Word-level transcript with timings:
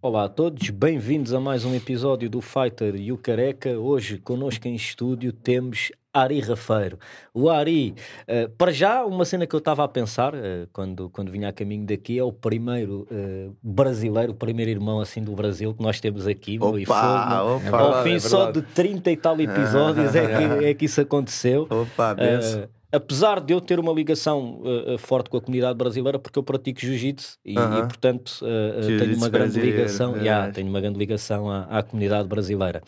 Olá 0.00 0.26
a 0.26 0.28
todos, 0.28 0.70
bem-vindos 0.70 1.34
a 1.34 1.40
mais 1.40 1.64
um 1.64 1.74
episódio 1.74 2.30
do 2.30 2.40
Fighter 2.40 2.94
e 2.94 3.10
o 3.10 3.18
Careca. 3.18 3.76
Hoje, 3.76 4.16
connosco 4.16 4.68
em 4.68 4.76
estúdio, 4.76 5.32
temos 5.32 5.90
Ari 6.14 6.38
Rafeiro. 6.38 7.00
O 7.34 7.50
Ari, 7.50 7.96
uh, 8.28 8.48
para 8.50 8.70
já, 8.70 9.04
uma 9.04 9.24
cena 9.24 9.44
que 9.44 9.56
eu 9.56 9.58
estava 9.58 9.82
a 9.82 9.88
pensar 9.88 10.36
uh, 10.36 10.68
quando, 10.72 11.10
quando 11.10 11.32
vinha 11.32 11.48
a 11.48 11.52
caminho 11.52 11.84
daqui 11.84 12.16
é 12.16 12.22
o 12.22 12.32
primeiro 12.32 13.08
uh, 13.10 13.52
brasileiro, 13.60 14.30
o 14.30 14.36
primeiro 14.36 14.70
irmão 14.70 15.00
assim 15.00 15.20
do 15.20 15.32
Brasil 15.32 15.74
que 15.74 15.82
nós 15.82 15.98
temos 15.98 16.28
aqui. 16.28 16.58
Opa, 16.60 16.78
e 16.78 16.86
fogo, 16.86 17.56
opa, 17.56 17.76
ao 17.76 18.04
fim 18.04 18.14
é 18.14 18.20
só 18.20 18.52
de 18.52 18.62
30 18.62 19.10
e 19.10 19.16
tal 19.16 19.40
episódios 19.40 20.14
é, 20.14 20.26
que, 20.28 20.44
é 20.64 20.74
que 20.74 20.84
isso 20.84 21.00
aconteceu. 21.00 21.66
Opa, 21.68 22.14
benção. 22.14 22.68
Apesar 22.90 23.40
de 23.40 23.52
eu 23.52 23.60
ter 23.60 23.78
uma 23.78 23.92
ligação 23.92 24.62
uh, 24.62 24.96
forte 24.96 25.28
com 25.28 25.36
a 25.36 25.40
comunidade 25.40 25.76
brasileira, 25.76 26.18
porque 26.18 26.38
eu 26.38 26.42
pratico 26.42 26.80
jiu-jitsu 26.80 27.38
e, 27.44 27.58
uh 27.58 27.60
-huh. 27.60 27.84
e, 27.84 27.86
portanto, 27.86 28.40
uh, 28.42 28.98
tenho 28.98 29.16
uma 29.16 29.28
grande 29.28 29.60
ligação, 29.60 30.16
é. 30.16 30.20
yeah, 30.20 30.52
tenho 30.52 30.68
uma 30.68 30.80
grande 30.80 30.98
ligação 30.98 31.50
à, 31.50 31.64
à 31.64 31.82
comunidade 31.82 32.26
brasileira. 32.26 32.82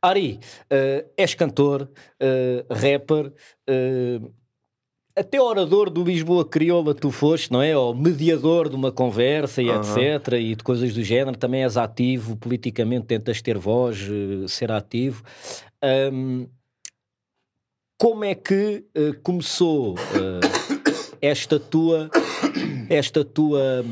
Ari, 0.00 0.38
és 1.16 1.34
cantor, 1.34 1.88
rapper, 2.70 3.32
até 5.16 5.40
orador 5.40 5.88
do 5.88 6.02
Lisboa 6.02 6.44
Crioula 6.44 6.94
tu 6.94 7.10
foste, 7.10 7.52
não 7.52 7.62
é? 7.62 7.76
Ou 7.76 7.94
mediador 7.94 8.68
de 8.68 8.74
uma 8.74 8.90
conversa 8.90 9.62
e 9.62 9.70
etc. 9.70 10.34
E 10.34 10.56
de 10.56 10.62
coisas 10.62 10.92
do 10.92 11.02
género. 11.02 11.38
Também 11.38 11.62
és 11.62 11.76
ativo 11.76 12.36
politicamente, 12.36 13.06
tentas 13.06 13.40
ter 13.40 13.56
voz, 13.56 13.96
ser 14.48 14.72
ativo. 14.72 15.22
Um, 16.12 16.46
como 18.04 18.22
é 18.22 18.34
que 18.34 18.84
uh, 18.94 19.18
começou 19.22 19.94
uh, 19.94 19.96
esta 21.22 21.58
tua 21.58 22.10
esta 22.90 23.24
tua 23.24 23.82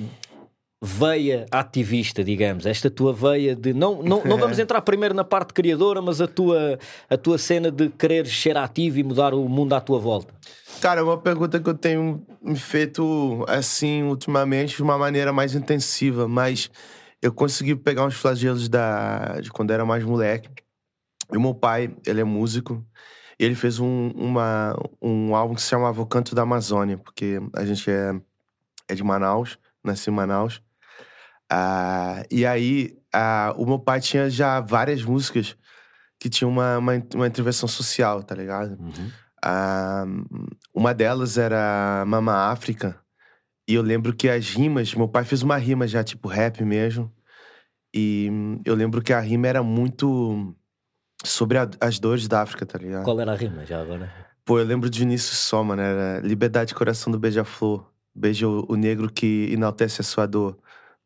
veia 0.83 1.47
ativista, 1.51 2.23
digamos, 2.23 2.67
esta 2.67 2.91
tua 2.91 3.15
veia 3.15 3.57
de 3.57 3.73
não, 3.73 4.03
não, 4.03 4.23
não 4.23 4.37
vamos 4.37 4.59
entrar 4.59 4.83
primeiro 4.83 5.15
na 5.15 5.25
parte 5.25 5.55
criadora, 5.55 6.03
mas 6.03 6.21
a 6.21 6.29
tua, 6.29 6.79
a 7.09 7.17
tua 7.17 7.39
cena 7.39 7.71
de 7.71 7.89
querer 7.89 8.27
ser 8.27 8.55
ativo 8.59 8.99
e 8.99 9.03
mudar 9.03 9.33
o 9.33 9.49
mundo 9.49 9.73
à 9.73 9.81
tua 9.81 9.99
volta? 9.99 10.35
Cara, 10.83 11.01
é 11.01 11.03
uma 11.03 11.17
pergunta 11.17 11.59
que 11.59 11.71
eu 11.71 11.75
tenho 11.75 12.23
me 12.43 12.57
feito 12.57 13.47
assim 13.49 14.03
ultimamente 14.03 14.77
de 14.77 14.83
uma 14.83 14.99
maneira 14.99 15.33
mais 15.33 15.55
intensiva, 15.55 16.29
mas 16.29 16.71
eu 17.23 17.33
consegui 17.33 17.75
pegar 17.75 18.05
uns 18.05 18.17
flagelos 18.17 18.69
da, 18.69 19.41
de 19.41 19.51
quando 19.51 19.71
era 19.71 19.87
mais 19.87 20.05
moleque. 20.05 20.51
E 21.33 21.39
meu 21.39 21.55
pai, 21.55 21.91
ele 22.07 22.21
é 22.21 22.25
músico, 22.25 22.85
ele 23.39 23.55
fez 23.55 23.79
um, 23.79 24.09
uma, 24.15 24.77
um 25.01 25.35
álbum 25.35 25.55
que 25.55 25.63
se 25.63 25.69
chamava 25.69 26.01
O 26.01 26.07
Canto 26.07 26.35
da 26.35 26.43
Amazônia, 26.43 26.99
porque 26.99 27.41
a 27.55 27.65
gente 27.65 27.91
é, 27.91 28.15
é 28.89 28.95
de 28.95 29.03
Manaus, 29.03 29.59
nasci 29.83 30.11
em 30.11 30.13
Manaus. 30.13 30.63
Ah, 31.51 32.23
e 32.31 32.47
aí, 32.47 32.97
ah, 33.13 33.53
o 33.57 33.67
meu 33.67 33.79
pai 33.79 34.01
tinha 34.01 34.31
já 34.31 34.61
várias 34.61 35.03
músicas 35.03 35.57
que 36.19 36.31
tinham 36.31 36.51
uma, 36.51 36.79
uma, 36.79 36.93
uma 37.15 37.27
intervenção 37.27 37.69
social, 37.69 38.23
tá 38.23 38.35
ligado? 38.35 38.81
Uhum. 38.81 39.11
Ah, 39.45 40.05
uma 40.73 40.95
delas 40.95 41.37
era 41.37 42.05
Mama 42.07 42.51
África. 42.51 42.99
E 43.69 43.75
eu 43.75 43.83
lembro 43.83 44.15
que 44.15 44.29
as 44.29 44.51
rimas, 44.51 44.95
meu 44.95 45.09
pai 45.09 45.25
fez 45.25 45.43
uma 45.43 45.57
rima 45.57 45.87
já, 45.87 46.03
tipo 46.03 46.29
rap 46.29 46.65
mesmo. 46.65 47.13
E 47.95 48.31
eu 48.65 48.75
lembro 48.75 49.03
que 49.03 49.13
a 49.13 49.21
rima 49.21 49.47
era 49.47 49.63
muito 49.63 50.55
sobre 51.25 51.59
a, 51.59 51.69
as 51.81 51.99
dores 51.99 52.27
da 52.29 52.43
África, 52.43 52.67
tá 52.67 52.79
ligado? 52.79 53.05
Qual 53.05 53.21
era 53.21 53.33
a 53.33 53.37
rima 53.37 53.65
já 53.65 53.81
agora? 53.81 54.13
Pô, 54.45 54.59
eu 54.59 54.65
lembro 54.65 54.91
de 54.91 54.99
Vinícius 54.99 55.39
Soma, 55.39 55.77
né? 55.77 55.91
Era 55.91 56.21
Liberdade, 56.27 56.75
coração 56.75 57.13
do 57.13 57.19
beija-flor. 57.19 57.89
Beijo 58.15 58.67
o 58.69 58.75
negro 58.75 59.11
que 59.11 59.49
enaltece 59.53 60.01
a 60.01 60.05
sua 60.05 60.27
dor. 60.27 60.59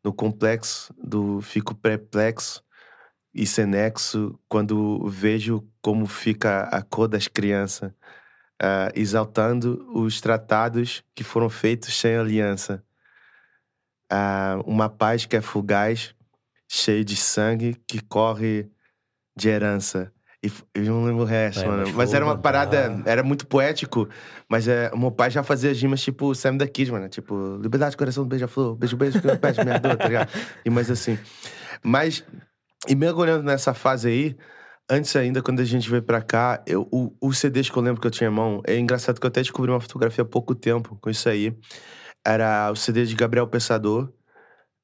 No 0.03 0.11
complexo 0.11 0.93
do 0.97 1.41
fico 1.41 1.75
perplexo 1.75 2.63
e 3.33 3.45
sem 3.45 3.65
nexo 3.65 4.37
quando 4.49 5.07
vejo 5.07 5.63
como 5.81 6.07
fica 6.07 6.63
a 6.63 6.81
cor 6.81 7.07
das 7.07 7.27
crianças, 7.27 7.91
uh, 7.91 8.91
exaltando 8.95 9.87
os 9.93 10.19
tratados 10.19 11.03
que 11.13 11.23
foram 11.23 11.49
feitos 11.49 11.95
sem 11.95 12.15
aliança. 12.15 12.83
Uh, 14.11 14.61
uma 14.65 14.89
paz 14.89 15.25
que 15.25 15.35
é 15.35 15.41
fugaz, 15.41 16.15
cheio 16.67 17.05
de 17.05 17.15
sangue 17.15 17.75
que 17.85 18.01
corre 18.01 18.71
de 19.37 19.49
herança. 19.49 20.11
E 20.43 20.51
eu 20.75 20.85
não 20.85 21.05
lembro 21.05 21.23
o 21.23 21.25
resto, 21.25 21.63
é, 21.63 21.67
mano. 21.67 21.83
Mas, 21.87 21.95
mas 21.95 22.13
era 22.13 22.23
uma 22.23 22.37
parada, 22.37 22.91
ah. 22.91 23.09
era 23.09 23.23
muito 23.23 23.47
poético. 23.47 24.07
Mas 24.49 24.67
é, 24.67 24.91
meu 24.95 25.11
pai 25.11 25.31
já 25.31 25.43
fazia 25.43 25.73
rimas 25.73 26.01
tipo 26.01 26.33
Sam 26.35 26.57
da 26.57 26.67
Kid, 26.67 26.91
mano. 26.91 27.09
Tipo, 27.09 27.57
liberdade, 27.61 27.97
coração 27.97 28.23
do 28.23 28.29
beija-flor, 28.29 28.75
beijo, 28.75 28.95
beijo, 28.95 29.19
que 29.21 29.27
eu 29.27 29.37
pede 29.37 29.63
minha 29.63 29.79
dor, 29.79 29.95
tá 29.95 30.07
ligado? 30.07 30.31
E 30.63 30.69
mais 30.69 30.91
assim. 30.91 31.17
Mas, 31.83 32.23
e 32.87 32.95
mergulhando 32.95 33.43
nessa 33.43 33.73
fase 33.73 34.07
aí, 34.09 34.37
antes 34.89 35.15
ainda, 35.15 35.41
quando 35.41 35.59
a 35.59 35.65
gente 35.65 35.89
veio 35.89 36.03
pra 36.03 36.21
cá, 36.21 36.63
eu, 36.67 36.87
o, 36.91 37.15
os 37.21 37.39
CDs 37.39 37.69
que 37.69 37.77
eu 37.77 37.83
lembro 37.83 37.99
que 37.99 38.07
eu 38.07 38.11
tinha 38.11 38.29
em 38.29 38.33
mão, 38.33 38.61
é 38.65 38.77
engraçado 38.77 39.19
que 39.19 39.25
eu 39.25 39.29
até 39.29 39.41
descobri 39.41 39.71
uma 39.71 39.81
fotografia 39.81 40.23
há 40.23 40.27
pouco 40.27 40.53
tempo 40.53 40.97
com 41.01 41.09
isso 41.09 41.27
aí. 41.27 41.57
Era 42.25 42.71
o 42.71 42.75
CD 42.75 43.05
de 43.05 43.15
Gabriel 43.15 43.47
Pensador, 43.47 44.11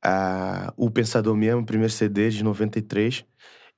uh, 0.05 0.73
o 0.77 0.89
Pensador 0.89 1.35
mesmo, 1.35 1.61
o 1.61 1.65
primeiro 1.65 1.93
CD 1.93 2.29
de 2.29 2.43
93 2.43 3.25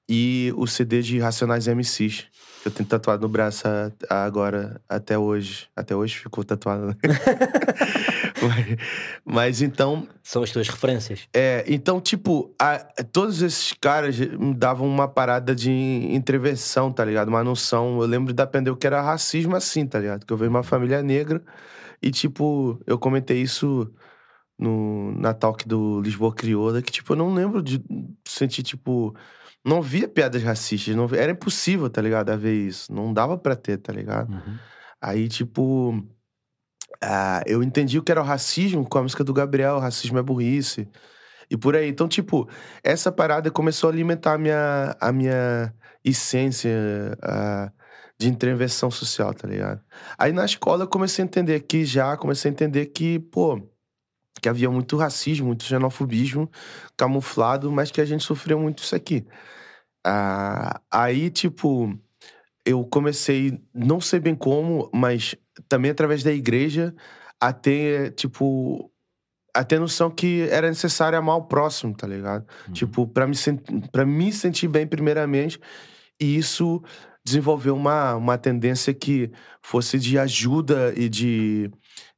e 0.08 0.54
o 0.56 0.68
CD 0.68 1.02
de 1.02 1.20
Racionais 1.20 1.68
MCs. 1.68 2.26
Eu 2.66 2.72
tenho 2.72 2.88
tatuado 2.90 3.22
no 3.22 3.30
braço 3.30 3.68
agora, 4.10 4.82
até 4.90 5.18
hoje. 5.18 5.68
Até 5.76 5.96
hoje 5.96 6.18
ficou 6.18 6.44
tatuado. 6.44 6.96
Mas, 8.42 8.78
mas, 9.24 9.62
então. 9.62 10.08
São 10.22 10.44
as 10.44 10.52
tuas 10.52 10.68
referências. 10.68 11.28
É, 11.34 11.64
então, 11.68 12.00
tipo, 12.00 12.54
a, 12.60 12.78
todos 13.12 13.42
esses 13.42 13.74
caras 13.74 14.20
me 14.20 14.54
davam 14.54 14.88
uma 14.88 15.08
parada 15.08 15.56
de 15.56 15.72
intervenção, 15.72 16.92
tá 16.92 17.04
ligado? 17.04 17.30
Uma 17.30 17.44
noção. 17.44 18.00
Eu 18.02 18.06
lembro 18.06 18.34
de 18.34 18.44
aprender 18.44 18.70
o 18.70 18.76
que 18.76 18.86
era 18.86 19.02
racismo 19.02 19.56
assim, 19.56 19.88
tá 19.88 20.00
ligado? 20.00 20.26
Que 20.26 20.34
eu 20.34 20.38
de 20.38 20.48
uma 20.48 20.62
família 20.64 21.02
negra 21.02 21.42
e, 22.02 22.12
tipo, 22.12 22.80
eu 22.86 23.00
comentei 23.00 23.42
isso 23.42 23.92
no, 24.60 25.12
na 25.20 25.34
talk 25.34 25.68
do 25.68 26.02
Lisboa 26.02 26.34
Crioula, 26.34 26.82
que, 26.82 26.92
tipo, 26.92 27.14
eu 27.14 27.18
não 27.18 27.34
lembro 27.34 27.64
de 27.64 27.84
sentir, 28.28 28.64
tipo 28.64 29.16
não 29.66 29.82
via 29.82 30.08
piadas 30.08 30.44
racistas, 30.44 30.96
não 30.96 31.08
via, 31.08 31.22
era 31.22 31.32
impossível, 31.32 31.90
tá 31.90 32.02
ligado? 32.02 32.30
A 32.30 32.36
ver 32.36 32.54
isso. 32.54 32.94
Não 32.94 33.12
dava 33.12 33.38
pra 33.38 33.56
ter, 33.56 33.78
tá 33.78 33.92
ligado? 33.92 34.32
Uhum. 34.32 34.58
Aí, 35.02 35.28
tipo. 35.28 35.92
Uh, 37.04 37.44
eu 37.46 37.62
entendi 37.62 38.00
o 38.00 38.04
que 38.04 38.12
era 38.12 38.22
o 38.22 38.26
racismo 38.26 38.88
com 38.88 38.98
a 38.98 39.04
música 39.04 39.24
do 39.24 39.34
Gabriel, 39.34 39.80
racismo 39.80 40.18
é 40.18 40.24
burrice. 40.24 40.88
E 41.50 41.58
por 41.58 41.76
aí. 41.76 41.90
Então, 41.90 42.08
tipo, 42.08 42.48
essa 42.84 43.12
parada 43.12 43.52
começou 43.52 43.90
a 43.90 43.94
alimentar 43.94 44.34
a 44.34 44.38
minha, 44.38 44.96
a 45.00 45.12
minha 45.12 45.74
essência 46.04 46.72
uh, 47.24 47.72
de 48.20 48.30
intervenção 48.30 48.90
social, 48.90 49.34
tá 49.34 49.48
ligado? 49.48 49.82
Aí 50.18 50.32
na 50.32 50.46
escola 50.46 50.84
eu 50.84 50.88
comecei 50.88 51.24
a 51.24 51.28
entender 51.28 51.56
aqui 51.56 51.86
já, 51.86 52.16
comecei 52.16 52.50
a 52.50 52.54
entender 52.54 52.88
que, 52.88 53.20
pô, 53.20 53.62
que 54.42 54.50
havia 54.50 54.70
muito 54.70 54.98
racismo, 54.98 55.48
muito 55.48 55.64
xenofobismo 55.64 56.50
camuflado, 56.98 57.72
mas 57.72 57.92
que 57.92 58.02
a 58.02 58.06
gente 58.06 58.24
sofreu 58.24 58.60
muito 58.60 58.84
isso 58.84 58.96
aqui. 58.96 59.26
Ah, 60.06 60.82
aí, 60.92 61.30
tipo, 61.30 61.98
eu 62.66 62.84
comecei, 62.86 63.60
não 63.74 64.00
sei 64.00 64.20
bem 64.20 64.36
como, 64.36 64.90
mas 64.94 65.36
também 65.68 65.92
através 65.92 66.24
da 66.24 66.32
igreja, 66.32 66.94
a 67.40 67.54
ter, 67.54 68.14
tipo, 68.14 68.92
a 69.54 69.64
ter 69.64 69.80
noção 69.80 70.12
que 70.12 70.48
era 70.52 70.68
necessário 70.68 71.18
amar 71.18 71.38
o 71.38 71.46
próximo, 71.46 71.96
tá 71.96 72.06
ligado? 72.06 72.46
Uhum. 72.68 72.74
Tipo, 72.74 73.08
pra 73.08 73.26
me, 73.26 73.36
pra 73.92 74.06
me 74.06 74.32
sentir 74.32 74.68
bem, 74.68 74.86
primeiramente, 74.86 75.60
e 76.20 76.38
isso 76.38 76.84
desenvolveu 77.26 77.76
uma, 77.76 78.16
uma 78.16 78.38
tendência 78.38 78.94
que 78.94 79.32
fosse 79.64 79.98
de 79.98 80.20
ajuda 80.20 80.94
e 80.96 81.10
de 81.10 81.72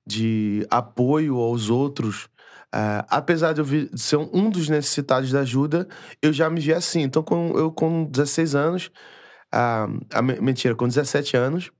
de 0.07 0.65
apoio 0.71 1.37
aos 1.37 1.69
outros, 1.69 2.25
uh, 2.73 3.03
apesar 3.09 3.53
de 3.53 3.61
eu 3.61 3.97
ser 3.97 4.17
um 4.17 4.49
dos 4.49 4.69
necessitados 4.69 5.31
da 5.31 5.41
ajuda, 5.41 5.87
eu 6.21 6.31
já 6.31 6.49
me 6.49 6.61
vi 6.61 6.73
assim. 6.73 7.01
Então, 7.01 7.21
com, 7.21 7.57
eu 7.57 7.71
com 7.71 8.05
16 8.05 8.55
anos, 8.55 8.91
uh, 9.53 10.41
mentira, 10.41 10.73
com 10.75 10.87
17 10.87 11.35
anos, 11.35 11.71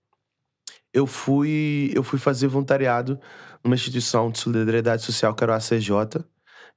eu 0.94 1.08
fui, 1.08 1.92
eu 1.96 2.04
fui 2.04 2.20
fazer 2.20 2.48
voluntariado 2.48 3.20
numa 3.64 3.76
instituição 3.76 4.30
de 4.30 4.40
solidariedade 4.40 5.04
social 5.04 5.34
que 5.34 5.44
era 5.44 5.54
o 5.54 5.56
ACJ, 5.56 6.24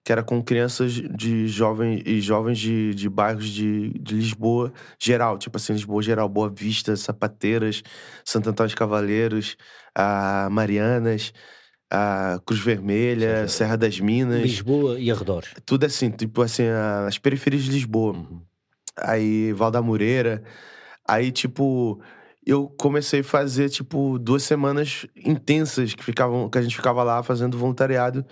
que 0.05 0.13
era 0.13 0.23
com 0.23 0.43
crianças 0.43 0.93
de 0.93 1.47
jovens 1.47 2.03
e 2.07 2.21
jovens 2.21 2.59
de, 2.59 2.95
de 2.95 3.09
bairros 3.09 3.49
de, 3.49 3.91
de 4.01 4.15
Lisboa 4.15 4.73
geral, 4.99 5.39
tipo 5.39 5.57
assim, 5.57 5.73
Lisboa 5.73 6.03
geral, 6.03 6.29
Boa 6.29 6.49
Vista, 6.49 6.97
Sapateiras, 6.97 7.83
Santo 8.25 8.51
Antônio 8.51 8.71
de 8.71 8.77
Cavaleiros, 8.77 9.57
a 9.95 10.49
Marianas, 10.51 11.33
a 11.91 12.41
Cruz 12.47 12.61
Vermelha, 12.61 13.47
Serra 13.49 13.77
das 13.77 14.01
Minas. 14.01 14.43
Lisboa 14.43 14.99
e 14.99 15.11
arredores. 15.11 15.53
Tudo 15.67 15.85
assim, 15.85 16.11
tipo 16.11 16.41
assim, 16.41 16.65
as 17.07 17.19
periferias 17.19 17.65
de 17.65 17.73
Lisboa. 17.73 18.15
Uhum. 18.15 18.41
Aí, 18.97 19.53
Val 19.53 19.71
da 19.71 19.83
Moreira. 19.83 20.43
Aí, 21.07 21.33
tipo, 21.33 22.01
eu 22.47 22.69
comecei 22.69 23.21
a 23.21 23.25
fazer, 23.25 23.69
tipo, 23.69 24.19
duas 24.19 24.45
semanas 24.45 25.07
intensas 25.17 25.95
que, 25.95 26.05
ficavam, 26.05 26.49
que 26.49 26.59
a 26.59 26.63
gente 26.63 26.77
ficava 26.77 27.03
lá 27.03 27.23
fazendo 27.23 27.59
voluntariado 27.59 28.25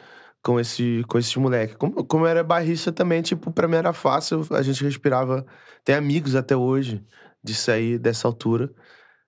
com, 0.43 0.59
esse, 0.61 1.05
com 1.09 1.19
esses 1.19 1.35
moleques. 1.37 1.77
Como, 1.77 2.05
como 2.05 2.27
era 2.27 2.43
barrista 2.45 2.93
também, 2.93 3.23
tipo, 3.23 3.53
pra 3.53 3.69
mim 3.69 3.77
era 3.77 3.93
fácil, 3.93 4.47
a 4.51 4.63
gente 4.63 4.83
respirava. 4.85 5.47
Tem 5.85 5.95
amigos 5.95 6.35
até 6.35 6.57
hoje 6.57 7.05
de 7.43 7.55
sair 7.55 7.99
dessa 7.99 8.29
altura, 8.29 8.73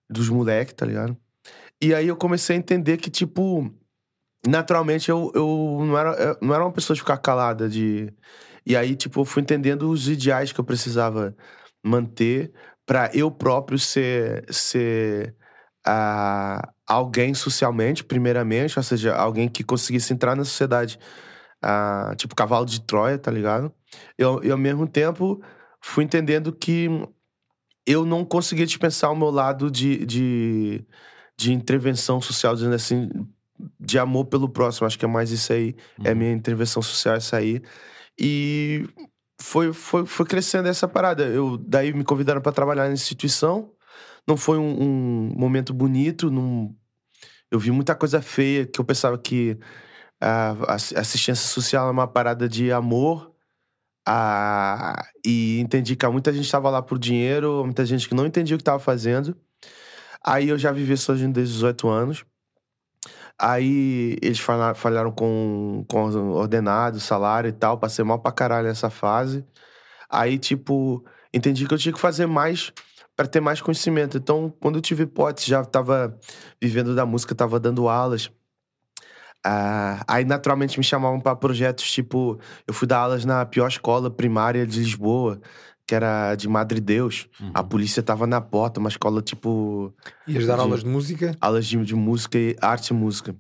dos 0.09 0.29
moleques, 0.29 0.75
tá 0.75 0.87
ligado? 0.87 1.17
E 1.83 1.95
aí 1.95 2.09
eu 2.09 2.17
comecei 2.17 2.57
a 2.57 2.59
entender 2.59 2.99
que, 2.99 3.11
tipo, 3.11 3.73
naturalmente 4.47 5.11
eu, 5.11 5.33
eu 5.35 5.79
não, 5.85 5.99
era, 5.99 6.11
eu 6.13 6.39
não 6.43 6.55
era 6.55 6.65
uma 6.65 6.73
pessoa 6.73 6.95
de 6.95 7.01
ficar 7.01 7.19
calada, 7.19 7.69
de. 7.69 8.13
E 8.67 8.77
aí, 8.77 8.95
tipo, 8.97 9.21
eu 9.21 9.25
fui 9.25 9.43
entendendo 9.43 9.91
os 9.91 10.09
ideais 10.09 10.53
que 10.53 10.61
eu 10.61 10.65
precisava 10.65 11.35
manter 11.83 12.53
para 12.87 13.11
eu 13.15 13.31
próprio 13.31 13.79
ser, 13.79 14.45
ser 14.53 15.35
uh, 15.87 16.61
alguém 16.91 17.35
socialmente, 17.35 18.03
primeiramente, 18.03 18.77
ou 18.77 18.83
seja, 18.83 19.15
alguém 19.15 19.49
que 19.49 19.63
conseguisse 19.63 20.13
entrar 20.13 20.35
na 20.35 20.45
sociedade, 20.45 20.99
uh, 21.65 22.17
tipo 22.17 22.35
cavalo 22.35 22.67
de 22.67 22.81
Troia, 22.81 23.17
tá 23.17 23.31
ligado? 23.31 23.73
Eu, 24.19 24.43
e 24.43 24.51
ao 24.51 24.59
mesmo 24.59 24.89
tempo 24.89 25.41
fui 25.81 26.03
entendendo 26.03 26.53
que 26.53 26.89
eu 27.87 28.05
não 28.05 28.25
conseguia 28.25 28.67
dispensar 28.67 29.13
o 29.13 29.17
meu 29.17 29.31
lado 29.31 29.71
de, 29.71 30.05
de, 30.05 30.85
de 31.39 31.53
intervenção 31.53 32.21
social, 32.21 32.57
dizendo 32.57 32.75
assim, 32.75 33.09
de 33.79 33.97
amor 33.97 34.25
pelo 34.25 34.49
próximo. 34.49 34.85
Acho 34.85 34.99
que 34.99 35.05
é 35.05 35.09
mais 35.09 35.31
isso 35.31 35.53
aí. 35.53 35.77
Uhum. 35.97 36.07
É 36.07 36.15
minha 36.15 36.33
intervenção 36.33 36.83
social, 36.83 37.15
essa 37.15 37.37
aí. 37.37 37.63
E 38.19 38.85
foi, 39.41 39.73
foi, 39.73 40.05
foi 40.07 40.27
crescendo 40.27 40.69
essa 40.69 40.89
parada. 40.89 41.23
Eu, 41.23 41.57
daí 41.57 41.93
me 41.93 42.03
convidaram 42.03 42.41
para 42.41 42.53
trabalhar 42.53 42.89
na 42.89 42.95
instituição. 42.95 43.71
Não 44.27 44.37
foi 44.37 44.59
um, 44.59 44.83
um 44.83 45.35
momento 45.37 45.73
bonito. 45.73 46.31
Num... 46.31 46.75
Eu 47.51 47.59
vi 47.59 47.71
muita 47.71 47.95
coisa 47.95 48.23
feia 48.23 48.67
que 48.67 48.81
eu 48.81 48.85
pensava 48.85 49.19
que 49.19 49.59
a 50.21 50.75
assistência 50.75 51.37
social 51.37 51.89
é 51.89 51.91
uma 51.91 52.07
parada 52.07 52.49
de 52.49 52.71
amor. 52.73 53.35
Ah, 54.07 55.05
e 55.25 55.61
entendi 55.61 55.97
que 55.97 56.07
muita 56.09 56.33
gente 56.33 56.45
estava 56.45 56.71
lá 56.71 56.83
por 56.83 56.99
dinheiro, 56.99 57.65
muita 57.65 57.85
gente 57.87 58.09
que 58.09 58.15
não 58.15 58.27
entendia 58.27 58.57
o 58.57 58.59
que 58.59 58.63
estava 58.63 58.79
fazendo. 58.79 59.37
Aí 60.25 60.49
eu 60.49 60.59
já 60.59 60.73
vivi 60.73 60.97
sozinho 60.97 61.33
desde 61.33 61.53
os 61.55 61.61
18 61.61 61.89
anos. 61.89 62.25
Aí 63.39 64.19
eles 64.21 64.39
falharam 64.39 65.11
com, 65.13 65.85
com 65.89 66.05
ordenado, 66.33 67.01
salário 67.01 67.49
e 67.49 67.53
tal. 67.53 67.79
Passei 67.79 68.05
mal 68.05 68.19
pra 68.19 68.33
caralho 68.33 68.69
nessa 68.69 68.91
fase. 68.91 69.45
Aí, 70.11 70.39
tipo, 70.39 71.05
entendi 71.33 71.67
que 71.67 71.73
eu 71.73 71.79
tinha 71.79 71.93
que 71.95 72.01
fazer 72.01 72.27
mais 72.27 72.73
para 73.21 73.29
ter 73.29 73.41
mais 73.41 73.61
conhecimento. 73.61 74.17
Então, 74.17 74.51
quando 74.61 74.77
eu 74.77 74.81
tive 74.81 75.03
hipótese, 75.03 75.47
já 75.47 75.63
tava 75.63 76.19
vivendo 76.59 76.95
da 76.95 77.05
música, 77.05 77.35
tava 77.35 77.61
dando 77.61 77.87
aulas. 77.87 78.31
Ah, 79.45 80.03
aí, 80.09 80.25
naturalmente, 80.25 80.79
me 80.79 80.85
chamavam 80.85 81.21
para 81.21 81.37
projetos 81.37 81.91
tipo. 81.91 82.41
Eu 82.67 82.73
fui 82.73 82.89
dar 82.89 83.01
aulas 83.01 83.27
na 83.27 83.45
pior 83.45 83.69
escola 83.69 84.11
primária 84.11 84.67
de 84.67 84.79
Lisboa 84.79 85.39
que 85.87 85.95
era 85.95 86.37
de 86.37 86.49
Madre 86.49 86.81
Deus. 86.81 87.27
Uhum. 87.41 87.51
A 87.53 87.65
polícia 87.65 88.01
tava 88.01 88.25
na 88.25 88.41
porta, 88.41 88.79
uma 88.79 88.89
escola 88.89 89.21
tipo. 89.21 89.93
Ias 90.27 90.47
dar 90.47 90.55
de, 90.55 90.61
aulas 90.61 90.81
de 90.81 90.87
música? 90.87 91.37
Aulas 91.41 91.67
de, 91.67 91.85
de 91.85 91.95
música 91.97 92.39
e 92.39 92.57
arte 92.61 92.89
e 92.89 92.95
música. 92.95 93.35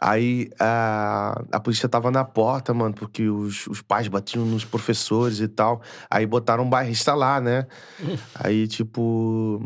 Aí 0.00 0.48
a, 0.60 1.42
a 1.50 1.60
polícia 1.60 1.88
tava 1.88 2.10
na 2.10 2.24
porta, 2.24 2.72
mano, 2.72 2.94
porque 2.94 3.28
os, 3.28 3.66
os 3.66 3.82
pais 3.82 4.06
batiam 4.06 4.44
nos 4.46 4.64
professores 4.64 5.40
e 5.40 5.48
tal. 5.48 5.82
Aí 6.08 6.24
botaram 6.24 6.64
um 6.64 6.70
bairrista 6.70 7.14
lá, 7.14 7.40
né? 7.40 7.66
aí, 8.34 8.68
tipo. 8.68 9.62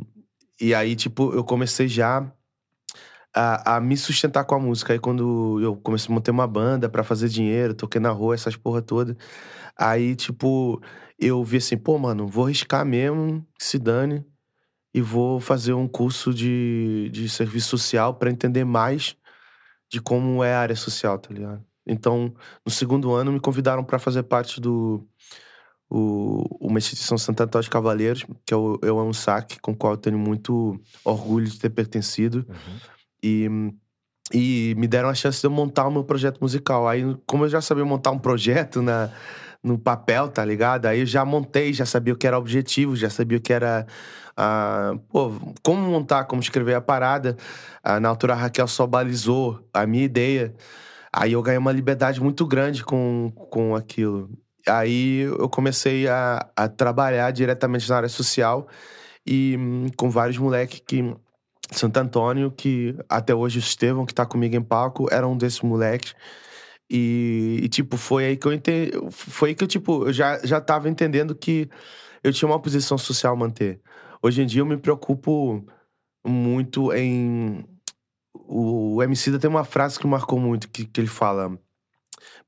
E 0.61 0.75
aí, 0.75 0.97
tipo, 0.97 1.35
eu 1.35 1.45
comecei 1.45 1.89
já 1.89 2.33
a, 3.35 3.77
a, 3.77 3.81
me 3.81 3.97
sustentar 3.97 4.45
com 4.45 4.55
a 4.55 4.59
música. 4.59 4.93
Aí 4.93 4.99
quando 4.99 5.61
eu 5.61 5.77
comecei 5.77 6.11
a 6.11 6.15
manter 6.15 6.31
uma 6.31 6.47
banda 6.47 6.89
para 6.89 7.05
fazer 7.05 7.29
dinheiro, 7.29 7.75
toquei 7.75 8.01
na 8.01 8.11
rua, 8.11 8.35
essas 8.35 8.57
porra 8.57 8.81
toda. 8.81 9.17
Aí, 9.77 10.15
tipo, 10.15 10.81
eu 11.19 11.43
vi 11.45 11.59
assim, 11.59 11.77
pô, 11.77 11.99
mano, 11.99 12.27
vou 12.27 12.45
arriscar 12.47 12.85
mesmo, 12.87 13.47
se 13.59 13.79
dane, 13.79 14.25
e 14.95 15.01
vou 15.01 15.41
fazer 15.41 15.73
um 15.73 15.89
curso 15.89 16.33
de, 16.33 17.11
de 17.13 17.29
serviço 17.29 17.69
social 17.71 18.15
para 18.15 18.31
entender 18.31 18.65
mais 18.65 19.17
de 19.93 20.01
como 20.01 20.43
é 20.43 20.55
a 20.55 20.61
área 20.61 20.75
social, 20.75 21.19
tá 21.19 21.33
ligado? 21.33 21.63
Então, 21.87 22.33
no 22.65 22.73
segundo 22.73 23.13
ano, 23.13 23.31
me 23.31 23.39
convidaram 23.39 23.85
para 23.85 23.99
fazer 23.99 24.23
parte 24.23 24.59
do 24.59 25.07
o, 25.91 26.47
uma 26.59 26.79
instituição 26.79 27.19
Santo 27.19 27.43
Antônio 27.43 27.65
de 27.65 27.71
Cavaleiros, 27.71 28.25
que 28.47 28.55
é 28.55 28.57
o, 28.57 28.79
é 28.83 28.91
um 28.91 29.13
saque 29.13 29.61
com 29.61 29.73
o 29.73 29.77
qual 29.77 29.93
eu 29.93 29.99
tenho 29.99 30.19
muito 30.19 30.81
orgulho 31.05 31.47
de 31.47 31.59
ter 31.59 31.69
pertencido. 31.69 32.47
Uhum. 32.49 32.79
E, 33.23 33.73
e 34.33 34.75
me 34.79 34.89
deram 34.89 35.11
a 35.11 35.15
chance 35.15 35.41
de 35.41 35.47
eu 35.47 35.51
montar 35.51 35.87
o 35.87 35.91
meu 35.91 36.05
projeto 36.05 36.41
musical. 36.41 36.89
Aí, 36.89 37.03
como 37.27 37.45
eu 37.45 37.51
já 37.51 37.61
sabia 37.61 37.85
montar 37.85 38.11
um 38.13 38.19
projeto 38.19 38.81
na, 38.81 39.11
no 39.63 39.79
papel, 39.79 40.29
tá 40.29 40.45
ligado? 40.45 40.87
Aí 40.87 41.01
eu 41.01 41.07
já 41.07 41.25
montei, 41.25 41.73
já 41.73 41.87
sabia 41.87 42.13
o 42.13 42.17
que 42.17 42.27
era 42.27 42.39
objetivo, 42.39 42.97
já 42.97 43.09
sabia 43.09 43.39
o 43.39 43.41
que 43.41 43.53
era. 43.53 43.87
Uh, 44.33 44.99
pô, 45.11 45.31
como 45.63 45.83
montar, 45.83 46.25
como 46.25 46.43
escrever 46.43 46.75
a 46.75 46.81
parada. 46.81 47.37
Uh, 47.87 48.01
na 48.01 48.09
altura 48.09 48.33
a 48.33 48.37
Raquel 48.37 48.67
só 48.67 48.87
balizou 48.87 49.69
a 49.73 49.87
minha 49.87 50.05
ideia. 50.05 50.55
Aí 51.13 51.33
eu 51.33 51.43
ganhei 51.43 51.59
uma 51.59 51.73
liberdade 51.73 52.21
muito 52.21 52.47
grande 52.47 52.85
com, 52.85 53.31
com 53.51 53.77
aquilo. 53.77 54.31
Aí 54.67 55.21
eu 55.21 55.49
comecei 55.49 56.09
a, 56.09 56.49
a 56.57 56.69
trabalhar 56.69 57.31
diretamente 57.31 57.89
na 57.89 57.97
área 57.97 58.09
social 58.09 58.67
e 59.27 59.57
hum, 59.59 59.87
com 59.97 60.11
vários 60.11 60.39
moleques 60.39 60.83
que. 60.87 61.15
Santo 61.71 61.97
Antônio, 61.97 62.51
que 62.51 62.95
até 63.09 63.35
hoje 63.35 63.59
o 63.59 63.61
Estevão, 63.61 64.05
que 64.05 64.13
tá 64.13 64.27
comigo 64.27 64.55
em 64.55 64.61
palco, 64.61 65.09
era 65.11 65.27
um 65.27 65.35
desses 65.35 65.63
moleques. 65.63 66.15
E, 66.95 67.61
e, 67.63 67.69
tipo, 67.71 67.97
foi 67.97 68.27
aí 68.27 68.37
que 68.37 68.47
eu 68.47 68.53
entendi. 68.53 68.93
Foi 69.11 69.49
aí 69.51 69.55
que 69.55 69.65
eu, 69.65 69.69
tipo, 69.69 70.09
eu 70.09 70.13
já, 70.13 70.39
já 70.45 70.61
tava 70.61 70.91
entendendo 70.91 71.35
que 71.35 71.71
eu 72.23 72.31
tinha 72.33 72.47
uma 72.47 72.61
posição 72.61 72.99
social 72.99 73.33
a 73.33 73.37
manter. 73.37 73.81
Hoje 74.23 74.43
em 74.43 74.47
dia 74.47 74.61
eu 74.61 74.67
me 74.67 74.77
preocupo 74.77 75.65
muito 76.27 76.93
em. 76.93 77.65
O, 78.35 79.03
MC 79.03 79.31
da 79.31 79.39
tem 79.39 79.49
uma 79.49 79.65
frase 79.65 79.99
que 79.99 80.07
marcou 80.07 80.39
muito, 80.39 80.69
que, 80.69 80.85
que 80.85 81.01
ele 81.01 81.09
fala. 81.09 81.59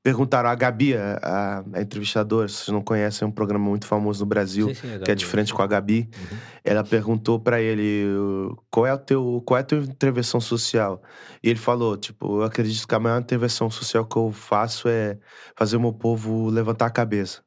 Perguntaram 0.05 0.51
a 0.51 0.53
Gabi, 0.53 0.95
a, 0.95 1.63
a, 1.73 1.81
entrevistadora, 1.81 2.47
se 2.47 2.57
vocês 2.57 2.67
não 2.67 2.83
conhecem, 2.83 3.25
é 3.25 3.27
um 3.27 3.31
programa 3.31 3.67
muito 3.67 3.87
famoso 3.87 4.19
no 4.19 4.27
Brasil, 4.27 4.67
sim, 4.67 4.75
sim, 4.75 4.87
Gabi, 4.87 5.03
que 5.03 5.09
é 5.09 5.15
de 5.15 5.25
frente 5.25 5.51
com 5.51 5.63
a 5.63 5.65
Gabi. 5.65 6.07
Uhum. 6.15 6.37
Ela 6.63 6.83
perguntou 6.83 7.39
para 7.39 7.59
ele 7.59 8.05
qual 8.69 8.85
é, 8.85 8.93
o 8.93 8.99
teu, 8.99 9.41
qual 9.43 9.57
é 9.57 9.61
a 9.61 9.63
tua 9.63 9.79
intervenção 9.79 10.39
social. 10.39 11.01
E 11.41 11.49
ele 11.49 11.57
falou, 11.57 11.97
tipo, 11.97 12.37
eu 12.37 12.43
acredito 12.43 12.87
que 12.87 12.93
a 12.93 12.99
maior 12.99 13.19
intervenção 13.19 13.67
social 13.71 14.05
que 14.05 14.15
eu 14.15 14.31
faço 14.31 14.87
é 14.87 15.17
fazer 15.57 15.75
o 15.75 15.79
meu 15.79 15.91
povo 15.91 16.51
levantar 16.51 16.85
a 16.85 16.91
cabeça. 16.91 17.41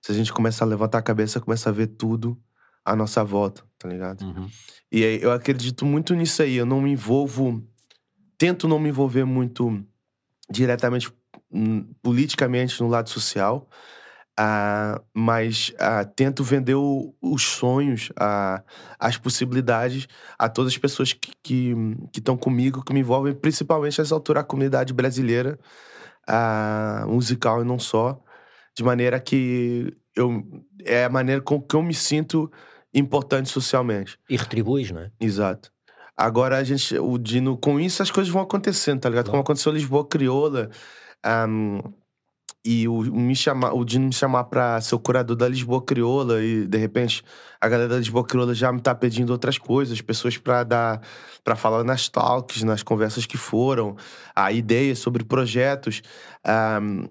Se 0.00 0.12
a 0.12 0.14
gente 0.14 0.32
começa 0.32 0.62
a 0.64 0.68
levantar 0.68 0.98
a 0.98 1.02
cabeça, 1.02 1.40
começa 1.40 1.68
a 1.68 1.72
ver 1.72 1.88
tudo 1.88 2.40
à 2.84 2.94
nossa 2.94 3.24
volta, 3.24 3.64
tá 3.76 3.88
ligado? 3.88 4.22
Uhum. 4.22 4.48
E 4.92 5.02
eu 5.20 5.32
acredito 5.32 5.84
muito 5.84 6.14
nisso 6.14 6.42
aí. 6.42 6.54
Eu 6.54 6.64
não 6.64 6.80
me 6.80 6.92
envolvo, 6.92 7.60
tento 8.38 8.68
não 8.68 8.78
me 8.78 8.90
envolver 8.90 9.24
muito 9.24 9.84
diretamente 10.48 11.12
politicamente 12.02 12.80
no 12.82 12.88
lado 12.88 13.08
social, 13.08 13.68
uh, 14.38 15.02
mas 15.12 15.72
uh, 15.74 16.08
tento 16.14 16.42
vender 16.42 16.74
o, 16.74 17.14
os 17.20 17.42
sonhos, 17.42 18.10
uh, 18.10 18.62
as 18.98 19.16
possibilidades 19.16 20.06
a 20.38 20.48
todas 20.48 20.72
as 20.72 20.78
pessoas 20.78 21.12
que 21.12 21.74
estão 22.14 22.36
comigo, 22.36 22.84
que 22.84 22.92
me 22.92 23.00
envolvem, 23.00 23.34
principalmente 23.34 24.00
essa 24.00 24.14
altura 24.14 24.40
a 24.40 24.44
comunidade 24.44 24.92
brasileira 24.92 25.58
musical 27.06 27.60
e 27.60 27.64
não 27.66 27.78
só, 27.78 28.18
de 28.74 28.82
maneira 28.82 29.20
que 29.20 29.94
eu 30.16 30.42
é 30.82 31.04
a 31.04 31.10
maneira 31.10 31.42
com 31.42 31.60
que 31.60 31.76
eu 31.76 31.82
me 31.82 31.92
sinto 31.92 32.50
importante 32.94 33.50
socialmente. 33.50 34.18
E 34.30 34.36
retribuis, 34.36 34.90
não 34.90 35.02
é? 35.02 35.10
Exato. 35.20 35.70
Agora 36.16 36.56
a 36.56 36.64
gente, 36.64 36.96
o 36.96 37.18
Dino, 37.18 37.58
com 37.58 37.80
isso 37.80 38.02
as 38.02 38.10
coisas 38.10 38.32
vão 38.32 38.42
acontecendo, 38.42 39.00
tá 39.00 39.08
ligado? 39.08 39.30
Como 39.30 39.42
aconteceu 39.42 39.72
Lisboa 39.72 40.06
Crioula, 40.06 40.70
um, 41.24 41.80
e 42.64 42.88
o, 42.88 43.02
me 43.02 43.36
chamar, 43.36 43.74
o 43.74 43.84
Dino 43.84 44.06
me 44.06 44.12
chamar 44.12 44.44
pra 44.44 44.80
ser 44.80 44.94
o 44.94 44.98
curador 44.98 45.36
da 45.36 45.46
Lisboa 45.46 45.82
Crioula 45.84 46.42
e 46.42 46.66
de 46.66 46.78
repente 46.78 47.22
a 47.60 47.68
galera 47.68 47.90
da 47.90 47.98
Lisboa 47.98 48.24
Crioula 48.24 48.54
já 48.54 48.72
me 48.72 48.80
tá 48.80 48.94
pedindo 48.94 49.30
outras 49.30 49.58
coisas, 49.58 50.00
pessoas 50.00 50.38
para 50.38 50.64
dar 50.64 51.00
para 51.44 51.56
falar 51.56 51.84
nas 51.84 52.08
talks, 52.08 52.62
nas 52.62 52.82
conversas 52.82 53.26
que 53.26 53.36
foram, 53.36 53.96
a 54.34 54.50
ideias 54.50 54.98
sobre 54.98 55.24
projetos. 55.24 56.00
Um, 56.82 57.06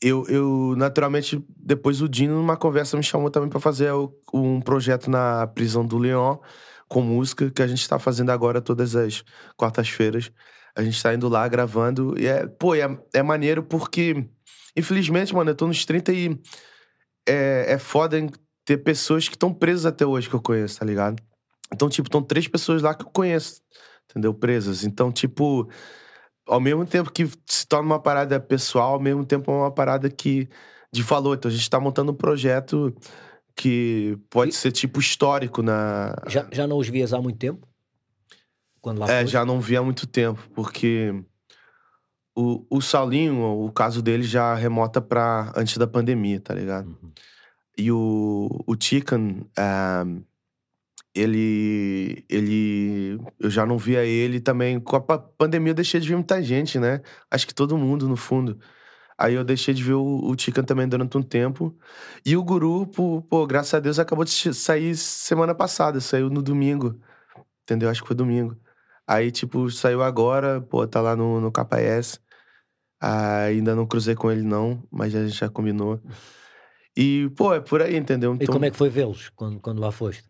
eu, 0.00 0.24
eu, 0.28 0.74
naturalmente, 0.76 1.44
depois 1.56 2.02
o 2.02 2.08
Dino, 2.08 2.34
numa 2.34 2.56
conversa, 2.56 2.96
me 2.96 3.02
chamou 3.04 3.30
também 3.30 3.48
para 3.48 3.60
fazer 3.60 3.92
um 4.34 4.60
projeto 4.60 5.08
na 5.08 5.46
prisão 5.46 5.86
do 5.86 5.96
Leão, 5.96 6.40
com 6.88 7.00
música, 7.00 7.50
que 7.50 7.62
a 7.62 7.66
gente 7.68 7.88
tá 7.88 7.98
fazendo 8.00 8.30
agora 8.30 8.60
todas 8.60 8.96
as 8.96 9.24
quartas-feiras. 9.56 10.32
A 10.74 10.82
gente 10.82 11.02
tá 11.02 11.14
indo 11.14 11.28
lá 11.28 11.46
gravando. 11.48 12.18
E 12.18 12.26
é, 12.26 12.46
pô, 12.46 12.74
é, 12.74 12.98
é 13.12 13.22
maneiro 13.22 13.62
porque, 13.62 14.28
infelizmente, 14.76 15.34
mano, 15.34 15.50
eu 15.50 15.54
tô 15.54 15.66
nos 15.66 15.84
30 15.84 16.12
e 16.12 16.40
é, 17.28 17.74
é 17.74 17.78
foda 17.78 18.18
ter 18.64 18.78
pessoas 18.78 19.28
que 19.28 19.34
estão 19.34 19.52
presas 19.52 19.86
até 19.86 20.06
hoje 20.06 20.28
que 20.28 20.34
eu 20.34 20.42
conheço, 20.42 20.78
tá 20.78 20.84
ligado? 20.86 21.22
Então, 21.72 21.88
tipo, 21.88 22.08
estão 22.08 22.22
três 22.22 22.46
pessoas 22.46 22.82
lá 22.82 22.94
que 22.94 23.04
eu 23.04 23.10
conheço, 23.10 23.60
entendeu? 24.10 24.32
Presas. 24.32 24.84
Então, 24.84 25.10
tipo, 25.10 25.68
ao 26.46 26.60
mesmo 26.60 26.84
tempo 26.86 27.12
que 27.12 27.28
se 27.46 27.66
torna 27.66 27.86
uma 27.86 28.00
parada 28.00 28.38
pessoal, 28.40 28.94
ao 28.94 29.00
mesmo 29.00 29.24
tempo 29.24 29.50
é 29.50 29.54
uma 29.54 29.70
parada 29.70 30.10
que 30.10 30.48
de 30.92 31.02
valor. 31.02 31.36
Então 31.36 31.50
a 31.50 31.54
gente 31.54 31.68
tá 31.68 31.80
montando 31.80 32.12
um 32.12 32.16
projeto 32.16 32.94
que 33.56 34.18
pode 34.30 34.50
e... 34.50 34.54
ser 34.54 34.70
tipo 34.70 35.00
histórico 35.00 35.62
na. 35.62 36.14
Já, 36.28 36.46
já 36.52 36.66
não 36.66 36.78
os 36.78 36.88
vias 36.88 37.12
há 37.12 37.20
muito 37.20 37.38
tempo? 37.38 37.66
Quando 38.82 38.98
lá 38.98 39.06
é, 39.06 39.20
foi? 39.20 39.26
já 39.28 39.44
não 39.44 39.60
vi 39.60 39.76
há 39.76 39.82
muito 39.82 40.06
tempo, 40.06 40.42
porque 40.54 41.14
o, 42.36 42.66
o 42.68 42.80
Saulinho, 42.80 43.40
o 43.64 43.70
caso 43.70 44.02
dele 44.02 44.24
já 44.24 44.54
remota 44.54 45.00
pra 45.00 45.52
antes 45.56 45.78
da 45.78 45.86
pandemia, 45.86 46.40
tá 46.40 46.52
ligado? 46.52 46.88
Uhum. 46.88 47.12
E 47.78 47.90
o, 47.90 48.48
o 48.66 48.76
Chicken, 48.78 49.46
uh, 49.58 50.24
ele, 51.14 52.24
ele. 52.28 53.18
Eu 53.38 53.50
já 53.50 53.64
não 53.64 53.78
via 53.78 54.04
ele 54.04 54.40
também. 54.40 54.80
Com 54.80 54.96
a 54.96 55.00
pandemia 55.00 55.70
eu 55.70 55.74
deixei 55.74 56.00
de 56.00 56.08
ver 56.08 56.16
muita 56.16 56.42
gente, 56.42 56.78
né? 56.78 57.00
Acho 57.30 57.46
que 57.46 57.54
todo 57.54 57.78
mundo, 57.78 58.08
no 58.08 58.16
fundo. 58.16 58.58
Aí 59.16 59.34
eu 59.34 59.44
deixei 59.44 59.72
de 59.72 59.82
ver 59.82 59.94
o, 59.94 60.30
o 60.30 60.36
também 60.64 60.88
durante 60.88 61.16
um 61.16 61.22
tempo. 61.22 61.76
E 62.26 62.36
o 62.36 62.42
Guru, 62.42 62.86
pô, 62.86 63.22
pô, 63.22 63.46
graças 63.46 63.74
a 63.74 63.80
Deus, 63.80 63.98
acabou 63.98 64.24
de 64.24 64.32
sair 64.54 64.96
semana 64.96 65.54
passada. 65.54 66.00
Saiu 66.00 66.28
no 66.28 66.42
domingo. 66.42 66.98
Entendeu? 67.62 67.88
Acho 67.88 68.02
que 68.02 68.08
foi 68.08 68.16
domingo. 68.16 68.56
Aí, 69.06 69.30
tipo, 69.30 69.70
saiu 69.70 70.02
agora, 70.02 70.60
pô, 70.60 70.86
tá 70.86 71.00
lá 71.00 71.16
no, 71.16 71.40
no 71.40 71.50
KS. 71.50 72.20
Ah, 73.00 73.44
ainda 73.44 73.74
não 73.74 73.86
cruzei 73.86 74.14
com 74.14 74.30
ele, 74.30 74.42
não, 74.42 74.82
mas 74.90 75.14
a 75.14 75.24
gente 75.24 75.38
já 75.38 75.48
combinou. 75.48 76.00
E, 76.96 77.30
pô, 77.36 77.54
é 77.54 77.60
por 77.60 77.82
aí, 77.82 77.96
entendeu? 77.96 78.34
Então... 78.34 78.44
E 78.44 78.46
como 78.46 78.64
é 78.64 78.70
que 78.70 78.76
foi 78.76 78.88
vê-los 78.88 79.30
quando, 79.30 79.58
quando 79.58 79.80
lá 79.80 79.90
foste? 79.90 80.24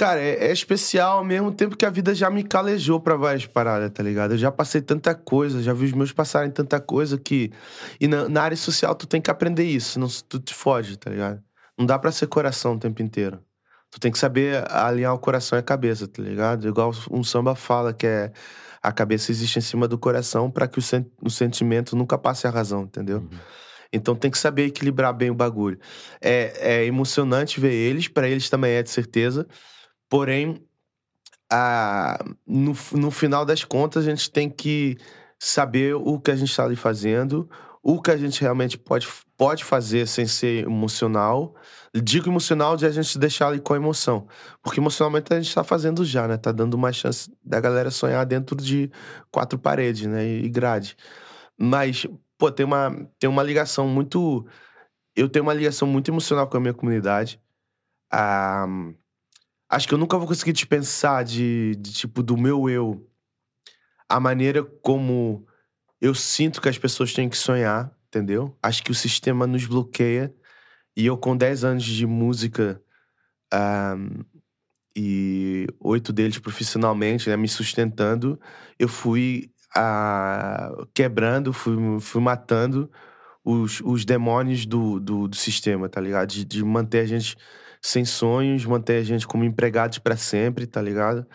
Cara, 0.00 0.18
é, 0.18 0.46
é, 0.46 0.50
especial 0.52 1.18
ao 1.18 1.24
mesmo 1.24 1.52
tempo 1.52 1.76
que 1.76 1.84
a 1.84 1.90
vida 1.90 2.14
já 2.14 2.30
me 2.30 2.42
calejou 2.42 2.98
pra 2.98 3.16
várias 3.16 3.44
paradas, 3.44 3.90
tá 3.90 4.02
ligado? 4.02 4.32
Eu 4.32 4.38
já 4.38 4.50
passei 4.50 4.80
tanta 4.80 5.14
coisa, 5.14 5.62
já 5.62 5.74
vi 5.74 5.84
os 5.84 5.92
meus 5.92 6.10
passarem 6.10 6.50
tanta 6.50 6.80
coisa 6.80 7.18
que. 7.18 7.52
E 8.00 8.08
na, 8.08 8.26
na 8.26 8.42
área 8.42 8.56
social 8.56 8.94
tu 8.94 9.06
tem 9.06 9.20
que 9.20 9.30
aprender 9.30 9.64
isso, 9.64 9.92
senão 9.92 10.08
tu 10.26 10.40
te 10.40 10.54
foge, 10.54 10.96
tá 10.96 11.10
ligado? 11.10 11.42
Não 11.78 11.84
dá 11.84 11.98
pra 11.98 12.10
ser 12.10 12.28
coração 12.28 12.76
o 12.76 12.78
tempo 12.78 13.02
inteiro. 13.02 13.44
Tu 13.90 13.98
tem 13.98 14.12
que 14.12 14.18
saber 14.18 14.64
alinhar 14.70 15.12
o 15.14 15.18
coração 15.18 15.58
e 15.58 15.60
a 15.60 15.62
cabeça, 15.62 16.06
tá 16.06 16.22
ligado? 16.22 16.68
Igual 16.68 16.92
um 17.10 17.24
samba 17.24 17.54
fala 17.54 17.92
que 17.92 18.06
é 18.06 18.32
a 18.82 18.92
cabeça 18.92 19.30
existe 19.30 19.58
em 19.58 19.62
cima 19.62 19.86
do 19.86 19.98
coração 19.98 20.50
para 20.50 20.66
que 20.66 20.78
o, 20.78 20.82
sen 20.82 21.04
o 21.20 21.28
sentimento 21.28 21.94
nunca 21.94 22.16
passe 22.16 22.46
a 22.46 22.50
razão, 22.50 22.82
entendeu? 22.82 23.18
Uhum. 23.18 23.38
Então 23.92 24.14
tem 24.14 24.30
que 24.30 24.38
saber 24.38 24.66
equilibrar 24.66 25.12
bem 25.12 25.30
o 25.30 25.34
bagulho. 25.34 25.78
É, 26.20 26.82
é 26.82 26.84
emocionante 26.86 27.60
ver 27.60 27.72
eles, 27.72 28.08
para 28.08 28.28
eles 28.28 28.48
também 28.48 28.72
é 28.72 28.82
de 28.82 28.90
certeza. 28.90 29.46
Porém, 30.08 30.64
a, 31.50 32.18
no, 32.46 32.76
no 32.92 33.10
final 33.10 33.44
das 33.44 33.64
contas, 33.64 34.06
a 34.06 34.10
gente 34.10 34.30
tem 34.30 34.48
que 34.48 34.96
saber 35.38 35.94
o 35.94 36.20
que 36.20 36.30
a 36.30 36.36
gente 36.36 36.50
está 36.50 36.64
ali 36.64 36.76
fazendo, 36.76 37.50
o 37.82 38.00
que 38.00 38.10
a 38.10 38.16
gente 38.16 38.40
realmente 38.40 38.76
pode, 38.78 39.08
pode 39.36 39.64
fazer 39.64 40.06
sem 40.06 40.26
ser 40.26 40.64
emocional. 40.64 41.54
Digo 41.94 42.28
emocional 42.28 42.76
de 42.76 42.86
a 42.86 42.90
gente 42.90 43.18
deixar 43.18 43.48
ali 43.48 43.60
com 43.60 43.72
a 43.74 43.76
emoção. 43.76 44.28
Porque 44.62 44.80
emocionalmente 44.80 45.32
a 45.32 45.36
gente 45.36 45.48
está 45.48 45.64
fazendo 45.64 46.04
já, 46.04 46.28
né? 46.28 46.36
Tá 46.36 46.52
dando 46.52 46.74
uma 46.74 46.92
chance 46.92 47.32
da 47.44 47.60
galera 47.60 47.90
sonhar 47.90 48.24
dentro 48.26 48.56
de 48.56 48.90
quatro 49.30 49.58
paredes, 49.58 50.06
né? 50.06 50.24
E 50.26 50.48
grade. 50.48 50.96
Mas, 51.58 52.06
pô, 52.38 52.50
tem 52.50 52.66
uma, 52.66 52.90
tem 53.18 53.28
uma 53.28 53.42
ligação 53.42 53.88
muito. 53.88 54.46
Eu 55.16 55.28
tenho 55.28 55.44
uma 55.44 55.54
ligação 55.54 55.88
muito 55.88 56.10
emocional 56.10 56.48
com 56.48 56.56
a 56.56 56.60
minha 56.60 56.74
comunidade. 56.74 57.40
Ah, 58.12 58.66
Acho 59.70 59.86
que 59.86 59.94
eu 59.94 59.98
nunca 59.98 60.18
vou 60.18 60.26
conseguir 60.26 60.52
dispensar 60.52 61.24
de, 61.24 61.76
de 61.76 61.92
tipo, 61.92 62.24
do 62.24 62.36
meu 62.36 62.68
eu. 62.68 63.08
A 64.08 64.18
maneira 64.18 64.64
como 64.64 65.46
eu 66.00 66.14
sinto 66.14 66.60
que 66.60 66.68
as 66.68 66.78
pessoas 66.78 67.12
têm 67.12 67.28
que 67.28 67.36
sonhar, 67.36 67.92
entendeu? 68.08 68.56
Acho 68.62 68.82
que 68.82 68.90
o 68.90 68.94
sistema 68.94 69.46
nos 69.46 69.66
bloqueia. 69.66 70.34
E 70.96 71.06
eu, 71.06 71.16
com 71.16 71.36
10 71.36 71.64
anos 71.64 71.84
de 71.84 72.06
música 72.06 72.82
um, 73.54 74.24
e 74.96 75.66
oito 75.78 76.12
deles 76.12 76.38
profissionalmente, 76.38 77.28
né, 77.28 77.36
me 77.36 77.48
sustentando, 77.48 78.40
eu 78.78 78.88
fui 78.88 79.52
uh, 79.76 80.86
quebrando, 80.94 81.52
fui, 81.52 81.76
fui 82.00 82.20
matando 82.20 82.90
os, 83.44 83.80
os 83.80 84.04
demônios 84.04 84.66
do, 84.66 84.98
do, 84.98 85.28
do 85.28 85.36
sistema, 85.36 85.88
tá 85.88 86.00
ligado? 86.00 86.28
De, 86.28 86.44
de 86.44 86.64
manter 86.64 87.00
a 87.00 87.06
gente 87.06 87.36
sem 87.80 88.04
sonhos, 88.04 88.64
manter 88.66 88.98
a 89.00 89.02
gente 89.02 89.26
como 89.26 89.44
empregados 89.44 89.98
para 89.98 90.16
sempre, 90.16 90.66
tá 90.66 90.82
ligado? 90.82 91.26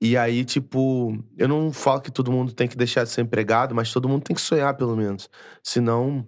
E 0.00 0.16
aí, 0.16 0.44
tipo, 0.44 1.16
eu 1.38 1.48
não 1.48 1.72
falo 1.72 2.00
que 2.00 2.10
todo 2.10 2.30
mundo 2.30 2.52
tem 2.52 2.68
que 2.68 2.76
deixar 2.76 3.04
de 3.04 3.10
ser 3.10 3.22
empregado, 3.22 3.74
mas 3.74 3.92
todo 3.92 4.08
mundo 4.08 4.22
tem 4.22 4.34
que 4.34 4.42
sonhar, 4.42 4.74
pelo 4.76 4.96
menos. 4.96 5.30
Senão, 5.62 6.26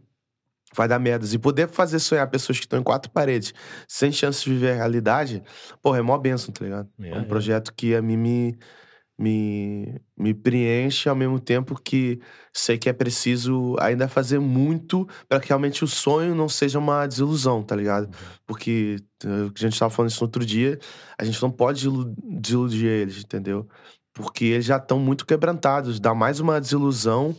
vai 0.75 0.87
dar 0.87 0.99
merdas. 0.99 1.33
E 1.33 1.39
poder 1.39 1.69
fazer 1.69 1.99
sonhar 1.99 2.29
pessoas 2.29 2.59
que 2.59 2.65
estão 2.65 2.79
em 2.79 2.83
quatro 2.83 3.11
paredes, 3.11 3.53
sem 3.89 4.13
chance 4.13 4.45
de 4.45 4.51
viver 4.51 4.73
a 4.73 4.77
realidade, 4.77 5.43
porra, 5.83 5.99
é 5.99 6.03
mó 6.03 6.17
benção, 6.19 6.53
tá 6.53 6.65
ligado? 6.65 6.89
É, 7.01 7.11
é 7.11 7.19
um 7.19 7.25
projeto 7.25 7.73
que 7.75 7.95
a 7.95 8.03
mim 8.03 8.17
me, 8.17 8.59
me, 9.19 10.01
me 10.17 10.35
preenche 10.35 11.09
ao 11.09 11.17
mesmo 11.17 11.41
tempo 11.41 11.81
que 11.81 12.21
sei 12.53 12.77
que 12.77 12.89
é 12.89 12.93
preciso 12.93 13.75
ainda 13.81 14.09
fazer 14.09 14.39
muito 14.39 15.09
para 15.29 15.41
que 15.41 15.49
realmente 15.49 15.83
o 15.83 15.87
sonho 15.87 16.35
não 16.35 16.49
seja 16.49 16.79
uma 16.79 17.07
desilusão, 17.07 17.63
tá 17.63 17.75
ligado? 17.75 18.07
Uhum. 18.07 18.13
Porque 18.47 18.97
eh, 19.25 19.29
a 19.29 19.59
gente 19.59 19.73
estava 19.73 19.91
falando 19.91 20.11
isso 20.11 20.21
no 20.21 20.27
outro 20.27 20.45
dia, 20.45 20.79
a 21.19 21.25
gente 21.25 21.41
não 21.41 21.51
pode 21.51 21.87
desiludir 22.25 22.87
eles, 22.87 23.19
entendeu? 23.19 23.67
Porque 24.13 24.45
eles 24.47 24.67
já 24.67 24.77
estão 24.77 24.99
muito 24.99 25.25
quebrantados, 25.25 25.99
dá 25.99 26.15
mais 26.15 26.39
uma 26.39 26.61
desilusão, 26.61 27.35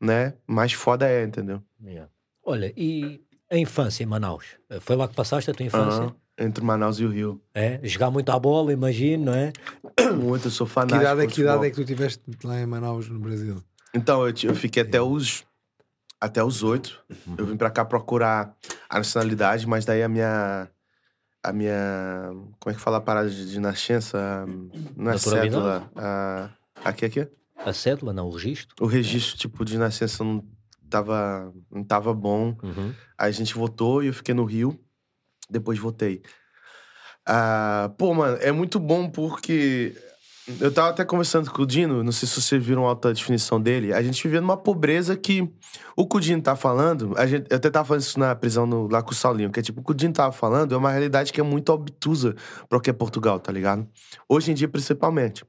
né? 0.00 0.34
Mais 0.46 0.72
foda 0.72 1.08
é, 1.08 1.24
entendeu? 1.24 1.62
Yeah. 1.82 2.10
Olha, 2.44 2.72
e 2.76 3.22
a 3.50 3.56
infância 3.56 4.02
em 4.02 4.06
Manaus? 4.06 4.56
Foi 4.80 4.96
lá 4.96 5.08
que 5.08 5.14
passaste 5.14 5.50
a 5.50 5.54
tua 5.54 5.66
infância? 5.66 6.04
Uhum 6.04 6.22
entre 6.42 6.64
Manaus 6.64 6.98
e 6.98 7.04
o 7.04 7.10
Rio. 7.10 7.40
É, 7.54 7.80
jogar 7.84 8.10
muito 8.10 8.30
à 8.30 8.38
bola, 8.38 8.72
imagino, 8.72 9.26
não 9.26 9.34
é? 9.34 9.52
Muito, 10.16 10.46
eu 10.46 10.50
sou 10.50 10.66
fanático. 10.66 10.98
Que 10.98 11.04
idade, 11.04 11.20
é, 11.20 11.26
que 11.26 11.40
idade 11.40 11.66
é 11.66 11.70
que 11.70 11.76
tu 11.76 11.84
tiveste 11.84 12.22
lá 12.44 12.60
em 12.60 12.66
Manaus, 12.66 13.08
no 13.08 13.18
Brasil? 13.18 13.62
Então, 13.94 14.26
eu, 14.26 14.34
eu 14.44 14.54
fiquei 14.54 14.82
até 14.82 15.00
os 15.00 15.44
até 16.20 16.42
os 16.42 16.62
oito. 16.62 17.02
Uhum. 17.26 17.34
Eu 17.36 17.46
vim 17.46 17.56
para 17.56 17.70
cá 17.70 17.84
procurar 17.84 18.56
a 18.88 18.98
nacionalidade, 18.98 19.66
mas 19.66 19.84
daí 19.84 20.02
a 20.02 20.08
minha 20.08 20.68
a 21.42 21.52
minha 21.52 22.30
como 22.60 22.72
é 22.72 22.74
que 22.74 22.80
fala 22.80 22.98
a 22.98 23.00
parada 23.00 23.28
de, 23.28 23.50
de 23.50 23.58
nascença? 23.58 24.46
Não 24.96 25.10
é 25.10 25.18
cédula, 25.18 25.90
a, 25.96 26.50
aqui 26.84 27.04
aqui. 27.04 27.28
A 27.56 27.72
cédula, 27.72 28.12
não, 28.12 28.28
o 28.28 28.30
registro. 28.30 28.74
O 28.80 28.86
registro 28.86 29.36
tipo 29.36 29.64
de 29.64 29.76
nascença 29.76 30.22
não 30.22 30.44
tava 30.88 31.52
não 31.70 31.82
tava 31.82 32.14
bom. 32.14 32.56
Uhum. 32.62 32.94
Aí 33.18 33.28
a 33.28 33.32
gente 33.32 33.54
votou 33.54 34.02
e 34.02 34.06
eu 34.06 34.14
fiquei 34.14 34.34
no 34.34 34.44
Rio 34.44 34.78
depois 35.52 35.78
voltei. 35.78 36.22
Ah, 37.26 37.92
pô, 37.96 38.12
mano, 38.14 38.38
é 38.40 38.50
muito 38.50 38.80
bom 38.80 39.08
porque 39.08 39.94
eu 40.58 40.72
tava 40.72 40.90
até 40.90 41.04
conversando 41.04 41.50
com 41.52 41.62
o 41.62 41.66
Dino, 41.66 42.02
não 42.02 42.10
sei 42.10 42.28
se 42.28 42.40
vocês 42.40 42.64
viram 42.64 42.84
a 42.84 42.88
alta 42.88 43.12
definição 43.12 43.60
dele. 43.60 43.92
A 43.92 44.02
gente 44.02 44.22
vivia 44.24 44.40
numa 44.40 44.56
pobreza 44.56 45.16
que 45.16 45.48
o 45.96 46.06
que 46.06 46.16
o 46.16 46.20
Dino 46.20 46.42
tá 46.42 46.56
falando, 46.56 47.14
a 47.16 47.26
gente, 47.26 47.46
eu 47.48 47.56
até 47.56 47.70
tava 47.70 47.86
falando 47.86 48.02
isso 48.02 48.18
na 48.18 48.34
prisão 48.34 48.66
no, 48.66 48.88
lá 48.88 49.02
com 49.02 49.12
o 49.12 49.14
Saulinho, 49.14 49.52
que 49.52 49.60
é 49.60 49.62
tipo, 49.62 49.80
o 49.80 49.84
que 49.84 49.92
o 49.92 49.94
Dino 49.94 50.12
tava 50.12 50.32
falando 50.32 50.74
é 50.74 50.76
uma 50.76 50.90
realidade 50.90 51.32
que 51.32 51.40
é 51.40 51.44
muito 51.44 51.72
obtusa 51.72 52.34
pra 52.68 52.78
o 52.78 52.80
que 52.80 52.90
é 52.90 52.92
Portugal, 52.92 53.38
tá 53.38 53.52
ligado? 53.52 53.86
Hoje 54.28 54.50
em 54.50 54.54
dia, 54.54 54.68
principalmente. 54.68 55.44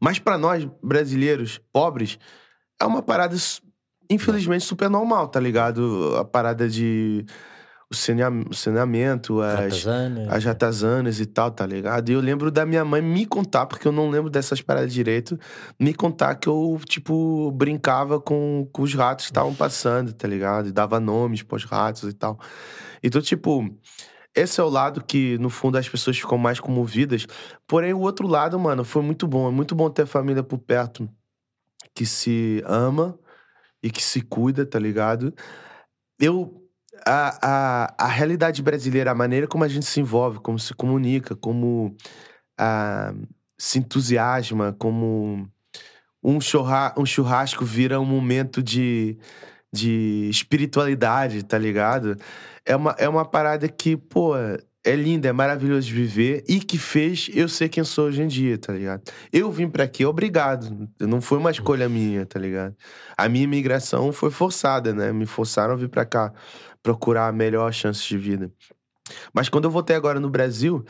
Mas 0.00 0.18
para 0.18 0.36
nós, 0.36 0.68
brasileiros 0.82 1.60
pobres, 1.72 2.18
é 2.80 2.84
uma 2.84 3.02
parada, 3.02 3.36
infelizmente, 4.10 4.64
super 4.64 4.90
normal, 4.90 5.28
tá 5.28 5.38
ligado? 5.38 6.16
A 6.16 6.24
parada 6.24 6.68
de 6.68 7.24
o 7.94 8.54
saneamento, 8.54 9.40
as, 9.40 9.84
as 10.28 10.44
ratazanas 10.44 11.20
e 11.20 11.26
tal, 11.26 11.50
tá 11.50 11.66
ligado? 11.66 12.08
E 12.08 12.12
eu 12.12 12.20
lembro 12.20 12.50
da 12.50 12.64
minha 12.66 12.84
mãe 12.84 13.00
me 13.00 13.26
contar, 13.26 13.66
porque 13.66 13.86
eu 13.86 13.92
não 13.92 14.10
lembro 14.10 14.30
dessas 14.30 14.60
paradas 14.60 14.92
direito, 14.92 15.38
me 15.78 15.94
contar 15.94 16.34
que 16.36 16.48
eu, 16.48 16.80
tipo, 16.86 17.50
brincava 17.52 18.20
com, 18.20 18.68
com 18.72 18.82
os 18.82 18.94
ratos 18.94 19.26
que 19.26 19.30
estavam 19.30 19.54
passando, 19.54 20.12
tá 20.12 20.26
ligado? 20.26 20.68
E 20.68 20.72
dava 20.72 20.98
nomes 20.98 21.42
pros 21.42 21.64
ratos 21.64 22.04
e 22.04 22.12
tal. 22.12 22.38
Então, 23.02 23.20
tipo, 23.20 23.68
esse 24.34 24.60
é 24.60 24.64
o 24.64 24.68
lado 24.68 25.04
que, 25.04 25.36
no 25.38 25.50
fundo, 25.50 25.76
as 25.76 25.88
pessoas 25.88 26.18
ficam 26.18 26.38
mais 26.38 26.58
comovidas. 26.58 27.26
Porém, 27.66 27.92
o 27.92 28.00
outro 28.00 28.26
lado, 28.26 28.58
mano, 28.58 28.84
foi 28.84 29.02
muito 29.02 29.26
bom. 29.26 29.48
É 29.48 29.50
muito 29.50 29.74
bom 29.74 29.90
ter 29.90 30.02
a 30.02 30.06
família 30.06 30.42
por 30.42 30.58
perto 30.58 31.08
que 31.94 32.06
se 32.06 32.62
ama 32.64 33.18
e 33.82 33.90
que 33.90 34.02
se 34.02 34.22
cuida, 34.22 34.64
tá 34.64 34.78
ligado? 34.78 35.34
Eu 36.18 36.61
a, 37.06 37.38
a, 37.42 37.94
a 37.98 38.06
realidade 38.06 38.62
brasileira, 38.62 39.10
a 39.10 39.14
maneira 39.14 39.46
como 39.46 39.64
a 39.64 39.68
gente 39.68 39.86
se 39.86 40.00
envolve, 40.00 40.38
como 40.40 40.58
se 40.58 40.74
comunica, 40.74 41.34
como 41.36 41.96
a, 42.58 43.12
se 43.58 43.78
entusiasma, 43.78 44.74
como 44.78 45.48
um, 46.22 46.40
churra, 46.40 46.94
um 46.96 47.06
churrasco 47.06 47.64
vira 47.64 48.00
um 48.00 48.04
momento 48.04 48.62
de, 48.62 49.18
de 49.72 50.28
espiritualidade, 50.30 51.42
tá 51.44 51.58
ligado? 51.58 52.16
É 52.64 52.76
uma, 52.76 52.94
é 52.98 53.08
uma 53.08 53.24
parada 53.24 53.68
que, 53.68 53.96
pô, 53.96 54.34
é 54.84 54.96
lindo, 54.96 55.26
é 55.26 55.32
maravilhoso 55.32 55.86
de 55.86 55.94
viver 55.94 56.44
e 56.48 56.58
que 56.58 56.76
fez 56.76 57.30
eu 57.32 57.48
ser 57.48 57.68
quem 57.68 57.84
sou 57.84 58.06
hoje 58.06 58.22
em 58.22 58.26
dia, 58.26 58.58
tá 58.58 58.72
ligado? 58.72 59.02
Eu 59.32 59.50
vim 59.50 59.68
para 59.68 59.84
aqui, 59.84 60.04
obrigado. 60.04 60.88
Não 61.00 61.20
foi 61.20 61.38
uma 61.38 61.50
escolha 61.50 61.88
minha, 61.88 62.26
tá 62.26 62.38
ligado? 62.38 62.74
A 63.16 63.28
minha 63.28 63.44
imigração 63.44 64.12
foi 64.12 64.30
forçada, 64.30 64.92
né? 64.92 65.12
Me 65.12 65.24
forçaram 65.26 65.74
a 65.74 65.76
vir 65.76 65.88
para 65.88 66.04
cá 66.04 66.32
procurar 66.82 67.28
a 67.28 67.32
melhor 67.32 67.72
chance 67.72 68.06
de 68.06 68.18
vida. 68.18 68.52
Mas 69.32 69.48
quando 69.48 69.64
eu 69.64 69.70
voltei 69.70 69.96
agora 69.96 70.20
no 70.20 70.30
Brasil, 70.30 70.84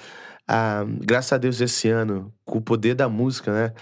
ah, 0.49 0.85
graças 1.01 1.33
a 1.33 1.39
Deus 1.39 1.61
esse 1.61 1.89
ano, 1.89 2.33
com 2.45 2.59
o 2.59 2.63
poder 2.63 2.95
da 2.95 3.09
música, 3.09 3.53
né? 3.53 3.75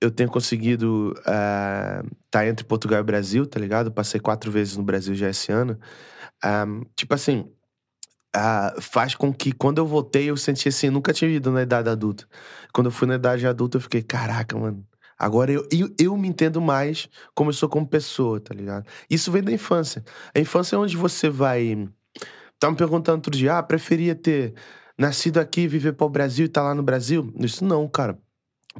Eu 0.00 0.10
tenho 0.10 0.30
conseguido 0.30 1.14
estar 1.18 2.04
uh, 2.04 2.10
tá 2.30 2.46
entre 2.46 2.64
Portugal 2.66 3.00
e 3.00 3.02
Brasil, 3.02 3.46
tá 3.46 3.58
ligado? 3.58 3.90
Passei 3.90 4.20
quatro 4.20 4.50
vezes 4.50 4.76
no 4.76 4.82
Brasil 4.82 5.14
já 5.14 5.30
esse 5.30 5.50
ano. 5.52 5.78
Um, 6.44 6.84
tipo 6.94 7.14
assim, 7.14 7.50
uh, 8.36 8.80
faz 8.80 9.14
com 9.14 9.32
que 9.32 9.52
quando 9.52 9.78
eu 9.78 9.86
voltei 9.86 10.30
eu 10.30 10.36
senti 10.36 10.68
assim, 10.68 10.90
nunca 10.90 11.12
tinha 11.12 11.30
ido 11.30 11.50
na 11.50 11.62
idade 11.62 11.88
adulta. 11.88 12.26
Quando 12.72 12.86
eu 12.88 12.92
fui 12.92 13.08
na 13.08 13.14
idade 13.16 13.46
adulta 13.46 13.78
eu 13.78 13.80
fiquei, 13.80 14.02
caraca, 14.02 14.58
mano. 14.58 14.86
Agora 15.18 15.50
eu, 15.50 15.66
eu, 15.70 15.94
eu 15.98 16.16
me 16.16 16.28
entendo 16.28 16.60
mais 16.60 17.08
como 17.34 17.50
eu 17.50 17.54
sou 17.54 17.68
como 17.68 17.86
pessoa, 17.86 18.40
tá 18.40 18.54
ligado? 18.54 18.86
Isso 19.08 19.32
vem 19.32 19.42
da 19.42 19.52
infância. 19.52 20.04
A 20.34 20.38
infância 20.38 20.76
é 20.76 20.78
onde 20.78 20.96
você 20.96 21.30
vai. 21.30 21.88
Tava 22.58 22.72
me 22.72 22.76
perguntando 22.76 23.18
outro 23.18 23.30
dia, 23.30 23.58
ah, 23.58 23.62
preferia 23.62 24.14
ter 24.14 24.54
nascido 24.98 25.38
aqui, 25.38 25.66
viver 25.66 25.92
para 25.92 26.06
o 26.06 26.10
Brasil 26.10 26.46
e 26.46 26.48
tá 26.48 26.62
lá 26.62 26.74
no 26.74 26.82
Brasil? 26.82 27.32
Isso 27.38 27.64
não, 27.64 27.88
cara. 27.88 28.18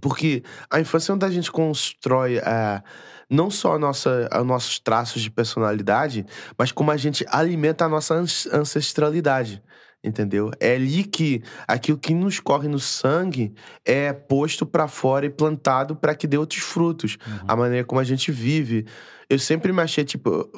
Porque 0.00 0.42
a 0.70 0.80
infância 0.80 1.12
é 1.12 1.14
onde 1.14 1.24
a 1.24 1.30
gente 1.30 1.50
constrói 1.50 2.38
uh, 2.38 2.82
não 3.30 3.50
só 3.50 3.74
a 3.74 3.78
nossa, 3.78 4.28
os 4.40 4.46
nossos 4.46 4.78
traços 4.78 5.22
de 5.22 5.30
personalidade, 5.30 6.26
mas 6.56 6.70
como 6.70 6.90
a 6.90 6.96
gente 6.96 7.24
alimenta 7.28 7.84
a 7.84 7.88
nossa 7.88 8.14
ancestralidade. 8.14 9.62
Entendeu? 10.06 10.52
É 10.60 10.76
ali 10.76 11.02
que 11.02 11.42
aquilo 11.66 11.98
que 11.98 12.14
nos 12.14 12.38
corre 12.38 12.68
no 12.68 12.78
sangue 12.78 13.52
é 13.84 14.12
posto 14.12 14.64
para 14.64 14.86
fora 14.86 15.26
e 15.26 15.30
plantado 15.30 15.96
para 15.96 16.14
que 16.14 16.28
dê 16.28 16.38
outros 16.38 16.60
frutos. 16.60 17.18
Uhum. 17.26 17.38
A 17.48 17.56
maneira 17.56 17.84
como 17.84 18.00
a 18.00 18.04
gente 18.04 18.30
vive. 18.30 18.86
Eu 19.28 19.40
sempre 19.40 19.72
me 19.72 19.82
achei, 19.82 20.04
tipo, 20.04 20.48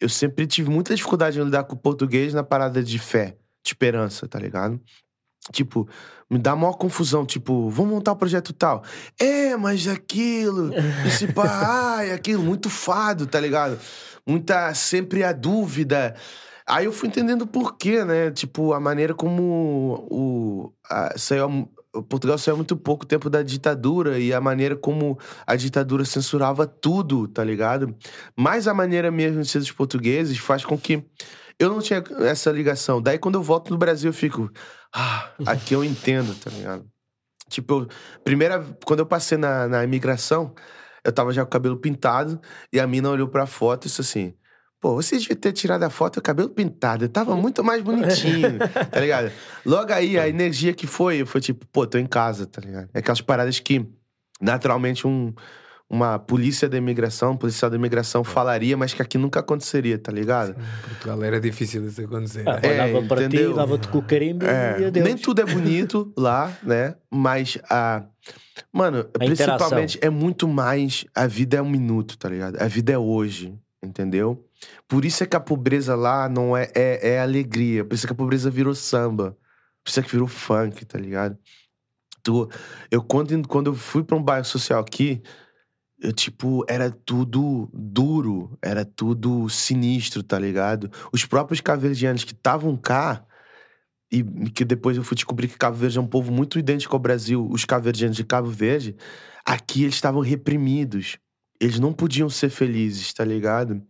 eu 0.00 0.08
sempre 0.08 0.46
tive 0.46 0.70
muita 0.70 0.94
dificuldade 0.94 1.38
em 1.38 1.44
lidar 1.44 1.64
com 1.64 1.74
o 1.74 1.78
português 1.78 2.32
na 2.32 2.42
parada 2.42 2.82
de 2.82 2.98
fé, 2.98 3.36
de 3.62 3.72
esperança, 3.72 4.26
tá 4.26 4.38
ligado? 4.38 4.80
Tipo, 5.52 5.86
me 6.30 6.38
dá 6.38 6.56
maior 6.56 6.72
confusão, 6.72 7.24
tipo, 7.24 7.68
vamos 7.68 7.92
montar 7.92 8.12
o 8.12 8.14
um 8.14 8.18
projeto 8.18 8.52
tal. 8.52 8.82
É, 9.20 9.56
mas 9.56 9.86
aquilo, 9.86 10.72
esse 11.06 11.32
pá, 11.32 11.44
ai, 11.98 12.12
aquilo, 12.12 12.42
muito 12.42 12.70
fado, 12.70 13.26
tá 13.26 13.38
ligado? 13.38 13.78
Muita, 14.26 14.72
sempre 14.74 15.22
a 15.22 15.32
dúvida. 15.32 16.16
Aí 16.68 16.86
eu 16.86 16.92
fui 16.92 17.08
entendendo 17.08 17.46
por 17.46 17.76
quê, 17.76 18.04
né? 18.04 18.30
Tipo, 18.30 18.72
a 18.72 18.80
maneira 18.80 19.14
como 19.14 20.06
o, 20.10 20.72
a, 20.90 21.16
saiu, 21.16 21.68
Portugal 22.08 22.36
saiu 22.38 22.56
muito 22.56 22.76
pouco 22.76 23.06
tempo 23.06 23.30
da 23.30 23.42
ditadura 23.42 24.18
e 24.18 24.34
a 24.34 24.40
maneira 24.40 24.76
como 24.76 25.18
a 25.46 25.54
ditadura 25.54 26.04
censurava 26.04 26.66
tudo, 26.66 27.28
tá 27.28 27.44
ligado? 27.44 27.94
Mas 28.36 28.66
a 28.66 28.74
maneira 28.74 29.10
mesmo 29.10 29.42
de 29.42 29.48
ser 29.48 29.60
dos 29.60 29.70
portugueses 29.70 30.38
faz 30.38 30.64
com 30.64 30.76
que 30.76 31.04
eu 31.58 31.70
não 31.70 31.80
tinha 31.80 32.02
essa 32.20 32.50
ligação. 32.50 33.00
Daí 33.00 33.18
quando 33.18 33.36
eu 33.36 33.42
volto 33.42 33.70
no 33.70 33.78
Brasil 33.78 34.10
eu 34.10 34.14
fico, 34.14 34.50
ah, 34.92 35.30
aqui 35.46 35.74
eu 35.74 35.84
entendo, 35.84 36.34
tá 36.34 36.50
ligado? 36.50 36.84
Tipo, 37.48 37.86
primeira. 38.24 38.64
Quando 38.84 39.00
eu 39.00 39.06
passei 39.06 39.38
na, 39.38 39.68
na 39.68 39.84
imigração, 39.84 40.54
eu 41.04 41.12
tava 41.12 41.32
já 41.32 41.42
com 41.42 41.48
o 41.48 41.50
cabelo 41.50 41.76
pintado 41.76 42.40
e 42.72 42.80
a 42.80 42.86
mina 42.86 43.08
olhou 43.08 43.28
pra 43.28 43.46
foto 43.46 43.84
e 43.84 43.88
disse 43.88 44.00
assim. 44.00 44.34
Pô, 44.86 44.94
você 44.94 45.18
devia 45.18 45.34
ter 45.34 45.50
tirado 45.50 45.82
a 45.82 45.90
foto 45.90 46.14
com 46.14 46.20
o 46.20 46.22
cabelo 46.22 46.48
pintado. 46.48 47.06
Eu 47.06 47.08
tava 47.08 47.34
muito 47.34 47.64
mais 47.64 47.82
bonitinho, 47.82 48.56
tá 48.88 49.00
ligado? 49.00 49.32
Logo 49.64 49.92
aí, 49.92 50.16
a 50.16 50.28
energia 50.28 50.72
que 50.72 50.86
foi, 50.86 51.26
foi 51.26 51.40
tipo, 51.40 51.66
pô, 51.72 51.84
tô 51.88 51.98
em 51.98 52.06
casa, 52.06 52.46
tá 52.46 52.60
ligado? 52.60 52.88
É 52.94 53.00
aquelas 53.00 53.20
paradas 53.20 53.58
que, 53.58 53.84
naturalmente, 54.40 55.04
um, 55.04 55.34
uma 55.90 56.20
polícia 56.20 56.68
da 56.68 56.76
imigração, 56.76 57.32
um 57.32 57.36
policial 57.36 57.68
da 57.68 57.76
imigração 57.76 58.22
falaria, 58.22 58.76
mas 58.76 58.94
que 58.94 59.02
aqui 59.02 59.18
nunca 59.18 59.40
aconteceria, 59.40 59.98
tá 59.98 60.12
ligado? 60.12 60.52
Em 60.52 60.88
Portugal 60.88 61.24
era 61.24 61.40
difícil 61.40 61.84
isso 61.84 62.02
acontecer. 62.02 62.48
Ah, 62.48 62.60
é, 62.62 62.92
dava 62.92 63.06
para 63.08 63.28
ti, 63.28 63.54
dava-te 63.54 63.88
com 63.88 63.98
o 63.98 64.02
carimbo 64.02 64.46
é, 64.46 64.82
e 64.82 64.84
adeus. 64.84 65.04
Nem 65.04 65.16
tudo 65.16 65.40
é 65.40 65.46
bonito 65.46 66.12
lá, 66.16 66.56
né? 66.62 66.94
Mas 67.10 67.58
a. 67.68 68.04
Mano, 68.72 69.00
a 69.00 69.18
principalmente 69.18 69.96
interação. 69.96 70.00
é 70.02 70.10
muito 70.10 70.46
mais. 70.46 71.04
A 71.12 71.26
vida 71.26 71.56
é 71.56 71.62
um 71.62 71.68
minuto, 71.68 72.16
tá 72.16 72.28
ligado? 72.28 72.62
A 72.62 72.68
vida 72.68 72.92
é 72.92 72.98
hoje, 72.98 73.52
entendeu? 73.82 74.46
Por 74.88 75.04
isso 75.04 75.22
é 75.22 75.26
que 75.26 75.36
a 75.36 75.40
pobreza 75.40 75.94
lá 75.94 76.28
não 76.28 76.56
é, 76.56 76.70
é, 76.74 77.14
é 77.14 77.20
alegria. 77.20 77.84
Por 77.84 77.94
isso 77.94 78.06
é 78.06 78.08
que 78.08 78.12
a 78.12 78.16
pobreza 78.16 78.50
virou 78.50 78.74
samba. 78.74 79.36
Por 79.84 79.90
isso 79.90 80.00
é 80.00 80.02
que 80.02 80.10
virou 80.10 80.28
funk, 80.28 80.84
tá 80.84 80.98
ligado? 80.98 81.38
Tu, 82.22 82.48
eu, 82.90 83.02
quando, 83.02 83.46
quando 83.46 83.70
eu 83.70 83.74
fui 83.74 84.02
pra 84.02 84.16
um 84.16 84.22
bairro 84.22 84.44
social 84.44 84.80
aqui, 84.80 85.22
eu, 86.00 86.12
tipo, 86.12 86.64
era 86.68 86.90
tudo 86.90 87.70
duro, 87.72 88.58
era 88.62 88.84
tudo 88.84 89.48
sinistro, 89.48 90.22
tá 90.22 90.38
ligado? 90.38 90.90
Os 91.12 91.24
próprios 91.24 91.60
caverdianos 91.60 92.24
que 92.24 92.32
estavam 92.32 92.76
cá, 92.76 93.24
e 94.10 94.22
que 94.50 94.64
depois 94.64 94.96
eu 94.96 95.02
fui 95.02 95.14
descobrir 95.14 95.48
que 95.48 95.58
Cabo 95.58 95.76
Verde 95.76 95.98
é 95.98 96.00
um 96.00 96.06
povo 96.06 96.32
muito 96.32 96.58
idêntico 96.58 96.94
ao 96.94 97.00
Brasil, 97.00 97.46
os 97.50 97.64
caverdianos 97.64 98.16
de 98.16 98.24
Cabo 98.24 98.48
Verde, 98.48 98.96
aqui 99.44 99.82
eles 99.82 99.94
estavam 99.94 100.20
reprimidos. 100.20 101.18
Eles 101.60 101.78
não 101.78 101.92
podiam 101.92 102.28
ser 102.28 102.50
felizes, 102.50 103.12
tá 103.12 103.24
ligado? 103.24 103.82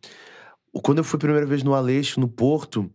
Quando 0.82 0.98
eu 0.98 1.04
fui 1.04 1.16
a 1.16 1.20
primeira 1.20 1.46
vez 1.46 1.62
no 1.62 1.74
Aleixo, 1.74 2.20
no 2.20 2.28
Porto, 2.28 2.90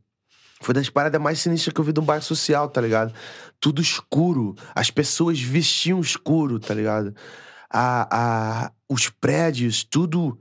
foi 0.61 0.73
das 0.73 0.89
paradas 0.89 1.19
mais 1.19 1.39
sinistras 1.39 1.73
que 1.73 1.79
eu 1.79 1.85
vi 1.85 1.93
de 1.93 1.99
um 1.99 2.05
bairro 2.05 2.23
social, 2.23 2.69
tá 2.69 2.79
ligado? 2.81 3.13
Tudo 3.59 3.81
escuro. 3.81 4.55
As 4.75 4.91
pessoas 4.91 5.41
vestiam 5.41 5.99
escuro, 5.99 6.59
tá 6.59 6.73
ligado? 6.73 7.15
a, 7.71 8.65
a, 8.65 8.71
os 8.89 9.09
prédios, 9.09 9.83
tudo 9.83 10.37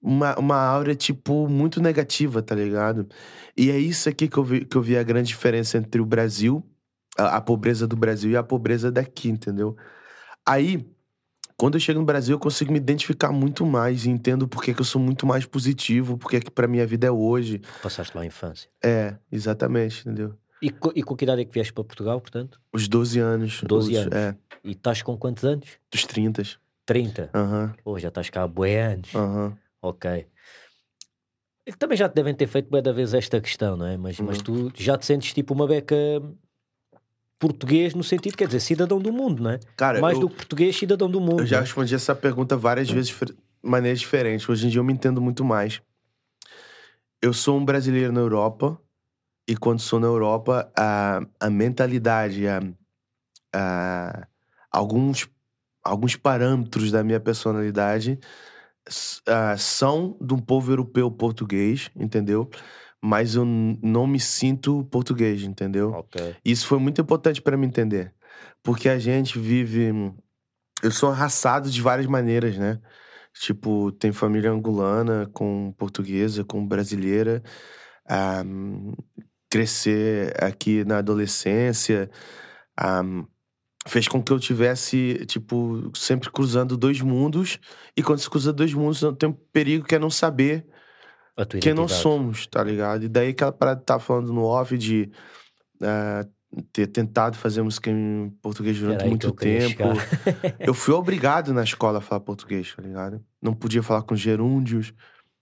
uma, 0.00 0.38
uma 0.38 0.56
aura, 0.56 0.94
tipo, 0.94 1.48
muito 1.48 1.80
negativa, 1.80 2.42
tá 2.42 2.54
ligado? 2.54 3.08
E 3.56 3.70
é 3.70 3.78
isso 3.78 4.08
aqui 4.08 4.28
que 4.28 4.36
eu 4.36 4.44
vi, 4.44 4.64
que 4.64 4.76
eu 4.76 4.82
vi 4.82 4.96
a 4.96 5.02
grande 5.02 5.28
diferença 5.28 5.78
entre 5.78 6.00
o 6.00 6.06
Brasil, 6.06 6.62
a, 7.16 7.36
a 7.36 7.40
pobreza 7.40 7.86
do 7.86 7.96
Brasil 7.96 8.30
e 8.30 8.36
a 8.36 8.42
pobreza 8.42 8.92
daqui, 8.92 9.30
entendeu? 9.30 9.76
Aí, 10.46 10.86
quando 11.60 11.74
eu 11.74 11.80
chego 11.80 12.00
no 12.00 12.06
Brasil, 12.06 12.36
eu 12.36 12.38
consigo 12.38 12.72
me 12.72 12.78
identificar 12.78 13.30
muito 13.30 13.66
mais 13.66 14.06
e 14.06 14.08
entendo 14.08 14.48
por 14.48 14.62
que, 14.62 14.72
que 14.72 14.80
eu 14.80 14.84
sou 14.84 14.98
muito 14.98 15.26
mais 15.26 15.44
positivo, 15.44 16.16
porque 16.16 16.40
que 16.40 16.50
pra 16.50 16.66
minha 16.66 16.86
vida 16.86 17.06
é 17.06 17.10
hoje. 17.10 17.60
Passaste 17.82 18.16
lá 18.16 18.22
a 18.22 18.26
infância. 18.26 18.70
É, 18.82 19.14
exatamente, 19.30 20.00
entendeu? 20.00 20.34
E, 20.62 20.72
e 20.94 21.02
com 21.02 21.14
que 21.14 21.24
idade 21.24 21.42
é 21.42 21.44
que 21.44 21.52
vieste 21.52 21.70
para 21.70 21.84
Portugal, 21.84 22.18
portanto? 22.18 22.58
Os 22.72 22.88
12 22.88 23.18
anos. 23.20 23.60
12 23.62 23.92
os, 23.92 23.98
anos. 23.98 24.14
É. 24.14 24.34
E 24.64 24.70
estás 24.70 25.02
com 25.02 25.18
quantos 25.18 25.44
anos? 25.44 25.68
Dos 25.90 26.06
30. 26.06 26.44
30? 26.86 27.30
Aham. 27.34 27.62
Uhum. 27.64 27.82
Pô, 27.84 27.98
já 27.98 28.08
estás 28.08 28.30
cá 28.30 28.42
há 28.42 28.48
boi 28.48 28.78
anos. 28.78 29.14
Aham. 29.14 29.48
Uhum. 29.48 29.56
Ok. 29.82 30.26
Também 31.78 31.98
já 31.98 32.08
te 32.08 32.14
devem 32.14 32.34
ter 32.34 32.46
feito 32.46 32.70
bem 32.70 32.82
da 32.82 32.90
vez 32.90 33.12
esta 33.12 33.38
questão, 33.38 33.76
não 33.76 33.84
é? 33.84 33.98
Mas, 33.98 34.18
uhum. 34.18 34.24
mas 34.24 34.40
tu 34.40 34.72
já 34.74 34.96
te 34.96 35.04
sentes 35.04 35.34
tipo 35.34 35.52
uma 35.52 35.66
beca 35.66 35.94
português 37.40 37.94
no 37.94 38.04
sentido, 38.04 38.36
quer 38.36 38.46
dizer, 38.46 38.60
cidadão 38.60 39.00
do 39.00 39.10
mundo, 39.10 39.42
não 39.42 39.50
é? 39.50 39.60
Cara, 39.74 39.98
Mais 39.98 40.14
eu, 40.14 40.20
do 40.20 40.28
que 40.28 40.36
português, 40.36 40.76
cidadão 40.76 41.10
do 41.10 41.20
mundo. 41.20 41.40
Eu 41.40 41.46
já 41.46 41.56
é? 41.56 41.60
respondi 41.60 41.94
essa 41.94 42.14
pergunta 42.14 42.54
várias 42.54 42.88
vezes 42.90 43.08
de 43.08 43.34
maneiras 43.62 43.98
diferentes. 43.98 44.46
Hoje 44.46 44.66
em 44.66 44.70
dia 44.70 44.78
eu 44.78 44.84
me 44.84 44.92
entendo 44.92 45.22
muito 45.22 45.42
mais. 45.42 45.80
Eu 47.20 47.32
sou 47.32 47.58
um 47.58 47.64
brasileiro 47.64 48.12
na 48.12 48.20
Europa 48.20 48.78
e 49.48 49.56
quando 49.56 49.80
sou 49.80 49.98
na 49.98 50.06
Europa, 50.06 50.70
a, 50.76 51.22
a 51.40 51.50
mentalidade, 51.50 52.46
a, 52.46 52.60
a, 53.54 54.26
alguns, 54.70 55.26
alguns 55.82 56.16
parâmetros 56.16 56.92
da 56.92 57.02
minha 57.02 57.18
personalidade 57.18 58.18
uh, 58.86 59.58
são 59.58 60.16
de 60.20 60.34
um 60.34 60.38
povo 60.38 60.70
europeu 60.70 61.10
português, 61.10 61.90
entendeu? 61.96 62.50
Mas 63.02 63.34
eu 63.34 63.44
não 63.44 64.06
me 64.06 64.20
sinto 64.20 64.84
português, 64.84 65.42
entendeu? 65.42 65.90
Okay. 65.94 66.36
Isso 66.44 66.66
foi 66.66 66.78
muito 66.78 67.00
importante 67.00 67.40
para 67.40 67.56
me 67.56 67.66
entender. 67.66 68.14
Porque 68.62 68.88
a 68.88 68.98
gente 68.98 69.38
vive. 69.38 69.90
Eu 70.82 70.90
sou 70.90 71.10
arrasado 71.10 71.70
de 71.70 71.80
várias 71.80 72.06
maneiras, 72.06 72.56
né? 72.58 72.80
Tipo, 73.34 73.92
tem 73.92 74.12
família 74.12 74.50
angolana 74.50 75.30
com 75.32 75.72
portuguesa, 75.78 76.44
com 76.44 76.66
brasileira. 76.66 77.42
Um, 78.44 78.92
ah, 78.92 79.24
crescer 79.50 80.32
aqui 80.42 80.84
na 80.84 80.98
adolescência 80.98 82.08
um, 82.80 83.26
fez 83.86 84.06
com 84.06 84.22
que 84.22 84.32
eu 84.32 84.38
tivesse, 84.38 85.24
tipo, 85.26 85.90
sempre 85.94 86.30
cruzando 86.30 86.76
dois 86.76 87.00
mundos. 87.00 87.58
E 87.96 88.02
quando 88.02 88.20
se 88.20 88.30
cruza 88.30 88.52
dois 88.52 88.72
mundos, 88.72 89.00
tem 89.18 89.28
um 89.28 89.36
perigo 89.52 89.84
que 89.84 89.94
é 89.94 89.98
não 89.98 90.10
saber 90.10 90.66
quem 91.60 91.74
não 91.74 91.88
somos, 91.88 92.46
tá 92.46 92.62
ligado? 92.62 93.04
E 93.04 93.08
daí 93.08 93.30
aquela 93.30 93.52
parada 93.52 93.80
que 93.80 93.86
tá 93.86 93.98
falando 93.98 94.32
no 94.32 94.44
off 94.44 94.76
de 94.76 95.10
uh, 95.82 96.28
ter 96.72 96.86
tentado 96.88 97.36
fazer 97.36 97.62
música 97.62 97.90
em 97.90 98.30
português 98.42 98.78
durante 98.78 99.06
muito 99.06 99.30
tempo. 99.32 99.82
eu 100.58 100.74
fui 100.74 100.94
obrigado 100.94 101.52
na 101.52 101.62
escola 101.62 101.98
a 101.98 102.00
falar 102.00 102.20
português, 102.20 102.74
tá 102.74 102.82
ligado? 102.82 103.24
Não 103.40 103.54
podia 103.54 103.82
falar 103.82 104.02
com 104.02 104.16
gerúndios, 104.16 104.92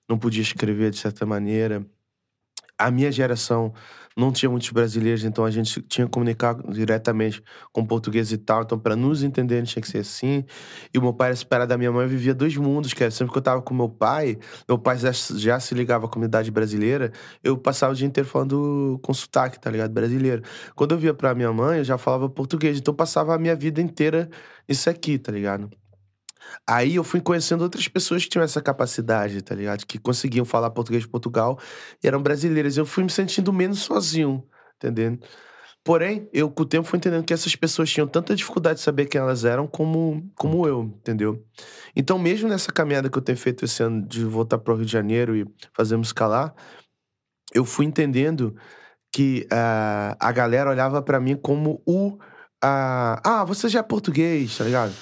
não 0.08 0.18
podia 0.18 0.42
escrever 0.42 0.90
de 0.90 0.98
certa 0.98 1.24
maneira 1.24 1.84
a 2.78 2.90
minha 2.90 3.10
geração 3.10 3.72
não 4.18 4.32
tinha 4.32 4.50
muitos 4.50 4.70
brasileiros, 4.70 5.22
então 5.22 5.44
a 5.44 5.50
gente 5.50 5.80
tinha 5.82 6.04
que 6.04 6.10
comunicar 6.10 6.56
diretamente 6.68 7.40
com 7.72 7.86
português 7.86 8.32
e 8.32 8.36
tal. 8.36 8.62
Então, 8.62 8.76
para 8.76 8.96
nos 8.96 9.22
entender, 9.22 9.62
tinha 9.62 9.80
que 9.80 9.88
ser 9.88 9.98
assim. 9.98 10.44
E 10.92 10.98
o 10.98 11.02
meu 11.02 11.12
pai 11.14 11.28
era 11.28 11.36
separado 11.36 11.68
da 11.68 11.78
minha 11.78 11.92
mãe, 11.92 12.04
vivia 12.08 12.34
dois 12.34 12.56
mundos, 12.56 12.92
que 12.92 13.04
era 13.04 13.12
sempre 13.12 13.32
que 13.32 13.38
eu 13.38 13.42
tava 13.42 13.62
com 13.62 13.72
meu 13.72 13.88
pai, 13.88 14.36
meu 14.68 14.76
pai 14.76 14.98
já, 14.98 15.12
já 15.12 15.60
se 15.60 15.72
ligava 15.72 16.06
à 16.06 16.08
comunidade 16.08 16.50
brasileira, 16.50 17.12
eu 17.44 17.56
passava 17.56 17.92
o 17.92 17.94
dia 17.94 18.08
inteiro 18.08 18.28
falando 18.28 18.98
com 19.04 19.14
sotaque, 19.14 19.60
tá 19.60 19.70
ligado? 19.70 19.92
Brasileiro. 19.92 20.42
Quando 20.74 20.92
eu 20.92 20.98
via 20.98 21.14
pra 21.14 21.32
minha 21.32 21.52
mãe, 21.52 21.78
eu 21.78 21.84
já 21.84 21.96
falava 21.96 22.28
português, 22.28 22.78
então 22.78 22.90
eu 22.92 22.96
passava 22.96 23.34
a 23.34 23.38
minha 23.38 23.54
vida 23.54 23.80
inteira 23.80 24.28
isso 24.68 24.90
aqui, 24.90 25.16
tá 25.16 25.30
ligado? 25.30 25.70
Aí 26.66 26.96
eu 26.96 27.04
fui 27.04 27.20
conhecendo 27.20 27.62
outras 27.62 27.88
pessoas 27.88 28.24
que 28.24 28.30
tinham 28.30 28.44
essa 28.44 28.60
capacidade, 28.60 29.42
tá 29.42 29.54
ligado? 29.54 29.86
Que 29.86 29.98
conseguiam 29.98 30.44
falar 30.44 30.70
português 30.70 31.02
de 31.04 31.08
Portugal 31.08 31.58
e 32.02 32.06
eram 32.06 32.22
brasileiras. 32.22 32.76
Eu 32.76 32.86
fui 32.86 33.04
me 33.04 33.10
sentindo 33.10 33.52
menos 33.52 33.80
sozinho, 33.80 34.44
entendendo? 34.76 35.20
Porém, 35.84 36.28
eu 36.32 36.50
com 36.50 36.64
o 36.64 36.66
tempo 36.66 36.86
fui 36.86 36.98
entendendo 36.98 37.24
que 37.24 37.32
essas 37.32 37.56
pessoas 37.56 37.90
tinham 37.90 38.06
tanta 38.06 38.34
dificuldade 38.34 38.78
de 38.78 38.84
saber 38.84 39.06
quem 39.06 39.20
elas 39.20 39.44
eram 39.44 39.66
como, 39.66 40.30
como 40.34 40.66
eu, 40.66 40.82
entendeu? 40.82 41.42
Então, 41.96 42.18
mesmo 42.18 42.48
nessa 42.48 42.70
caminhada 42.70 43.08
que 43.08 43.16
eu 43.16 43.22
tenho 43.22 43.38
feito 43.38 43.64
esse 43.64 43.82
ano 43.82 44.06
de 44.06 44.24
voltar 44.24 44.58
para 44.58 44.74
o 44.74 44.76
Rio 44.76 44.84
de 44.84 44.92
Janeiro 44.92 45.34
e 45.34 45.46
fazer 45.72 45.96
música 45.96 46.26
lá, 46.26 46.54
eu 47.54 47.64
fui 47.64 47.86
entendendo 47.86 48.54
que 49.12 49.46
uh, 49.50 50.16
a 50.20 50.32
galera 50.32 50.70
olhava 50.70 51.00
para 51.02 51.18
mim 51.20 51.36
como 51.36 51.82
o. 51.86 52.16
Uh, 52.62 53.16
ah, 53.24 53.44
você 53.46 53.68
já 53.68 53.80
é 53.80 53.82
português, 53.82 54.58
tá 54.58 54.64
ligado? 54.64 54.92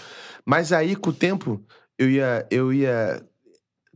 Mas 0.46 0.72
aí, 0.72 0.94
com 0.94 1.10
o 1.10 1.12
tempo, 1.12 1.64
eu 1.98 2.08
ia, 2.08 2.46
eu 2.50 2.72
ia 2.72 3.22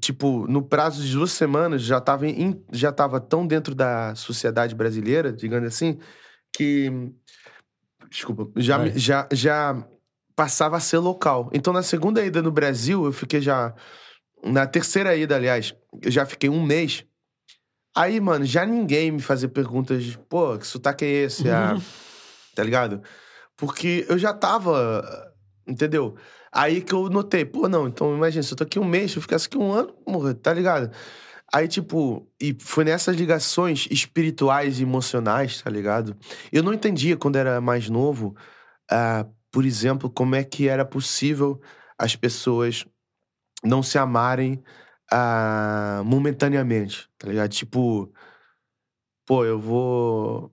tipo, 0.00 0.46
no 0.48 0.62
prazo 0.62 1.04
de 1.04 1.12
duas 1.12 1.30
semanas, 1.32 1.82
já 1.82 2.00
tava, 2.00 2.24
já 2.72 2.90
tava 2.90 3.20
tão 3.20 3.46
dentro 3.46 3.74
da 3.74 4.14
sociedade 4.14 4.74
brasileira, 4.74 5.32
digamos 5.32 5.68
assim, 5.68 5.98
que. 6.52 7.12
Desculpa, 8.10 8.50
já, 8.56 8.88
já, 8.96 9.28
já 9.30 9.86
passava 10.34 10.76
a 10.78 10.80
ser 10.80 10.98
local. 10.98 11.48
Então, 11.52 11.72
na 11.72 11.82
segunda 11.82 12.24
ida 12.24 12.42
no 12.42 12.50
Brasil, 12.50 13.04
eu 13.04 13.12
fiquei 13.12 13.40
já. 13.40 13.74
Na 14.42 14.66
terceira 14.66 15.14
ida, 15.14 15.36
aliás, 15.36 15.74
eu 16.02 16.10
já 16.10 16.24
fiquei 16.24 16.48
um 16.48 16.64
mês. 16.64 17.04
Aí, 17.94 18.18
mano, 18.20 18.44
já 18.44 18.64
ninguém 18.64 19.12
me 19.12 19.20
fazia 19.20 19.48
perguntas 19.48 20.02
de, 20.02 20.16
pô, 20.16 20.56
que 20.56 20.66
sotaque 20.66 21.04
é 21.04 21.08
esse? 21.24 21.48
Ah, 21.50 21.76
tá 22.56 22.64
ligado? 22.64 23.02
Porque 23.56 24.06
eu 24.08 24.18
já 24.18 24.32
tava. 24.32 25.04
Entendeu? 25.68 26.16
Aí 26.52 26.80
que 26.82 26.92
eu 26.92 27.08
notei, 27.08 27.44
pô, 27.44 27.68
não, 27.68 27.86
então 27.86 28.14
imagina, 28.14 28.42
se 28.42 28.52
eu 28.52 28.56
tô 28.56 28.64
aqui 28.64 28.78
um 28.78 28.84
mês, 28.84 29.12
se 29.12 29.18
eu 29.18 29.22
ficasse 29.22 29.46
aqui 29.46 29.56
um 29.56 29.72
ano, 29.72 29.94
morrer, 30.06 30.34
tá 30.34 30.52
ligado? 30.52 30.90
Aí, 31.52 31.68
tipo, 31.68 32.28
e 32.40 32.56
foi 32.60 32.84
nessas 32.84 33.16
ligações 33.16 33.88
espirituais 33.90 34.78
e 34.80 34.82
emocionais, 34.84 35.62
tá 35.62 35.70
ligado? 35.70 36.16
Eu 36.52 36.62
não 36.62 36.72
entendia 36.72 37.16
quando 37.16 37.36
era 37.36 37.60
mais 37.60 37.88
novo, 37.90 38.36
uh, 38.90 39.28
por 39.50 39.64
exemplo, 39.64 40.10
como 40.10 40.34
é 40.36 40.44
que 40.44 40.68
era 40.68 40.84
possível 40.84 41.60
as 41.98 42.16
pessoas 42.16 42.86
não 43.64 43.82
se 43.82 43.98
amarem 43.98 44.62
uh, 45.12 46.04
momentaneamente, 46.04 47.08
tá 47.18 47.28
ligado? 47.28 47.50
Tipo, 47.50 48.12
pô, 49.26 49.44
eu 49.44 49.58
vou, 49.58 50.52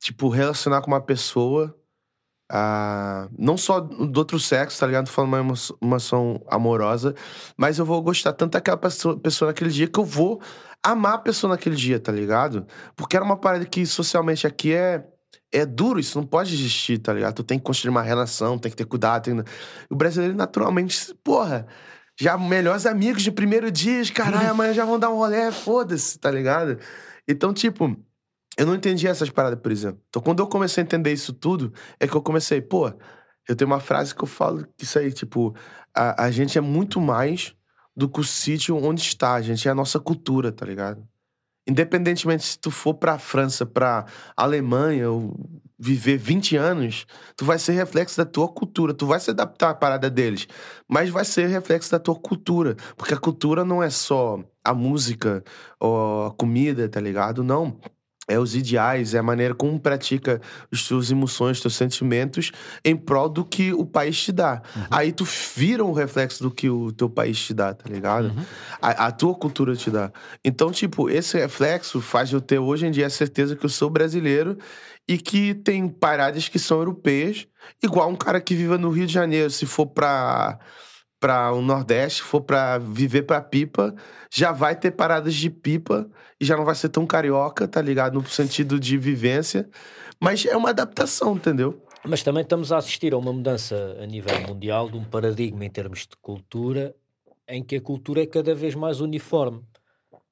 tipo, 0.00 0.28
relacionar 0.28 0.82
com 0.82 0.88
uma 0.88 1.00
pessoa 1.00 1.76
não 3.38 3.56
só 3.56 3.80
do 3.80 4.18
outro 4.18 4.38
sexo, 4.38 4.78
tá 4.78 4.86
ligado? 4.86 5.06
Tô 5.06 5.12
falando 5.12 5.32
uma 5.32 5.54
emoção 5.82 6.42
amorosa, 6.48 7.14
mas 7.56 7.78
eu 7.78 7.84
vou 7.84 8.02
gostar 8.02 8.32
tanto 8.32 8.52
daquela 8.52 8.76
pessoa, 8.76 9.18
pessoa 9.18 9.50
naquele 9.50 9.70
dia 9.70 9.86
que 9.86 9.98
eu 9.98 10.04
vou 10.04 10.40
amar 10.82 11.14
a 11.14 11.18
pessoa 11.18 11.50
naquele 11.52 11.76
dia, 11.76 11.98
tá 11.98 12.12
ligado? 12.12 12.66
Porque 12.96 13.16
era 13.16 13.24
uma 13.24 13.36
parada 13.36 13.64
que 13.64 13.86
socialmente 13.86 14.46
aqui 14.46 14.72
é 14.72 15.04
é 15.54 15.66
duro, 15.66 16.00
isso 16.00 16.18
não 16.18 16.26
pode 16.26 16.54
existir, 16.54 16.98
tá 16.98 17.12
ligado? 17.12 17.34
Tu 17.34 17.44
tem 17.44 17.58
que 17.58 17.64
construir 17.64 17.90
uma 17.90 18.02
relação, 18.02 18.58
tem 18.58 18.70
que 18.70 18.76
ter 18.76 18.86
cuidado. 18.86 19.24
Tem... 19.24 19.38
O 19.90 19.94
brasileiro, 19.94 20.34
naturalmente, 20.34 21.14
porra, 21.22 21.66
já 22.18 22.38
melhores 22.38 22.86
amigos 22.86 23.22
de 23.22 23.30
primeiro 23.30 23.70
dia, 23.70 24.02
caralho, 24.14 24.50
amanhã 24.50 24.72
já 24.72 24.84
vão 24.84 24.98
dar 24.98 25.10
um 25.10 25.16
rolê, 25.16 25.52
foda-se, 25.52 26.18
tá 26.18 26.30
ligado? 26.30 26.78
Então, 27.28 27.52
tipo, 27.52 27.94
eu 28.56 28.66
não 28.66 28.74
entendi 28.74 29.06
essas 29.06 29.30
paradas, 29.30 29.58
por 29.60 29.72
exemplo. 29.72 30.00
Então, 30.08 30.22
quando 30.22 30.40
eu 30.40 30.46
comecei 30.46 30.82
a 30.82 30.84
entender 30.84 31.12
isso 31.12 31.32
tudo, 31.32 31.72
é 31.98 32.06
que 32.06 32.14
eu 32.14 32.22
comecei, 32.22 32.60
pô, 32.60 32.92
eu 33.48 33.56
tenho 33.56 33.70
uma 33.70 33.80
frase 33.80 34.14
que 34.14 34.22
eu 34.22 34.28
falo 34.28 34.66
isso 34.80 34.98
aí, 34.98 35.12
tipo, 35.12 35.54
a, 35.94 36.24
a 36.24 36.30
gente 36.30 36.58
é 36.58 36.60
muito 36.60 37.00
mais 37.00 37.54
do 37.96 38.08
que 38.08 38.20
o 38.20 38.24
sítio 38.24 38.76
onde 38.76 39.02
está, 39.02 39.34
a 39.34 39.42
gente 39.42 39.66
é 39.66 39.70
a 39.70 39.74
nossa 39.74 39.98
cultura, 39.98 40.52
tá 40.52 40.64
ligado? 40.64 41.06
Independentemente 41.66 42.44
se 42.44 42.58
tu 42.58 42.70
for 42.70 42.94
pra 42.94 43.18
França, 43.18 43.64
pra 43.64 44.06
Alemanha, 44.36 45.10
ou 45.10 45.34
viver 45.78 46.16
20 46.16 46.56
anos, 46.56 47.06
tu 47.36 47.44
vai 47.44 47.58
ser 47.58 47.72
reflexo 47.72 48.16
da 48.16 48.24
tua 48.24 48.48
cultura. 48.48 48.92
Tu 48.94 49.06
vai 49.06 49.20
se 49.20 49.30
adaptar 49.30 49.70
à 49.70 49.74
parada 49.74 50.10
deles, 50.10 50.46
mas 50.88 51.10
vai 51.10 51.24
ser 51.24 51.46
reflexo 51.48 51.90
da 51.90 51.98
tua 52.00 52.16
cultura. 52.16 52.76
Porque 52.96 53.14
a 53.14 53.18
cultura 53.18 53.64
não 53.64 53.82
é 53.82 53.90
só 53.90 54.40
a 54.64 54.74
música 54.74 55.42
ou 55.78 56.26
a 56.26 56.30
comida, 56.32 56.88
tá 56.88 57.00
ligado? 57.00 57.44
Não 57.44 57.78
é 58.28 58.38
os 58.38 58.54
ideais, 58.54 59.14
é 59.14 59.18
a 59.18 59.22
maneira 59.22 59.54
como 59.54 59.78
pratica 59.80 60.40
as 60.70 60.80
suas 60.80 61.10
emoções, 61.10 61.56
os 61.56 61.62
seus 61.62 61.74
sentimentos 61.74 62.52
em 62.84 62.96
prol 62.96 63.28
do 63.28 63.44
que 63.44 63.72
o 63.72 63.84
país 63.84 64.20
te 64.22 64.30
dá. 64.30 64.62
Uhum. 64.76 64.82
Aí 64.90 65.12
tu 65.12 65.24
vira 65.24 65.84
um 65.84 65.92
reflexo 65.92 66.42
do 66.42 66.50
que 66.50 66.70
o 66.70 66.92
teu 66.92 67.10
país 67.10 67.38
te 67.38 67.52
dá, 67.52 67.74
tá 67.74 67.88
ligado? 67.90 68.26
Uhum. 68.26 68.44
A, 68.80 69.06
a, 69.06 69.12
tua 69.12 69.34
cultura 69.34 69.74
te 69.74 69.90
dá. 69.90 70.12
Então, 70.44 70.70
tipo, 70.70 71.10
esse 71.10 71.36
reflexo 71.36 72.00
faz 72.00 72.32
eu 72.32 72.40
ter 72.40 72.60
hoje 72.60 72.86
em 72.86 72.90
dia 72.90 73.06
a 73.06 73.10
certeza 73.10 73.56
que 73.56 73.66
eu 73.66 73.70
sou 73.70 73.90
brasileiro 73.90 74.56
e 75.08 75.18
que 75.18 75.54
tem 75.54 75.88
paradas 75.88 76.48
que 76.48 76.60
são 76.60 76.78
europeias, 76.78 77.48
igual 77.82 78.08
um 78.08 78.16
cara 78.16 78.40
que 78.40 78.54
viva 78.54 78.78
no 78.78 78.90
Rio 78.90 79.06
de 79.06 79.12
Janeiro, 79.12 79.50
se 79.50 79.66
for 79.66 79.86
pra 79.86 80.60
para 81.22 81.52
o 81.52 81.62
Nordeste, 81.62 82.20
for 82.20 82.40
para 82.40 82.78
viver 82.78 83.22
para 83.22 83.40
pipa, 83.40 83.94
já 84.28 84.50
vai 84.50 84.74
ter 84.74 84.90
paradas 84.90 85.32
de 85.32 85.48
pipa 85.48 86.10
e 86.40 86.44
já 86.44 86.56
não 86.56 86.64
vai 86.64 86.74
ser 86.74 86.88
tão 86.88 87.06
carioca, 87.06 87.68
tá 87.68 87.80
ligado? 87.80 88.14
No 88.14 88.26
sentido 88.26 88.80
de 88.80 88.98
vivência. 88.98 89.70
Mas 90.18 90.44
é 90.44 90.56
uma 90.56 90.70
adaptação, 90.70 91.36
entendeu? 91.36 91.80
Mas 92.04 92.24
também 92.24 92.42
estamos 92.42 92.72
a 92.72 92.78
assistir 92.78 93.14
a 93.14 93.18
uma 93.18 93.32
mudança 93.32 93.96
a 94.02 94.04
nível 94.04 94.36
mundial 94.48 94.90
de 94.90 94.96
um 94.96 95.04
paradigma 95.04 95.64
em 95.64 95.70
termos 95.70 96.00
de 96.00 96.16
cultura, 96.20 96.92
em 97.46 97.62
que 97.62 97.76
a 97.76 97.80
cultura 97.80 98.24
é 98.24 98.26
cada 98.26 98.52
vez 98.52 98.74
mais 98.74 99.00
uniforme. 99.00 99.62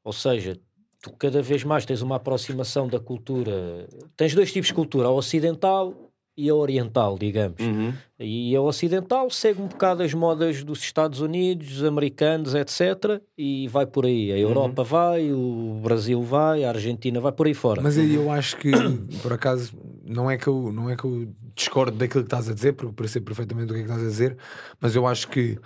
Ou 0.02 0.12
seja, 0.12 0.58
tu 1.00 1.12
cada 1.12 1.40
vez 1.40 1.62
mais 1.62 1.86
tens 1.86 2.02
uma 2.02 2.16
aproximação 2.16 2.88
da 2.88 2.98
cultura. 2.98 3.86
Tens 4.16 4.34
dois 4.34 4.52
tipos 4.52 4.66
de 4.66 4.74
cultura, 4.74 5.06
a 5.06 5.12
ocidental 5.12 6.09
e 6.36 6.48
a 6.48 6.54
oriental, 6.54 7.18
digamos. 7.18 7.60
Uhum. 7.60 7.92
E 8.18 8.54
a 8.54 8.60
ocidental 8.60 9.30
segue 9.30 9.60
um 9.60 9.66
bocado 9.66 10.02
as 10.02 10.14
modas 10.14 10.62
dos 10.64 10.80
Estados 10.80 11.20
Unidos, 11.20 11.68
dos 11.68 11.84
americanos, 11.84 12.54
etc. 12.54 13.20
E 13.36 13.68
vai 13.68 13.86
por 13.86 14.06
aí. 14.06 14.30
A 14.30 14.34
uhum. 14.34 14.40
Europa 14.40 14.82
uhum. 14.82 14.88
vai, 14.88 15.32
o 15.32 15.80
Brasil 15.82 16.22
vai, 16.22 16.64
a 16.64 16.70
Argentina 16.70 17.20
vai 17.20 17.32
por 17.32 17.46
aí 17.46 17.54
fora. 17.54 17.82
Mas 17.82 17.98
aí 17.98 18.14
eu 18.14 18.30
acho 18.30 18.56
que, 18.56 18.70
por 19.22 19.32
acaso, 19.32 19.72
não 20.04 20.30
é 20.30 20.36
que 20.36 20.46
eu, 20.46 20.72
não 20.72 20.88
é 20.88 20.96
que 20.96 21.04
eu 21.04 21.28
discordo 21.54 21.96
daquilo 21.96 22.24
que 22.24 22.28
estás 22.28 22.48
a 22.48 22.54
dizer, 22.54 22.72
porque 22.72 22.94
percebo 22.94 23.26
perfeitamente 23.26 23.72
o 23.72 23.74
que 23.74 23.80
é 23.80 23.84
que 23.84 23.90
estás 23.90 24.02
a 24.04 24.08
dizer, 24.08 24.36
mas 24.80 24.96
eu 24.96 25.06
acho 25.06 25.28
que 25.28 25.58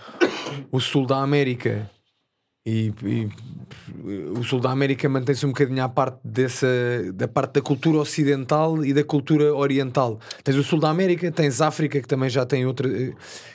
o 0.73 0.81
sul 0.81 1.07
da 1.07 1.19
América 1.19 1.89
e, 2.67 2.95
e, 3.03 3.29
o 4.39 4.43
sul 4.43 4.59
da 4.59 4.71
América 4.71 5.07
mantém-se 5.09 5.45
um 5.45 5.51
bocadinho 5.51 5.85
à 5.85 5.89
parte 5.89 6.19
dessa 6.25 6.67
da 7.13 7.29
parte 7.29 7.55
da 7.55 7.61
cultura 7.61 7.99
ocidental 7.99 8.83
e 8.85 8.95
da 8.95 9.05
cultura 9.05 9.55
oriental. 9.55 10.19
Tens 10.43 10.57
o 10.57 10.65
sul 10.65 10.81
da 10.81 10.89
América, 10.89 11.31
tens 11.31 11.61
África 11.61 12.01
que 12.01 12.09
também 12.09 12.31
já 12.31 12.47
tem 12.47 12.65
outra 12.65 12.89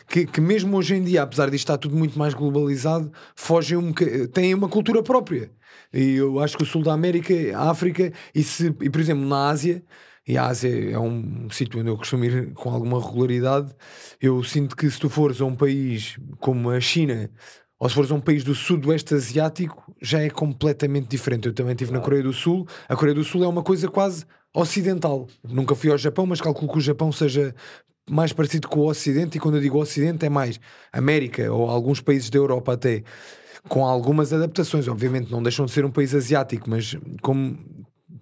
que, 0.08 0.26
que 0.28 0.40
mesmo 0.42 0.78
hoje 0.78 0.96
em 0.96 1.04
dia, 1.04 1.24
apesar 1.24 1.50
disto 1.50 1.64
estar 1.64 1.78
tudo 1.78 1.96
muito 1.96 2.18
mais 2.20 2.34
globalizado, 2.36 3.12
foge 3.36 3.76
um 3.76 3.92
tem 4.32 4.54
uma 4.54 4.70
cultura 4.70 5.02
própria. 5.02 5.52
E 5.92 6.16
eu 6.16 6.40
acho 6.40 6.56
que 6.58 6.64
o 6.64 6.66
sul 6.66 6.84
da 6.84 6.94
América, 6.94 7.34
a 7.56 7.72
África 7.72 8.12
e 8.34 8.44
se 8.44 8.68
e 8.82 8.90
por 8.90 9.02
exemplo 9.02 9.26
na 9.26 9.50
Ásia 9.50 9.84
e 10.28 10.38
a 10.38 10.46
Ásia 10.46 10.92
é 10.92 11.00
um 11.00 11.50
sítio 11.50 11.80
onde 11.80 11.90
eu 11.90 11.98
costumo 11.98 12.26
ir 12.26 12.54
com 12.54 12.70
alguma 12.70 13.02
regularidade. 13.04 13.74
Eu 14.22 14.44
sinto 14.44 14.76
que 14.76 14.90
se 14.90 15.00
tu 15.00 15.10
fores 15.10 15.42
a 15.42 15.46
um 15.46 15.56
país 15.56 16.18
como 16.40 16.70
a 16.70 16.80
China 16.80 17.32
ou 17.80 17.88
se 17.88 17.96
fores 17.96 18.12
a 18.12 18.16
um 18.16 18.20
país 18.20 18.44
do 18.44 18.54
sudoeste 18.54 19.16
asiático, 19.16 19.96
já 20.02 20.22
é 20.22 20.30
completamente 20.30 21.08
diferente. 21.08 21.48
Eu 21.48 21.54
também 21.54 21.72
estive 21.72 21.94
na 21.94 22.02
Coreia 22.02 22.22
do 22.22 22.34
Sul. 22.34 22.68
A 22.90 22.96
Coreia 22.96 23.16
do 23.16 23.24
Sul 23.24 23.44
é 23.44 23.48
uma 23.48 23.64
coisa 23.64 23.88
quase 23.88 24.26
ocidental. 24.54 25.28
Nunca 25.48 25.74
fui 25.76 25.90
ao 25.90 25.98
Japão, 25.98 26.26
mas 26.26 26.42
calculo 26.42 26.70
que 26.72 26.78
o 26.78 26.82
Japão 26.82 27.10
seja 27.12 27.56
mais 28.10 28.34
parecido 28.34 28.68
com 28.68 28.82
o 28.82 28.90
Ocidente. 28.90 29.38
E 29.38 29.40
quando 29.40 29.56
eu 29.56 29.62
digo 29.62 29.80
Ocidente, 29.80 30.26
é 30.26 30.30
mais 30.30 30.60
América 30.92 31.50
ou 31.52 31.70
alguns 31.70 32.02
países 32.02 32.30
da 32.30 32.38
Europa 32.38 32.74
até. 32.74 33.04
Com 33.70 33.86
algumas 33.86 34.34
adaptações, 34.34 34.88
obviamente, 34.88 35.32
não 35.32 35.42
deixam 35.42 35.66
de 35.66 35.72
ser 35.72 35.86
um 35.86 35.92
país 35.92 36.14
asiático, 36.14 36.70
mas 36.70 36.98
como 37.22 37.58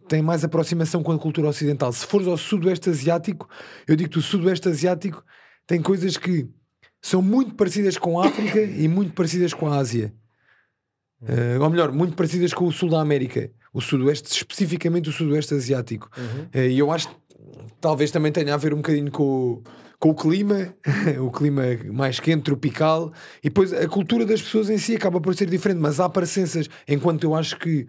tem 0.07 0.21
mais 0.21 0.43
aproximação 0.43 1.01
com 1.01 1.11
a 1.11 1.17
cultura 1.17 1.49
ocidental. 1.49 1.91
Se 1.91 2.05
fores 2.05 2.27
ao 2.27 2.37
sudoeste 2.37 2.89
asiático, 2.89 3.49
eu 3.87 3.95
digo 3.95 4.11
que 4.11 4.19
o 4.19 4.21
sudoeste 4.21 4.69
asiático 4.69 5.23
tem 5.65 5.81
coisas 5.81 6.15
que 6.15 6.47
são 7.07 7.21
muito 7.21 7.55
parecidas 7.55 7.97
com 7.97 8.19
a 8.19 8.27
África 8.27 8.59
e 8.61 8.87
muito 8.87 9.13
parecidas 9.13 9.53
com 9.53 9.67
a 9.71 9.77
Ásia. 9.77 10.13
Uh, 11.21 11.61
ou 11.61 11.69
melhor, 11.69 11.91
muito 11.91 12.15
parecidas 12.15 12.53
com 12.53 12.65
o 12.65 12.71
sul 12.71 12.89
da 12.89 13.01
América. 13.01 13.49
O 13.73 13.81
Sudoeste, 13.81 14.31
especificamente 14.31 15.09
o 15.09 15.11
Sudoeste 15.11 15.53
Asiático. 15.53 16.09
Uhum. 16.17 16.47
Eh, 16.53 16.69
E 16.69 16.79
eu 16.79 16.91
acho 16.91 17.07
que 17.09 17.15
talvez 17.81 18.11
também 18.11 18.31
tenha 18.31 18.53
a 18.53 18.57
ver 18.57 18.73
um 18.73 18.77
bocadinho 18.77 19.11
com, 19.11 19.23
o- 19.23 19.63
com 19.99 20.09
o 20.09 20.15
clima, 20.15 20.73
o 21.21 21.31
clima 21.31 21.63
mais 21.91 22.19
quente, 22.19 22.43
tropical, 22.43 23.11
e 23.43 23.49
depois 23.49 23.73
a 23.73 23.87
cultura 23.87 24.25
das 24.25 24.41
pessoas 24.41 24.69
em 24.69 24.77
si 24.77 24.95
acaba 24.95 25.19
por 25.19 25.33
ser 25.35 25.49
diferente, 25.49 25.79
mas 25.79 25.99
há 25.99 26.07
parecenças, 26.09 26.69
enquanto 26.87 27.23
eu 27.23 27.33
acho 27.35 27.57
que, 27.57 27.87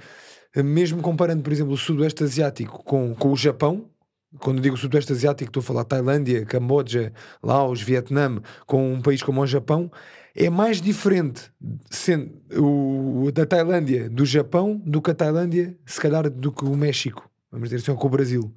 eh, 0.54 0.62
mesmo 0.62 1.02
comparando, 1.02 1.42
por 1.42 1.52
exemplo, 1.52 1.72
o 1.72 1.76
Sudoeste 1.76 2.24
Asiático 2.24 2.82
com, 2.84 3.14
com 3.14 3.30
o 3.32 3.36
Japão, 3.36 3.90
quando 4.38 4.58
eu 4.58 4.62
digo 4.62 4.76
Sudoeste 4.76 5.12
Asiático, 5.12 5.48
estou 5.50 5.60
a 5.60 5.64
falar 5.64 5.84
Tailândia, 5.84 6.44
Camboja, 6.44 7.12
Laos, 7.42 7.80
Vietnã, 7.80 8.40
com 8.66 8.92
um 8.92 9.00
país 9.00 9.22
como 9.22 9.40
o 9.40 9.46
Japão, 9.46 9.90
é 10.34 10.50
mais 10.50 10.80
diferente 10.80 11.50
sendo 11.90 12.32
o, 12.56 13.30
da 13.32 13.46
Tailândia 13.46 14.08
do 14.08 14.24
Japão 14.24 14.80
do 14.84 15.00
que 15.00 15.10
a 15.10 15.14
Tailândia, 15.14 15.76
se 15.86 16.00
calhar, 16.00 16.28
do 16.30 16.52
que 16.52 16.64
o 16.64 16.76
México. 16.76 17.28
Vamos 17.50 17.70
dizer 17.70 17.82
assim, 17.82 17.90
ou 17.90 17.96
com 17.96 18.06
o 18.06 18.10
Brasil. 18.10 18.54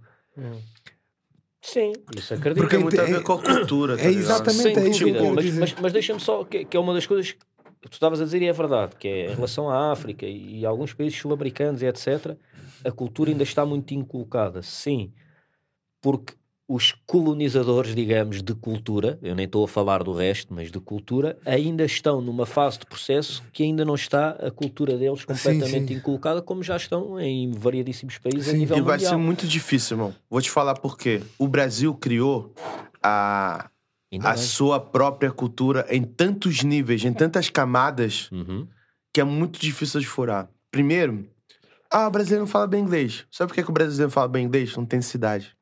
Sim, 1.61 1.93
isso 2.15 2.33
acredito. 2.33 2.61
Porque 2.61 2.75
tem 2.75 2.83
muito 2.83 2.99
a 2.99 3.03
é- 3.03 3.13
ver 3.13 3.23
com 3.23 3.33
a 3.33 3.41
cultura. 3.41 3.95
tá 3.95 4.03
é 4.03 4.09
ligado? 4.09 4.23
exatamente 4.23 4.79
é 4.79 4.89
isso 4.89 5.05
mas, 5.33 5.53
mas, 5.53 5.75
mas 5.79 5.93
deixa-me 5.93 6.19
só, 6.19 6.43
que, 6.43 6.65
que 6.65 6.75
é 6.75 6.79
uma 6.79 6.93
das 6.93 7.05
coisas 7.05 7.31
que 7.81 7.89
tu 7.89 7.93
estavas 7.93 8.21
a 8.21 8.25
dizer 8.25 8.41
e 8.41 8.47
é 8.47 8.53
verdade, 8.53 8.95
que 8.95 9.07
é 9.07 9.31
em 9.31 9.35
relação 9.35 9.69
à 9.69 9.91
África 9.91 10.25
e, 10.25 10.65
alguns 10.65 10.93
países 10.93 11.19
sul-americanos 11.19 11.81
e 11.81 11.87
etc., 11.87 12.35
a 12.83 12.91
cultura 12.91 13.31
ainda 13.31 13.43
está 13.43 13.65
muito 13.65 13.93
inculcada. 13.93 14.61
Sim, 14.61 15.11
porque 16.01 16.33
os 16.67 16.93
colonizadores, 17.05 17.93
digamos, 17.93 18.41
de 18.41 18.53
cultura, 18.55 19.19
eu 19.21 19.35
nem 19.35 19.45
estou 19.45 19.65
a 19.65 19.67
falar 19.67 20.03
do 20.03 20.13
resto, 20.13 20.53
mas 20.53 20.71
de 20.71 20.79
cultura, 20.79 21.37
ainda 21.45 21.83
estão 21.83 22.21
numa 22.21 22.45
fase 22.45 22.79
de 22.79 22.85
processo 22.85 23.43
que 23.51 23.61
ainda 23.61 23.83
não 23.83 23.95
está 23.95 24.29
a 24.31 24.49
cultura 24.49 24.97
deles 24.97 25.25
completamente 25.25 25.89
sim. 25.89 25.95
inculcada, 25.95 26.41
como 26.41 26.63
já 26.63 26.77
estão 26.77 27.19
em 27.19 27.51
variadíssimos 27.51 28.17
países 28.19 28.47
a 28.47 28.51
Sim, 28.53 28.59
nível 28.59 28.77
E 28.77 28.81
vai 28.81 28.93
mundial. 28.95 29.11
ser 29.11 29.17
muito 29.17 29.45
difícil, 29.45 29.97
irmão. 29.97 30.15
Vou 30.29 30.41
te 30.41 30.49
falar 30.49 30.75
por 30.75 30.97
quê. 30.97 31.21
O 31.37 31.45
Brasil 31.45 31.93
criou 31.93 32.53
a, 33.03 33.69
Ainda 34.09 34.29
a 34.29 34.33
bem. 34.33 34.41
sua 34.41 34.79
própria 34.79 35.29
cultura 35.31 35.85
em 35.89 36.03
tantos 36.03 36.63
níveis, 36.63 37.03
em 37.03 37.11
tantas 37.11 37.49
camadas, 37.49 38.29
Uhum. 38.31 38.65
que 39.13 39.19
é 39.19 39.25
muito 39.25 39.59
difícil 39.59 39.99
de 39.99 40.07
furar. 40.07 40.49
Primeiro, 40.71 41.27
ah, 41.91 42.07
o 42.07 42.11
brasileiro 42.11 42.43
não 42.45 42.47
fala 42.51 42.65
bem 42.65 42.81
inglês. 42.81 43.25
Sabe 43.29 43.49
por 43.49 43.55
que, 43.55 43.63
que 43.63 43.69
o 43.69 43.73
brasileiro 43.73 44.09
fala 44.09 44.29
bem 44.29 44.45
inglês? 44.45 44.73
Não 44.77 44.85
tem 44.85 45.01
cidade. 45.01 45.53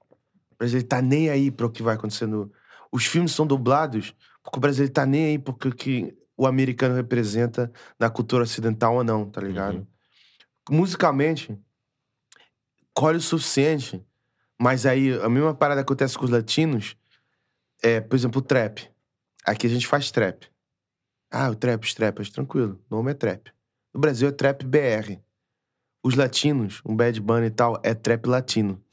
O 0.60 0.64
brasileiro 0.64 0.88
tá 0.88 1.02
nem 1.02 1.30
aí 1.30 1.50
para 1.50 1.66
o 1.66 1.70
que 1.70 1.82
vai 1.82 1.96
acontecendo. 1.96 2.52
Os 2.92 3.06
filmes 3.06 3.32
são 3.32 3.48
dublados 3.48 4.14
porque 4.44 4.58
o 4.58 4.62
brasileiro 4.62 4.94
tá 4.94 5.06
nem 5.06 5.26
aí 5.26 5.40
porque 5.40 5.70
o 5.70 5.74
que 5.74 6.14
o 6.36 6.46
americano 6.46 6.96
representa 6.96 7.72
na 7.98 8.10
cultura 8.10 8.44
ocidental 8.44 8.96
ou 8.96 9.04
não, 9.04 9.30
tá 9.30 9.42
ligado? 9.42 9.88
Uhum. 10.70 10.78
Musicalmente, 10.78 11.58
colhe 12.94 13.18
o 13.18 13.22
suficiente, 13.22 14.06
mas 14.60 14.86
aí 14.86 15.18
a 15.22 15.30
mesma 15.30 15.54
parada 15.54 15.82
acontece 15.82 16.18
com 16.18 16.26
os 16.26 16.32
latinos 16.32 16.98
é, 17.82 18.02
por 18.02 18.16
exemplo, 18.16 18.40
o 18.40 18.44
trap. 18.44 18.90
Aqui 19.46 19.68
a 19.68 19.70
gente 19.70 19.88
faz 19.88 20.12
trap. 20.12 20.48
Ah, 21.32 21.50
o 21.50 21.56
trap, 21.56 21.84
os 21.84 21.94
trappers, 21.94 22.30
tranquilo. 22.30 22.82
O 22.90 22.96
nome 22.96 23.12
é 23.12 23.14
trap. 23.14 23.52
No 23.94 24.00
Brasil 24.00 24.28
é 24.28 24.32
trap 24.32 24.66
BR. 24.66 25.18
Os 26.04 26.16
latinos, 26.16 26.82
um 26.86 26.96
Bad 26.96 27.20
Bunny 27.22 27.48
e 27.48 27.52
tal, 27.52 27.80
é 27.84 27.94
trap 27.94 28.26
latino. 28.28 28.84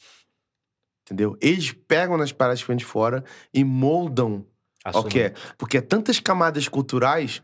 Entendeu? 1.07 1.37
Eles 1.41 1.73
pegam 1.73 2.17
nas 2.17 2.33
paradas 2.33 2.61
que 2.61 2.69
vêm 2.69 2.77
de 2.77 2.85
fora 2.85 3.25
e 3.55 3.63
moldam 3.63 4.45
o 4.93 5.05
que 5.05 5.21
é. 5.21 5.35
Porque 5.57 5.79
é 5.79 5.81
tantas 5.81 6.19
camadas 6.19 6.67
culturais 6.67 7.41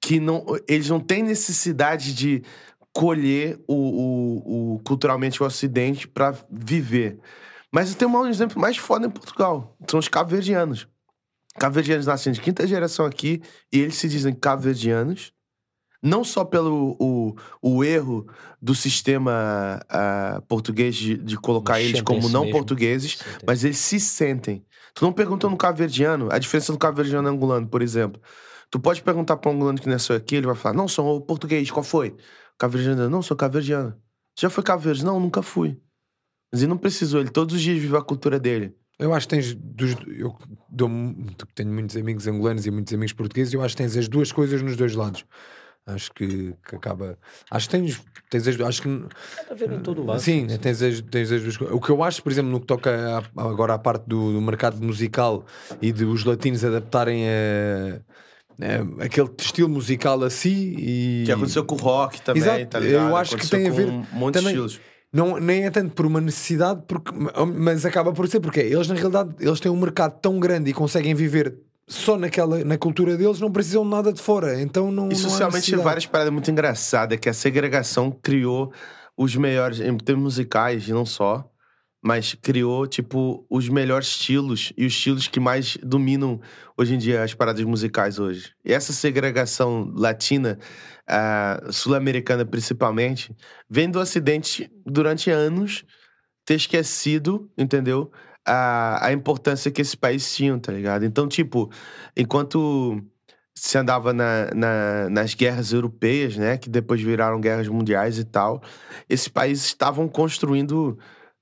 que 0.00 0.20
não, 0.20 0.44
eles 0.68 0.88
não 0.88 1.00
têm 1.00 1.22
necessidade 1.22 2.14
de 2.14 2.42
colher 2.92 3.58
o, 3.66 3.74
o, 3.74 4.74
o 4.74 4.78
culturalmente 4.80 5.42
o 5.42 5.46
Ocidente 5.46 6.06
para 6.06 6.36
viver. 6.50 7.18
Mas 7.72 7.90
eu 7.90 7.96
tenho 7.96 8.10
um 8.10 8.26
exemplo 8.26 8.60
mais 8.60 8.76
foda 8.76 9.06
em 9.06 9.10
Portugal. 9.10 9.76
São 9.90 9.98
os 9.98 10.08
cabo-verdianos. 10.08 10.86
Cabo-verdianos 11.58 12.06
nascem 12.06 12.32
de 12.32 12.40
quinta 12.40 12.66
geração 12.66 13.06
aqui 13.06 13.42
e 13.72 13.80
eles 13.80 13.96
se 13.96 14.08
dizem 14.08 14.34
cabo-verdianos. 14.34 15.32
Não 16.02 16.24
só 16.24 16.44
pelo 16.44 16.96
o, 16.98 17.36
o 17.62 17.84
erro 17.84 18.26
do 18.60 18.74
sistema 18.74 19.80
ah, 19.88 20.42
português 20.48 20.96
de, 20.96 21.16
de 21.16 21.36
colocar 21.36 21.80
eles 21.80 22.02
como 22.02 22.28
não 22.28 22.42
mesmo. 22.42 22.56
portugueses, 22.56 23.18
Sentem. 23.18 23.40
mas 23.46 23.62
eles 23.62 23.78
se 23.78 24.00
sentem. 24.00 24.64
Tu 24.94 25.04
não 25.04 25.12
pergunta 25.12 25.48
no 25.48 25.56
cabo-verdiano 25.56 26.28
a 26.30 26.38
diferença 26.38 26.72
do 26.72 26.78
cabo-verdiano 26.78 27.28
e 27.28 27.30
angolano, 27.30 27.68
por 27.68 27.82
exemplo. 27.82 28.20
Tu 28.68 28.80
pode 28.80 29.02
perguntar 29.02 29.36
para 29.36 29.50
um 29.50 29.54
angolano 29.54 29.80
que 29.80 29.88
nasceu 29.88 30.16
aqui, 30.16 30.34
ele 30.36 30.46
vai 30.46 30.56
falar: 30.56 30.74
Não, 30.74 30.88
sou 30.88 31.20
português, 31.20 31.70
qual 31.70 31.84
foi? 31.84 32.16
Cabo-verdiano, 32.58 33.08
não, 33.08 33.22
sou 33.22 33.36
cabo-verdiano. 33.36 33.94
Já 34.38 34.50
foi 34.50 34.62
cabo-verde? 34.64 35.04
Não, 35.04 35.20
nunca 35.20 35.42
fui. 35.42 35.78
Mas 36.50 36.62
ele 36.62 36.70
não 36.70 36.78
precisou, 36.78 37.20
ele 37.20 37.30
todos 37.30 37.54
os 37.54 37.62
dias 37.62 37.78
vive 37.78 37.96
a 37.96 38.02
cultura 38.02 38.38
dele. 38.38 38.74
Eu 38.98 39.12
acho 39.14 39.26
que 39.26 39.34
tens 39.34 39.54
dos, 39.54 39.96
eu 40.06 40.36
dou, 40.68 40.88
tenho 41.54 41.72
muitos 41.72 41.96
amigos 41.96 42.26
angolanos 42.26 42.66
e 42.66 42.70
muitos 42.70 42.92
amigos 42.92 43.12
portugueses, 43.12 43.52
eu 43.54 43.62
acho 43.62 43.74
que 43.74 43.82
tens 43.82 43.96
as 43.96 44.08
duas 44.08 44.30
coisas 44.30 44.62
nos 44.62 44.76
dois 44.76 44.94
lados. 44.94 45.24
Acho 45.84 46.12
que, 46.12 46.54
que 46.68 46.76
acaba. 46.76 47.18
Acho 47.50 47.68
que 47.68 47.76
tens, 47.76 48.00
tens 48.30 48.46
as, 48.46 48.60
acho 48.60 48.82
que 48.82 48.88
Deve 48.88 49.50
haver 49.50 49.72
em 49.72 49.80
todo 49.80 50.02
o 50.02 50.06
lado. 50.06 50.20
Sim, 50.20 50.46
tens 50.60 50.80
as, 50.80 51.00
tens 51.00 51.32
as 51.32 51.42
duas 51.42 51.56
coisas. 51.56 51.76
O 51.76 51.80
que 51.80 51.90
eu 51.90 52.04
acho, 52.04 52.22
por 52.22 52.30
exemplo, 52.30 52.52
no 52.52 52.60
que 52.60 52.66
toca 52.66 52.90
a- 53.36 53.42
agora 53.42 53.74
à 53.74 53.78
parte 53.78 54.04
do, 54.06 54.32
do 54.32 54.40
mercado 54.40 54.80
musical 54.80 55.44
e 55.80 55.90
de 55.90 56.04
os 56.04 56.24
latinos 56.24 56.64
adaptarem 56.64 57.24
a, 57.28 58.00
a- 59.00 59.04
aquele 59.06 59.28
estilo 59.38 59.68
musical 59.68 60.22
a 60.22 60.30
si 60.30 60.74
e 60.78 61.22
Que 61.26 61.32
aconteceu 61.32 61.64
com 61.64 61.74
o 61.74 61.78
rock 61.78 62.22
também, 62.22 62.42
Exato, 62.42 62.66
tá 62.66 62.78
ligado? 62.78 63.08
eu 63.08 63.16
acho 63.16 63.30
que 63.36 63.36
Aconteceu 63.46 63.58
tem 63.58 63.68
a 63.68 63.72
ver 63.72 63.88
Um 63.88 64.06
monte 64.18 64.34
também- 64.34 64.54
de 64.54 64.60
estilos. 64.64 64.80
não, 65.12 65.38
nem 65.40 65.64
é 65.64 65.70
tanto 65.70 65.94
por 65.94 66.06
uma 66.06 66.20
necessidade, 66.20 66.82
porque, 66.86 67.10
mas 67.56 67.84
acaba 67.84 68.12
por 68.12 68.28
ser 68.28 68.38
porque 68.38 68.60
eles 68.60 68.86
na 68.86 68.94
realidade 68.94 69.34
eles 69.40 69.58
têm 69.58 69.70
um 69.72 69.76
mercado 69.80 70.20
tão 70.20 70.38
grande 70.38 70.70
e 70.70 70.72
conseguem 70.72 71.12
viver 71.12 71.56
só 71.88 72.16
naquela 72.16 72.64
na 72.64 72.78
cultura 72.78 73.16
deles, 73.16 73.40
não 73.40 73.50
precisam 73.50 73.84
de 73.84 73.90
nada 73.90 74.12
de 74.12 74.20
fora. 74.20 74.60
Então 74.60 74.90
não. 74.90 75.06
E 75.06 75.10
não 75.10 75.16
socialmente 75.16 75.56
necessidade. 75.56 75.84
várias 75.84 76.06
paradas 76.06 76.32
muito 76.32 76.50
engraçadas, 76.50 77.18
que 77.18 77.28
a 77.28 77.34
segregação 77.34 78.10
criou 78.10 78.72
os 79.16 79.36
melhores, 79.36 79.80
em 79.80 79.96
termos 79.98 80.24
musicais, 80.24 80.88
e 80.88 80.92
não 80.92 81.04
só, 81.04 81.48
mas 82.02 82.34
criou, 82.34 82.86
tipo, 82.86 83.46
os 83.48 83.68
melhores 83.68 84.08
estilos 84.08 84.72
e 84.76 84.84
os 84.84 84.92
estilos 84.92 85.28
que 85.28 85.38
mais 85.38 85.76
dominam 85.82 86.40
hoje 86.76 86.94
em 86.94 86.98
dia 86.98 87.22
as 87.22 87.32
paradas 87.34 87.64
musicais 87.64 88.18
hoje. 88.18 88.52
E 88.64 88.72
essa 88.72 88.92
segregação 88.92 89.92
latina, 89.94 90.58
ah, 91.06 91.62
sul-americana 91.70 92.44
principalmente, 92.44 93.34
vem 93.70 93.88
do 93.88 94.00
Ocidente 94.00 94.70
durante 94.84 95.30
anos 95.30 95.84
ter 96.44 96.54
esquecido, 96.54 97.48
entendeu? 97.56 98.10
A, 98.46 99.06
a 99.06 99.12
importância 99.12 99.70
que 99.70 99.80
esse 99.82 99.96
país 99.96 100.34
tinha, 100.34 100.58
tá 100.58 100.72
ligado? 100.72 101.04
Então, 101.04 101.28
tipo, 101.28 101.70
enquanto 102.16 103.00
se 103.54 103.78
andava 103.78 104.12
na, 104.12 104.50
na- 104.54 105.10
nas 105.10 105.34
guerras 105.34 105.72
europeias, 105.72 106.36
né? 106.36 106.58
Que 106.58 106.68
depois 106.70 107.00
viraram 107.00 107.40
guerras 107.40 107.68
mundiais 107.68 108.18
e 108.18 108.24
tal. 108.24 108.62
Esses 109.08 109.28
países 109.28 109.66
estavam 109.66 110.08
construindo, 110.08 110.98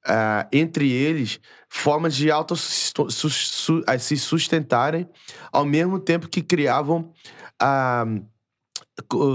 ah, 0.07 0.47
entre 0.53 0.91
eles, 0.93 1.41
formas 1.69 2.15
de 2.15 2.31
auto 2.31 2.55
se 2.57 4.17
sustentarem, 4.17 5.09
ao 5.53 5.65
mesmo 5.65 5.99
tempo 5.99 6.29
que 6.29 6.43
criavam 6.43 7.13
co- 7.59 8.30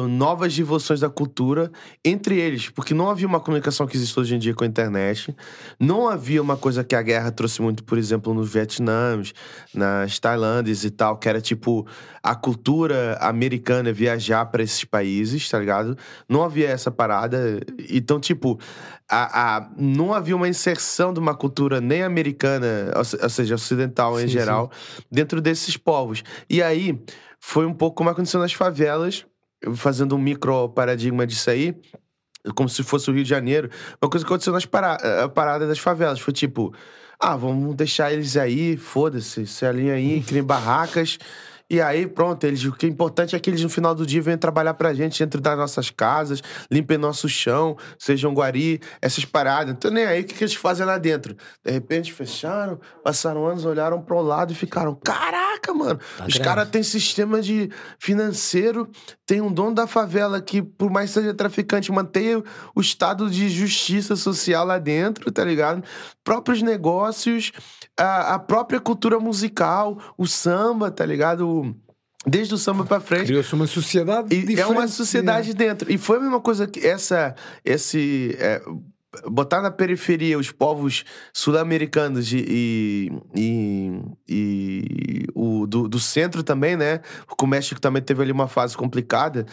novas 0.08 0.56
devoções 0.56 1.00
da 1.00 1.10
cultura 1.10 1.72
entre 2.04 2.40
eles, 2.40 2.70
porque 2.70 2.94
não 2.94 3.10
havia 3.10 3.28
uma 3.28 3.40
comunicação 3.40 3.88
que 3.88 3.96
existe 3.98 4.20
hoje 4.20 4.36
em 4.36 4.40
dia 4.40 4.54
com 4.54 4.64
a 4.64 4.68
internet, 4.68 5.36
não 5.80 6.08
havia 6.08 6.42
uma 6.42 6.56
coisa 6.58 6.84
que 6.84 6.96
a 6.96 7.02
guerra 7.02 7.32
trouxe 7.32 7.62
muito, 7.62 7.84
por 7.84 7.98
exemplo, 7.98 8.34
nos 8.34 8.52
Vietnãs, 8.52 9.34
nas 9.74 10.20
Tailândias 10.20 10.84
e 10.84 10.92
tal, 10.92 11.18
que 11.18 11.28
era 11.28 11.42
tipo 11.42 11.88
a 12.22 12.36
cultura 12.36 13.18
americana 13.22 13.92
viajar 13.92 14.46
para 14.48 14.64
esses 14.64 14.84
países, 14.84 15.50
tá 15.50 15.60
ligado? 15.60 15.98
Não 16.30 16.44
havia 16.44 16.68
essa 16.70 16.92
parada, 16.92 17.60
então 17.90 18.20
tipo 18.20 18.60
a, 19.10 19.58
a- 19.58 19.70
não 19.78 20.14
havia 20.14 20.36
uma 20.36 20.48
inserção 20.48 21.14
de 21.14 21.20
uma 21.20 21.36
cultura 21.36 21.80
nem 21.82 22.04
americana, 22.04 22.92
ou 22.96 23.06
ou 23.26 23.30
seja, 23.30 23.56
ocidental 23.56 24.20
em 24.20 24.28
Sim, 24.28 24.34
geral, 24.34 24.72
dentro 25.12 25.42
desses 25.42 25.78
povos. 25.78 26.24
E 26.50 26.62
aí 26.62 27.00
foi 27.40 27.66
um 27.66 27.74
pouco 27.74 27.98
como 27.98 28.10
aconteceu 28.10 28.40
nas 28.40 28.54
favelas, 28.54 29.26
fazendo 29.76 30.16
um 30.16 30.20
micro 30.20 30.70
paradigma 30.70 31.26
disso 31.26 31.50
aí, 31.50 31.76
como 32.56 32.70
se 32.70 32.84
fosse 32.84 33.10
o 33.10 33.14
Rio 33.14 33.24
de 33.24 33.30
Janeiro. 33.30 33.70
Uma 34.02 34.10
coisa 34.10 34.26
que 34.26 34.32
aconteceu 34.32 34.54
nas 34.54 34.66
para 34.66 34.94
a 35.24 35.30
parada 35.30 35.68
das 35.68 35.80
favelas. 35.80 36.20
Foi 36.20 36.34
tipo, 36.34 36.74
ah, 37.20 37.36
vamos 37.36 37.76
deixar 37.76 38.12
eles 38.12 38.38
aí, 38.38 38.78
foda-se, 38.78 39.48
se 39.48 39.66
alinha 39.66 39.94
aí, 39.94 40.22
criem 40.22 40.44
barracas. 40.44 41.18
E 41.68 41.82
aí, 41.82 42.06
pronto, 42.06 42.44
eles, 42.44 42.64
o 42.64 42.72
que 42.72 42.86
é 42.86 42.90
importante 42.90 43.36
é 43.36 43.40
que 43.40 43.50
eles 43.50 43.64
no 43.64 43.70
final 43.70 43.96
do 43.96 44.06
dia 44.06 44.22
venham 44.22 44.38
trabalhar 44.38 44.76
pra 44.76 44.94
gente 44.94 45.18
dentro 45.18 45.42
das 45.42 45.58
nossas 45.58 45.90
casas, 45.90 46.42
limpem 46.70 46.96
nosso 46.96 47.28
chão, 47.28 47.76
sejam 47.98 48.34
guari, 48.34 48.80
essas 49.02 49.26
paradas. 49.26 49.74
Então, 49.74 49.90
nem 49.90 50.06
aí 50.06 50.22
o 50.22 50.26
que, 50.26 50.36
que 50.36 50.44
eles 50.44 50.54
fazem 50.54 50.86
lá 50.86 51.00
dentro. 51.00 51.36
De 51.64 51.72
repente, 51.72 52.14
fecharam, 52.14 52.80
passaram 53.04 53.48
anos, 53.48 53.66
olharam 53.66 54.00
pro 54.00 54.22
lado 54.22 54.54
e 54.54 54.56
ficaram, 54.56 54.94
caraca, 54.94 55.74
mano. 55.74 56.00
Tá 56.18 56.26
Os 56.28 56.38
caras 56.38 56.70
têm 56.70 56.84
sistema 56.84 57.42
de 57.42 57.72
financeiro, 57.98 58.88
tem 59.26 59.42
um 59.42 59.52
dono 59.52 59.74
da 59.74 59.88
favela 59.88 60.40
que, 60.40 60.62
por 60.62 60.92
mais 60.92 61.10
que 61.10 61.20
seja 61.20 61.34
traficante, 61.34 61.92
mantém 61.92 62.44
o 62.76 62.82
estado 62.82 63.28
de 63.28 63.50
justiça 63.50 64.16
social 64.16 64.66
lá 64.66 64.78
dentro, 64.78 65.32
tá 65.32 65.44
ligado? 65.44 65.84
Próprios 66.24 66.62
negócios, 66.62 67.52
a, 68.00 68.36
a 68.36 68.40
própria 68.40 68.80
cultura 68.80 69.20
musical, 69.20 69.98
o 70.16 70.28
samba, 70.28 70.92
tá 70.92 71.06
ligado? 71.06 71.55
Desde 72.28 72.56
o 72.56 72.58
samba 72.58 72.84
pra 72.86 73.00
frente. 73.00 73.26
Criou-se 73.28 73.54
uma 73.54 73.68
sociedade 73.68 74.34
E 74.34 74.40
diferente. 74.40 74.60
é 74.62 74.66
uma 74.66 74.88
sociedade 74.88 75.54
dentro. 75.54 75.92
E 75.92 75.98
foi 75.98 76.18
a 76.18 76.20
mesma 76.22 76.42
coisa 76.42 76.66
que 76.66 76.80
essa. 76.80 77.36
Esse. 77.64 78.36
é, 78.40 78.62
botar 79.30 79.62
na 79.62 79.72
periferia 79.72 80.38
os 80.38 80.52
povos 80.52 81.06
sul-americanos 81.32 82.34
e, 82.34 82.44
e, 82.48 83.12
e, 83.36 84.02
e 84.28 85.26
o 85.34 85.66
do, 85.68 85.88
do 85.88 86.00
centro 86.00 86.44
também, 86.44 86.76
né? 86.76 87.00
Porque 87.28 87.46
o 87.46 87.48
México 87.48 87.80
também 87.80 88.02
teve 88.02 88.22
ali 88.22 88.32
uma 88.32 88.48
fase 88.48 88.76
complicada. 88.76 89.46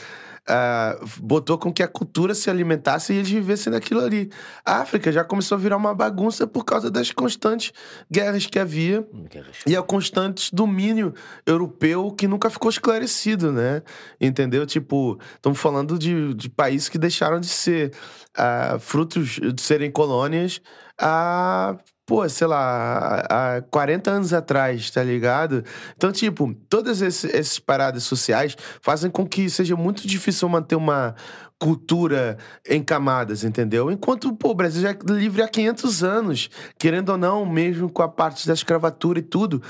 Ah, 0.48 0.98
botou 1.18 1.56
com 1.56 1.72
que 1.72 1.82
a 1.82 1.88
cultura 1.88 2.34
se 2.34 2.50
alimentasse 2.50 3.12
e 3.12 3.16
eles 3.16 3.30
vivessem 3.30 3.72
daquilo 3.72 4.00
ali. 4.00 4.30
A 4.64 4.78
África 4.78 5.12
já 5.12 5.24
começou 5.24 5.56
a 5.56 5.60
virar 5.60 5.76
uma 5.76 5.94
bagunça 5.94 6.46
por 6.46 6.64
causa 6.64 6.90
das 6.90 7.10
constantes 7.12 7.72
guerras 8.10 8.46
que 8.46 8.58
havia 8.58 9.06
Guerras. 9.30 9.58
e 9.66 9.76
ao 9.76 9.84
constante 9.84 10.54
domínio 10.54 11.14
europeu 11.46 12.10
que 12.10 12.26
nunca 12.26 12.50
ficou 12.50 12.70
esclarecido, 12.70 13.52
né? 13.52 13.82
Entendeu? 14.20 14.66
Tipo, 14.66 15.18
estamos 15.34 15.58
falando 15.58 15.98
de, 15.98 16.34
de 16.34 16.50
países 16.50 16.88
que 16.88 16.98
deixaram 16.98 17.38
de 17.38 17.48
ser 17.48 17.92
ah, 18.36 18.78
frutos 18.80 19.38
de 19.40 19.62
serem 19.62 19.90
colônias 19.90 20.60
há, 20.98 21.76
pô, 22.12 22.28
sei 22.28 22.46
lá, 22.46 23.24
há 23.26 23.62
40 23.70 24.10
anos 24.10 24.34
atrás, 24.34 24.90
tá 24.90 25.02
ligado? 25.02 25.64
Então, 25.96 26.12
tipo, 26.12 26.54
todas 26.68 27.00
esses, 27.00 27.32
essas 27.32 27.58
paradas 27.58 28.02
sociais 28.02 28.54
fazem 28.82 29.10
com 29.10 29.26
que 29.26 29.48
seja 29.48 29.74
muito 29.76 30.06
difícil 30.06 30.46
manter 30.46 30.76
uma 30.76 31.14
cultura 31.58 32.36
em 32.68 32.82
camadas, 32.84 33.44
entendeu? 33.44 33.90
Enquanto, 33.90 34.30
pô, 34.36 34.50
o 34.50 34.54
Brasil 34.54 34.82
já 34.82 34.90
é 34.90 34.96
livre 35.06 35.40
há 35.40 35.48
500 35.48 36.04
anos, 36.04 36.50
querendo 36.78 37.08
ou 37.08 37.16
não, 37.16 37.46
mesmo 37.46 37.88
com 37.88 38.02
a 38.02 38.08
parte 38.08 38.46
da 38.46 38.52
escravatura 38.52 39.18
e 39.18 39.22
tudo, 39.22 39.62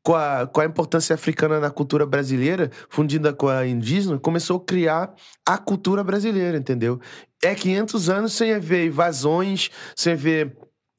com 0.00 0.14
a, 0.14 0.46
com 0.46 0.60
a 0.60 0.64
importância 0.64 1.14
africana 1.14 1.58
na 1.58 1.70
cultura 1.70 2.06
brasileira, 2.06 2.70
fundida 2.88 3.32
com 3.32 3.48
a 3.48 3.66
indígena, 3.66 4.16
começou 4.16 4.58
a 4.58 4.64
criar 4.64 5.12
a 5.44 5.58
cultura 5.58 6.04
brasileira, 6.04 6.56
entendeu? 6.56 7.00
É 7.42 7.52
500 7.52 8.08
anos 8.08 8.32
sem 8.32 8.52
haver 8.54 8.86
invasões, 8.86 9.70
sem 9.96 10.12
haver 10.12 10.56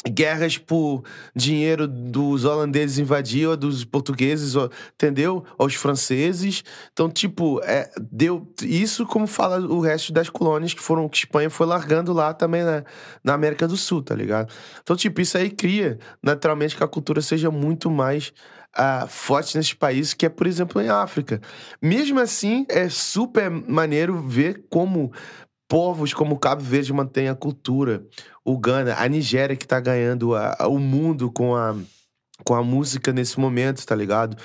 guerras 0.10 0.58
por 0.58 1.04
dinheiro 1.36 1.88
dos 1.88 2.44
holandeses 2.44 2.98
invadir 2.98 3.48
ou 3.48 3.56
dos 3.56 3.84
portugueses, 3.86 4.56
entendeu? 4.94 5.44
Aos 5.58 5.76
franceses. 5.76 6.64
Então, 6.92 7.10
tipo, 7.10 7.62
é, 7.64 7.92
deu 8.12 8.52
isso 8.64 9.06
como 9.06 9.28
fala 9.28 9.60
o 9.60 9.80
resto 9.80 10.12
das 10.12 10.30
colônias 10.30 10.74
que 10.74 10.82
foram 10.82 11.08
que 11.08 11.18
Espanha 11.18 11.50
foi 11.50 11.68
largando 11.68 12.14
lá 12.14 12.34
também 12.34 12.64
na, 12.64 12.84
na 13.24 13.34
América 13.34 13.68
do 13.68 13.78
Sul, 13.78 14.02
tá 14.02 14.16
ligado? 14.16 14.52
Então, 14.82 14.96
tipo, 14.96 15.22
isso 15.22 15.38
aí 15.38 15.50
cria 15.50 16.00
naturalmente 16.22 16.76
que 16.76 16.84
a 16.84 16.88
cultura 16.88 17.22
seja 17.22 17.52
muito 17.52 17.92
mais 17.92 18.34
ah, 18.74 19.06
forte 19.08 19.58
nesses 19.58 19.74
países, 19.74 20.14
que 20.14 20.26
é, 20.26 20.30
por 20.30 20.48
exemplo, 20.48 20.82
em 20.82 20.90
África. 20.90 21.42
Mesmo 21.82 22.20
assim, 22.20 22.66
é 22.70 22.90
super 22.90 23.50
maneiro 23.50 24.22
ver 24.22 24.66
como 24.70 25.12
povos 25.72 26.14
como 26.14 26.36
o 26.36 26.38
Cabo 26.38 26.62
Verde 26.62 26.92
mantêm 26.92 27.30
a 27.30 27.36
cultura. 27.36 28.04
O 28.44 28.58
Ghana, 28.58 28.94
a 28.98 29.08
Nigéria 29.08 29.56
que 29.56 29.66
tá 29.66 29.80
ganhando 29.80 30.36
a- 30.36 30.56
a- 30.60 30.68
o 30.68 30.78
mundo 30.78 31.32
com 31.32 31.56
a, 31.56 31.76
com 32.44 32.54
a 32.54 32.62
música 32.62 33.14
nesse 33.14 33.40
momento, 33.40 33.86
tá 33.86 33.96
ligado? 33.96 34.36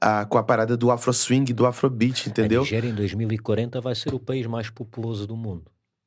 Ah, 0.00 0.24
com 0.24 0.38
a 0.38 0.42
parada 0.44 0.76
do 0.76 0.92
Afro 0.92 1.12
Swing, 1.12 1.52
do 1.52 1.66
Afrobeat, 1.66 2.28
entendeu? 2.28 2.60
A 2.60 2.64
Nigéria 2.64 2.88
em 2.88 2.94
2040 2.94 3.80
vai 3.80 3.96
ser 3.96 4.14
o 4.14 4.20
país 4.20 4.46
mais 4.46 4.70
populoso 4.70 5.26
do 5.26 5.36
mundo. 5.36 5.64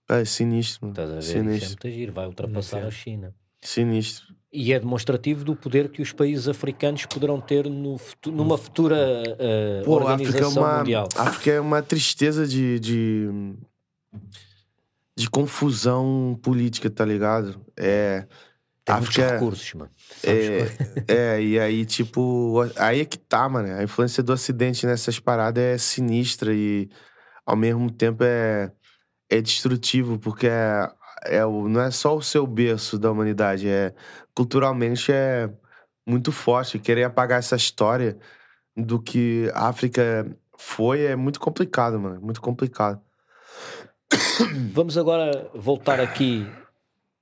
É 0.10 0.24
sinistro. 0.24 0.88
Estás 0.90 1.10
a 1.10 1.14
ver? 1.14 1.20
É 1.20 1.22
Sinistro. 1.22 1.70
muito 1.70 1.90
giro, 1.90 2.14
vai 2.14 2.26
ultrapassar 2.28 2.80
é. 2.80 2.84
a 2.88 2.92
China. 2.92 3.36
Sinistro. 3.62 4.34
E 4.54 4.72
é 4.74 4.80
demonstrativo 4.80 5.44
do 5.46 5.56
poder 5.56 5.90
que 5.90 6.02
os 6.02 6.12
países 6.14 6.48
africanos 6.48 7.06
poderão 7.06 7.40
ter 7.42 7.70
no 7.70 7.98
numa 8.28 8.58
futura 8.58 8.98
eh, 9.40 9.82
Pô, 9.86 10.00
a 10.00 10.14
África 10.14 10.30
é 10.30 10.34
organização 10.46 10.64
uma, 10.64 10.78
mundial. 10.80 11.08
a 11.16 11.24
África 11.24 11.52
é 11.52 11.60
uma 11.60 11.82
tristeza 11.82 12.46
de, 12.48 12.78
de, 12.80 13.30
de 15.18 15.30
confusão 15.30 16.40
política, 16.42 16.90
tá 16.90 17.06
ligado? 17.06 17.64
É. 17.78 18.28
Tem 18.84 18.96
África 18.96 19.22
é- 19.22 19.34
recursos, 19.34 19.74
mano. 19.74 19.92
Sabes 20.18 20.48
qual- 20.50 21.06
É, 21.08 21.36
é, 21.38 21.44
e 21.44 21.60
aí, 21.60 21.86
tipo, 21.86 22.56
aí 22.78 23.02
é 23.02 23.06
que 23.06 23.18
tá, 23.18 23.48
mano. 23.48 23.74
A 23.76 23.84
influência 23.84 24.24
do 24.24 24.34
Ocidente 24.34 24.86
nessas 24.86 25.20
paradas 25.20 25.64
é 25.64 25.78
sinistra 25.78 26.54
e, 26.54 26.90
ao 27.46 27.56
mesmo 27.56 27.92
tempo, 27.92 28.24
é, 28.24 28.72
é 29.30 29.42
destrutivo, 29.42 30.18
porque 30.18 30.48
é, 30.48 30.90
é 31.26 31.42
não 31.46 31.82
é 31.82 31.92
só 31.92 32.16
o 32.16 32.22
seu 32.22 32.48
berço 32.48 32.98
da 32.98 33.12
humanidade, 33.12 33.68
é 33.70 33.94
culturalmente 34.36 35.12
é 35.12 35.50
muito 36.08 36.32
forte. 36.32 36.80
Querer 36.80 37.04
apagar 37.04 37.40
essa 37.40 37.56
história 37.56 38.18
do 38.76 39.00
que 39.02 39.52
a 39.54 39.68
África 39.68 40.26
foi 40.58 41.04
é 41.06 41.16
muito 41.16 41.40
complicado, 41.40 42.00
mano. 42.00 42.20
Muito 42.22 42.42
complicado. 42.42 43.00
Vamos 44.74 44.98
agora 44.98 45.50
voltar 45.54 46.00
aqui 46.00 46.48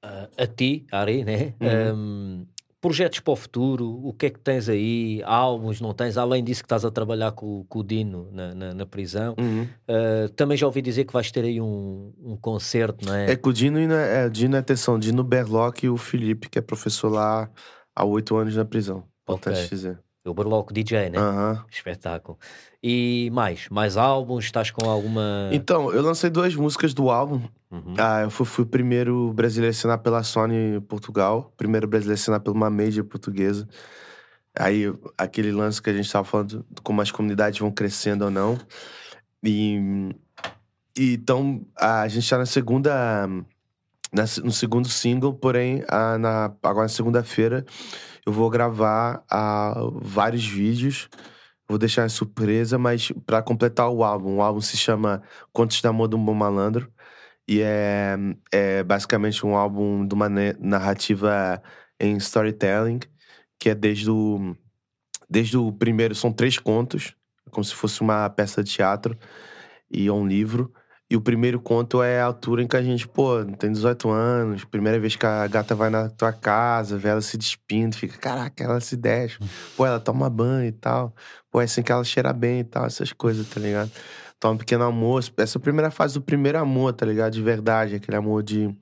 ah, 0.01 0.29
a 0.37 0.47
ti, 0.47 0.85
Ari, 0.91 1.23
né? 1.23 1.53
Uhum. 1.59 1.95
Um, 1.95 2.47
projetos 2.81 3.19
para 3.19 3.33
o 3.33 3.35
futuro, 3.35 3.99
o 4.03 4.13
que 4.13 4.27
é 4.27 4.29
que 4.29 4.39
tens 4.39 4.69
aí? 4.69 5.21
Álbuns, 5.25 5.81
não 5.81 5.93
tens? 5.93 6.17
Além 6.17 6.43
disso 6.43 6.61
que 6.61 6.65
estás 6.65 6.85
a 6.85 6.91
trabalhar 6.91 7.33
com, 7.33 7.65
com 7.67 7.79
o 7.79 7.83
Dino 7.83 8.29
na, 8.31 8.55
na, 8.55 8.73
na 8.73 8.85
prisão. 8.85 9.35
Uhum. 9.37 9.67
Ah, 9.87 10.29
também 10.35 10.57
já 10.57 10.65
ouvi 10.65 10.81
dizer 10.81 11.05
que 11.05 11.13
vais 11.13 11.31
ter 11.31 11.43
aí 11.43 11.59
um, 11.59 12.13
um 12.23 12.37
concerto, 12.37 13.05
não 13.05 13.13
é? 13.13 13.31
É 13.31 13.35
que 13.35 13.49
o 13.49 13.53
Dino, 13.53 13.79
e 13.79 13.85
é, 13.91 14.25
o 14.25 14.29
Dino, 14.29 14.57
atenção, 14.57 14.95
o 14.95 14.99
Dino 14.99 15.23
Berlock 15.23 15.85
e 15.85 15.89
o 15.89 15.97
Felipe, 15.97 16.49
que 16.49 16.59
é 16.59 16.61
professor 16.61 17.09
lá 17.09 17.49
há 17.95 18.05
oito 18.05 18.35
anos 18.37 18.55
na 18.55 18.65
prisão. 18.65 19.03
Importante 19.23 19.57
Ok. 19.57 19.69
dizer. 19.69 19.99
O 20.29 20.33
Berloco 20.33 20.73
DJ, 20.73 21.09
né? 21.09 21.17
Aham. 21.17 21.65
Espetáculo. 21.71 22.37
E 22.81 23.29
mais? 23.33 23.67
Mais 23.69 23.97
álbuns? 23.97 24.45
Estás 24.45 24.71
com 24.71 24.89
alguma. 24.89 25.49
Então, 25.51 25.91
eu 25.91 26.01
lancei 26.01 26.29
duas 26.29 26.55
músicas 26.55 26.93
do 26.93 27.09
álbum. 27.09 27.41
Uhum. 27.69 27.93
Ah, 27.97 28.21
eu 28.21 28.29
fui, 28.29 28.45
fui 28.45 28.63
o 28.63 28.67
primeiro 28.67 29.33
brasileiro 29.33 29.69
a 29.69 29.75
assinar 29.75 29.97
pela 29.99 30.23
Sony 30.23 30.79
Portugal, 30.81 31.53
primeiro 31.57 31.87
brasileiro 31.87 32.19
a 32.19 32.21
assinar 32.21 32.39
por 32.39 32.55
uma 32.55 32.69
major 32.69 33.03
portuguesa. 33.03 33.67
Aí, 34.57 34.91
aquele 35.17 35.51
lance 35.51 35.81
que 35.81 35.89
a 35.89 35.93
gente 35.93 36.11
tava 36.11 36.25
falando, 36.25 36.65
como 36.83 37.01
as 37.01 37.11
comunidades 37.11 37.59
vão 37.59 37.71
crescendo 37.71 38.25
ou 38.25 38.31
não. 38.31 38.57
E, 39.43 40.09
e 40.97 41.13
então, 41.13 41.65
a 41.75 42.07
gente 42.07 42.29
tá 42.29 42.37
na 42.37 42.45
segunda. 42.45 43.27
na 44.11 44.23
no 44.43 44.51
segundo 44.51 44.87
single, 44.87 45.33
porém, 45.33 45.83
ah, 45.87 46.17
na, 46.17 46.45
agora 46.63 46.83
na 46.83 46.89
segunda-feira, 46.89 47.65
eu 48.29 48.33
vou 48.33 48.47
gravar 48.47 49.23
ah, 49.29 49.73
vários 49.95 50.45
vídeos. 50.45 51.09
Vou 51.67 51.79
deixar 51.79 52.09
surpresa, 52.09 52.77
mas 52.77 53.11
pra 53.25 53.41
completar 53.41 53.89
o 53.89 54.03
álbum. 54.03 54.37
O 54.37 54.41
álbum 54.41 54.61
se 54.61 54.77
chama 54.77 55.23
Contos 55.51 55.81
de 55.81 55.87
Amor 55.87 56.07
de 56.07 56.15
um 56.15 56.23
Bom 56.23 56.35
Malandro. 56.35 56.91
E 57.47 57.61
é, 57.61 58.15
é 58.51 58.83
basicamente 58.83 59.43
um 59.45 59.55
álbum 59.55 60.05
de 60.05 60.13
uma 60.13 60.29
narrativa 60.59 61.61
em 61.99 62.17
storytelling, 62.17 62.99
que 63.59 63.69
é 63.71 63.75
desde 63.75 64.11
o, 64.11 64.55
desde 65.27 65.57
o 65.57 65.71
primeiro, 65.71 66.13
são 66.13 66.31
três 66.31 66.59
contos, 66.59 67.15
como 67.49 67.63
se 67.63 67.73
fosse 67.73 68.01
uma 68.01 68.29
peça 68.29 68.63
de 68.63 68.71
teatro 68.71 69.17
e 69.89 70.09
um 70.11 70.27
livro. 70.27 70.71
E 71.09 71.15
o 71.15 71.21
primeiro 71.21 71.59
conto 71.59 72.03
é 72.03 72.21
a 72.21 72.25
altura 72.25 72.61
em 72.61 72.67
que 72.67 72.77
a 72.77 72.83
gente, 72.83 73.07
pô, 73.07 73.43
tem 73.57 73.71
18 73.71 74.09
anos, 74.11 74.63
primeira 74.63 74.99
vez 74.99 75.15
que 75.15 75.25
a 75.25 75.47
gata 75.47 75.73
vai 75.73 75.89
na 75.89 76.07
tua 76.07 76.31
casa, 76.31 76.99
vê 76.99 77.09
ela 77.09 77.21
se 77.21 77.35
despindo, 77.35 77.95
fica, 77.95 78.15
caraca, 78.19 78.63
ela 78.63 78.79
se 78.79 78.95
desce, 78.95 79.39
pô, 79.75 79.87
ela 79.87 79.99
toma 79.99 80.29
banho 80.29 80.67
e 80.67 80.71
tal, 80.71 81.15
pô, 81.51 81.61
é 81.61 81.63
assim 81.63 81.81
que 81.81 81.91
ela 81.91 82.03
cheira 82.03 82.31
bem 82.31 82.59
e 82.59 82.63
tal, 82.63 82.85
essas 82.85 83.11
coisas, 83.11 83.49
tá 83.49 83.59
ligado? 83.59 83.91
Então, 84.37 84.53
um 84.53 84.57
pequeno 84.57 84.83
amor, 84.85 85.23
essa 85.37 85.57
é 85.57 85.61
primeira 85.61 85.91
fase 85.91 86.13
do 86.13 86.21
primeiro 86.21 86.59
amor, 86.59 86.93
tá 86.93 87.05
ligado? 87.05 87.33
De 87.33 87.41
verdade, 87.41 87.95
aquele 87.95 88.15
amor 88.15 88.43
de, 88.43 88.73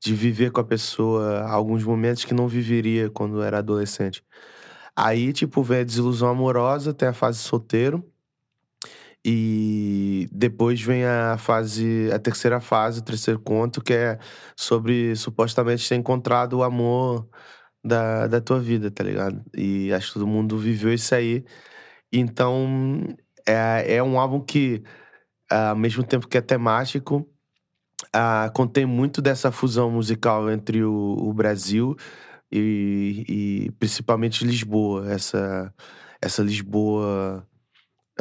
de 0.00 0.14
viver 0.14 0.50
com 0.50 0.60
a 0.60 0.64
pessoa 0.64 1.42
alguns 1.48 1.84
momentos 1.84 2.24
que 2.24 2.34
não 2.34 2.48
viveria 2.48 3.08
quando 3.08 3.42
era 3.42 3.58
adolescente. 3.58 4.22
Aí, 4.96 5.32
tipo, 5.32 5.62
vem 5.62 5.80
a 5.80 5.84
desilusão 5.84 6.28
amorosa, 6.28 6.92
tem 6.92 7.08
a 7.08 7.12
fase 7.14 7.38
solteiro. 7.38 8.04
E 9.24 10.28
depois 10.32 10.80
vem 10.82 11.04
a 11.04 11.36
fase, 11.38 12.10
a 12.12 12.18
terceira 12.18 12.60
fase, 12.60 13.00
o 13.00 13.04
terceiro 13.04 13.38
conto, 13.40 13.80
que 13.82 13.92
é 13.92 14.18
sobre 14.56 15.14
supostamente 15.16 15.88
ter 15.88 15.94
encontrado 15.94 16.54
o 16.54 16.62
amor 16.64 17.28
da, 17.84 18.26
da 18.26 18.40
tua 18.40 18.60
vida, 18.60 18.90
tá 18.90 19.04
ligado? 19.04 19.42
E 19.56 19.92
acho 19.92 20.08
que 20.08 20.14
todo 20.14 20.26
mundo 20.26 20.58
viveu 20.58 20.92
isso 20.92 21.14
aí. 21.14 21.44
Então, 22.12 23.04
é, 23.46 23.96
é 23.96 24.02
um 24.02 24.18
álbum 24.20 24.40
que, 24.40 24.82
ao 25.50 25.76
mesmo 25.76 26.04
tempo 26.04 26.28
que 26.28 26.38
é 26.38 26.40
temático, 26.40 27.28
ah, 28.12 28.50
contém 28.54 28.86
muito 28.86 29.22
dessa 29.22 29.52
fusão 29.52 29.90
musical 29.90 30.50
entre 30.50 30.84
o, 30.84 31.16
o 31.18 31.32
Brasil 31.32 31.96
e, 32.50 33.24
e 33.68 33.72
principalmente 33.78 34.44
Lisboa. 34.44 35.10
Essa, 35.12 35.74
essa 36.20 36.42
Lisboa 36.42 37.46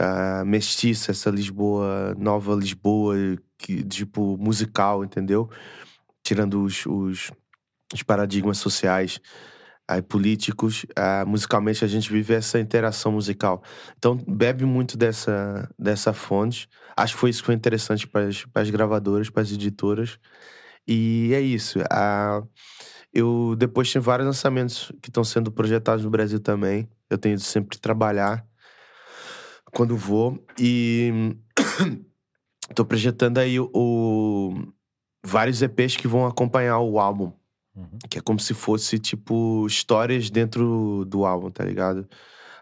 uh, 0.02 0.46
mestiça, 0.46 1.12
essa 1.12 1.30
Lisboa, 1.30 2.16
nova 2.18 2.56
Lisboa, 2.56 3.16
que, 3.58 3.84
tipo, 3.84 4.38
musical, 4.38 5.04
entendeu? 5.04 5.50
Tirando 6.24 6.64
os, 6.64 6.86
os, 6.86 7.32
os 7.94 8.04
paradigmas 8.04 8.58
sociais 8.58 9.20
uh, 9.90 10.02
políticos, 10.04 10.84
uh, 10.98 11.28
musicalmente 11.28 11.86
a 11.86 11.88
gente 11.88 12.12
vive 12.12 12.34
essa 12.34 12.60
interação 12.60 13.12
musical. 13.12 13.64
Então, 13.98 14.18
bebe 14.28 14.66
muito 14.66 14.98
dessa, 14.98 15.70
dessa 15.78 16.14
fonte. 16.14 16.68
Acho 16.98 17.14
que 17.14 17.20
foi 17.20 17.30
isso 17.30 17.42
que 17.42 17.46
foi 17.48 17.56
interessante 17.56 18.08
para 18.08 18.28
as 18.56 18.70
gravadoras, 18.70 19.30
para 19.30 19.44
as 19.44 19.52
editoras. 19.52 20.18
E 20.88 21.32
é 21.34 21.42
isso. 21.42 21.80
Uh, 21.80 22.48
eu 23.14 23.56
depois 23.58 23.92
tenho 23.92 24.02
vários 24.02 24.26
lançamentos 24.26 24.92
que 25.02 25.10
estão 25.10 25.24
sendo 25.24 25.52
projetados 25.52 26.04
no 26.04 26.10
Brasil 26.10 26.40
também. 26.40 26.90
Eu 27.10 27.18
tenho 27.18 27.38
sempre 27.40 27.78
trabalhar 27.78 28.46
quando 29.74 29.96
vou. 29.96 30.44
E 30.60 31.36
tô 32.76 32.86
projetando 32.86 33.38
aí 33.38 33.60
o, 33.60 33.70
o, 33.74 34.74
vários 35.24 35.62
EPs 35.62 35.96
que 35.96 36.08
vão 36.08 36.26
acompanhar 36.26 36.80
o 36.80 37.00
álbum. 37.00 37.32
Uhum. 37.76 38.00
Que 38.10 38.20
é 38.20 38.22
como 38.22 38.40
se 38.40 38.54
fosse, 38.54 39.00
tipo, 39.00 39.66
histórias 39.66 40.30
dentro 40.30 41.06
do 41.06 41.26
álbum, 41.26 41.50
tá 41.50 41.64
ligado? 41.64 42.08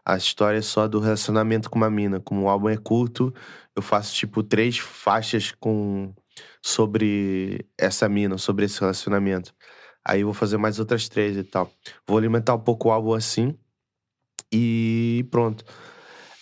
A 0.06 0.16
história 0.16 0.60
é 0.60 0.62
só 0.62 0.88
do 0.88 1.00
relacionamento 1.00 1.70
com 1.70 1.78
uma 1.78 1.90
mina. 1.90 2.20
Como 2.20 2.44
o 2.44 2.50
álbum 2.50 2.70
é 2.70 2.78
curto, 2.78 3.34
eu 3.76 3.82
faço, 3.82 4.14
tipo, 4.16 4.44
três 4.44 4.78
faixas 4.78 5.52
com 5.52 6.14
sobre 6.62 7.66
essa 7.78 8.08
mina, 8.08 8.38
sobre 8.38 8.66
esse 8.66 8.80
relacionamento. 8.80 9.54
Aí 10.06 10.22
eu 10.22 10.28
vou 10.28 10.34
fazer 10.34 10.58
mais 10.58 10.80
outras 10.80 11.10
três 11.10 11.36
e 11.36 11.44
tal. 11.44 11.72
Vou 12.08 12.18
alimentar 12.18 12.56
um 12.56 12.60
pouco 12.60 12.88
o 12.88 12.92
álbum 12.92 13.14
assim. 13.14 13.58
E 14.52 15.28
pronto 15.30 15.66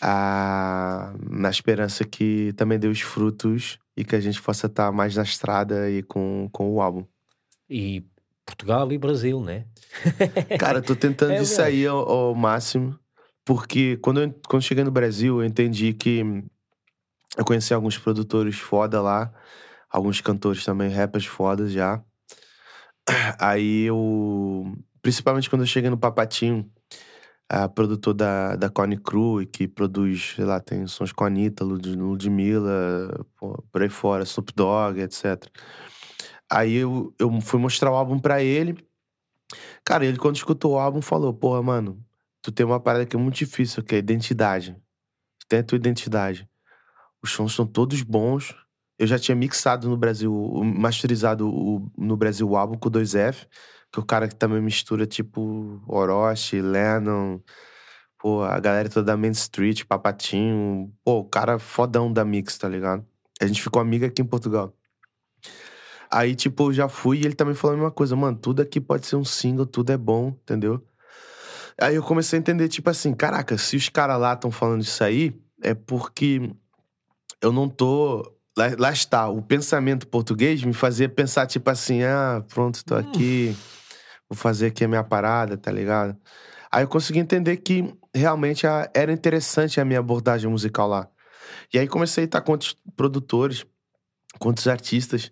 ah, 0.02 1.14
na 1.30 1.50
esperança 1.50 2.04
que 2.04 2.54
também 2.54 2.78
dê 2.78 2.88
os 2.88 3.02
frutos 3.02 3.80
e 3.96 4.06
que 4.06 4.16
a 4.16 4.20
gente 4.20 4.42
possa 4.42 4.68
estar 4.68 4.92
mais 4.92 5.16
na 5.16 5.24
estrada 5.24 5.90
e 5.90 6.04
com, 6.04 6.48
com 6.52 6.72
o 6.72 6.82
álbum. 6.82 7.06
E 7.70 8.04
Portugal 8.46 8.92
e 8.92 8.98
Brasil, 8.98 9.42
né? 9.42 9.66
Cara, 10.60 10.82
tô 10.82 10.96
tentando 10.96 11.34
é, 11.34 11.42
isso 11.42 11.62
aí 11.62 11.86
ao, 11.86 12.08
ao, 12.08 12.36
máximo, 12.36 12.98
porque 13.44 13.98
quando 13.98 14.22
eu, 14.22 14.34
quando 14.48 14.64
cheguei 14.64 14.84
no 14.84 14.92
Brasil, 14.92 15.42
eu 15.42 15.46
entendi 15.46 15.94
que 15.94 16.24
eu 17.38 17.44
conheci 17.44 17.74
alguns 17.74 17.98
produtores 17.98 18.56
foda 18.56 19.02
lá, 19.02 19.34
alguns 19.90 20.22
cantores 20.22 20.64
também, 20.64 20.90
rappers 20.90 21.26
fodas 21.26 21.72
já. 21.72 22.02
Aí 23.40 23.84
eu. 23.84 24.74
Principalmente 25.02 25.50
quando 25.50 25.62
eu 25.62 25.68
cheguei 25.68 25.90
no 25.90 25.98
Papatinho, 25.98 26.70
a 27.50 27.70
produtor 27.70 28.14
da, 28.14 28.56
da 28.56 28.70
Cone 28.70 28.98
Crew, 28.98 29.46
que 29.52 29.68
produz, 29.68 30.34
sei 30.36 30.46
lá, 30.46 30.60
tem 30.60 30.86
sons 30.88 31.12
com 31.14 31.24
a 31.24 31.28
Anitta, 31.28 31.64
Lud, 31.64 31.96
Ludmilla, 31.96 33.26
por 33.72 33.82
aí 33.82 33.90
fora, 33.90 34.24
Snoop 34.24 34.54
Dogg, 34.54 35.00
etc. 35.00 35.46
Aí 36.50 36.76
eu, 36.76 37.14
eu 37.18 37.42
fui 37.42 37.60
mostrar 37.60 37.92
o 37.92 37.96
álbum 37.96 38.20
pra 38.20 38.44
ele. 38.44 38.78
Cara, 39.84 40.06
ele 40.06 40.18
quando 40.18 40.36
escutou 40.36 40.74
o 40.74 40.80
álbum 40.80 41.02
falou, 41.02 41.34
porra, 41.34 41.64
mano, 41.64 42.04
tu 42.42 42.52
tem 42.52 42.66
uma 42.66 42.80
parada 42.80 43.06
que 43.06 43.16
é 43.16 43.20
muito 43.20 43.36
difícil, 43.36 43.84
que 43.84 43.96
é 43.96 43.98
identidade. 43.98 44.76
Tu 45.40 45.48
tem 45.48 45.60
a 45.60 45.64
tua 45.64 45.78
identidade. 45.78 46.50
Os 47.24 47.32
sons 47.32 47.56
são 47.56 47.66
todos 47.66 48.02
bons. 48.04 48.54
Eu 49.00 49.08
já 49.08 49.18
tinha 49.18 49.36
mixado 49.36 49.90
no 49.90 49.96
Brasil, 49.96 50.34
masterizado 50.64 51.90
no 51.98 52.18
Brasil 52.18 52.50
o 52.50 52.58
álbum 52.58 52.78
com 52.78 52.90
2F 52.90 53.48
que 53.92 54.00
o 54.00 54.06
cara 54.06 54.28
que 54.28 54.36
também 54.36 54.62
mistura, 54.62 55.06
tipo, 55.06 55.82
Orochi, 55.88 56.62
Lennon, 56.62 57.40
pô, 58.20 58.44
a 58.44 58.60
galera 58.60 58.90
toda 58.90 59.08
da 59.08 59.18
Main 59.18 59.32
Street, 59.32 59.86
Papatinho, 59.86 60.94
pô, 61.04 61.20
o 61.20 61.26
cara 61.26 61.60
fodão 61.60 62.12
da 62.12 62.26
Mix, 62.26 62.58
tá 62.58 62.68
ligado? 62.68 63.06
A 63.42 63.48
gente 63.48 63.62
ficou 63.62 63.82
amiga 63.82 64.08
aqui 64.08 64.22
em 64.22 64.26
Portugal. 64.26 64.74
Aí, 66.12 66.36
tipo, 66.36 66.70
eu 66.70 66.74
já 66.74 66.90
fui 66.90 67.20
e 67.20 67.26
ele 67.26 67.36
também 67.36 67.54
falou 67.54 67.74
a 67.74 67.78
mesma 67.78 67.92
coisa, 67.92 68.16
mano, 68.16 68.38
tudo 68.38 68.62
aqui 68.62 68.80
pode 68.80 69.06
ser 69.06 69.16
um 69.16 69.26
single, 69.26 69.66
tudo 69.66 69.92
é 69.92 69.98
bom, 69.98 70.30
entendeu? 70.30 70.82
Aí 71.80 71.96
eu 71.96 72.04
comecei 72.04 72.38
a 72.38 72.40
entender, 72.40 72.68
tipo 72.70 72.90
assim, 72.90 73.14
caraca, 73.14 73.58
se 73.58 73.76
os 73.76 73.90
caras 73.90 74.20
lá 74.20 74.34
estão 74.34 74.50
falando 74.50 74.82
isso 74.82 75.04
aí, 75.04 75.40
é 75.62 75.74
porque 75.74 76.52
eu 77.42 77.52
não 77.52 77.70
tô. 77.70 78.34
Lá, 78.58 78.66
lá, 78.80 78.92
está, 78.92 79.30
o 79.30 79.42
pensamento 79.42 80.08
português 80.08 80.64
me 80.64 80.74
fazia 80.74 81.08
pensar, 81.08 81.46
tipo 81.46 81.70
assim, 81.70 82.02
ah, 82.04 82.44
pronto, 82.48 82.84
tô 82.84 82.96
aqui. 82.96 83.56
Hum 83.56 83.77
vou 84.30 84.38
fazer 84.38 84.68
aqui 84.68 84.84
a 84.84 84.88
minha 84.88 85.04
parada, 85.04 85.58
tá 85.58 85.72
ligado? 85.72 86.18
Aí 86.72 86.84
eu 86.84 86.88
consegui 86.88 87.20
entender 87.20 87.58
que 87.58 87.94
realmente 88.14 88.68
a, 88.68 88.90
era 88.94 89.12
interessante 89.12 89.80
a 89.80 89.86
minha 89.86 90.00
abordagem 90.00 90.50
musical 90.50 90.88
lá. 90.88 91.08
E 91.74 91.80
aí 91.80 91.88
comecei 91.88 92.24
a 92.24 92.26
estar 92.26 92.42
com 92.42 92.52
outros 92.52 92.76
produtores, 92.96 93.66
com 94.40 94.50
outros 94.50 94.68
artistas. 94.68 95.32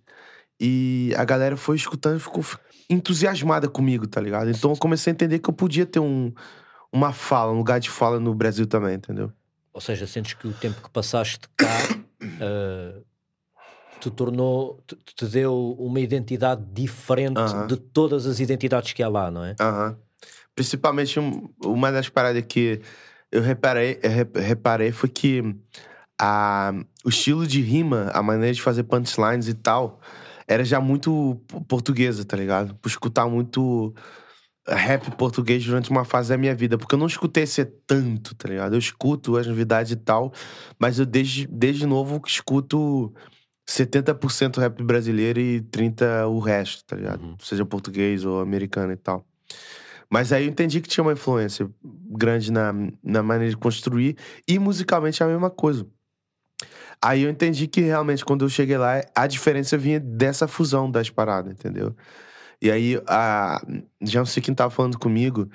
E 0.60 1.14
a 1.18 1.26
galera 1.26 1.58
foi 1.58 1.76
escutando 1.76 2.18
e 2.18 2.22
ficou 2.22 2.43
entusiasmada 2.89 3.68
comigo, 3.68 4.08
tá 4.08 4.22
ligado? 4.22 4.50
Então 4.50 4.72
eu 4.72 4.78
comecei 4.78 5.12
a 5.12 5.14
entender 5.14 5.39
que 5.39 5.50
eu 5.50 5.54
podia 5.54 5.86
ter 5.86 6.00
um, 6.00 6.34
uma 6.91 7.12
fala, 7.12 7.52
um 7.52 7.58
lugar 7.58 7.80
de 7.80 7.89
fala 7.89 8.20
no 8.20 8.34
Brasil 8.34 8.66
também, 8.66 8.96
entendeu? 8.96 9.32
Ou 9.74 9.82
seja, 9.82 10.08
sentes 10.08 10.34
que 10.34 10.48
o 10.48 10.54
tempo 10.54 10.82
que 10.82 10.89
passaste 10.89 11.39
cá 11.58 11.68
uh, 12.24 13.04
te 14.10 14.12
tornou, 14.12 14.84
te, 14.86 14.95
te 15.16 15.26
deu 15.26 15.76
uma 15.80 15.99
identidade 15.99 16.64
diferente 16.72 17.39
uh 17.39 17.45
-huh. 17.45 17.68
de 17.68 17.78
todas 17.78 18.26
as 18.26 18.39
identidades 18.39 18.93
que 18.93 19.01
há 19.01 19.10
lá, 19.10 19.32
não 19.32 19.43
é? 19.43 19.51
Uh 19.53 19.56
-huh. 19.66 19.95
Principalmente 20.53 21.20
uma 21.64 21.91
das 21.91 22.08
paradas 22.08 22.43
que 22.47 22.80
eu 23.32 23.41
reparei, 23.41 23.99
reparei 24.34 24.91
foi 24.91 25.10
que 25.10 25.56
a, 26.22 26.72
o 27.03 27.10
estilo 27.10 27.45
de 27.45 27.62
rima, 27.62 28.10
a 28.14 28.22
maneira 28.22 28.53
de 28.53 28.62
fazer 28.62 28.84
punchlines 28.84 29.47
e 29.47 29.53
tal, 29.53 29.99
era 30.47 30.64
já 30.64 30.80
muito 30.80 31.41
portuguesa, 31.68 32.24
tá 32.24 32.38
ligado? 32.38 32.76
Por 32.76 32.88
escutar 32.88 33.28
muito 33.28 33.93
rap 34.68 35.12
português 35.12 35.64
durante 35.66 35.89
uma 35.91 36.06
fase 36.06 36.30
da 36.30 36.38
minha 36.38 36.56
vida, 36.56 36.78
porque 36.78 36.95
eu 36.95 36.99
não 36.99 37.08
escutei 37.08 37.45
ser 37.45 37.72
tanto, 37.86 38.34
tá 38.36 38.47
ligado? 38.47 38.74
Eu 38.74 38.80
escuto 38.80 39.38
as 39.38 39.45
novidades 39.45 39.91
e 39.91 39.95
tal, 39.95 40.32
mas 40.80 40.97
eu 40.97 41.06
desde, 41.06 41.45
desde 41.47 41.86
novo 41.86 42.22
escuto 42.26 43.14
70% 43.68 44.57
rap 44.57 44.84
brasileiro 44.84 45.39
e 45.39 45.61
30% 45.61 46.28
o 46.30 46.39
resto, 46.39 46.84
tá 46.86 46.95
ligado? 46.95 47.22
Uhum. 47.24 47.36
Seja 47.39 47.66
português 47.66 48.24
ou 48.26 48.39
americano 48.39 48.93
e 48.93 48.97
tal. 48.97 49.26
Mas 50.09 50.32
aí 50.32 50.45
eu 50.45 50.49
entendi 50.49 50.82
que 50.82 50.88
tinha 50.88 51.03
uma 51.03 51.13
influência 51.13 51.70
grande 51.84 52.51
na, 52.51 52.72
na 53.03 53.24
maneira 53.24 53.49
de 53.49 53.57
construir 53.57 54.18
e 54.47 54.59
musicalmente 54.59 55.22
é 55.22 55.26
a 55.26 55.30
mesma 55.30 55.49
coisa. 55.49 55.86
Aí 57.01 57.24
eu 57.24 57.30
entendi 57.30 57.68
que 57.68 57.82
realmente 57.82 58.24
quando 58.24 58.45
eu 58.45 58.49
cheguei 58.49 58.78
lá, 58.78 59.01
a 59.16 59.28
diferença 59.28 59.78
vinha 59.78 59.99
dessa 59.99 60.47
fusão 60.47 60.89
das 60.89 61.09
paradas, 61.09 61.51
entendeu? 61.51 61.95
E 62.61 62.72
aí, 62.72 63.01
a, 63.07 63.61
já 64.01 64.20
não 64.20 64.26
sei 64.26 64.41
quem 64.41 64.53
tava 64.53 64.70
falando 64.70 64.97
comigo, 64.97 65.49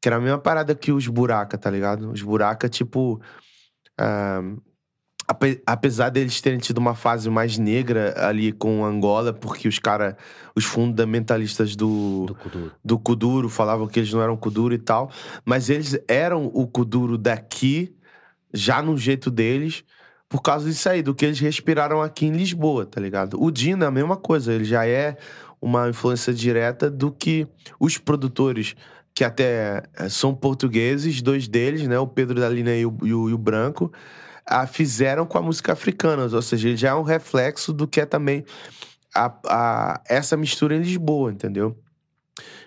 que 0.00 0.08
era 0.08 0.16
a 0.16 0.20
mesma 0.20 0.38
parada 0.38 0.74
que 0.74 0.92
os 0.92 1.06
buraca, 1.06 1.56
tá 1.56 1.70
ligado? 1.70 2.10
Os 2.10 2.22
buraca, 2.22 2.68
tipo. 2.68 3.20
Uh, 4.00 4.60
apesar 5.66 6.10
deles 6.10 6.40
terem 6.40 6.58
tido 6.58 6.78
uma 6.78 6.94
fase 6.94 7.30
mais 7.30 7.56
negra 7.56 8.14
ali 8.26 8.52
com 8.52 8.84
Angola, 8.84 9.32
porque 9.32 9.68
os 9.68 9.78
cara, 9.78 10.16
os 10.54 10.64
fundamentalistas 10.64 11.76
do 11.76 12.26
do 12.26 12.34
Kuduro. 12.34 12.72
do 12.84 12.98
Kuduro 12.98 13.48
falavam 13.48 13.86
que 13.86 14.00
eles 14.00 14.12
não 14.12 14.20
eram 14.20 14.36
Kuduro 14.36 14.74
e 14.74 14.78
tal, 14.78 15.10
mas 15.44 15.70
eles 15.70 15.98
eram 16.08 16.50
o 16.52 16.66
Kuduro 16.66 17.16
daqui, 17.16 17.94
já 18.52 18.82
no 18.82 18.96
jeito 18.96 19.30
deles, 19.30 19.84
por 20.28 20.42
causa 20.42 20.68
disso 20.68 20.88
aí, 20.88 21.02
do 21.02 21.14
que 21.14 21.24
eles 21.24 21.38
respiraram 21.38 22.02
aqui 22.02 22.26
em 22.26 22.32
Lisboa, 22.32 22.86
tá 22.86 23.00
ligado? 23.00 23.42
O 23.42 23.50
Dina, 23.50 23.86
a 23.86 23.90
mesma 23.90 24.16
coisa, 24.16 24.52
ele 24.52 24.64
já 24.64 24.86
é 24.86 25.16
uma 25.60 25.88
influência 25.88 26.34
direta 26.34 26.90
do 26.90 27.12
que 27.12 27.46
os 27.78 27.96
produtores 27.96 28.74
que 29.14 29.24
até 29.24 29.82
eh, 29.94 30.08
são 30.08 30.34
portugueses, 30.34 31.20
dois 31.20 31.46
deles, 31.46 31.86
né, 31.86 31.98
o 31.98 32.06
Pedro 32.06 32.40
da 32.40 32.48
Lina 32.48 32.74
e 32.74 32.86
o, 32.86 32.96
e 33.02 33.14
o, 33.14 33.30
e 33.30 33.32
o 33.34 33.38
Branco, 33.38 33.92
a 34.46 34.66
fizeram 34.66 35.26
com 35.26 35.38
a 35.38 35.42
música 35.42 35.72
africana, 35.72 36.24
ou 36.24 36.42
seja, 36.42 36.68
ele 36.68 36.76
já 36.76 36.90
é 36.90 36.94
um 36.94 37.02
reflexo 37.02 37.72
do 37.72 37.86
que 37.86 38.00
é 38.00 38.06
também 38.06 38.44
a, 39.14 39.32
a, 39.46 40.02
essa 40.08 40.36
mistura 40.36 40.74
em 40.74 40.80
Lisboa, 40.80 41.32
entendeu? 41.32 41.76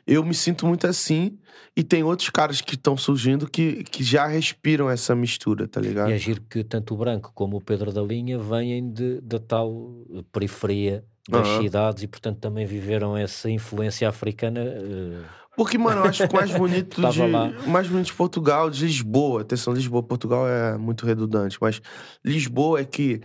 Eu 0.06 0.24
me 0.24 0.34
sinto 0.34 0.66
muito 0.68 0.86
assim, 0.86 1.38
e 1.76 1.84
tem 1.84 2.04
outros 2.04 2.30
caras 2.30 2.62
que 2.62 2.76
estão 2.76 2.96
surgindo 2.96 3.50
que, 3.50 3.84
que 3.84 4.04
já 4.04 4.26
respiram 4.28 4.90
essa 4.90 5.16
mistura, 5.16 5.68
tá 5.68 5.82
ligado? 5.82 6.10
E 6.10 6.14
é 6.14 6.18
giro 6.18 6.42
que 6.50 6.64
tanto 6.64 6.94
o 6.94 6.98
Branco 6.98 7.32
como 7.34 7.58
o 7.58 7.62
Pedro 7.62 7.92
da 7.92 8.02
Linha 8.02 8.38
vêm 8.40 8.92
de, 8.92 9.20
da 9.22 9.40
tal 9.40 10.06
periferia 10.32 11.04
das 11.28 11.48
uhum. 11.48 11.62
cidades 11.64 12.04
e, 12.04 12.08
portanto, 12.08 12.38
também 12.38 12.66
viveram 12.66 13.18
essa 13.18 13.50
influência 13.50 14.08
africana. 14.08 14.62
Uh 14.62 15.45
porque, 15.56 15.78
mano, 15.78 16.02
eu 16.02 16.06
acho 16.06 16.28
que 16.28 16.34
o 16.34 16.38
mais 16.38 16.52
bonito 16.58 17.02
de. 17.10 17.22
O 17.22 17.70
mais 17.70 17.88
bonito 17.88 18.08
de 18.08 18.14
Portugal, 18.14 18.70
de 18.70 18.86
Lisboa. 18.86 19.42
Atenção, 19.42 19.74
Lisboa, 19.74 20.04
Portugal 20.04 20.48
é 20.48 20.78
muito 20.78 21.06
redundante, 21.06 21.58
mas 21.62 21.82
Lisboa 22.24 22.82
é 22.82 22.86
que 22.86 23.22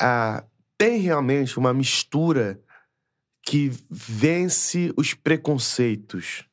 ah, 0.00 0.44
tem 0.78 0.98
realmente 0.98 1.58
uma 1.58 1.72
mistura 1.72 2.60
que 3.44 3.70
vence 3.90 4.92
os 4.96 5.14
preconceitos. 5.14 6.44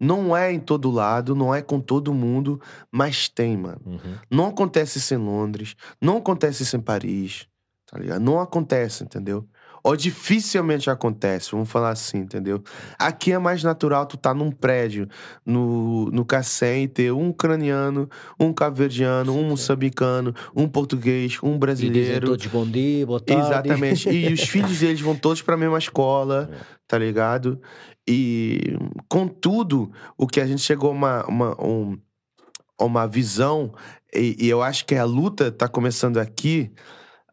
Não 0.00 0.36
é 0.36 0.52
em 0.52 0.60
todo 0.60 0.90
lado, 0.90 1.34
não 1.34 1.54
é 1.54 1.60
com 1.60 1.80
todo 1.80 2.14
mundo, 2.14 2.60
mas 2.90 3.28
tem, 3.28 3.56
mano. 3.56 3.80
Uhum. 3.84 4.14
Não 4.30 4.46
acontece 4.46 4.98
isso 4.98 5.12
em 5.12 5.18
Londres, 5.18 5.74
não 6.00 6.18
acontece 6.18 6.62
isso 6.62 6.76
em 6.76 6.80
Paris, 6.80 7.48
tá 7.84 7.98
ligado? 7.98 8.20
Não 8.20 8.40
acontece, 8.40 9.02
entendeu? 9.02 9.48
Ou 9.88 9.96
dificilmente 9.96 10.90
acontece, 10.90 11.52
vamos 11.52 11.70
falar 11.70 11.90
assim, 11.90 12.18
entendeu? 12.18 12.62
Aqui 12.98 13.32
é 13.32 13.38
mais 13.38 13.62
natural 13.62 14.04
tu 14.04 14.16
tá 14.18 14.34
num 14.34 14.50
prédio, 14.50 15.08
no, 15.46 16.10
no 16.10 16.24
Cacém, 16.26 16.84
e 16.84 16.88
ter 16.88 17.10
um 17.12 17.30
ucraniano, 17.30 18.08
um 18.38 18.52
cabo-verdiano, 18.52 19.34
um 19.34 19.48
moçambicano, 19.48 20.34
um 20.54 20.68
português, 20.68 21.38
um 21.42 21.54
E 21.54 21.58
brasileiro. 21.58 22.26
todos 22.26 22.46
bom 22.46 22.66
dia, 22.66 23.06
boa 23.06 23.18
tarde. 23.20 23.42
Exatamente. 23.42 24.10
E 24.10 24.30
os 24.32 24.40
filhos 24.48 24.80
deles 24.80 25.00
vão 25.00 25.14
todos 25.16 25.40
pra 25.40 25.56
mesma 25.56 25.78
escola, 25.78 26.50
tá 26.86 26.98
ligado? 26.98 27.58
E, 28.06 28.76
contudo, 29.08 29.90
o 30.16 30.26
que 30.26 30.40
a 30.40 30.46
gente 30.46 30.60
chegou 30.60 30.90
a 30.90 30.92
uma, 30.92 31.24
uma, 31.26 31.64
um- 31.64 31.98
uma 32.80 33.06
visão, 33.06 33.72
e, 34.14 34.36
e 34.38 34.48
eu 34.48 34.62
acho 34.62 34.84
que 34.86 34.94
a 34.94 35.04
luta 35.04 35.50
tá 35.50 35.66
começando 35.66 36.18
aqui, 36.18 36.70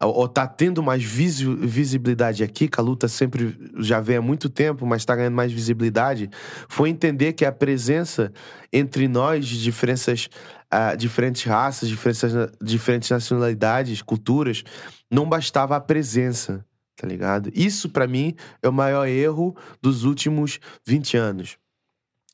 ou 0.00 0.28
tá 0.28 0.46
tendo 0.46 0.82
mais 0.82 1.02
visi- 1.02 1.54
visibilidade 1.56 2.44
aqui, 2.44 2.68
que 2.68 2.78
a 2.78 2.82
luta 2.82 3.08
sempre 3.08 3.56
já 3.78 4.00
vem 4.00 4.16
há 4.16 4.22
muito 4.22 4.48
tempo, 4.48 4.84
mas 4.84 5.04
tá 5.04 5.16
ganhando 5.16 5.34
mais 5.34 5.50
visibilidade, 5.50 6.28
foi 6.68 6.90
entender 6.90 7.32
que 7.32 7.44
a 7.44 7.52
presença 7.52 8.32
entre 8.72 9.08
nós 9.08 9.46
de 9.46 9.62
diferenças, 9.62 10.28
ah, 10.70 10.94
diferentes 10.94 11.44
raças, 11.44 11.88
diferenças, 11.88 12.50
diferentes 12.62 13.08
nacionalidades, 13.10 14.02
culturas, 14.02 14.62
não 15.10 15.26
bastava 15.26 15.76
a 15.76 15.80
presença, 15.80 16.64
tá 16.94 17.06
ligado? 17.06 17.50
Isso, 17.54 17.88
pra 17.88 18.06
mim, 18.06 18.34
é 18.62 18.68
o 18.68 18.72
maior 18.72 19.06
erro 19.06 19.56
dos 19.80 20.04
últimos 20.04 20.60
20 20.86 21.16
anos. 21.16 21.56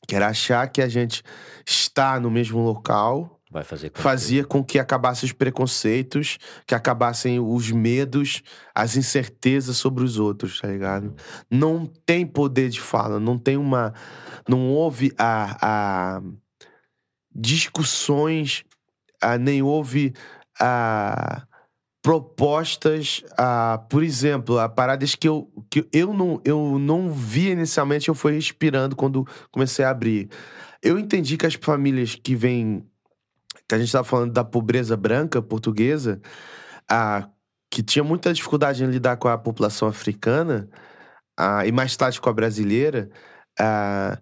Que 0.05 0.15
era 0.17 0.27
achar 0.27 0.67
que 0.67 0.81
a 0.81 0.89
gente 0.89 1.23
está 1.65 2.19
no 2.19 2.29
mesmo 2.29 2.59
local 2.59 3.32
Vai 3.53 3.63
fazer 3.63 3.91
com 3.91 4.01
fazia 4.01 4.43
com 4.43 4.63
que 4.63 4.79
acabassem 4.79 5.27
os 5.27 5.31
preconceitos, 5.31 6.39
que 6.65 6.73
acabassem 6.73 7.39
os 7.39 7.69
medos, 7.69 8.41
as 8.73 8.97
incertezas 8.97 9.77
sobre 9.77 10.03
os 10.03 10.17
outros, 10.17 10.59
tá 10.59 10.67
ligado? 10.67 11.13
Não 11.51 11.85
tem 11.85 12.25
poder 12.25 12.69
de 12.69 12.81
fala, 12.81 13.19
não 13.19 13.37
tem 13.37 13.55
uma. 13.55 13.93
Não 14.49 14.71
houve 14.71 15.13
a, 15.19 15.57
a 16.17 16.21
discussões, 17.33 18.65
a, 19.21 19.37
nem 19.37 19.61
houve 19.61 20.13
a 20.59 21.45
propostas, 22.01 23.23
a, 23.37 23.85
por 23.87 24.01
exemplo, 24.01 24.57
a 24.57 24.67
paradas 24.67 25.13
que 25.13 25.27
eu, 25.27 25.47
que 25.69 25.87
eu, 25.93 26.11
não, 26.11 26.41
eu 26.43 26.79
não 26.79 27.09
vi 27.11 27.51
inicialmente, 27.51 28.09
eu 28.09 28.15
fui 28.15 28.33
respirando 28.33 28.95
quando 28.95 29.27
comecei 29.51 29.85
a 29.85 29.91
abrir. 29.91 30.27
Eu 30.81 30.97
entendi 30.97 31.37
que 31.37 31.45
as 31.45 31.53
famílias 31.53 32.15
que 32.15 32.35
vêm 32.35 32.83
que 33.67 33.75
a 33.75 33.77
gente 33.77 33.87
estava 33.87 34.03
falando 34.03 34.33
da 34.33 34.43
pobreza 34.43 34.97
branca 34.97 35.41
portuguesa, 35.41 36.21
a, 36.89 37.29
que 37.71 37.83
tinha 37.83 38.03
muita 38.03 38.33
dificuldade 38.33 38.83
em 38.83 38.87
lidar 38.87 39.17
com 39.17 39.27
a 39.27 39.37
população 39.37 39.87
africana, 39.87 40.69
a, 41.37 41.65
e 41.65 41.71
mais 41.71 41.95
tarde 41.97 42.21
com 42.21 42.29
a 42.29 42.33
brasileira, 42.33 43.09
a, 43.59 44.19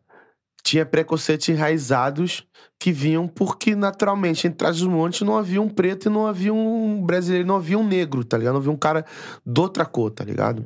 tinha 0.64 0.86
preconceitos 0.86 1.49
enraizados 1.49 2.45
que 2.80 2.91
vinham 2.91 3.28
porque, 3.28 3.76
naturalmente, 3.76 4.47
em 4.47 4.51
trás 4.51 4.80
dos 4.80 4.88
montes 4.88 5.22
não 5.22 5.38
havia 5.38 5.62
um 5.62 5.70
preto 5.70 6.07
e 6.07 6.09
não 6.09 6.26
havia 6.26 6.53
um 6.53 7.05
brasileiro, 7.05 7.47
não 7.47 7.57
havia 7.57 7.78
um 7.78 7.88
negro, 7.88 8.24
tá 8.24 8.38
ligado? 8.38 8.53
Não 8.53 8.59
havia 8.59 8.72
um 8.72 8.78
cara 8.78 9.05
de 9.45 9.62
outra 9.62 9.86
cor, 9.86 10.09
tá 10.09 10.24
ligado? 10.24 10.66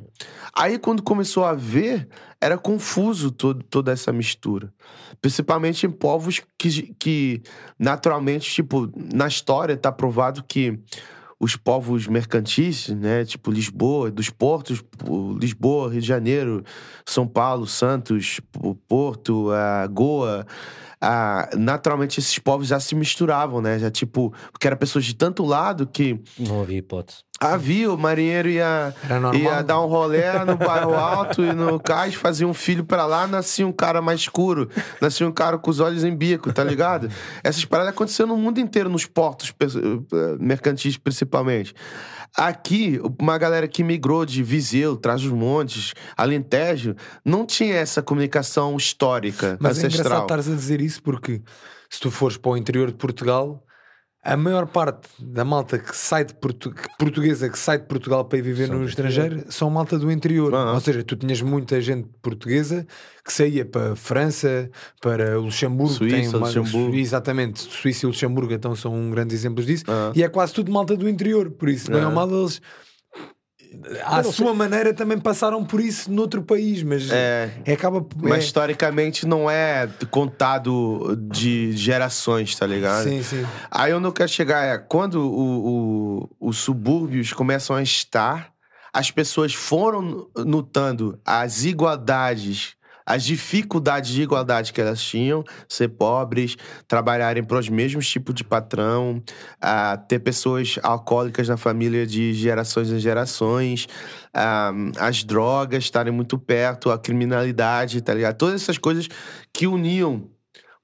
Aí, 0.54 0.78
quando 0.78 1.02
começou 1.02 1.44
a 1.44 1.52
ver, 1.52 2.08
era 2.40 2.56
confuso 2.56 3.30
todo, 3.30 3.62
toda 3.64 3.92
essa 3.92 4.12
mistura. 4.12 4.72
Principalmente 5.20 5.86
em 5.86 5.90
povos 5.90 6.40
que, 6.58 6.94
que, 6.98 7.42
naturalmente, 7.78 8.50
tipo, 8.50 8.90
na 8.96 9.26
história 9.26 9.76
tá 9.76 9.92
provado 9.92 10.42
que 10.42 10.78
os 11.38 11.54
povos 11.54 12.06
mercantis, 12.06 12.88
né, 12.88 13.24
tipo 13.24 13.50
Lisboa, 13.50 14.10
dos 14.10 14.30
portos, 14.30 14.82
Lisboa, 15.38 15.90
Rio 15.90 16.00
de 16.00 16.06
Janeiro, 16.06 16.64
São 17.04 17.26
Paulo, 17.26 17.66
Santos, 17.66 18.40
Porto, 18.88 19.50
a 19.50 19.86
Goa, 19.86 20.46
a, 21.00 21.48
naturalmente 21.56 22.18
esses 22.20 22.38
povos 22.38 22.68
já 22.68 22.80
se 22.80 22.94
misturavam, 22.94 23.60
né, 23.60 23.78
já 23.78 23.90
tipo, 23.90 24.32
porque 24.52 24.66
eram 24.66 24.76
pessoas 24.76 25.04
de 25.04 25.14
tanto 25.14 25.44
lado 25.44 25.86
que 25.86 26.20
Não 26.38 26.62
havia 26.62 26.78
hipótese. 26.78 27.18
havia 27.38 27.92
o 27.92 27.98
marinheiro 27.98 28.48
ia. 28.48 28.94
Ia 29.34 29.62
dar 29.62 29.80
um 29.82 29.86
rolé 29.86 30.42
no 30.44 30.56
bairro 30.56 30.94
alto 30.94 31.42
e 31.42 31.52
no 31.52 31.78
cais, 31.78 32.14
fazia 32.14 32.48
um 32.48 32.54
filho 32.54 32.84
pra 32.84 33.04
lá, 33.04 33.26
nascia 33.26 33.66
um 33.66 33.72
cara 33.72 34.00
mais 34.00 34.20
escuro, 34.20 34.70
nascia 35.00 35.26
um 35.28 35.32
cara 35.32 35.58
com 35.58 35.70
os 35.70 35.80
olhos 35.80 36.02
em 36.02 36.16
bico, 36.16 36.50
tá 36.52 36.64
ligado? 36.64 37.10
Essas 37.44 37.64
paradas 37.64 37.92
aconteceram 37.92 38.30
no 38.30 38.36
mundo 38.38 38.58
inteiro, 38.58 38.88
nos 38.88 39.04
portos 39.04 39.52
eh, 39.60 40.36
mercantis 40.40 40.96
principalmente. 40.96 41.74
Aqui, 42.34 43.00
uma 43.20 43.36
galera 43.38 43.68
que 43.68 43.82
migrou 43.82 44.24
de 44.24 44.42
Viseu, 44.42 44.96
Trás-os-Montes, 44.96 45.94
Alentejo, 46.16 46.94
não 47.24 47.44
tinha 47.44 47.74
essa 47.76 48.02
comunicação 48.02 48.76
histórica, 48.76 49.56
Mas 49.60 49.78
é 49.78 49.86
ancestral. 49.86 50.06
engraçado 50.06 50.22
estares 50.22 50.48
a 50.48 50.54
dizer 50.54 50.80
isso 50.80 51.02
porque 51.02 51.42
se 51.90 52.00
tu 52.00 52.10
fores 52.10 52.36
para 52.36 52.50
o 52.52 52.56
interior 52.56 52.88
de 52.88 52.96
Portugal, 52.96 53.65
a 54.32 54.36
maior 54.36 54.66
parte 54.66 55.08
da 55.18 55.44
malta 55.44 55.78
que 55.78 55.96
sai 55.96 56.24
de 56.24 56.34
Portu- 56.34 56.74
portuguesa 56.98 57.48
que 57.48 57.58
sai 57.58 57.78
de 57.78 57.84
Portugal 57.86 58.24
para 58.24 58.38
ir 58.38 58.42
viver 58.42 58.66
São 58.68 58.78
no 58.78 58.84
estrangeiro 58.86 59.44
são 59.48 59.70
malta 59.70 59.98
do 59.98 60.10
interior. 60.10 60.54
Ah. 60.54 60.72
Ou 60.74 60.80
seja, 60.80 61.02
tu 61.04 61.14
tinhas 61.16 61.40
muita 61.42 61.80
gente 61.80 62.08
portuguesa 62.20 62.86
que 63.24 63.32
saía 63.32 63.64
para 63.64 63.96
França, 63.96 64.70
para 65.00 65.38
o 65.38 65.42
Luxemburgo, 65.44 65.92
Suíça, 65.94 66.36
uma- 66.38 66.46
Luxemburgo. 66.46 66.94
Exatamente, 66.96 67.60
Suíça 67.60 68.04
e 68.04 68.08
Luxemburgo 68.08 68.52
então 68.52 68.74
são 68.76 69.10
grandes 69.10 69.36
exemplos 69.36 69.64
disso. 69.66 69.84
Ah. 69.88 70.12
E 70.14 70.22
é 70.22 70.28
quase 70.28 70.52
tudo 70.52 70.70
malta 70.72 70.96
do 70.96 71.08
interior, 71.08 71.50
por 71.50 71.68
isso, 71.68 71.90
bem 71.90 72.02
Ah. 72.02 72.08
ou 72.08 72.14
mal, 72.14 72.28
eles 72.30 72.60
à 74.04 74.22
sua 74.22 74.52
maneira 74.54 74.92
também 74.94 75.18
passaram 75.18 75.64
por 75.64 75.80
isso 75.80 76.10
noutro 76.10 76.42
país, 76.42 76.82
mas 76.82 77.10
É. 77.10 77.50
é, 77.64 77.72
acaba 77.72 78.04
Mas 78.16 78.34
é- 78.34 78.38
historicamente 78.46 79.26
não 79.26 79.50
é 79.50 79.88
contado 80.10 81.16
de 81.30 81.72
gerações, 81.76 82.54
tá 82.56 82.66
ligado? 82.66 83.04
Sim, 83.04 83.22
sim. 83.22 83.44
Aí 83.70 83.92
eu 83.92 84.00
quero 84.12 84.28
chegar 84.28 84.64
é 84.64 84.78
quando 84.78 85.16
o, 85.20 86.28
o- 86.40 86.48
os 86.48 86.58
subúrbios 86.58 87.32
começam 87.32 87.76
a 87.76 87.82
estar, 87.82 88.50
as 88.92 89.10
pessoas 89.10 89.52
foram 89.54 90.28
notando 90.36 91.18
as 91.24 91.64
igualdades, 91.64 92.74
as 93.06 93.22
dificuldades 93.22 94.10
de 94.10 94.22
igualdade 94.22 94.72
que 94.72 94.80
elas 94.80 95.00
tinham, 95.00 95.44
ser 95.68 95.88
pobres, 95.88 96.56
trabalharem 96.88 97.44
para 97.44 97.58
os 97.58 97.68
mesmos 97.68 98.08
tipos 98.08 98.34
de 98.34 98.42
patrão, 98.42 99.22
ah, 99.60 99.96
ter 99.96 100.18
pessoas 100.18 100.78
alcoólicas 100.82 101.48
na 101.48 101.56
família 101.56 102.04
de 102.04 102.34
gerações 102.34 102.90
em 102.90 102.98
gerações, 102.98 103.86
ah, 104.34 104.72
as 104.98 105.22
drogas 105.22 105.84
estarem 105.84 106.12
muito 106.12 106.36
perto, 106.36 106.90
a 106.90 106.98
criminalidade, 106.98 108.00
tá 108.00 108.12
ligado? 108.12 108.36
Todas 108.36 108.60
essas 108.60 108.76
coisas 108.76 109.08
que 109.52 109.66
uniam 109.66 110.28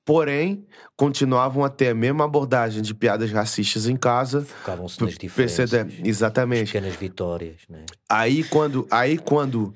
Porém, 0.05 0.66
continuavam 0.97 1.64
a 1.64 1.68
ter 1.68 1.91
a 1.91 1.95
mesma 1.95 2.25
abordagem 2.25 2.83
de 2.83 2.93
piadas 2.93 3.31
racistas 3.31 3.87
em 3.87 3.95
casa. 3.97 4.43
Focavam-se 4.45 4.99
P- 4.99 5.05
nas 5.05 5.14
diferenças. 5.14 5.70
Exatamente. 6.05 6.73
Pequenas 6.73 6.97
vitórias, 6.97 7.59
né? 7.68 7.85
Aí 8.09 8.43
quando, 8.43 8.85
aí 8.91 9.16
quando 9.16 9.73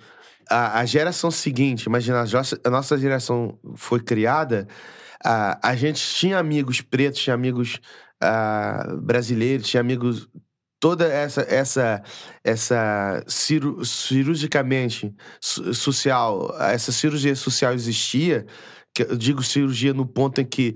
a, 0.48 0.80
a 0.80 0.84
geração 0.84 1.30
seguinte, 1.30 1.84
imagina, 1.84 2.20
a 2.20 2.70
nossa, 2.70 2.94
a 2.94 2.98
geração 2.98 3.58
foi 3.74 4.00
criada, 4.00 4.66
a, 5.24 5.70
a 5.70 5.76
gente 5.76 6.00
tinha 6.00 6.38
amigos 6.38 6.80
pretos, 6.80 7.20
tinha 7.20 7.34
amigos 7.34 7.80
ah, 8.20 8.86
brasileiros, 9.02 9.68
tinha 9.68 9.80
amigos 9.80 10.28
toda 10.80 11.06
essa 11.06 11.42
essa 11.42 12.02
essa 12.44 13.24
ciru, 13.26 13.84
cirurgicamente 13.84 15.14
so- 15.40 15.74
social, 15.74 16.54
essa 16.60 16.92
cirurgia 16.92 17.34
social 17.34 17.72
existia, 17.74 18.46
eu 18.98 19.16
digo 19.16 19.42
cirurgia 19.42 19.92
no 19.92 20.06
ponto 20.06 20.40
em 20.40 20.44
que 20.44 20.74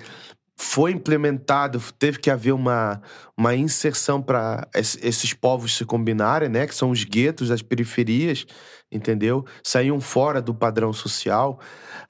foi 0.63 0.93
implementado, 0.93 1.81
teve 1.99 2.19
que 2.19 2.31
haver 2.31 2.53
uma, 2.53 3.01
uma 3.35 3.57
inserção 3.57 4.21
para 4.21 4.69
esses 4.75 5.33
povos 5.33 5.75
se 5.75 5.87
combinarem, 5.87 6.51
né? 6.51 6.67
Que 6.67 6.75
são 6.75 6.91
os 6.91 7.03
guetos, 7.03 7.51
as 7.51 7.63
periferias, 7.63 8.45
entendeu? 8.93 9.43
Saíam 9.65 9.99
fora 10.03 10.43
do 10.43 10.55
padrão 10.55 10.93
social. 10.93 11.59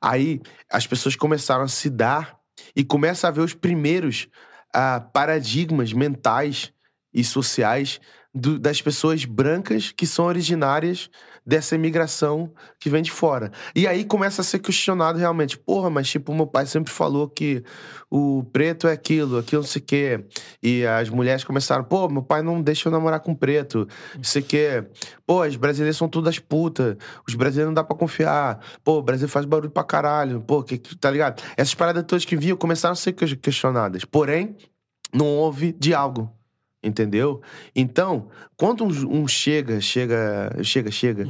Aí 0.03 0.40
as 0.68 0.84
pessoas 0.84 1.14
começaram 1.14 1.62
a 1.62 1.68
se 1.68 1.88
dar 1.88 2.36
e 2.74 2.82
começa 2.82 3.28
a 3.28 3.30
ver 3.30 3.42
os 3.42 3.55
primeiros 3.55 4.26
ah, 4.74 5.01
paradigmas 5.01 5.92
mentais 5.92 6.72
e 7.14 7.22
sociais 7.22 8.01
do, 8.34 8.59
das 8.59 8.82
pessoas 8.82 9.24
brancas 9.24 9.92
que 9.92 10.07
são 10.07 10.24
originárias 10.24 11.09
dessa 11.51 11.74
imigração 11.74 12.53
que 12.78 12.88
vem 12.88 13.03
de 13.03 13.11
fora. 13.11 13.51
E 13.74 13.84
aí 13.88 14.05
começa 14.05 14.40
a 14.40 14.44
ser 14.44 14.61
questionado 14.61 15.18
realmente. 15.18 15.59
Porra, 15.59 15.90
mas 15.90 16.09
tipo, 16.09 16.32
meu 16.32 16.46
pai 16.46 16.64
sempre 16.64 16.92
falou 16.92 17.28
que 17.28 17.64
o 18.09 18.44
preto 18.53 18.86
é 18.86 18.92
aquilo, 18.92 19.36
aquilo 19.36 19.62
não 19.62 19.68
sei 19.68 19.82
o 19.82 19.84
quê. 19.84 20.24
E 20.62 20.86
as 20.86 21.09
mulheres 21.09 21.42
começaram, 21.42 21.82
pô, 21.82 22.09
meu 22.09 22.22
pai 22.22 22.40
não 22.40 22.62
deixa 22.62 22.86
eu 22.86 22.92
namorar 22.92 23.18
com 23.18 23.34
preto, 23.34 23.88
não 24.14 24.22
sei 24.22 24.42
o 24.42 24.44
quê. 24.44 24.84
Pô, 25.26 25.44
os 25.44 25.57
brasileiros 25.57 25.96
são 25.96 26.09
todas 26.09 26.38
putas, 26.38 26.96
os 27.26 27.34
brasileiros 27.34 27.70
não 27.70 27.74
dá 27.74 27.82
pra 27.82 27.96
confiar. 27.96 28.61
Pô, 28.84 28.98
o 28.98 29.03
Brasil 29.03 29.28
faz 29.28 29.44
barulho 29.44 29.72
pra 29.72 29.82
caralho. 29.82 30.40
Pô, 30.42 30.62
que, 30.62 30.78
tá 30.78 31.11
ligado? 31.11 31.42
Essas 31.57 31.74
paradas 31.74 32.05
todas 32.07 32.24
que 32.24 32.36
vinham 32.36 32.57
começaram 32.57 32.92
a 32.92 32.96
ser 32.96 33.12
questionadas. 33.12 34.05
Porém, 34.05 34.57
não 35.12 35.26
houve 35.26 35.72
diálogo 35.72 36.32
entendeu? 36.82 37.42
Então, 37.74 38.28
quando 38.56 38.84
um, 38.84 39.22
um 39.22 39.28
chega, 39.28 39.80
chega, 39.80 40.56
chega, 40.62 40.90
chega 40.90 41.28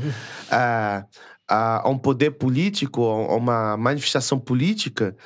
a, 0.50 1.04
a, 1.48 1.86
a, 1.86 1.88
um 1.88 1.98
poder 1.98 2.32
político, 2.32 3.04
a 3.04 3.36
uma 3.36 3.76
manifestação 3.76 4.38
política, 4.38 5.16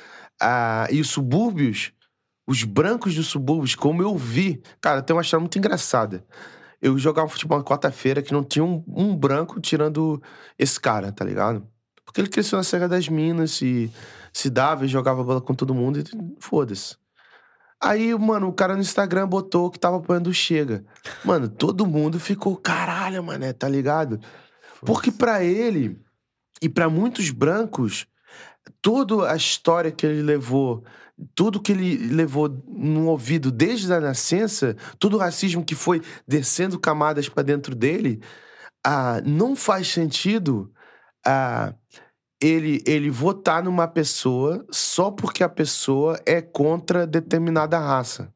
a, 0.41 0.87
e 0.91 0.99
os 0.99 1.09
subúrbios, 1.09 1.91
os 2.47 2.63
brancos 2.63 3.15
dos 3.15 3.27
subúrbios, 3.27 3.75
como 3.75 4.01
eu 4.01 4.17
vi, 4.17 4.61
cara, 4.81 5.01
tem 5.01 5.15
uma 5.15 5.21
história 5.21 5.41
muito 5.41 5.57
engraçada. 5.57 6.25
Eu 6.81 6.97
jogava 6.97 7.27
futebol 7.27 7.57
na 7.57 7.63
quarta-feira 7.63 8.21
que 8.21 8.33
não 8.33 8.43
tinha 8.43 8.63
um, 8.63 8.83
um, 8.87 9.15
branco 9.15 9.59
tirando 9.59 10.21
esse 10.57 10.79
cara, 10.79 11.11
tá 11.11 11.25
ligado? 11.25 11.67
Porque 12.03 12.21
ele 12.21 12.29
cresceu 12.29 12.57
na 12.57 12.63
Serra 12.63 12.87
das 12.87 13.09
Minas 13.09 13.61
e 13.61 13.91
se 14.31 14.49
dava 14.49 14.85
e 14.85 14.87
jogava 14.87 15.23
bola 15.23 15.41
com 15.41 15.55
todo 15.55 15.73
mundo 15.73 15.99
e 15.99 16.03
foda-se. 16.39 16.95
Aí, 17.85 18.17
mano, 18.17 18.47
o 18.47 18.53
cara 18.53 18.73
no 18.73 18.81
Instagram 18.81 19.27
botou 19.27 19.69
que 19.69 19.77
tava 19.77 19.97
apoiando 19.97 20.31
o 20.31 20.33
Chega. 20.33 20.83
Mano, 21.23 21.47
todo 21.47 21.85
mundo 21.85 22.19
ficou, 22.19 22.57
caralho, 22.57 23.23
mané, 23.23 23.53
tá 23.53 23.69
ligado? 23.69 24.19
Porque 24.83 25.11
para 25.11 25.43
ele 25.43 25.95
e 26.59 26.67
para 26.67 26.89
muitos 26.89 27.29
brancos, 27.29 28.07
toda 28.81 29.31
a 29.31 29.35
história 29.35 29.91
que 29.91 30.03
ele 30.03 30.23
levou, 30.23 30.83
tudo 31.35 31.61
que 31.61 31.73
ele 31.73 31.95
levou 32.07 32.49
no 32.67 33.05
ouvido 33.05 33.51
desde 33.51 33.93
a 33.93 34.01
nascença, 34.01 34.75
todo 34.97 35.13
o 35.15 35.19
racismo 35.19 35.63
que 35.63 35.75
foi 35.75 36.01
descendo 36.27 36.79
camadas 36.79 37.29
para 37.29 37.43
dentro 37.43 37.75
dele, 37.75 38.19
ah, 38.83 39.21
não 39.23 39.55
faz 39.55 39.89
sentido 39.89 40.73
ah, 41.23 41.71
ele, 42.41 42.83
ele 42.85 43.09
votar 43.09 43.63
numa 43.63 43.87
pessoa 43.87 44.65
só 44.69 45.09
porque 45.11 45.43
a 45.43 45.49
pessoa 45.49 46.19
é 46.25 46.41
contra 46.41 47.07
determinada 47.07 47.79
raça. 47.79 48.33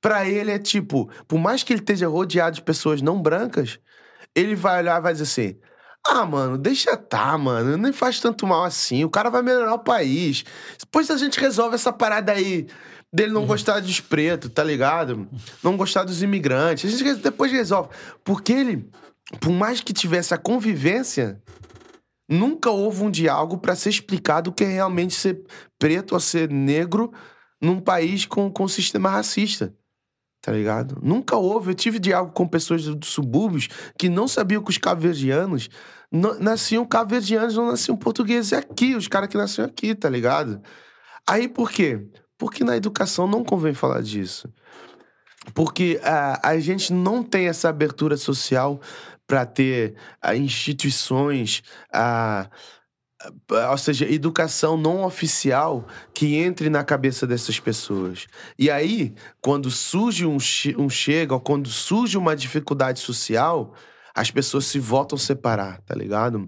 Para 0.00 0.26
ele 0.28 0.50
é 0.50 0.58
tipo, 0.58 1.08
por 1.28 1.38
mais 1.38 1.62
que 1.62 1.72
ele 1.72 1.80
esteja 1.80 2.08
rodeado 2.08 2.56
de 2.56 2.62
pessoas 2.62 3.00
não 3.00 3.22
brancas, 3.22 3.78
ele 4.34 4.54
vai 4.54 4.80
olhar 4.80 4.98
e 4.98 5.02
vai 5.02 5.12
dizer 5.12 5.24
assim: 5.24 5.58
ah, 6.04 6.26
mano, 6.26 6.58
deixa 6.58 6.96
tá, 6.96 7.38
mano. 7.38 7.76
Nem 7.76 7.92
faz 7.92 8.18
tanto 8.18 8.46
mal 8.46 8.64
assim. 8.64 9.04
O 9.04 9.10
cara 9.10 9.30
vai 9.30 9.42
melhorar 9.42 9.74
o 9.74 9.78
país. 9.78 10.44
Depois 10.78 11.10
a 11.10 11.16
gente 11.16 11.38
resolve 11.38 11.76
essa 11.76 11.92
parada 11.92 12.32
aí 12.32 12.66
dele 13.12 13.32
não 13.32 13.42
uhum. 13.42 13.46
gostar 13.46 13.80
dos 13.80 14.00
pretos, 14.00 14.50
tá 14.50 14.64
ligado? 14.64 15.28
Não 15.62 15.76
gostar 15.76 16.02
dos 16.02 16.22
imigrantes. 16.22 16.92
A 16.92 16.96
gente 16.96 17.22
depois 17.22 17.52
resolve. 17.52 17.90
Porque 18.24 18.52
ele, 18.52 18.90
por 19.38 19.52
mais 19.52 19.80
que 19.80 19.92
tivesse 19.92 20.34
a 20.34 20.38
convivência 20.38 21.40
Nunca 22.32 22.70
houve 22.70 23.02
um 23.02 23.10
diálogo 23.10 23.58
para 23.58 23.76
ser 23.76 23.90
explicado 23.90 24.48
o 24.48 24.52
que 24.54 24.64
é 24.64 24.68
realmente 24.68 25.14
ser 25.14 25.44
preto 25.78 26.14
ou 26.14 26.20
ser 26.20 26.50
negro 26.50 27.12
num 27.60 27.78
país 27.78 28.24
com, 28.24 28.50
com 28.50 28.66
sistema 28.66 29.10
racista. 29.10 29.74
Tá 30.40 30.50
ligado? 30.50 30.98
Nunca 31.02 31.36
houve. 31.36 31.72
Eu 31.72 31.74
tive 31.74 31.98
diálogo 31.98 32.32
com 32.32 32.48
pessoas 32.48 32.86
dos 32.86 33.10
subúrbios 33.10 33.68
que 33.98 34.08
não 34.08 34.26
sabiam 34.26 34.62
que 34.62 34.70
os 34.70 34.78
cabo-verdianos 34.78 35.68
nasciam 36.40 36.86
cabo-verdianos, 36.86 37.54
não 37.54 37.66
nasciam 37.66 37.98
portugueses 37.98 38.54
aqui, 38.54 38.94
os 38.96 39.08
caras 39.08 39.28
que 39.28 39.36
nasciam 39.36 39.66
aqui, 39.66 39.94
tá 39.94 40.08
ligado? 40.08 40.62
Aí 41.28 41.46
por 41.46 41.70
quê? 41.70 42.08
Porque 42.38 42.64
na 42.64 42.78
educação 42.78 43.26
não 43.26 43.44
convém 43.44 43.74
falar 43.74 44.00
disso. 44.00 44.48
Porque 45.52 46.00
a, 46.02 46.34
ah, 46.34 46.50
a 46.50 46.58
gente 46.60 46.94
não 46.94 47.22
tem 47.22 47.46
essa 47.48 47.68
abertura 47.68 48.16
social 48.16 48.80
para 49.32 49.46
ter 49.46 49.94
a, 50.20 50.36
instituições, 50.36 51.62
a, 51.90 52.50
ou 53.70 53.78
seja, 53.78 54.04
educação 54.04 54.76
não 54.76 55.04
oficial 55.04 55.86
que 56.12 56.36
entre 56.36 56.68
na 56.68 56.84
cabeça 56.84 57.26
dessas 57.26 57.58
pessoas. 57.58 58.26
E 58.58 58.70
aí, 58.70 59.14
quando 59.40 59.70
surge 59.70 60.26
um, 60.26 60.36
um 60.76 60.90
chega, 60.90 61.32
ou 61.32 61.40
quando 61.40 61.70
surge 61.70 62.18
uma 62.18 62.36
dificuldade 62.36 63.00
social, 63.00 63.72
as 64.14 64.30
pessoas 64.30 64.66
se 64.66 64.78
voltam 64.78 65.16
a 65.16 65.18
separar, 65.18 65.80
tá 65.80 65.94
ligado? 65.94 66.46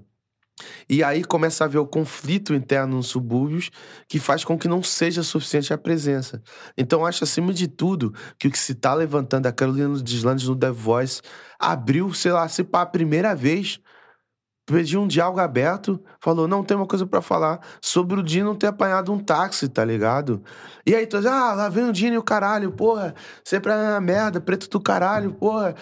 E 0.88 1.02
aí 1.02 1.24
começa 1.24 1.64
a 1.64 1.66
haver 1.66 1.78
o 1.78 1.86
conflito 1.86 2.54
interno 2.54 2.96
nos 2.96 3.08
subúrbios 3.08 3.70
que 4.08 4.20
faz 4.20 4.44
com 4.44 4.58
que 4.58 4.68
não 4.68 4.82
seja 4.82 5.22
suficiente 5.22 5.72
a 5.72 5.78
presença. 5.78 6.42
Então, 6.76 7.04
acho, 7.04 7.24
acima 7.24 7.52
de 7.52 7.66
tudo, 7.66 8.14
que 8.38 8.48
o 8.48 8.50
que 8.50 8.58
se 8.58 8.72
está 8.72 8.94
levantando, 8.94 9.46
a 9.46 9.52
Carolina 9.52 10.00
Deslandes 10.00 10.46
no 10.46 10.56
The 10.56 10.70
Voice 10.70 11.20
abriu, 11.58 12.12
sei 12.14 12.32
lá, 12.32 12.48
se 12.48 12.62
para 12.62 12.82
a 12.82 12.86
primeira 12.86 13.34
vez 13.34 13.80
pediu 14.66 15.02
um 15.02 15.06
diálogo 15.06 15.40
aberto, 15.40 16.02
falou, 16.20 16.48
não, 16.48 16.64
tem 16.64 16.76
uma 16.76 16.86
coisa 16.86 17.06
para 17.06 17.20
falar 17.20 17.60
sobre 17.82 18.18
o 18.18 18.22
Dino 18.22 18.54
ter 18.54 18.68
apanhado 18.68 19.12
um 19.12 19.18
táxi, 19.18 19.68
tá 19.68 19.84
ligado? 19.84 20.42
E 20.86 20.94
aí, 20.94 21.06
todos, 21.06 21.26
ah, 21.26 21.52
lá 21.54 21.68
vem 21.68 21.88
o 21.88 21.92
Dino 21.92 22.14
e 22.14 22.18
o 22.18 22.22
caralho, 22.22 22.72
porra, 22.72 23.14
sempre 23.44 23.72
é 23.72 23.76
na 23.76 24.00
merda, 24.00 24.40
preto 24.40 24.68
do 24.68 24.80
caralho, 24.80 25.34
porra, 25.34 25.74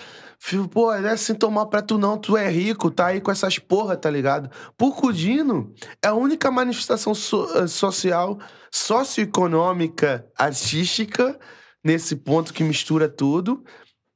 pô, 0.70 0.92
não 0.96 1.08
é 1.08 1.12
assim 1.12 1.34
tomar 1.34 1.66
pra 1.66 1.80
tu 1.80 1.96
não, 1.96 2.18
tu 2.18 2.36
é 2.36 2.48
rico, 2.50 2.90
tá 2.90 3.06
aí 3.06 3.20
com 3.20 3.30
essas 3.30 3.58
porra, 3.58 3.96
tá 3.96 4.10
ligado? 4.10 4.50
Porque 4.76 5.06
o 5.06 5.12
Dino 5.12 5.72
é 6.02 6.08
a 6.08 6.14
única 6.14 6.50
manifestação 6.50 7.14
so 7.14 7.48
eh, 7.56 7.68
social, 7.68 8.38
socioeconômica, 8.72 10.26
artística, 10.36 11.38
nesse 11.84 12.16
ponto 12.16 12.52
que 12.52 12.64
mistura 12.64 13.08
tudo, 13.08 13.62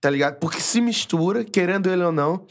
tá 0.01 0.11
ligado? 0.11 0.39
Porque 0.41 0.61
se 0.61 0.81
mistura, 0.81 1.45
querendo 1.45 1.89
ele 1.89 2.03
ou 2.03 2.13
não, 2.13 2.47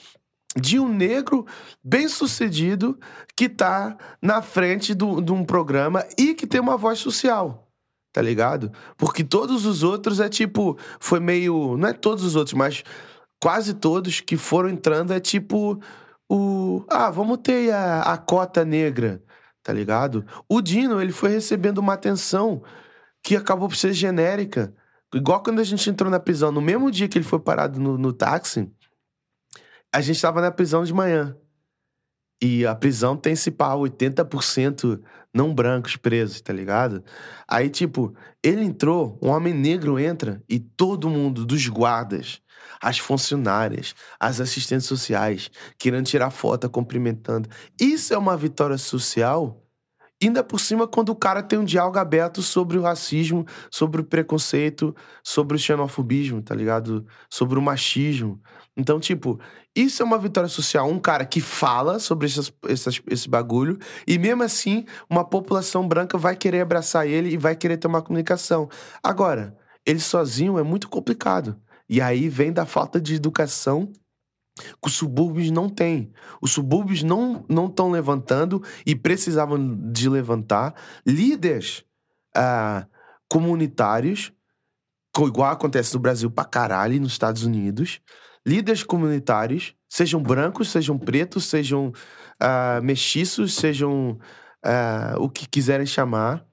de 0.57 0.79
um 0.79 0.87
negro 0.87 1.45
bem 1.83 2.07
sucedido 2.07 2.97
que 3.35 3.49
tá 3.49 3.97
na 4.21 4.41
frente 4.41 4.93
do, 4.93 5.21
de 5.21 5.31
um 5.31 5.43
programa 5.43 6.05
e 6.17 6.33
que 6.33 6.47
tem 6.47 6.61
uma 6.61 6.77
voz 6.77 6.99
social. 6.99 7.67
Tá 8.13 8.21
ligado? 8.21 8.71
Porque 8.95 9.25
todos 9.25 9.65
os 9.65 9.83
outros 9.83 10.21
é 10.21 10.29
tipo. 10.29 10.77
Foi 11.01 11.19
meio. 11.19 11.75
Não 11.75 11.89
é 11.89 11.93
todos 11.93 12.23
os 12.23 12.37
outros, 12.37 12.53
mas 12.53 12.81
quase 13.43 13.73
todos 13.73 14.21
que 14.21 14.37
foram 14.37 14.69
entrando 14.69 15.11
é 15.11 15.19
tipo. 15.19 15.77
O. 16.29 16.85
Ah, 16.89 17.11
vamos 17.11 17.39
ter 17.43 17.71
a, 17.73 18.03
a 18.03 18.17
cota 18.17 18.63
negra. 18.63 19.21
Tá 19.61 19.73
ligado? 19.73 20.25
O 20.47 20.61
Dino, 20.61 21.01
ele 21.01 21.11
foi 21.11 21.29
recebendo 21.29 21.79
uma 21.79 21.93
atenção 21.93 22.63
que 23.21 23.35
acabou 23.35 23.67
por 23.67 23.75
ser 23.75 23.91
genérica. 23.91 24.73
Igual 25.13 25.43
quando 25.43 25.59
a 25.59 25.63
gente 25.63 25.89
entrou 25.89 26.09
na 26.09 26.19
prisão, 26.19 26.51
no 26.51 26.61
mesmo 26.61 26.89
dia 26.89 27.09
que 27.09 27.17
ele 27.17 27.25
foi 27.25 27.39
parado 27.39 27.79
no, 27.79 27.97
no 27.97 28.13
táxi, 28.13 28.71
a 29.95 30.01
gente 30.01 30.21
tava 30.21 30.41
na 30.41 30.51
prisão 30.51 30.83
de 30.83 30.93
manhã. 30.93 31.37
E 32.41 32.65
a 32.65 32.75
prisão 32.75 33.15
tem 33.15 33.33
se 33.33 33.49
pá 33.49 33.73
80% 33.73 35.01
não 35.33 35.53
brancos 35.53 35.95
presos, 35.95 36.41
tá 36.41 36.51
ligado? 36.51 37.01
Aí, 37.47 37.69
tipo, 37.69 38.13
ele 38.43 38.65
entrou, 38.65 39.17
um 39.23 39.29
homem 39.29 39.53
negro 39.53 39.97
entra 39.97 40.43
e 40.49 40.59
todo 40.59 41.09
mundo, 41.09 41.45
dos 41.45 41.65
guardas, 41.69 42.41
as 42.81 42.99
funcionárias, 42.99 43.95
as 44.19 44.41
assistentes 44.41 44.85
sociais, 44.85 45.49
querendo 45.79 46.07
tirar 46.07 46.29
foto, 46.29 46.69
cumprimentando. 46.69 47.47
Isso 47.79 48.13
é 48.13 48.17
uma 48.17 48.35
vitória 48.35 48.77
social 48.77 49.65
Ainda 50.23 50.43
por 50.43 50.59
cima, 50.59 50.87
quando 50.87 51.09
o 51.09 51.15
cara 51.15 51.43
tem 51.43 51.59
um 51.59 51.65
diálogo 51.65 51.99
aberto 51.99 52.41
sobre 52.41 52.77
o 52.77 52.81
racismo, 52.81 53.45
sobre 53.69 54.01
o 54.01 54.03
preconceito, 54.03 54.95
sobre 55.21 55.57
o 55.57 55.59
xenofobismo, 55.59 56.41
tá 56.41 56.55
ligado? 56.55 57.05
Sobre 57.29 57.59
o 57.59 57.61
machismo. 57.61 58.41
Então, 58.77 58.99
tipo, 58.99 59.39
isso 59.75 60.01
é 60.01 60.05
uma 60.05 60.17
vitória 60.17 60.47
social. 60.47 60.89
Um 60.89 60.99
cara 60.99 61.25
que 61.25 61.41
fala 61.41 61.99
sobre 61.99 62.27
essas, 62.27 63.01
esse 63.09 63.29
bagulho, 63.29 63.77
e 64.07 64.17
mesmo 64.17 64.43
assim, 64.43 64.85
uma 65.09 65.25
população 65.25 65.87
branca 65.87 66.17
vai 66.17 66.35
querer 66.35 66.61
abraçar 66.61 67.07
ele 67.07 67.29
e 67.33 67.37
vai 67.37 67.55
querer 67.55 67.77
ter 67.77 67.87
uma 67.87 68.01
comunicação. 68.01 68.69
Agora, 69.03 69.57
ele 69.85 69.99
sozinho 69.99 70.57
é 70.57 70.63
muito 70.63 70.87
complicado. 70.87 71.59
E 71.87 72.01
aí 72.01 72.29
vem 72.29 72.51
da 72.51 72.65
falta 72.65 72.99
de 72.99 73.15
educação 73.15 73.91
que 74.57 74.87
os 74.87 74.93
subúrbios 74.93 75.51
não 75.51 75.69
têm. 75.69 76.11
Os 76.41 76.51
subúrbios 76.51 77.03
não 77.03 77.45
estão 77.67 77.91
levantando 77.91 78.63
e 78.85 78.95
precisavam 78.95 79.91
de 79.91 80.09
levantar 80.09 80.73
líderes 81.05 81.83
uh, 82.35 82.87
comunitários, 83.29 84.31
igual 85.19 85.51
acontece 85.51 85.93
no 85.93 85.99
Brasil 85.99 86.31
pra 86.31 86.45
caralho 86.45 86.93
e 86.93 86.99
nos 86.99 87.11
Estados 87.11 87.43
Unidos. 87.43 87.99
Líderes 88.45 88.83
comunitários, 88.83 89.73
sejam 89.89 90.21
brancos, 90.21 90.69
sejam 90.69 90.97
pretos, 90.97 91.45
sejam 91.45 91.87
uh, 91.87 92.83
mestiços, 92.83 93.55
sejam 93.55 94.19
uh, 94.63 95.19
o 95.19 95.29
que 95.29 95.47
quiserem 95.47 95.85
chamar, 95.85 96.45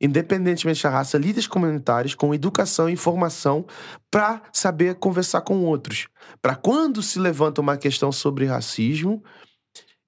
independentemente 0.00 0.82
da 0.82 0.90
raça, 0.90 1.16
líderes 1.16 1.46
comunitários 1.46 2.14
com 2.14 2.34
educação 2.34 2.88
e 2.88 2.92
informação 2.92 3.64
para 4.10 4.42
saber 4.52 4.96
conversar 4.96 5.40
com 5.42 5.64
outros. 5.64 6.08
Para 6.42 6.56
quando 6.56 7.02
se 7.02 7.18
levanta 7.18 7.60
uma 7.60 7.76
questão 7.76 8.10
sobre 8.10 8.46
racismo 8.46 9.22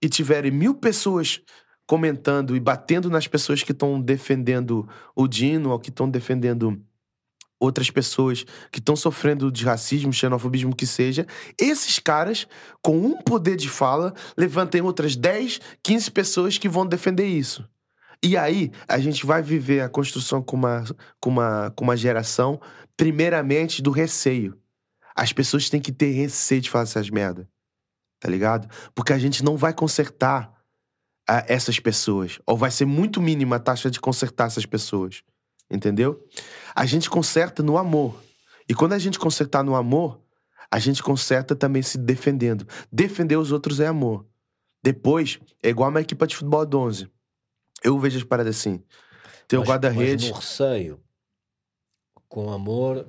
e 0.02 0.08
tiverem 0.08 0.50
mil 0.50 0.74
pessoas 0.74 1.40
comentando 1.86 2.54
e 2.54 2.60
batendo 2.60 3.08
nas 3.08 3.26
pessoas 3.26 3.62
que 3.62 3.72
estão 3.72 3.98
defendendo 4.00 4.86
o 5.16 5.26
Dino 5.26 5.70
ou 5.70 5.78
que 5.78 5.88
estão 5.88 6.08
defendendo 6.08 6.84
outras 7.60 7.90
pessoas 7.90 8.44
que 8.70 8.78
estão 8.78 8.94
sofrendo 8.94 9.50
de 9.50 9.64
racismo, 9.64 10.12
xenofobismo 10.12 10.74
que 10.74 10.86
seja, 10.86 11.26
esses 11.60 11.98
caras, 11.98 12.46
com 12.80 12.96
um 12.96 13.20
poder 13.22 13.56
de 13.56 13.68
fala, 13.68 14.14
levantem 14.36 14.80
outras 14.80 15.16
10, 15.16 15.60
15 15.82 16.10
pessoas 16.10 16.58
que 16.58 16.68
vão 16.68 16.86
defender 16.86 17.26
isso. 17.26 17.68
E 18.22 18.36
aí, 18.36 18.72
a 18.88 18.98
gente 18.98 19.24
vai 19.24 19.42
viver 19.42 19.80
a 19.80 19.88
construção 19.88 20.42
com 20.42 20.56
uma, 20.56 20.84
com 21.20 21.30
uma, 21.30 21.70
com 21.70 21.84
uma 21.84 21.96
geração, 21.96 22.60
primeiramente, 22.96 23.80
do 23.80 23.90
receio. 23.90 24.58
As 25.14 25.32
pessoas 25.32 25.68
têm 25.68 25.80
que 25.80 25.92
ter 25.92 26.12
receio 26.12 26.60
de 26.60 26.70
falar 26.70 26.84
essas 26.84 27.10
merda. 27.10 27.48
Tá 28.20 28.28
ligado? 28.28 28.68
Porque 28.94 29.12
a 29.12 29.18
gente 29.18 29.44
não 29.44 29.56
vai 29.56 29.72
consertar 29.72 30.52
a, 31.28 31.44
essas 31.46 31.78
pessoas. 31.78 32.40
Ou 32.44 32.56
vai 32.56 32.70
ser 32.72 32.84
muito 32.84 33.20
mínima 33.20 33.56
a 33.56 33.60
taxa 33.60 33.88
de 33.90 34.00
consertar 34.00 34.46
essas 34.46 34.66
pessoas. 34.66 35.22
Entendeu? 35.70 36.26
A 36.74 36.86
gente 36.86 37.10
conserta 37.10 37.62
no 37.62 37.76
amor. 37.76 38.22
E 38.68 38.74
quando 38.74 38.92
a 38.92 38.98
gente 38.98 39.18
consertar 39.18 39.62
no 39.62 39.74
amor, 39.74 40.20
a 40.70 40.78
gente 40.78 41.02
conserta 41.02 41.54
também 41.54 41.82
se 41.82 41.98
defendendo. 41.98 42.66
Defender 42.90 43.36
os 43.36 43.52
outros 43.52 43.80
é 43.80 43.86
amor. 43.86 44.26
Depois, 44.82 45.38
é 45.62 45.68
igual 45.68 45.90
uma 45.90 46.00
equipa 46.00 46.26
de 46.26 46.36
futebol 46.36 46.64
de 46.64 46.76
11. 46.76 47.10
Eu 47.82 47.98
vejo 47.98 48.18
as 48.18 48.24
paradas 48.24 48.56
assim. 48.56 48.82
Tem 49.46 49.58
o 49.58 49.62
guarda-redes. 49.62 50.30
Mas 50.30 50.38
receio, 50.38 51.00
com 52.28 52.50
amor, 52.50 53.06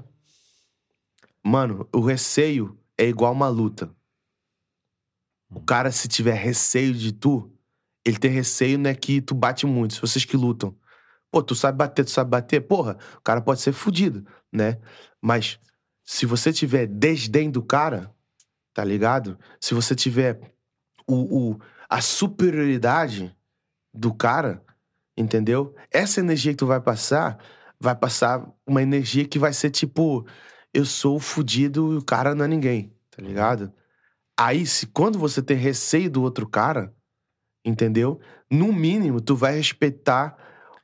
Mano, 1.44 1.88
o 1.94 2.02
receio 2.02 2.78
é 2.98 3.06
igual 3.06 3.32
uma 3.32 3.48
luta. 3.48 3.90
O 5.50 5.62
cara, 5.62 5.92
se 5.92 6.08
tiver 6.08 6.36
receio 6.36 6.94
de 6.94 7.12
tu, 7.12 7.52
ele 8.06 8.18
tem 8.18 8.30
receio, 8.30 8.78
né, 8.78 8.94
que 8.94 9.22
tu 9.22 9.34
bate 9.34 9.66
muito. 9.66 9.96
Se 9.96 10.02
vocês 10.02 10.26
que 10.26 10.38
lutam. 10.38 10.76
Pô, 11.32 11.44
tu 11.44 11.56
sabe 11.56 11.78
bater, 11.78 12.04
tu 12.06 12.12
sabe 12.12 12.30
bater, 12.32 12.62
porra, 12.62 12.98
o 13.18 13.22
cara 13.22 13.42
pode 13.42 13.62
ser 13.62 13.72
fudido, 13.72 14.26
né? 14.52 14.80
Mas 15.22 15.60
se 16.04 16.26
você 16.26 16.52
tiver 16.52 16.88
desdém 16.88 17.52
do 17.52 17.62
cara, 17.62 18.14
tá 18.74 18.84
ligado? 18.84 19.38
Se 19.60 19.74
você 19.74 19.96
tiver 19.96 20.40
o, 21.08 21.52
o- 21.54 21.60
a 21.90 22.02
superioridade 22.02 23.36
do 23.94 24.14
cara, 24.14 24.64
entendeu? 25.18 25.76
Essa 25.92 26.20
energia 26.20 26.54
que 26.54 26.58
tu 26.58 26.68
vai 26.68 26.82
passar, 26.82 27.40
vai 27.80 27.96
passar 27.96 28.48
uma 28.66 28.82
energia 28.82 29.28
que 29.28 29.40
vai 29.40 29.54
ser 29.54 29.70
tipo, 29.72 30.26
eu 30.74 30.86
sou 30.86 31.18
o 31.18 31.20
fudido 31.20 31.94
e 31.94 31.98
o 31.98 32.04
cara 32.06 32.36
não 32.36 32.46
é 32.46 32.48
ninguém, 32.48 32.94
tá 33.12 33.22
ligado? 33.22 33.74
Aí, 34.40 34.66
se 34.66 34.88
quando 34.88 35.20
você 35.20 35.42
tem 35.42 35.58
receio 35.58 36.10
do 36.10 36.22
outro 36.24 36.48
cara, 36.48 36.94
entendeu? 37.66 38.20
No 38.50 38.72
mínimo, 38.74 39.22
tu 39.22 39.36
vai 39.36 39.56
respeitar 39.56 40.38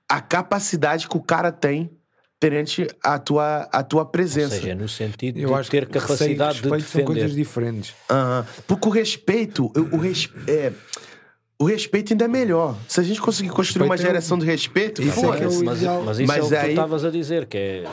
a 0.09 0.21
capacidade 0.21 1.07
que 1.07 1.17
o 1.17 1.21
cara 1.21 1.51
tem 1.51 1.91
perante 2.39 2.85
a 3.03 3.17
tua, 3.17 3.61
a 3.71 3.81
tua 3.83 4.01
ou 4.01 4.07
presença. 4.07 4.55
seja, 4.55 4.75
no 4.75 4.87
sentido 4.89 5.39
Eu 5.39 5.49
de 5.49 5.53
acho 5.55 5.71
ter 5.71 5.87
capacidade 5.87 6.61
de 6.61 6.69
respeito 6.69 6.89
são 6.89 7.03
coisas 7.05 7.23
defender. 7.23 7.43
diferentes. 7.43 7.93
Aham. 8.09 8.45
Porque 8.67 8.87
o 8.87 8.91
respeito, 8.91 9.65
o, 9.75 9.95
o 9.95 9.97
res- 9.97 10.29
é, 10.47 10.71
o 11.57 11.63
respeito 11.65 12.13
ainda 12.13 12.25
é 12.25 12.27
melhor. 12.27 12.77
Se 12.87 12.99
a 12.99 13.03
gente 13.03 13.21
conseguir 13.21 13.49
construir 13.49 13.85
uma 13.87 13.95
é 13.95 13.97
geração 13.97 14.37
de 14.37 14.45
respeito, 14.45 15.01
Isso 15.01 15.19
é 15.33 15.37
que 15.37 15.43
é 15.43 15.47
o 15.47 15.63
mas, 15.63 15.81
mas 15.81 16.19
isso 16.19 16.27
Mas 16.27 16.37
é 16.37 16.43
o 16.45 16.49
que 16.49 16.55
aí- 16.55 16.65
tu 16.65 16.69
estavas 16.71 17.05
a 17.05 17.09
dizer, 17.09 17.45
que 17.47 17.57
é, 17.57 17.83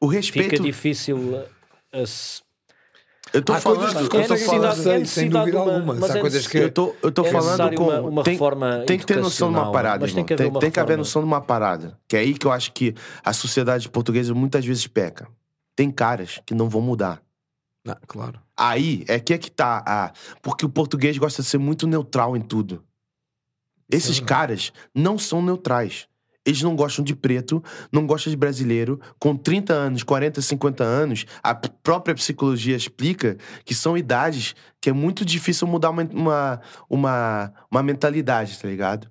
o 0.00 0.08
fica 0.10 0.16
respeito. 0.16 0.62
difícil 0.62 1.44
a- 1.92 1.98
a 2.02 2.06
se- 2.06 2.42
Eu 3.32 3.42
tô 3.42 3.52
Há 3.54 3.60
coisas 3.60 3.92
falando. 3.92 3.92
que 3.92 3.98
se 3.98 4.04
eu 4.04 4.08
tô 4.08 4.18
conseguem 4.34 4.44
falando. 4.46 4.76
fazer, 4.76 5.06
sem 5.06 5.28
dúvida 5.30 5.62
uma- 5.62 5.72
alguma. 5.74 5.94
mas 5.94 6.10
há 6.10 6.18
é 6.18 6.20
coisas 6.20 6.46
que. 6.46 6.58
Eu 6.58 6.70
tô, 6.70 6.94
eu 7.02 7.10
tô 7.10 7.24
É 7.24 7.30
falando 7.30 7.74
com. 7.76 7.84
uma- 7.84 8.00
uma 8.00 8.22
tem, 8.22 8.34
reforma 8.34 8.84
tem 8.86 8.98
que 8.98 9.06
ter 9.06 9.16
noção 9.18 9.50
de 9.50 9.58
uma 9.58 9.72
parada, 9.72 10.00
tem 10.04 10.08
irmão. 10.10 10.24
que 10.26 10.32
haver 10.34 10.48
uma 10.50 10.60
tem 10.60 10.70
que 10.70 10.80
haver 10.80 10.98
noção 10.98 11.22
de 11.22 11.26
uma 11.28 11.40
parada. 11.40 11.98
Que 12.06 12.16
é 12.16 12.20
aí 12.20 12.34
que 12.34 12.46
eu 12.46 12.52
acho 12.52 12.72
que 12.72 12.94
a 13.24 13.32
sociedade 13.32 13.88
portuguesa 13.88 14.34
muitas 14.34 14.64
vezes 14.64 14.86
peca. 14.86 15.26
Tem 15.74 15.90
caras 15.90 16.40
que 16.44 16.54
não 16.54 16.68
vão 16.68 16.82
mudar. 16.82 17.22
Não, 17.84 17.96
claro. 18.06 18.38
Aí 18.56 19.04
é 19.08 19.18
que 19.18 19.32
é 19.32 19.38
que 19.38 19.50
tá. 19.50 19.82
A... 19.86 20.12
Porque 20.42 20.64
o 20.66 20.68
português 20.68 21.16
gosta 21.16 21.42
de 21.42 21.48
ser 21.48 21.58
muito 21.58 21.86
neutral 21.86 22.36
em 22.36 22.40
tudo. 22.40 22.84
Esses 23.90 24.20
caras 24.20 24.72
não 24.94 25.18
são 25.18 25.42
neutrais. 25.42 26.06
Eles 26.44 26.62
não 26.62 26.74
gostam 26.74 27.04
de 27.04 27.14
preto, 27.14 27.62
não 27.92 28.06
gostam 28.06 28.30
de 28.30 28.36
brasileiro. 28.36 29.00
Com 29.18 29.36
30 29.36 29.72
anos, 29.72 30.02
40, 30.02 30.42
50 30.42 30.82
anos, 30.82 31.24
a 31.42 31.54
própria 31.54 32.14
psicologia 32.14 32.76
explica 32.76 33.36
que 33.64 33.74
são 33.74 33.96
idades 33.96 34.54
que 34.80 34.90
é 34.90 34.92
muito 34.92 35.24
difícil 35.24 35.66
mudar 35.68 35.90
uma, 35.90 36.02
uma, 36.12 36.60
uma, 36.90 37.52
uma 37.70 37.82
mentalidade, 37.82 38.58
tá 38.58 38.66
ligado? 38.66 39.08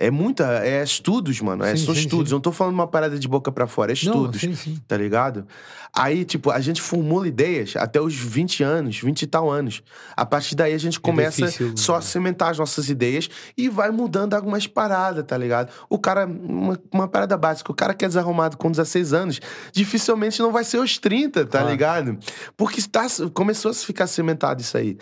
É 0.00 0.10
muita. 0.12 0.44
É 0.64 0.82
estudos, 0.82 1.40
mano. 1.40 1.64
É, 1.64 1.74
Sim, 1.74 1.84
são 1.86 1.94
sim, 1.94 2.00
estudos. 2.02 2.28
sim. 2.28 2.34
Não 2.34 2.40
tô 2.40 2.52
falando 2.52 2.74
uma 2.74 2.86
parada 2.86 3.18
de 3.18 3.26
boca 3.26 3.50
pra 3.50 3.66
fora, 3.66 3.90
é 3.92 3.94
Não, 3.94 4.12
estudos 4.12 4.40
sim, 4.40 4.54
sim. 4.54 4.80
tá 4.86 4.96
ligado? 4.96 5.44
Aí, 5.92 6.24
tipo, 6.24 6.50
a 6.50 6.60
gente 6.60 6.80
formula 6.80 7.26
ideias 7.26 7.74
até 7.74 8.00
os 8.00 8.14
20 8.14 8.62
anos, 8.62 9.00
20 9.00 9.22
e 9.22 9.26
tal 9.26 9.50
anos. 9.50 9.82
A 10.16 10.24
partir 10.24 10.54
daí 10.54 10.72
a 10.72 10.78
gente 10.78 11.00
começa 11.00 11.46
difícil, 11.46 11.72
só 11.76 11.94
a 11.94 11.98
né? 11.98 12.02
cimentar 12.02 12.50
as 12.50 12.58
nossas 12.58 12.88
ideias 12.88 13.28
e 13.56 13.68
vai 13.68 13.90
mudando 13.90 14.34
algumas 14.34 14.66
paradas, 14.68 15.24
tá 15.26 15.36
ligado? 15.36 15.72
O 15.88 15.98
cara, 15.98 16.26
uma, 16.26 16.78
uma 16.92 17.08
parada 17.08 17.36
básica, 17.36 17.72
o 17.72 17.74
cara 17.74 17.92
que 17.94 18.04
é 18.04 18.08
desarrumado 18.08 18.56
com 18.56 18.70
16 18.70 19.12
anos, 19.12 19.40
dificilmente 19.72 20.38
não 20.40 20.52
vai 20.52 20.62
ser 20.62 20.76
aos 20.76 20.98
30, 20.98 21.44
tá 21.46 21.58
Claro. 21.58 21.70
ligado? 21.70 22.18
Porque 22.56 22.78
está, 22.78 23.06
começou 23.32 23.70
a 23.70 23.74
ficar 23.74 24.06
cimentado 24.06 24.60
isso 24.60 24.76
aí. 24.76 24.96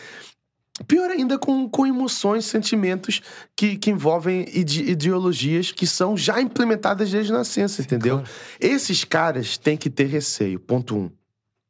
Pior 0.86 1.10
ainda 1.10 1.38
com, 1.38 1.68
com 1.68 1.86
emoções, 1.86 2.44
sentimentos 2.44 3.22
que, 3.56 3.76
que 3.76 3.90
envolvem 3.90 4.44
ide- 4.52 4.84
ideologias 4.90 5.72
que 5.72 5.86
são 5.86 6.16
já 6.16 6.40
implementadas 6.40 7.10
desde 7.10 7.32
a 7.32 7.38
nascença, 7.38 7.80
entendeu? 7.82 8.18
claro. 8.18 8.30
Esses 8.60 9.02
caras 9.04 9.56
têm 9.56 9.76
que 9.76 9.88
ter 9.88 10.06
receio, 10.06 10.60
ponto 10.60 10.96
um. 10.96 11.10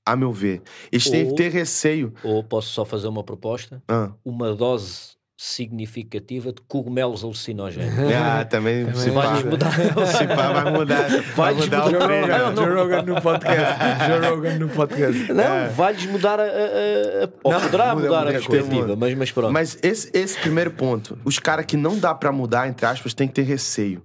A 0.05 0.15
meu 0.15 0.33
ver. 0.33 0.63
Eles 0.93 1.11
têm 1.11 1.25
Ou- 1.25 1.31
que 1.31 1.37
ter 1.37 1.51
receio. 1.51 2.15
Ou 2.23 2.43
posso 2.45 2.69
só 2.71 2.85
fazer 2.85 3.09
uma 3.09 3.25
proposta? 3.25 3.83
Ah, 3.89 4.13
Uma 4.25 4.55
dose 4.55 5.16
significativa 5.37 6.51
de 6.53 6.61
cogumelos 6.67 7.23
alucinógenos. 7.23 7.93
ah 8.15 8.45
também, 8.45 8.93
se 8.95 9.11
pá, 9.11 9.21
Vais 9.33 9.45
mudar. 9.45 9.73
se 9.73 10.27
pá, 10.27 10.53
vai 10.53 10.73
mudar. 10.73 11.09
Vai 11.37 11.55
mudar 11.55 11.87
o 11.87 11.99
treino. 11.99 12.57
Joe 12.57 12.75
Rogan 12.75 13.03
no 13.03 13.21
podcast. 13.21 13.79
Joe 14.07 14.31
Rogan 14.31 14.59
no 14.59 14.69
podcast. 14.71 15.33
Não, 15.33 15.71
vai-lhes 15.75 16.07
mudar 16.07 16.41
a. 16.41 16.45
a- 16.45 16.47
a- 16.47 17.29
ou 17.45 17.53
Não, 17.53 17.61
poderá 17.61 17.95
muda 17.95 18.07
mudar 18.07 18.19
a 18.21 18.25
muita 18.25 18.39
coisa, 18.39 18.49
perspectiva, 18.51 18.83
muda. 18.89 18.97
mas, 18.97 19.15
mas 19.15 19.31
pronto. 19.33 19.53
Mas 19.53 19.79
esse, 19.83 20.11
esse 20.15 20.39
primeiro 20.41 20.71
ponto, 20.71 21.19
os 21.25 21.39
caras 21.39 21.67
que 21.67 21.77
não 21.77 21.99
dá 21.99 22.15
pra 22.15 22.33
mudar, 22.33 22.69
entre 22.69 22.87
aspas, 22.87 23.13
tem 23.13 23.29
que 23.29 23.35
ter 23.35 23.43
receio. 23.43 24.03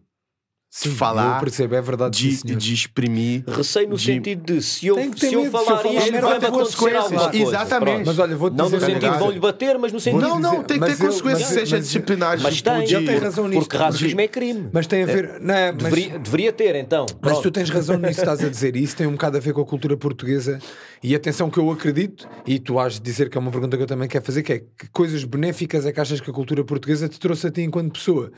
Sim, 0.73 0.91
falar 0.91 1.35
Eu 1.35 1.39
percebo, 1.41 1.75
é 1.75 1.81
verdade. 1.81 2.17
De, 2.17 2.55
de 2.55 2.73
exprimir. 2.73 3.43
Receio 3.45 3.89
no 3.89 3.97
de- 3.97 4.03
sentido 4.03 4.53
de 4.55 4.61
se 4.61 4.87
eu, 4.87 4.95
se 4.95 5.01
eu 5.01 5.13
se 5.17 5.33
eu 5.33 5.51
falar 5.51 5.85
isto, 5.85 6.11
vai 6.21 6.37
acontecer 6.37 6.49
consequências. 6.49 7.03
alguma 7.03 7.29
coisa. 7.29 7.43
Exatamente. 7.45 8.05
Mas 8.05 8.19
olha, 8.19 8.35
vou-te 8.37 8.55
Não 8.55 8.65
dizer 8.71 8.79
no 8.79 8.85
sentido 8.85 9.19
vão-lhe 9.19 9.39
bater, 9.41 9.77
mas 9.77 9.91
no 9.91 9.99
sentido 9.99 10.21
Não, 10.21 10.39
não, 10.39 10.63
tem 10.63 10.79
que 10.79 10.85
ter 10.85 10.93
eu- 10.93 11.07
consequências, 11.09 11.49
seja 11.49 11.77
disciplinares. 11.77 12.41
Mas 12.41 12.61
tem, 12.61 12.85
tem 13.05 13.17
razão 13.17 13.49
nisto. 13.49 13.59
porque 13.63 13.75
racismo 13.75 14.21
é 14.21 14.27
crime. 14.29 14.69
Mas 14.71 14.87
tem 14.87 15.03
a 15.03 15.05
ver. 15.07 15.41
Não 15.41 15.53
é, 15.53 15.73
mas, 15.73 15.83
Deveria, 15.83 16.17
deveria 16.19 16.53
ter, 16.53 16.75
então. 16.77 17.05
mas 17.21 17.39
tu 17.39 17.51
tens 17.51 17.69
razão 17.69 17.97
nisso 17.97 18.13
que 18.13 18.19
estás 18.21 18.41
a 18.41 18.47
dizer. 18.47 18.73
E 18.77 18.81
isso 18.81 18.95
tem 18.95 19.07
um 19.07 19.11
bocado 19.11 19.35
a 19.35 19.39
ver 19.41 19.51
com 19.51 19.59
a 19.59 19.65
cultura 19.65 19.97
portuguesa. 19.97 20.57
E 21.03 21.13
atenção, 21.13 21.49
que 21.49 21.57
eu 21.57 21.69
acredito, 21.69 22.29
e 22.47 22.59
tu 22.59 22.79
has 22.79 22.93
de 22.93 23.01
dizer 23.01 23.29
que 23.29 23.37
é 23.37 23.41
uma 23.41 23.51
pergunta 23.51 23.75
que 23.75 23.83
eu 23.83 23.87
também 23.87 24.07
quero 24.07 24.23
fazer: 24.23 24.41
que 24.41 24.53
é 24.53 24.59
que 24.59 24.87
coisas 24.93 25.25
benéficas 25.25 25.85
é 25.85 25.91
que 25.91 25.99
achas 25.99 26.21
que 26.21 26.29
a 26.29 26.33
cultura 26.33 26.63
portuguesa 26.63 27.09
te 27.09 27.19
trouxe 27.19 27.47
a 27.47 27.51
ti 27.51 27.61
enquanto 27.61 27.91
pessoa? 27.91 28.31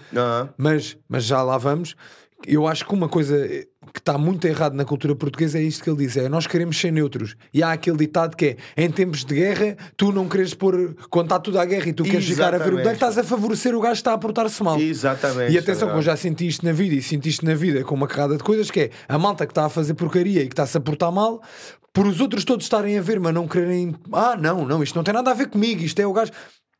Mas, 0.57 0.97
mas 1.07 1.25
já 1.25 1.43
lá 1.43 1.59
vamos. 1.59 1.95
Eu 2.45 2.67
acho 2.67 2.85
que 2.85 2.93
uma 2.93 3.07
coisa 3.07 3.47
que 3.93 3.99
está 3.99 4.17
muito 4.17 4.45
errado 4.45 4.73
na 4.73 4.85
cultura 4.85 5.15
portuguesa 5.15 5.59
é 5.59 5.61
isto 5.61 5.83
que 5.83 5.89
ele 5.89 5.97
diz: 5.97 6.17
é 6.17 6.27
nós 6.27 6.47
queremos 6.47 6.79
ser 6.79 6.91
neutros. 6.91 7.35
E 7.53 7.61
há 7.61 7.71
aquele 7.71 7.97
ditado 7.97 8.35
que 8.35 8.57
é: 8.75 8.83
em 8.83 8.89
tempos 8.89 9.23
de 9.23 9.35
guerra, 9.35 9.77
tu 9.95 10.11
não 10.11 10.27
queres 10.27 10.53
pôr, 10.53 10.95
contar 11.09 11.39
tudo 11.39 11.59
à 11.59 11.65
guerra 11.65 11.89
e 11.89 11.93
tu 11.93 12.03
queres 12.03 12.25
ficar 12.25 12.53
a 12.53 12.57
ver 12.57 12.73
o 12.73 12.79
Exatamente. 12.79 12.87
que 12.87 12.93
estás 12.93 13.17
a 13.17 13.23
favorecer 13.23 13.75
o 13.75 13.79
gajo 13.79 13.93
que 13.93 13.99
está 13.99 14.13
a 14.13 14.17
portar-se 14.17 14.61
mal. 14.63 14.79
Exatamente. 14.79 15.53
E 15.53 15.57
atenção, 15.57 15.87
que 15.87 15.95
eu 15.95 15.99
ligado? 15.99 16.03
já 16.03 16.17
senti 16.17 16.47
isto 16.47 16.65
na 16.65 16.71
vida 16.71 16.95
e 16.95 17.01
senti 17.01 17.29
isto 17.29 17.45
na 17.45 17.53
vida 17.53 17.83
com 17.83 17.95
uma 17.95 18.07
carrada 18.07 18.37
de 18.37 18.43
coisas 18.43 18.69
que 18.71 18.79
é 18.79 18.89
a 19.07 19.17
malta 19.17 19.45
que 19.45 19.51
está 19.51 19.65
a 19.65 19.69
fazer 19.69 19.93
porcaria 19.93 20.41
e 20.41 20.47
que 20.47 20.53
está-se 20.53 20.77
a 20.77 20.81
portar 20.81 21.11
mal, 21.11 21.41
por 21.93 22.07
os 22.07 22.19
outros 22.19 22.43
todos 22.43 22.65
estarem 22.65 22.97
a 22.97 23.01
ver, 23.01 23.19
mas 23.19 23.33
não 23.33 23.47
quererem. 23.47 23.95
Ah, 24.11 24.35
não, 24.35 24.65
não, 24.65 24.81
isto 24.81 24.95
não 24.95 25.03
tem 25.03 25.13
nada 25.13 25.29
a 25.29 25.33
ver 25.33 25.47
comigo, 25.47 25.83
isto 25.83 25.99
é 25.99 26.07
o 26.07 26.11
gajo. 26.13 26.31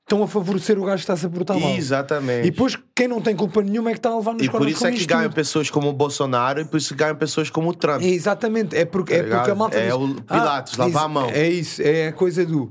Estão 0.06 0.22
a 0.22 0.28
favorecer 0.28 0.78
o 0.78 0.84
gajo 0.84 0.98
que 0.98 1.04
está-se 1.04 1.26
a 1.26 1.30
portar 1.30 1.58
mal. 1.58 1.72
Exatamente. 1.72 2.46
E 2.48 2.52
depois 2.52 2.78
quem 2.94 3.08
não 3.08 3.22
tem 3.22 3.34
culpa 3.36 3.62
nenhuma 3.62 3.90
é 3.90 3.94
que 3.94 4.00
está 4.00 4.10
a 4.10 4.18
levar 4.18 4.34
nos 4.34 4.44
E 4.44 4.50
por 4.50 4.68
isso 4.68 4.86
é 4.86 4.92
que 4.92 5.06
ganham 5.06 5.24
tudo. 5.24 5.36
pessoas 5.36 5.70
como 5.70 5.88
o 5.90 5.94
Bolsonaro 5.94 6.60
e 6.60 6.66
por 6.66 6.76
isso 6.78 6.94
ganham 6.94 7.16
pessoas 7.16 7.50
como 7.50 7.70
o 7.70 7.74
Trump. 7.74 8.02
É, 8.02 8.08
exatamente, 8.08 8.76
é 8.76 8.84
porque, 8.84 9.14
Tá 9.14 9.20
é 9.20 9.24
porque 9.38 9.52
a 9.52 9.56
malta 9.56 9.78
É 9.78 9.86
diz, 9.86 9.94
o 9.96 10.22
Pilatos, 10.22 10.78
lavar 10.78 10.90
isso- 10.94 11.00
a 11.06 11.08
mão. 11.08 11.30
É 11.30 11.48
isso, 11.48 11.82
é 11.82 12.08
a 12.10 12.14
coisa 12.14 12.46
do. 12.46 12.70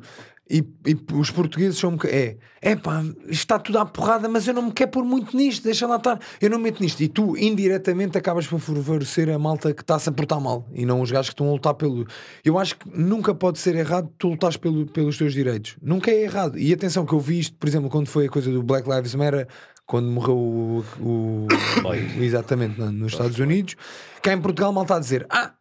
E, 0.52 0.62
e 0.86 0.94
os 1.14 1.30
portugueses 1.30 1.78
são 1.78 1.94
um 1.94 1.98
é, 2.04 2.36
é 2.60 2.76
pá, 2.76 3.02
está 3.26 3.58
tudo 3.58 3.78
à 3.78 3.86
porrada, 3.86 4.28
mas 4.28 4.46
eu 4.46 4.52
não 4.52 4.64
me 4.64 4.72
quero 4.72 4.90
pôr 4.90 5.02
muito 5.02 5.34
nisto, 5.34 5.64
deixa 5.64 5.86
lá 5.86 5.96
estar, 5.96 6.20
eu 6.42 6.50
não 6.50 6.58
meto 6.58 6.82
nisto. 6.82 7.00
E 7.02 7.08
tu, 7.08 7.34
indiretamente, 7.38 8.18
acabas 8.18 8.46
por 8.46 8.60
favorecer 8.60 9.30
a 9.30 9.38
malta 9.38 9.72
que 9.72 9.80
está-se 9.80 10.10
a 10.10 10.12
portar 10.12 10.38
mal 10.38 10.68
e 10.74 10.84
não 10.84 11.00
os 11.00 11.10
gajos 11.10 11.30
que 11.30 11.32
estão 11.32 11.48
a 11.48 11.52
lutar 11.52 11.72
pelo. 11.72 12.06
Eu 12.44 12.58
acho 12.58 12.76
que 12.76 12.86
nunca 12.94 13.34
pode 13.34 13.58
ser 13.58 13.74
errado 13.76 14.10
tu 14.18 14.28
lutares 14.28 14.58
pelo, 14.58 14.84
pelos 14.84 15.16
teus 15.16 15.32
direitos. 15.32 15.76
Nunca 15.80 16.10
é 16.10 16.22
errado. 16.22 16.58
E 16.58 16.70
atenção, 16.70 17.06
que 17.06 17.14
eu 17.14 17.20
vi 17.20 17.38
isto, 17.38 17.56
por 17.56 17.66
exemplo, 17.66 17.88
quando 17.88 18.08
foi 18.08 18.26
a 18.26 18.28
coisa 18.28 18.52
do 18.52 18.62
Black 18.62 18.86
Lives 18.86 19.14
Matter, 19.14 19.48
quando 19.86 20.08
morreu 20.10 20.36
o. 20.36 20.84
o- 21.00 21.46
exatamente, 22.22 22.78
nos 22.78 23.12
Estados 23.12 23.38
Unidos, 23.38 23.74
cá 24.22 24.34
em 24.34 24.40
Portugal, 24.40 24.70
mal 24.70 24.82
está 24.84 24.96
a 24.96 25.00
dizer: 25.00 25.26
Ah, 25.30 25.54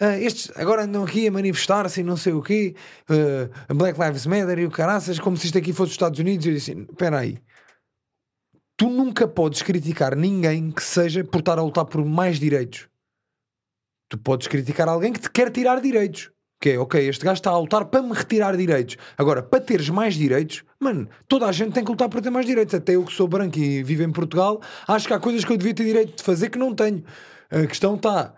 ah, 0.00 0.18
estes 0.18 0.50
agora 0.56 0.84
andam 0.84 1.04
aqui 1.04 1.26
a 1.26 1.30
manifestar-se 1.30 2.00
e 2.00 2.04
não 2.04 2.16
sei 2.16 2.32
o 2.32 2.42
quê, 2.42 2.74
ah, 3.08 3.74
Black 3.74 3.98
Lives 4.00 4.26
Matter 4.26 4.58
e 4.58 4.66
o 4.66 4.70
caraças, 4.70 5.18
como 5.18 5.36
se 5.36 5.46
isto 5.46 5.58
aqui 5.58 5.72
fosse 5.72 5.90
os 5.90 5.94
Estados 5.94 6.20
Unidos. 6.20 6.46
Eu 6.46 6.54
disse: 6.54 6.72
Espera 6.72 7.18
aí, 7.18 7.38
tu 8.76 8.88
nunca 8.88 9.26
podes 9.26 9.62
criticar 9.62 10.14
ninguém 10.14 10.70
que 10.70 10.82
seja 10.82 11.24
por 11.24 11.40
estar 11.40 11.58
a 11.58 11.62
lutar 11.62 11.84
por 11.84 12.04
mais 12.04 12.38
direitos. 12.38 12.88
Tu 14.08 14.16
podes 14.16 14.46
criticar 14.46 14.88
alguém 14.88 15.12
que 15.12 15.20
te 15.20 15.30
quer 15.30 15.50
tirar 15.50 15.80
direitos. 15.80 16.30
Que 16.60 16.70
é, 16.70 16.78
ok, 16.78 17.08
este 17.08 17.24
gajo 17.24 17.38
está 17.38 17.50
a 17.50 17.58
lutar 17.58 17.84
para 17.84 18.02
me 18.02 18.12
retirar 18.12 18.56
direitos. 18.56 18.96
Agora, 19.16 19.42
para 19.42 19.60
teres 19.60 19.88
mais 19.90 20.14
direitos, 20.14 20.64
mano, 20.80 21.08
toda 21.28 21.46
a 21.46 21.52
gente 21.52 21.72
tem 21.72 21.84
que 21.84 21.90
lutar 21.90 22.08
para 22.08 22.20
ter 22.20 22.30
mais 22.30 22.46
direitos. 22.46 22.74
Até 22.74 22.96
eu 22.96 23.04
que 23.04 23.12
sou 23.12 23.28
branco 23.28 23.58
e 23.58 23.82
vivo 23.82 24.02
em 24.02 24.10
Portugal, 24.10 24.60
acho 24.86 25.06
que 25.06 25.14
há 25.14 25.20
coisas 25.20 25.44
que 25.44 25.52
eu 25.52 25.56
devia 25.56 25.74
ter 25.74 25.84
direito 25.84 26.16
de 26.16 26.22
fazer 26.22 26.50
que 26.50 26.58
não 26.58 26.74
tenho. 26.74 27.04
A 27.50 27.66
questão 27.66 27.94
está. 27.94 28.34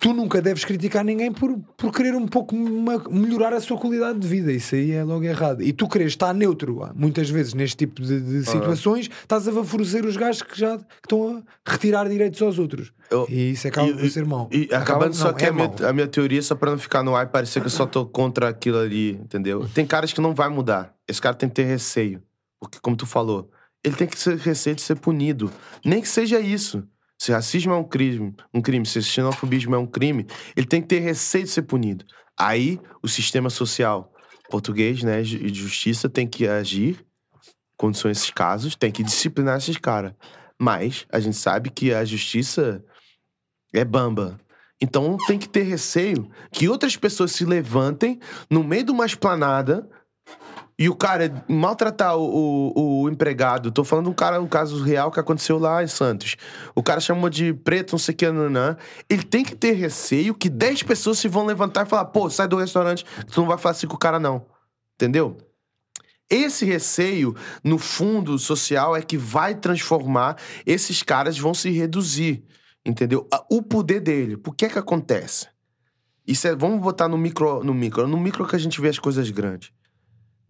Tu 0.00 0.12
nunca 0.12 0.42
deves 0.42 0.64
criticar 0.64 1.04
ninguém 1.04 1.30
por, 1.30 1.56
por 1.76 1.92
querer 1.92 2.14
um 2.16 2.26
pouco 2.26 2.56
ma- 2.56 3.04
melhorar 3.08 3.52
a 3.52 3.60
sua 3.60 3.78
qualidade 3.78 4.18
de 4.18 4.26
vida. 4.26 4.50
Isso 4.52 4.74
aí 4.74 4.90
é 4.90 5.04
logo 5.04 5.22
errado. 5.24 5.62
E 5.62 5.72
tu 5.72 5.88
queres 5.88 6.08
estar 6.08 6.34
neutro, 6.34 6.82
ah, 6.82 6.92
muitas 6.94 7.30
vezes, 7.30 7.54
neste 7.54 7.76
tipo 7.76 8.02
de, 8.02 8.20
de 8.20 8.44
situações, 8.44 9.08
estás 9.22 9.46
a 9.46 9.52
favorecer 9.52 10.04
os 10.04 10.16
gajos 10.16 10.42
que 10.42 10.58
já 10.58 10.76
que 10.78 10.84
estão 11.04 11.36
a 11.64 11.70
retirar 11.70 12.08
direitos 12.08 12.42
aos 12.42 12.58
outros. 12.58 12.92
Eu- 13.08 13.26
e 13.30 13.52
isso 13.52 13.68
acaba 13.68 13.88
E- 13.88 13.94
por 13.96 14.10
ser 14.10 14.24
mau. 14.26 14.48
E 14.50 14.64
Acaba- 14.64 14.82
acabando 14.82 15.14
só 15.14 15.28
não, 15.28 15.34
que 15.34 15.44
é 15.44 15.48
a, 15.48 15.52
minha, 15.52 15.70
a 15.88 15.92
minha 15.92 16.08
teoria, 16.08 16.42
só 16.42 16.56
pra 16.56 16.72
não 16.72 16.78
ficar 16.78 17.04
no 17.04 17.14
ar 17.14 17.26
e 17.26 17.28
parecer 17.28 17.60
que 17.60 17.66
eu 17.66 17.70
só 17.70 17.86
tô 17.86 18.04
contra 18.04 18.48
aquilo 18.48 18.78
ali, 18.78 19.10
entendeu? 19.12 19.68
Tem 19.72 19.86
caras 19.86 20.12
que 20.12 20.20
não 20.20 20.34
vai 20.34 20.48
mudar. 20.48 20.92
Esse 21.06 21.20
cara 21.20 21.36
tem 21.36 21.48
que 21.48 21.54
ter 21.54 21.64
receio. 21.64 22.20
Porque, 22.60 22.78
como 22.82 22.96
tu 22.96 23.06
falou, 23.06 23.48
ele 23.84 23.94
tem 23.94 24.06
que 24.08 24.16
ter 24.16 24.36
receio 24.38 24.74
de 24.74 24.82
ser 24.82 24.96
punido. 24.96 25.52
Nem 25.84 26.00
que 26.00 26.08
seja 26.08 26.40
isso. 26.40 26.82
Se 27.22 27.30
racismo 27.30 27.72
é 27.72 27.76
um 27.76 27.84
crime, 27.84 28.34
um 28.52 28.60
crime, 28.60 28.84
se 28.84 29.00
xenofobismo 29.00 29.76
é 29.76 29.78
um 29.78 29.86
crime, 29.86 30.26
ele 30.56 30.66
tem 30.66 30.82
que 30.82 30.88
ter 30.88 30.98
receio 30.98 31.44
de 31.44 31.50
ser 31.50 31.62
punido. 31.62 32.04
Aí, 32.36 32.80
o 33.00 33.06
sistema 33.06 33.48
social 33.48 34.12
português, 34.50 35.04
né, 35.04 35.22
de 35.22 35.54
justiça 35.54 36.08
tem 36.08 36.26
que 36.26 36.48
agir 36.48 37.06
quando 37.76 37.94
são 37.94 38.10
esses 38.10 38.28
casos, 38.32 38.74
tem 38.74 38.90
que 38.90 39.04
disciplinar 39.04 39.58
esses 39.58 39.76
caras. 39.76 40.14
Mas 40.60 41.06
a 41.12 41.20
gente 41.20 41.36
sabe 41.36 41.70
que 41.70 41.94
a 41.94 42.04
justiça 42.04 42.84
é 43.72 43.84
bamba. 43.84 44.40
Então 44.80 45.16
tem 45.28 45.38
que 45.38 45.48
ter 45.48 45.62
receio 45.62 46.28
que 46.50 46.68
outras 46.68 46.96
pessoas 46.96 47.30
se 47.30 47.44
levantem 47.44 48.18
no 48.50 48.64
meio 48.64 48.82
de 48.82 48.90
uma 48.90 49.06
esplanada 49.06 49.88
e 50.82 50.88
o 50.88 50.96
cara 50.96 51.44
maltratar 51.48 52.16
o, 52.16 52.72
o, 52.74 53.02
o 53.02 53.08
empregado. 53.08 53.70
Tô 53.70 53.84
falando 53.84 54.10
um 54.10 54.12
cara, 54.12 54.40
um 54.40 54.48
caso 54.48 54.82
real 54.82 55.12
que 55.12 55.20
aconteceu 55.20 55.56
lá 55.56 55.80
em 55.80 55.86
Santos. 55.86 56.34
O 56.74 56.82
cara 56.82 56.98
chamou 56.98 57.30
de 57.30 57.54
preto, 57.54 57.92
não 57.92 58.00
sei 58.00 58.12
o 58.12 58.16
que, 58.16 58.28
nanã. 58.28 58.76
Ele 59.08 59.22
tem 59.22 59.44
que 59.44 59.54
ter 59.54 59.74
receio 59.74 60.34
que 60.34 60.50
10 60.50 60.82
pessoas 60.82 61.20
se 61.20 61.28
vão 61.28 61.46
levantar 61.46 61.86
e 61.86 61.88
falar: 61.88 62.06
pô, 62.06 62.28
sai 62.28 62.48
do 62.48 62.56
restaurante, 62.56 63.06
tu 63.30 63.40
não 63.40 63.46
vai 63.46 63.56
fazer 63.58 63.78
assim 63.78 63.86
com 63.86 63.94
o 63.94 63.98
cara, 63.98 64.18
não. 64.18 64.44
Entendeu? 64.96 65.36
Esse 66.28 66.64
receio, 66.64 67.32
no 67.62 67.78
fundo 67.78 68.36
social, 68.36 68.96
é 68.96 69.02
que 69.02 69.16
vai 69.16 69.54
transformar, 69.54 70.36
esses 70.66 71.00
caras 71.00 71.38
vão 71.38 71.54
se 71.54 71.70
reduzir, 71.70 72.42
entendeu? 72.84 73.28
O 73.48 73.62
poder 73.62 74.00
dele. 74.00 74.36
Por 74.36 74.56
que 74.56 74.68
que 74.68 74.80
acontece? 74.80 75.46
Isso 76.26 76.48
é, 76.48 76.56
vamos 76.56 76.80
botar 76.80 77.06
no 77.06 77.16
micro, 77.16 77.62
no 77.62 77.72
micro, 77.72 78.08
no 78.08 78.18
micro 78.18 78.48
que 78.48 78.56
a 78.56 78.58
gente 78.58 78.80
vê 78.80 78.88
as 78.88 78.98
coisas 78.98 79.30
grandes. 79.30 79.70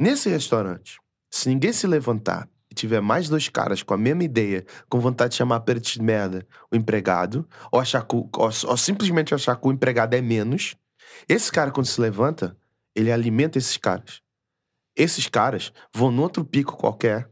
Nesse 0.03 0.29
restaurante, 0.29 0.99
se 1.31 1.49
ninguém 1.49 1.73
se 1.73 1.87
levantar 1.87 2.49
e 2.69 2.75
tiver 2.75 3.01
mais 3.01 3.29
dois 3.29 3.49
caras 3.49 3.85
com 3.85 3.95
a 3.95 3.97
mesma 3.97 4.25
ideia, 4.25 4.67
com 4.89 4.99
vontade 4.99 5.31
de 5.31 5.37
chamar 5.37 5.61
preto 5.61 5.93
de 5.93 6.03
merda 6.03 6.45
o 6.73 6.75
empregado, 6.75 7.49
ou, 7.71 7.79
achar 7.79 8.05
que, 8.05 8.17
ou, 8.17 8.31
ou 8.37 8.77
simplesmente 8.77 9.33
achar 9.33 9.55
que 9.55 9.65
o 9.65 9.71
empregado 9.71 10.15
é 10.15 10.21
menos, 10.21 10.75
esse 11.29 11.53
cara, 11.53 11.71
quando 11.71 11.87
se 11.87 12.01
levanta, 12.01 12.59
ele 12.97 13.13
alimenta 13.13 13.59
esses 13.59 13.77
caras. 13.77 14.21
Esses 14.97 15.29
caras 15.29 15.73
vão 15.95 16.11
no 16.11 16.23
outro 16.23 16.45
pico 16.45 16.77
qualquer 16.77 17.31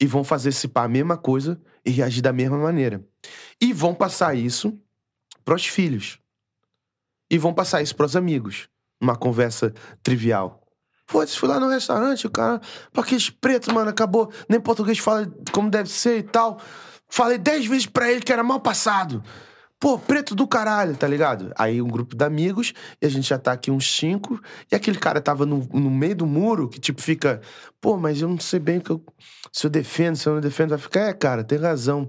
e 0.00 0.04
vão 0.04 0.24
fazer 0.24 0.52
pá 0.70 0.82
a 0.82 0.88
mesma 0.88 1.16
coisa 1.16 1.62
e 1.84 1.90
reagir 1.92 2.20
da 2.20 2.32
mesma 2.32 2.58
maneira. 2.58 3.06
E 3.60 3.72
vão 3.72 3.94
passar 3.94 4.34
isso 4.34 4.76
pros 5.44 5.66
filhos. 5.66 6.18
E 7.30 7.38
vão 7.38 7.54
passar 7.54 7.80
isso 7.80 7.94
pros 7.94 8.16
amigos. 8.16 8.68
Numa 9.00 9.14
conversa 9.14 9.72
trivial. 10.02 10.61
Foda-se, 11.06 11.38
fui 11.38 11.48
lá 11.48 11.60
no 11.60 11.68
restaurante, 11.68 12.26
o 12.26 12.30
cara, 12.30 12.60
pô, 12.92 13.00
aqueles 13.00 13.28
pretos, 13.28 13.72
mano, 13.72 13.90
acabou, 13.90 14.32
nem 14.48 14.60
português 14.60 14.98
fala 14.98 15.30
como 15.52 15.68
deve 15.68 15.90
ser 15.90 16.18
e 16.18 16.22
tal. 16.22 16.58
Falei 17.08 17.36
dez 17.36 17.66
vezes 17.66 17.86
pra 17.86 18.10
ele 18.10 18.22
que 18.22 18.32
era 18.32 18.42
mal 18.42 18.60
passado. 18.60 19.22
Pô, 19.78 19.98
preto 19.98 20.36
do 20.36 20.46
caralho, 20.46 20.96
tá 20.96 21.08
ligado? 21.08 21.52
Aí 21.58 21.82
um 21.82 21.88
grupo 21.88 22.14
de 22.14 22.24
amigos, 22.24 22.72
e 23.02 23.06
a 23.06 23.08
gente 23.08 23.28
já 23.28 23.36
tá 23.36 23.50
aqui 23.50 23.68
uns 23.68 23.84
cinco, 23.96 24.40
e 24.70 24.76
aquele 24.76 24.96
cara 24.96 25.20
tava 25.20 25.44
no, 25.44 25.68
no 25.72 25.90
meio 25.90 26.14
do 26.14 26.24
muro, 26.24 26.68
que 26.68 26.78
tipo 26.78 27.02
fica, 27.02 27.40
pô, 27.80 27.96
mas 27.96 28.22
eu 28.22 28.28
não 28.28 28.38
sei 28.38 28.60
bem 28.60 28.78
que 28.78 28.90
eu, 28.90 29.04
se 29.52 29.66
eu 29.66 29.70
defendo, 29.70 30.14
se 30.14 30.28
eu 30.28 30.34
não 30.34 30.40
defendo, 30.40 30.70
vai 30.70 30.78
ficar, 30.78 31.00
é, 31.00 31.12
cara, 31.12 31.42
tem 31.42 31.58
razão. 31.58 32.08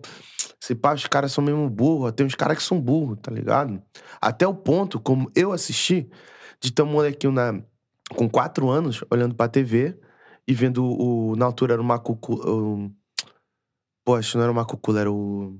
Se 0.59 0.75
pá, 0.75 0.93
os 0.93 1.07
caras 1.07 1.31
são 1.31 1.43
mesmo 1.43 1.67
burros, 1.67 2.11
tem 2.11 2.25
uns 2.25 2.35
caras 2.35 2.57
que 2.57 2.63
são 2.63 2.79
burros, 2.79 3.17
tá 3.21 3.31
ligado? 3.31 3.81
Até 4.21 4.47
o 4.47 4.53
ponto, 4.53 4.99
como 4.99 5.31
eu 5.35 5.51
assisti, 5.51 6.07
de 6.61 6.71
ter 6.71 6.83
um 6.83 6.85
molequinho 6.85 7.33
na, 7.33 7.59
com 8.13 8.29
quatro 8.29 8.69
anos, 8.69 9.03
olhando 9.09 9.35
pra 9.35 9.47
TV 9.47 9.99
e 10.47 10.53
vendo 10.53 10.83
o. 10.85 11.35
Na 11.35 11.45
altura 11.45 11.73
era 11.73 11.81
o 11.81 11.85
Macucu. 11.85 12.33
O, 12.35 12.91
pô, 14.05 14.15
acho 14.15 14.31
que 14.31 14.37
não 14.37 14.43
era 14.43 14.51
o 14.51 14.55
Macucu, 14.55 14.97
era 14.97 15.11
o. 15.11 15.59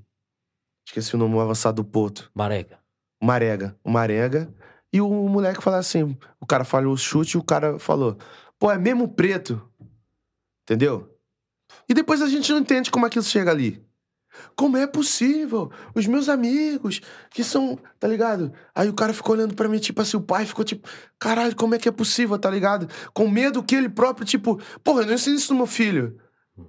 Esqueci 0.87 1.15
o 1.15 1.17
nome 1.17 1.35
o 1.35 1.39
avançado 1.39 1.81
do 1.81 1.89
Porto. 1.89 2.29
Marega. 2.33 2.79
O 3.21 3.25
Marega. 3.25 3.77
O 3.83 3.89
Marega. 3.89 4.53
E 4.91 5.01
o 5.01 5.09
moleque 5.09 5.63
falou 5.63 5.79
assim: 5.79 6.17
o 6.39 6.45
cara 6.45 6.63
falhou 6.63 6.93
o 6.93 6.97
chute 6.97 7.35
e 7.35 7.39
o 7.39 7.43
cara 7.43 7.79
falou: 7.79 8.17
pô, 8.59 8.71
é 8.71 8.77
mesmo 8.77 9.07
preto. 9.07 9.61
Entendeu? 10.63 11.17
E 11.89 11.93
depois 11.93 12.21
a 12.21 12.27
gente 12.27 12.51
não 12.51 12.59
entende 12.59 12.91
como 12.91 13.05
aquilo 13.05 13.23
chega 13.23 13.51
ali. 13.51 13.83
Como 14.55 14.77
é 14.77 14.87
possível? 14.87 15.71
Os 15.93 16.07
meus 16.07 16.29
amigos, 16.29 17.01
que 17.29 17.43
são, 17.43 17.77
tá 17.99 18.07
ligado? 18.07 18.51
Aí 18.73 18.89
o 18.89 18.93
cara 18.93 19.13
ficou 19.13 19.35
olhando 19.35 19.55
pra 19.55 19.67
mim, 19.67 19.79
tipo 19.79 20.01
assim, 20.01 20.17
o 20.17 20.21
pai 20.21 20.45
ficou 20.45 20.63
tipo, 20.65 20.87
caralho, 21.19 21.55
como 21.55 21.75
é 21.75 21.79
que 21.79 21.87
é 21.87 21.91
possível, 21.91 22.37
tá 22.37 22.49
ligado? 22.49 22.87
Com 23.13 23.27
medo 23.27 23.63
que 23.63 23.75
ele 23.75 23.89
próprio, 23.89 24.25
tipo, 24.25 24.59
porra, 24.83 25.01
eu 25.01 25.07
não 25.07 25.13
ensino 25.13 25.35
isso 25.35 25.53
no 25.53 25.59
meu 25.59 25.67
filho. 25.67 26.17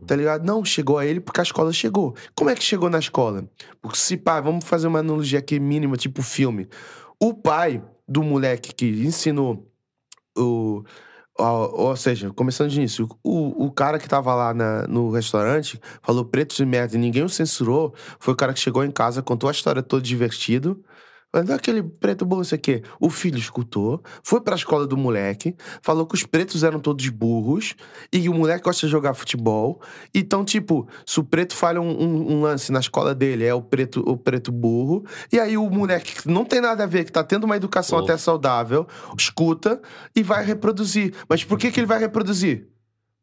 Tá 0.06 0.16
ligado? 0.16 0.46
Não, 0.46 0.64
chegou 0.64 0.98
a 0.98 1.04
ele 1.04 1.20
porque 1.20 1.40
a 1.40 1.42
escola 1.42 1.70
chegou. 1.72 2.16
Como 2.34 2.48
é 2.48 2.54
que 2.54 2.62
chegou 2.62 2.88
na 2.88 2.98
escola? 2.98 3.46
Porque 3.82 3.98
se 3.98 4.16
pai, 4.16 4.40
vamos 4.40 4.64
fazer 4.64 4.86
uma 4.86 5.00
analogia 5.00 5.38
aqui 5.38 5.60
mínima, 5.60 5.96
tipo 5.96 6.22
filme. 6.22 6.66
O 7.20 7.34
pai 7.34 7.82
do 8.08 8.22
moleque 8.22 8.74
que 8.74 8.86
ensinou 8.86 9.70
o. 10.36 10.82
Ou, 11.36 11.80
ou 11.88 11.96
seja, 11.96 12.30
começando 12.32 12.70
de 12.70 12.78
início, 12.78 13.08
o, 13.22 13.66
o 13.66 13.70
cara 13.72 13.98
que 13.98 14.08
tava 14.08 14.32
lá 14.34 14.54
na- 14.54 14.86
no 14.86 15.10
restaurante 15.10 15.80
falou 16.02 16.24
preto 16.24 16.54
de 16.54 16.64
merda 16.64 16.94
e 16.94 16.98
ninguém 16.98 17.24
o 17.24 17.28
censurou. 17.28 17.92
Foi 18.20 18.32
o 18.34 18.36
cara 18.36 18.52
que 18.54 18.60
chegou 18.60 18.84
em 18.84 18.90
casa, 18.90 19.20
contou 19.22 19.48
a 19.48 19.52
história 19.52 19.82
toda 19.82 20.02
divertido. 20.02 20.82
Aquele 21.54 21.82
preto 21.82 22.24
bom, 22.24 22.40
isso 22.42 22.54
aqui. 22.54 22.82
O 23.00 23.10
filho 23.10 23.38
escutou, 23.38 24.02
foi 24.22 24.40
pra 24.40 24.54
escola 24.54 24.86
do 24.86 24.96
moleque, 24.96 25.54
falou 25.82 26.06
que 26.06 26.14
os 26.14 26.22
pretos 26.24 26.62
eram 26.62 26.78
todos 26.78 27.08
burros 27.08 27.74
e 28.12 28.28
o 28.28 28.34
moleque 28.34 28.64
gosta 28.64 28.86
de 28.86 28.92
jogar 28.92 29.14
futebol. 29.14 29.80
Então, 30.14 30.44
tipo, 30.44 30.86
se 31.04 31.18
o 31.18 31.24
preto 31.24 31.54
falha 31.56 31.80
um, 31.80 31.90
um- 31.90 32.32
um 32.34 32.40
lance 32.42 32.70
na 32.70 32.78
escola 32.80 33.14
dele, 33.14 33.44
é 33.44 33.52
o 33.54 33.60
preto, 33.62 34.00
o 34.08 34.16
preto 34.16 34.52
burro. 34.52 35.04
E 35.32 35.40
aí 35.40 35.56
o 35.56 35.68
moleque 35.68 36.22
que 36.22 36.28
não 36.28 36.44
tem 36.44 36.60
nada 36.60 36.84
a 36.84 36.86
ver, 36.86 37.04
que 37.04 37.12
tá 37.12 37.24
tendo 37.24 37.44
uma 37.44 37.56
educação 37.56 37.98
Ouve. 37.98 38.10
até 38.12 38.18
saudável, 38.18 38.86
escuta 39.18 39.80
e 40.14 40.22
vai 40.22 40.44
reproduzir. 40.44 41.14
Mas 41.28 41.42
por 41.44 41.58
que, 41.58 41.70
que 41.72 41.80
ele 41.80 41.86
vai 41.86 41.98
reproduzir? 41.98 42.68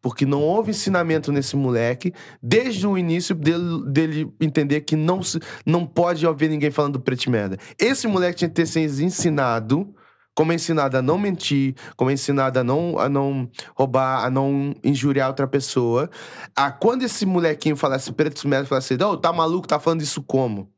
Porque 0.02 0.26
não 0.26 0.42
houve 0.42 0.72
ensinamento 0.72 1.32
nesse 1.32 1.56
moleque 1.56 2.14
desde 2.42 2.88
o 2.88 2.98
início 2.98 3.36
dele, 3.36 3.84
dele 3.86 4.34
entender 4.42 4.82
que 4.82 4.96
não, 4.96 5.22
se, 5.22 5.40
não 5.66 5.86
pode 5.86 6.26
ouvir 6.26 6.50
ninguém 6.50 6.72
falando 6.72 7.00
preto 7.00 7.30
merda. 7.30 7.58
Esse 7.78 8.08
moleque 8.08 8.40
tinha 8.40 8.50
que 8.50 8.56
ter 8.56 8.66
sido 8.66 9.02
ensinado, 9.02 9.94
como 10.36 10.52
é 10.52 10.56
ensinado 10.56 10.98
a 10.98 11.02
não 11.02 11.20
mentir, 11.20 11.76
como 11.96 12.10
é 12.10 12.14
ensinado 12.14 12.58
a 12.58 12.64
não, 12.64 12.98
a 12.98 13.08
não 13.08 13.50
roubar, 13.76 14.26
a 14.26 14.30
não 14.30 14.74
injuriar 14.84 15.28
outra 15.28 15.48
pessoa. 15.48 16.10
A 16.56 16.72
quando 16.72 17.04
esse 17.04 17.26
molequinho 17.26 17.76
falasse 17.76 18.12
preto 18.12 18.48
merda, 18.48 18.68
falasse, 18.68 18.96
ô, 18.96 19.18
tá 19.18 19.32
maluco, 19.32 19.68
tá 19.68 19.80
falando 19.80 20.02
isso 20.02 20.24
como? 20.24 20.74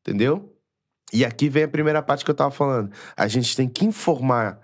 Entendeu? 0.00 0.54
E 1.12 1.24
aqui 1.24 1.48
vem 1.48 1.64
a 1.64 1.68
primeira 1.68 2.02
parte 2.02 2.24
que 2.24 2.30
eu 2.30 2.34
tava 2.34 2.50
falando. 2.50 2.90
A 3.16 3.28
gente 3.28 3.54
tem 3.56 3.68
que 3.68 3.84
informar 3.84 4.58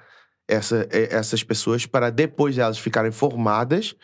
essa, 0.49 0.87
essas 0.91 1.43
pessoas 1.43 1.87
para 1.87 2.11
depois 2.11 2.59
elas 2.59 2.79
ficarem 2.79 3.13
formadas, 3.13 3.95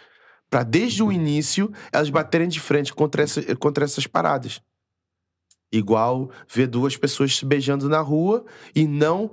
para 0.48 0.62
desde 0.62 1.02
o 1.02 1.12
início 1.12 1.70
elas 1.92 2.10
baterem 2.10 2.48
de 2.48 2.60
frente 2.60 2.92
contra, 2.92 3.22
essa, 3.22 3.56
contra 3.56 3.84
essas 3.84 4.06
paradas. 4.06 4.60
Igual 5.72 6.30
ver 6.52 6.66
duas 6.66 6.96
pessoas 6.96 7.36
se 7.36 7.46
beijando 7.46 7.88
na 7.88 8.00
rua 8.00 8.44
e 8.74 8.86
não 8.86 9.30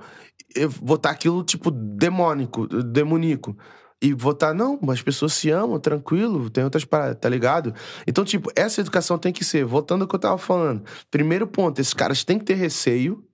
botar 0.82 1.12
aquilo 1.12 1.44
tipo 1.44 1.72
demônico, 1.72 2.68
demoníaco. 2.68 3.58
E 4.00 4.14
votar, 4.14 4.54
não, 4.54 4.80
as 4.90 5.02
pessoas 5.02 5.34
se 5.34 5.50
amam, 5.50 5.80
tranquilo, 5.80 6.52
tem 6.52 6.64
outras 6.64 6.86
paradas, 6.86 7.18
tá 7.20 7.28
ligado? 7.28 7.74
Então, 8.06 8.24
tipo, 8.24 8.52
essa 8.56 8.80
educação 8.80 9.18
tem 9.18 9.34
que 9.34 9.44
ser, 9.44 9.66
voltando 9.66 10.04
ao 10.04 10.08
que 10.08 10.14
eu 10.14 10.20
tava 10.20 10.38
falando. 10.38 10.84
Primeiro 11.10 11.48
ponto, 11.48 11.82
esses 11.82 11.96
caras 11.96 12.24
têm 12.24 12.38
que 12.38 12.46
ter 12.46 12.54
receio. 12.54 13.27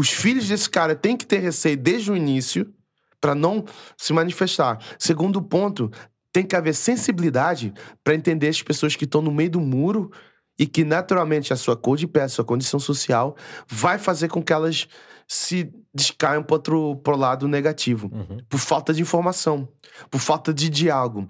Os 0.00 0.08
filhos 0.08 0.48
desse 0.48 0.70
cara 0.70 0.96
têm 0.96 1.14
que 1.14 1.26
ter 1.26 1.40
receio 1.40 1.76
desde 1.76 2.10
o 2.10 2.16
início 2.16 2.72
para 3.20 3.34
não 3.34 3.66
se 3.98 4.14
manifestar. 4.14 4.78
Segundo 4.98 5.42
ponto, 5.42 5.90
tem 6.32 6.42
que 6.42 6.56
haver 6.56 6.74
sensibilidade 6.74 7.74
para 8.02 8.14
entender 8.14 8.48
as 8.48 8.62
pessoas 8.62 8.96
que 8.96 9.04
estão 9.04 9.20
no 9.20 9.30
meio 9.30 9.50
do 9.50 9.60
muro 9.60 10.10
e 10.58 10.66
que 10.66 10.84
naturalmente 10.84 11.52
a 11.52 11.56
sua 11.56 11.76
cor 11.76 11.98
de 11.98 12.06
pele, 12.06 12.24
a 12.24 12.28
sua 12.30 12.46
condição 12.46 12.80
social 12.80 13.36
vai 13.68 13.98
fazer 13.98 14.28
com 14.28 14.42
que 14.42 14.54
elas 14.54 14.88
se 15.28 15.70
descaiam 15.94 16.42
para 16.42 16.74
o 16.74 17.16
lado 17.18 17.46
negativo. 17.46 18.10
Uhum. 18.10 18.38
Por 18.48 18.58
falta 18.58 18.94
de 18.94 19.02
informação, 19.02 19.68
por 20.10 20.18
falta 20.18 20.54
de 20.54 20.70
diálogo. 20.70 21.28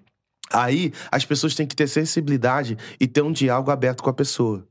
Aí 0.52 0.92
as 1.10 1.24
pessoas 1.24 1.56
têm 1.56 1.66
que 1.66 1.74
ter 1.74 1.88
sensibilidade 1.88 2.78
e 3.00 3.08
ter 3.08 3.22
um 3.22 3.32
diálogo 3.32 3.72
aberto 3.72 4.00
com 4.00 4.10
a 4.10 4.14
pessoa. 4.14 4.64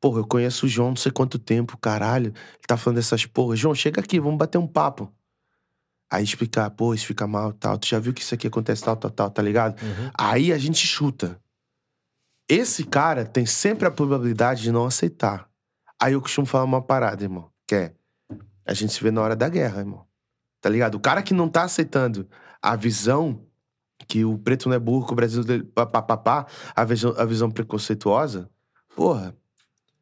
Porra, 0.00 0.20
eu 0.20 0.26
conheço 0.26 0.66
o 0.66 0.68
João 0.68 0.90
não 0.90 0.96
sei 0.96 1.10
quanto 1.10 1.38
tempo, 1.38 1.78
caralho. 1.78 2.26
Ele 2.26 2.66
tá 2.66 2.76
falando 2.76 2.96
dessas 2.96 3.24
porras. 3.24 3.58
João, 3.58 3.74
chega 3.74 4.00
aqui, 4.00 4.20
vamos 4.20 4.38
bater 4.38 4.58
um 4.58 4.66
papo. 4.66 5.12
Aí 6.10 6.22
explicar, 6.22 6.70
pô, 6.70 6.94
isso 6.94 7.06
fica 7.06 7.26
mal, 7.26 7.52
tal. 7.52 7.78
Tu 7.78 7.88
já 7.88 7.98
viu 7.98 8.12
que 8.12 8.20
isso 8.20 8.34
aqui 8.34 8.46
acontece, 8.46 8.84
tal, 8.84 8.96
tal, 8.96 9.10
tal, 9.10 9.30
tá 9.30 9.42
ligado? 9.42 9.80
Uhum. 9.82 10.10
Aí 10.16 10.52
a 10.52 10.58
gente 10.58 10.86
chuta. 10.86 11.40
Esse 12.48 12.84
cara 12.84 13.24
tem 13.24 13.44
sempre 13.44 13.88
a 13.88 13.90
probabilidade 13.90 14.62
de 14.62 14.70
não 14.70 14.86
aceitar. 14.86 15.48
Aí 16.00 16.12
eu 16.12 16.20
costumo 16.20 16.46
falar 16.46 16.64
uma 16.64 16.80
parada, 16.82 17.24
irmão, 17.24 17.50
que 17.66 17.74
é 17.74 17.94
a 18.64 18.74
gente 18.74 18.92
se 18.92 19.02
vê 19.02 19.10
na 19.10 19.22
hora 19.22 19.34
da 19.34 19.48
guerra, 19.48 19.78
irmão. 19.78 20.06
Tá 20.60 20.68
ligado? 20.68 20.96
O 20.96 21.00
cara 21.00 21.22
que 21.22 21.32
não 21.32 21.48
tá 21.48 21.62
aceitando 21.62 22.28
a 22.60 22.74
visão 22.76 23.46
que 24.08 24.24
o 24.24 24.36
preto 24.38 24.68
não 24.68 24.76
é 24.76 24.78
burro, 24.78 25.06
que 25.06 25.12
o 25.12 25.16
Brasil 25.16 25.42
dele, 25.42 25.64
papapá, 25.64 26.46
a 26.74 26.84
visão, 26.84 27.14
a 27.16 27.24
visão 27.24 27.50
preconceituosa, 27.50 28.50
porra, 28.94 29.34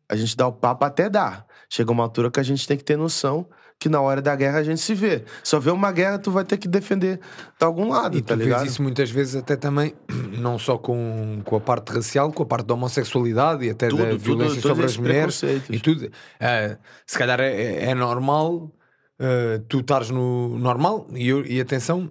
a 0.08 0.16
gente 0.16 0.36
dá 0.36 0.46
o 0.46 0.52
papo 0.52 0.84
até 0.84 1.08
dar. 1.08 1.46
Chega 1.68 1.90
uma 1.90 2.02
altura 2.02 2.30
que 2.30 2.40
a 2.40 2.42
gente 2.42 2.66
tem 2.66 2.76
que 2.76 2.84
ter 2.84 2.96
noção 2.96 3.48
que 3.78 3.88
na 3.88 4.00
hora 4.00 4.22
da 4.22 4.34
guerra 4.34 4.58
a 4.58 4.62
gente 4.62 4.80
se 4.80 4.94
vê. 4.94 5.24
Só 5.42 5.58
vê 5.58 5.70
uma 5.70 5.92
guerra, 5.92 6.18
tu 6.18 6.30
vai 6.30 6.44
ter 6.44 6.56
que 6.56 6.68
defender 6.68 7.18
de 7.58 7.66
algum 7.66 7.88
lado, 7.88 8.16
e 8.16 8.22
tá 8.22 8.34
tu 8.34 8.40
ligado? 8.40 8.60
Vês 8.60 8.72
isso 8.72 8.82
muitas 8.82 9.10
vezes 9.10 9.36
até 9.36 9.56
também, 9.56 9.94
não 10.38 10.58
só 10.58 10.78
com, 10.78 11.42
com 11.44 11.56
a 11.56 11.60
parte 11.60 11.92
racial, 11.92 12.32
com 12.32 12.42
a 12.42 12.46
parte 12.46 12.66
da 12.66 12.74
homossexualidade 12.74 13.64
e 13.64 13.70
até 13.70 13.88
tudo, 13.88 14.04
da 14.04 14.14
violência 14.14 14.62
tudo, 14.62 14.68
sobre 14.68 14.86
as 14.86 14.96
mulheres 14.96 15.42
e 15.68 15.78
tudo. 15.80 16.06
Uh, 16.06 16.78
se 17.06 17.18
calhar 17.18 17.40
é, 17.40 17.90
é 17.90 17.94
normal 17.94 18.72
uh, 19.20 19.58
tu 19.68 19.80
estares 19.80 20.10
no 20.10 20.58
normal 20.58 21.06
e, 21.12 21.28
eu, 21.28 21.44
e 21.44 21.60
atenção, 21.60 22.10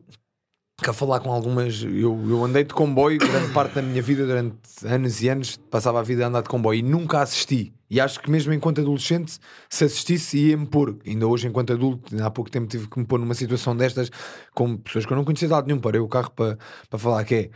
que 0.81 0.89
a 0.89 0.93
falar 0.93 1.19
com 1.21 1.31
algumas. 1.31 1.83
Eu, 1.83 2.19
eu 2.27 2.43
andei 2.43 2.63
de 2.63 2.73
comboio 2.73 3.17
grande 3.17 3.51
parte 3.53 3.75
da 3.75 3.81
minha 3.81 4.01
vida, 4.01 4.25
durante 4.25 4.57
anos 4.85 5.21
e 5.21 5.29
anos, 5.29 5.57
passava 5.71 5.99
a 5.99 6.03
vida 6.03 6.25
a 6.25 6.27
andar 6.27 6.41
de 6.41 6.49
comboio 6.49 6.79
e 6.79 6.83
nunca 6.83 7.21
assisti. 7.21 7.73
E 7.93 8.01
acho 8.01 8.19
que 8.19 8.31
mesmo 8.31 8.51
enquanto 8.51 8.81
adolescente, 8.81 9.37
se 9.69 9.83
assistisse, 9.83 10.35
ia-me 10.35 10.65
pôr. 10.65 10.97
Ainda 11.05 11.27
hoje, 11.27 11.47
enquanto 11.47 11.73
adulto, 11.73 12.15
há 12.23 12.31
pouco 12.31 12.49
tempo 12.49 12.65
tive 12.65 12.87
que 12.87 12.97
me 12.97 13.05
pôr 13.05 13.19
numa 13.19 13.35
situação 13.35 13.77
destas 13.77 14.09
com 14.51 14.77
pessoas 14.77 15.05
que 15.05 15.13
eu 15.13 15.15
não 15.15 15.23
conhecia 15.23 15.47
de 15.47 15.53
lado 15.53 15.67
nenhum. 15.67 15.79
Parei 15.79 16.01
o 16.01 16.07
carro 16.07 16.31
para, 16.31 16.57
para 16.89 16.97
falar 16.97 17.23
que 17.23 17.35
é 17.35 17.49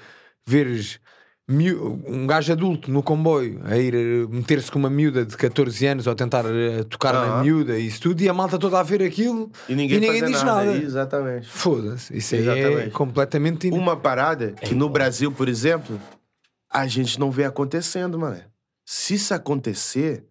veres 0.46 1.00
um 1.50 2.28
gajo 2.28 2.52
adulto 2.52 2.92
no 2.92 3.02
comboio 3.02 3.62
a 3.64 3.78
ir 3.78 3.96
eh, 3.96 4.28
meter-se 4.30 4.70
com 4.70 4.78
uma 4.78 4.92
miúda 4.92 5.26
de 5.26 5.36
14 5.36 5.88
anos 5.88 6.06
ou 6.06 6.14
tentar 6.14 6.46
uh, 6.46 6.84
tocar 6.86 7.14
na 7.14 7.42
miúda 7.42 7.80
e 7.80 7.88
isso 7.88 8.02
tudo, 8.02 8.22
e 8.22 8.28
a 8.28 8.34
malta 8.34 8.60
toda 8.60 8.78
a 8.78 8.84
ver 8.84 9.02
aquilo 9.02 9.50
e 9.68 9.74
ninguém, 9.74 9.98
e 9.98 10.02
ninguém 10.02 10.26
diz 10.26 10.44
nada. 10.44 10.66
nada. 10.66 10.78
Exatamente. 10.78 11.48
Foda-se. 11.48 12.16
Isso 12.16 12.36
Exatamente. 12.36 12.88
é 12.88 12.90
completamente. 12.90 13.70
Uma 13.70 13.96
parada 13.96 14.52
que 14.52 14.76
no 14.76 14.90
Brasil, 14.90 15.32
por 15.32 15.48
exemplo, 15.48 15.98
a 16.70 16.86
gente 16.86 17.18
não 17.18 17.32
vê 17.32 17.46
acontecendo, 17.46 18.20
mano. 18.20 18.42
Se 18.90 19.16
isso 19.16 19.34
acontecer, 19.34 20.26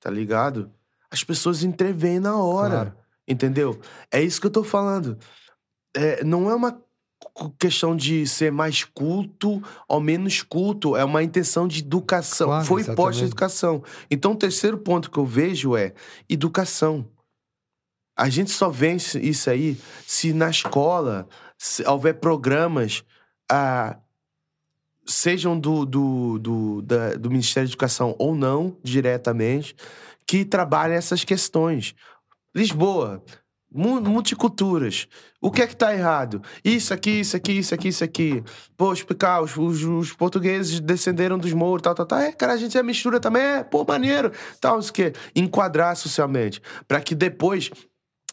tá 0.00 0.10
ligado? 0.10 0.72
As 1.08 1.22
pessoas 1.22 1.62
intervêm 1.62 2.18
na 2.18 2.36
hora. 2.36 2.70
Claro. 2.70 2.96
Entendeu? 3.28 3.80
É 4.10 4.20
isso 4.20 4.40
que 4.40 4.48
eu 4.48 4.50
tô 4.50 4.64
falando. 4.64 5.16
É, 5.94 6.24
não 6.24 6.50
é 6.50 6.54
uma 6.56 6.82
questão 7.56 7.94
de 7.94 8.26
ser 8.26 8.50
mais 8.50 8.82
culto 8.82 9.62
ou 9.86 10.00
menos 10.00 10.42
culto, 10.42 10.96
é 10.96 11.04
uma 11.04 11.22
intenção 11.22 11.68
de 11.68 11.78
educação. 11.78 12.48
Claro, 12.48 12.64
Foi 12.64 12.82
posta 12.82 13.24
educação. 13.24 13.84
Então, 14.10 14.32
o 14.32 14.36
terceiro 14.36 14.78
ponto 14.78 15.08
que 15.08 15.18
eu 15.18 15.24
vejo 15.24 15.76
é 15.76 15.94
educação. 16.28 17.08
A 18.16 18.28
gente 18.28 18.50
só 18.50 18.68
vence 18.68 19.20
isso 19.20 19.48
aí 19.48 19.80
se 20.04 20.32
na 20.32 20.50
escola 20.50 21.28
se 21.56 21.86
houver 21.86 22.14
programas, 22.14 23.04
ah, 23.48 23.96
sejam 25.06 25.58
do, 25.58 25.84
do, 25.84 26.38
do, 26.38 26.82
da, 26.82 27.14
do 27.14 27.30
Ministério 27.30 27.68
da 27.68 27.72
Educação 27.72 28.14
ou 28.18 28.34
não, 28.34 28.76
diretamente, 28.82 29.74
que 30.26 30.44
trabalhem 30.44 30.96
essas 30.96 31.24
questões. 31.24 31.94
Lisboa, 32.54 33.22
multiculturas. 33.72 35.08
O 35.40 35.50
que 35.50 35.62
é 35.62 35.66
que 35.66 35.74
tá 35.74 35.92
errado? 35.94 36.42
Isso 36.64 36.92
aqui, 36.92 37.20
isso 37.20 37.36
aqui, 37.36 37.52
isso 37.52 37.74
aqui, 37.74 37.88
isso 37.88 38.04
aqui. 38.04 38.44
Pô, 38.76 38.92
explicar, 38.92 39.40
os, 39.40 39.56
os, 39.56 39.82
os 39.82 40.12
portugueses 40.12 40.78
descenderam 40.78 41.38
dos 41.38 41.52
mouros, 41.52 41.82
tal, 41.82 41.94
tal, 41.94 42.06
tal. 42.06 42.18
É, 42.18 42.32
cara, 42.32 42.52
a 42.52 42.56
gente 42.56 42.76
é 42.76 42.82
mistura 42.82 43.18
também, 43.18 43.42
é, 43.42 43.64
pô, 43.64 43.84
maneiro, 43.84 44.30
tal, 44.60 44.78
isso 44.78 44.92
que. 44.92 45.12
Enquadrar 45.34 45.96
socialmente. 45.96 46.60
para 46.86 47.00
que 47.00 47.14
depois, 47.14 47.70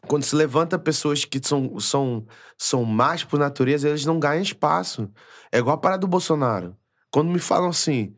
quando 0.07 0.23
se 0.23 0.35
levanta 0.35 0.79
pessoas 0.79 1.25
que 1.25 1.39
são, 1.43 1.79
são, 1.79 2.25
são 2.57 2.85
mais 2.85 3.23
por 3.23 3.39
natureza, 3.39 3.89
eles 3.89 4.05
não 4.05 4.19
ganhem 4.19 4.41
espaço. 4.41 5.09
É 5.51 5.59
igual 5.59 5.75
a 5.75 5.79
parada 5.79 6.01
do 6.01 6.07
Bolsonaro. 6.07 6.75
Quando 7.11 7.29
me 7.31 7.39
falam 7.39 7.69
assim, 7.69 8.15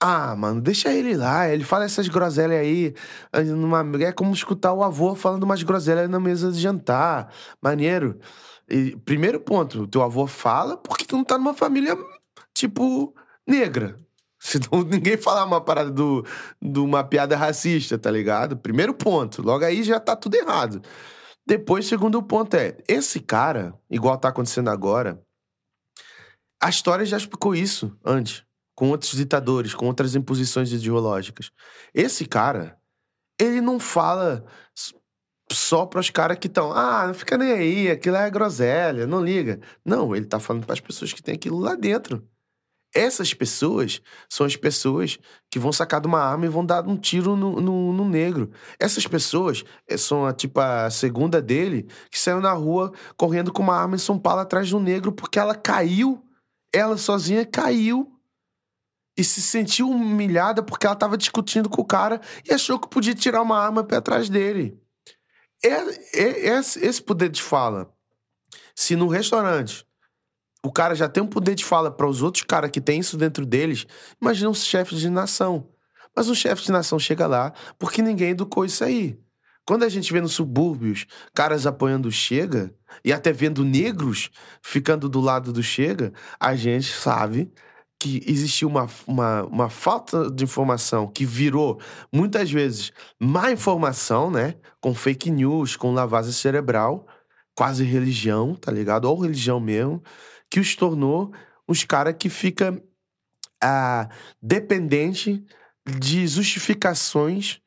ah, 0.00 0.36
mano, 0.36 0.60
deixa 0.60 0.92
ele 0.92 1.16
lá. 1.16 1.48
Ele 1.48 1.64
fala 1.64 1.84
essas 1.84 2.08
groselhas 2.08 2.60
aí. 2.60 2.94
Numa... 3.46 3.82
É 4.02 4.12
como 4.12 4.32
escutar 4.32 4.72
o 4.72 4.82
avô 4.82 5.14
falando 5.14 5.44
umas 5.44 5.62
groselhas 5.62 6.08
na 6.08 6.20
mesa 6.20 6.52
de 6.52 6.60
jantar. 6.60 7.32
Maneiro. 7.62 8.18
E, 8.68 8.96
primeiro 9.04 9.40
ponto, 9.40 9.86
teu 9.86 10.02
avô 10.02 10.26
fala 10.26 10.76
porque 10.76 11.04
tu 11.04 11.16
não 11.16 11.24
tá 11.24 11.38
numa 11.38 11.54
família, 11.54 11.96
tipo, 12.54 13.14
negra. 13.46 13.96
Senão 14.38 14.82
ninguém 14.82 15.16
falar 15.16 15.44
uma 15.44 15.60
parada 15.60 15.90
do, 15.90 16.24
de 16.60 16.78
uma 16.78 17.02
piada 17.02 17.36
racista, 17.36 17.98
tá 17.98 18.10
ligado? 18.10 18.56
Primeiro 18.56 18.94
ponto. 18.94 19.42
Logo 19.42 19.64
aí 19.64 19.82
já 19.82 19.98
tá 19.98 20.14
tudo 20.14 20.34
errado. 20.36 20.82
Depois, 21.46 21.86
segundo 21.86 22.22
ponto 22.22 22.54
é: 22.54 22.76
esse 22.88 23.20
cara, 23.20 23.78
igual 23.88 24.18
tá 24.18 24.28
acontecendo 24.28 24.68
agora, 24.68 25.22
a 26.60 26.68
história 26.68 27.04
já 27.04 27.16
explicou 27.16 27.54
isso 27.54 27.96
antes 28.04 28.44
com 28.76 28.90
outros 28.90 29.12
ditadores, 29.12 29.74
com 29.74 29.86
outras 29.86 30.14
imposições 30.14 30.70
ideológicas. 30.70 31.50
Esse 31.94 32.26
cara, 32.26 32.78
ele 33.40 33.60
não 33.60 33.80
fala 33.80 34.44
só 35.50 35.86
para 35.86 36.00
os 36.00 36.10
caras 36.10 36.38
que 36.38 36.46
estão, 36.46 36.72
ah, 36.72 37.06
não 37.06 37.14
fica 37.14 37.38
nem 37.38 37.52
aí, 37.52 37.90
aquilo 37.90 38.16
é 38.16 38.30
groselha, 38.30 39.06
não 39.06 39.24
liga. 39.24 39.60
Não, 39.84 40.14
ele 40.14 40.26
tá 40.26 40.38
falando 40.38 40.66
para 40.66 40.74
as 40.74 40.80
pessoas 40.80 41.12
que 41.12 41.22
têm 41.22 41.36
aquilo 41.36 41.58
lá 41.58 41.74
dentro. 41.74 42.28
Essas 42.96 43.34
pessoas 43.34 44.00
são 44.26 44.46
as 44.46 44.56
pessoas 44.56 45.18
que 45.50 45.58
vão 45.58 45.70
sacar 45.70 46.00
de 46.00 46.06
uma 46.06 46.18
arma 46.18 46.46
e 46.46 46.48
vão 46.48 46.64
dar 46.64 46.88
um 46.88 46.96
tiro 46.96 47.36
no, 47.36 47.60
no, 47.60 47.92
no 47.92 48.08
negro. 48.08 48.50
Essas 48.80 49.06
pessoas 49.06 49.62
eh, 49.86 49.98
são 49.98 50.24
a, 50.24 50.32
tipo 50.32 50.58
a 50.58 50.88
segunda 50.88 51.42
dele, 51.42 51.86
que 52.10 52.18
saiu 52.18 52.40
na 52.40 52.54
rua 52.54 52.90
correndo 53.14 53.52
com 53.52 53.62
uma 53.62 53.76
arma 53.76 53.96
em 53.96 53.98
São 53.98 54.18
Paulo 54.18 54.40
atrás 54.40 54.70
do 54.70 54.80
negro 54.80 55.12
porque 55.12 55.38
ela 55.38 55.54
caiu, 55.54 56.24
ela 56.72 56.96
sozinha 56.96 57.44
caiu 57.44 58.10
e 59.14 59.22
se 59.22 59.42
sentiu 59.42 59.90
humilhada 59.90 60.62
porque 60.62 60.86
ela 60.86 60.94
estava 60.94 61.18
discutindo 61.18 61.68
com 61.68 61.82
o 61.82 61.86
cara 61.86 62.18
e 62.48 62.54
achou 62.54 62.78
que 62.78 62.88
podia 62.88 63.14
tirar 63.14 63.42
uma 63.42 63.58
arma 63.58 63.84
para 63.84 64.00
trás 64.00 64.30
dele. 64.30 64.80
É, 65.62 65.68
é, 65.68 66.48
é, 66.48 66.58
esse 66.58 67.02
poder 67.02 67.28
de 67.28 67.42
fala. 67.42 67.92
Se 68.74 68.96
no 68.96 69.06
restaurante 69.06 69.85
o 70.64 70.72
cara 70.72 70.94
já 70.94 71.08
tem 71.08 71.22
um 71.22 71.28
poder 71.28 71.54
de 71.54 71.64
fala 71.64 71.90
para 71.90 72.06
os 72.06 72.22
outros 72.22 72.44
caras 72.44 72.70
que 72.70 72.80
tem 72.80 73.00
isso 73.00 73.16
dentro 73.16 73.46
deles, 73.46 73.86
imagina 74.20 74.50
os 74.50 74.64
chefes 74.64 75.00
de 75.00 75.08
nação. 75.08 75.68
Mas 76.14 76.28
um 76.28 76.34
chefe 76.34 76.64
de 76.64 76.72
nação 76.72 76.98
chega 76.98 77.26
lá 77.26 77.52
porque 77.78 78.00
ninguém 78.00 78.30
educou 78.30 78.64
isso 78.64 78.82
aí. 78.82 79.18
Quando 79.66 79.82
a 79.82 79.88
gente 79.88 80.12
vê 80.12 80.20
nos 80.20 80.32
subúrbios 80.32 81.06
caras 81.34 81.66
apoiando 81.66 82.08
o 82.08 82.12
Chega 82.12 82.72
e 83.04 83.12
até 83.12 83.32
vendo 83.32 83.64
negros 83.64 84.30
ficando 84.62 85.08
do 85.08 85.20
lado 85.20 85.52
do 85.52 85.62
Chega, 85.62 86.12
a 86.38 86.54
gente 86.54 86.92
sabe 86.92 87.52
que 87.98 88.22
existiu 88.26 88.68
uma, 88.68 88.88
uma, 89.06 89.42
uma 89.44 89.68
falta 89.68 90.30
de 90.30 90.44
informação 90.44 91.08
que 91.08 91.24
virou, 91.24 91.80
muitas 92.12 92.50
vezes, 92.50 92.92
má 93.18 93.50
informação, 93.50 94.30
né? 94.30 94.54
Com 94.80 94.94
fake 94.94 95.30
news, 95.30 95.76
com 95.76 95.92
lavagem 95.92 96.32
cerebral, 96.32 97.06
quase 97.54 97.82
religião, 97.82 98.54
tá 98.54 98.70
ligado? 98.70 99.06
Ou 99.06 99.18
religião 99.18 99.58
mesmo, 99.58 100.02
que 100.50 100.60
os 100.60 100.74
tornou 100.76 101.32
uns 101.68 101.84
caras 101.84 102.14
que 102.18 102.28
fica 102.28 102.80
ah, 103.62 104.08
dependente 104.40 105.44
de 105.98 106.26
justificações 106.26 107.60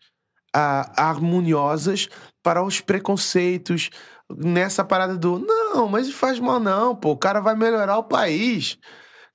ah, 0.53 0.91
harmoniosas 0.95 2.09
para 2.41 2.63
os 2.63 2.81
preconceitos, 2.81 3.89
nessa 4.29 4.83
parada 4.83 5.17
do 5.17 5.39
não, 5.39 5.87
mas 5.87 6.11
faz 6.11 6.39
mal 6.39 6.59
não, 6.59 6.95
pô, 6.95 7.11
o 7.11 7.17
cara 7.17 7.39
vai 7.39 7.55
melhorar 7.55 7.97
o 7.97 8.03
país. 8.03 8.77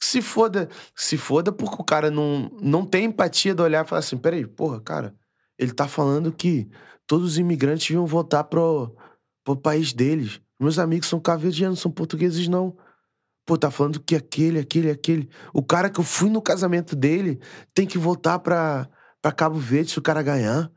Se 0.00 0.20
foda, 0.20 0.68
se 0.94 1.16
foda 1.16 1.52
porque 1.52 1.80
o 1.80 1.84
cara 1.84 2.10
não, 2.10 2.50
não 2.60 2.84
tem 2.84 3.06
empatia 3.06 3.54
de 3.54 3.62
olhar 3.62 3.84
e 3.84 3.88
falar 3.88 4.00
assim, 4.00 4.18
peraí, 4.18 4.46
porra, 4.46 4.80
cara, 4.80 5.14
ele 5.58 5.72
tá 5.72 5.88
falando 5.88 6.32
que 6.32 6.68
todos 7.06 7.32
os 7.32 7.38
imigrantes 7.38 7.90
iam 7.90 8.06
voltar 8.06 8.44
pro, 8.44 8.94
pro 9.44 9.56
país 9.56 9.92
deles. 9.92 10.40
Meus 10.60 10.78
amigos 10.78 11.08
são 11.08 11.20
cabo-verdianos, 11.20 11.80
são 11.80 11.90
portugueses 11.90 12.48
não. 12.48 12.76
Pô, 13.46 13.58
tá 13.58 13.70
falando 13.70 14.00
que 14.00 14.16
aquele, 14.16 14.58
aquele, 14.58 14.90
aquele. 14.90 15.28
O 15.52 15.62
cara 15.62 15.90
que 15.90 16.00
eu 16.00 16.04
fui 16.04 16.30
no 16.30 16.40
casamento 16.40 16.96
dele 16.96 17.38
tem 17.74 17.86
que 17.86 17.98
voltar 17.98 18.38
pra, 18.38 18.88
pra 19.20 19.32
Cabo 19.32 19.58
Verde 19.58 19.90
se 19.90 19.98
o 19.98 20.02
cara 20.02 20.22
ganhar. 20.22 20.70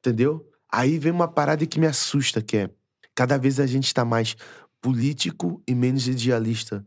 Entendeu? 0.00 0.48
Aí 0.70 0.98
vem 0.98 1.12
uma 1.12 1.28
parada 1.28 1.64
que 1.64 1.78
me 1.78 1.86
assusta, 1.86 2.42
que 2.42 2.56
é 2.56 2.70
cada 3.14 3.38
vez 3.38 3.60
a 3.60 3.66
gente 3.66 3.86
está 3.86 4.04
mais 4.04 4.36
político 4.80 5.62
e 5.66 5.74
menos 5.74 6.08
idealista. 6.08 6.84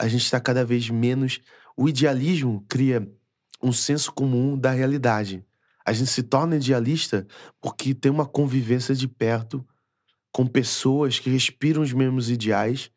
A 0.00 0.06
gente 0.08 0.22
está 0.22 0.40
cada 0.40 0.64
vez 0.64 0.88
menos. 0.88 1.40
O 1.76 1.88
idealismo 1.88 2.64
cria 2.68 3.06
um 3.62 3.72
senso 3.72 4.12
comum 4.12 4.56
da 4.56 4.70
realidade. 4.70 5.44
A 5.84 5.92
gente 5.92 6.10
se 6.10 6.22
torna 6.22 6.56
idealista 6.56 7.26
porque 7.60 7.94
tem 7.94 8.12
uma 8.12 8.26
convivência 8.26 8.94
de 8.94 9.08
perto 9.08 9.66
com 10.32 10.46
pessoas 10.46 11.18
que 11.18 11.28
respiram 11.28 11.82
os 11.82 11.92
mesmos 11.92 12.30
ideais 12.30 12.90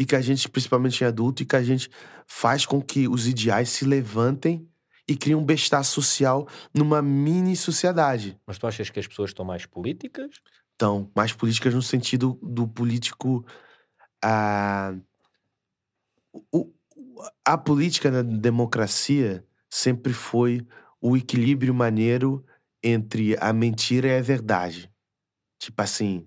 e 0.00 0.06
que 0.06 0.16
a 0.16 0.20
gente, 0.22 0.48
principalmente 0.48 1.04
em 1.04 1.06
adulto, 1.06 1.42
e 1.42 1.46
que 1.46 1.54
a 1.54 1.62
gente 1.62 1.90
faz 2.26 2.64
com 2.64 2.80
que 2.80 3.06
os 3.06 3.28
ideais 3.28 3.68
se 3.68 3.84
levantem 3.84 4.66
e 5.06 5.14
criem 5.14 5.36
um 5.36 5.44
bem-estar 5.44 5.84
social 5.84 6.48
numa 6.72 7.02
mini 7.02 7.54
sociedade. 7.54 8.40
Mas 8.46 8.56
tu 8.56 8.66
achas 8.66 8.88
que 8.88 8.98
as 8.98 9.06
pessoas 9.06 9.28
estão 9.28 9.44
mais 9.44 9.66
políticas? 9.66 10.30
Estão 10.72 11.10
mais 11.14 11.34
políticas 11.34 11.74
no 11.74 11.82
sentido 11.82 12.40
do 12.42 12.66
político. 12.66 13.44
A, 14.24 14.94
o, 16.50 16.72
a 17.44 17.58
política 17.58 18.10
na 18.10 18.22
democracia 18.22 19.44
sempre 19.68 20.14
foi 20.14 20.66
o 20.98 21.14
equilíbrio 21.14 21.74
maneiro 21.74 22.42
entre 22.82 23.36
a 23.38 23.52
mentira 23.52 24.08
e 24.08 24.18
a 24.18 24.22
verdade. 24.22 24.90
Tipo 25.58 25.82
assim, 25.82 26.26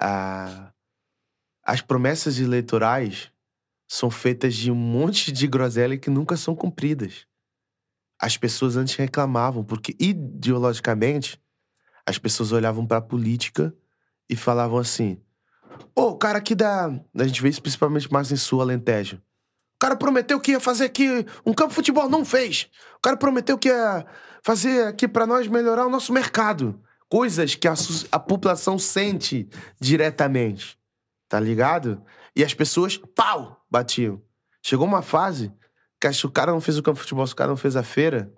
a, 0.00 0.71
as 1.64 1.80
promessas 1.80 2.38
eleitorais 2.38 3.30
são 3.88 4.10
feitas 4.10 4.54
de 4.54 4.70
um 4.70 4.74
monte 4.74 5.30
de 5.30 5.46
groselha 5.46 5.96
que 5.96 6.10
nunca 6.10 6.36
são 6.36 6.56
cumpridas. 6.56 7.26
As 8.18 8.36
pessoas 8.36 8.76
antes 8.76 8.94
reclamavam, 8.96 9.62
porque 9.62 9.94
ideologicamente 9.98 11.40
as 12.06 12.18
pessoas 12.18 12.52
olhavam 12.52 12.86
para 12.86 12.98
a 12.98 13.02
política 13.02 13.74
e 14.28 14.34
falavam 14.34 14.78
assim: 14.78 15.20
Pô, 15.94 16.08
o 16.10 16.16
cara 16.16 16.38
aqui 16.38 16.54
da. 16.54 16.86
A 17.16 17.24
gente 17.24 17.42
vê 17.42 17.48
isso 17.48 17.62
principalmente 17.62 18.12
mais 18.12 18.32
em 18.32 18.36
Sul 18.36 18.60
Alentejo. 18.60 19.16
O 19.76 19.78
cara 19.78 19.96
prometeu 19.96 20.40
que 20.40 20.52
ia 20.52 20.60
fazer 20.60 20.84
aqui 20.84 21.26
um 21.44 21.52
campo 21.52 21.70
de 21.70 21.74
futebol, 21.74 22.08
não 22.08 22.24
fez. 22.24 22.68
O 22.96 23.00
cara 23.00 23.16
prometeu 23.16 23.58
que 23.58 23.68
ia 23.68 24.06
fazer 24.42 24.86
aqui 24.86 25.08
para 25.08 25.26
nós 25.26 25.48
melhorar 25.48 25.86
o 25.86 25.90
nosso 25.90 26.12
mercado. 26.12 26.80
Coisas 27.08 27.54
que 27.56 27.68
a, 27.68 27.74
a 28.10 28.18
população 28.18 28.78
sente 28.78 29.48
diretamente 29.80 30.78
tá 31.32 31.40
ligado? 31.40 32.04
E 32.36 32.44
as 32.44 32.52
pessoas, 32.52 32.98
pau, 33.16 33.64
batiam. 33.70 34.20
Chegou 34.62 34.86
uma 34.86 35.00
fase 35.00 35.50
que 35.98 36.12
se 36.12 36.26
o 36.26 36.30
cara 36.30 36.52
não 36.52 36.60
fez 36.60 36.76
o 36.76 36.82
campo 36.82 36.96
de 36.96 37.04
futebol, 37.04 37.26
se 37.26 37.32
o 37.32 37.36
cara 37.36 37.48
não 37.48 37.56
fez 37.56 37.74
a 37.74 37.82
feira, 37.82 38.30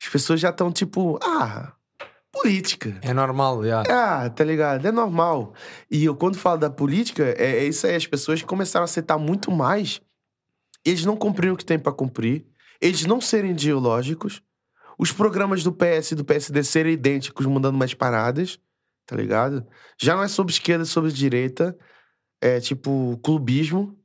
as 0.00 0.08
pessoas 0.08 0.38
já 0.38 0.50
estão 0.50 0.70
tipo, 0.70 1.18
ah, 1.20 1.72
política. 2.30 2.96
É 3.02 3.12
normal, 3.12 3.64
já. 3.64 3.82
Ah, 3.90 4.30
tá 4.30 4.44
ligado? 4.44 4.86
É 4.86 4.92
normal. 4.92 5.52
E 5.90 6.04
eu, 6.04 6.14
quando 6.14 6.38
falo 6.38 6.58
da 6.58 6.70
política, 6.70 7.24
é, 7.36 7.56
é 7.56 7.64
isso 7.64 7.84
aí. 7.88 7.96
As 7.96 8.06
pessoas 8.06 8.40
começaram 8.40 8.84
a 8.84 8.84
aceitar 8.84 9.18
muito 9.18 9.50
mais. 9.50 10.00
Eles 10.84 11.04
não 11.04 11.16
cumpriram 11.16 11.54
o 11.54 11.56
que 11.56 11.64
tem 11.64 11.76
para 11.76 11.90
cumprir. 11.90 12.46
Eles 12.80 13.04
não 13.04 13.20
serem 13.20 13.50
ideológicos. 13.50 14.40
Os 14.96 15.10
programas 15.10 15.64
do 15.64 15.72
PS 15.72 16.12
e 16.12 16.14
do 16.14 16.24
PSD 16.24 16.62
serem 16.62 16.92
idênticos, 16.92 17.46
mudando 17.46 17.76
mais 17.76 17.94
paradas. 17.94 18.60
Tá 19.04 19.16
ligado? 19.16 19.66
Já 20.00 20.14
não 20.14 20.22
é 20.22 20.28
sobre 20.28 20.52
esquerda, 20.52 20.84
é 20.84 20.86
sobre 20.86 21.10
direita 21.10 21.76
é 22.40 22.60
tipo 22.60 23.18
clubismo. 23.22 23.96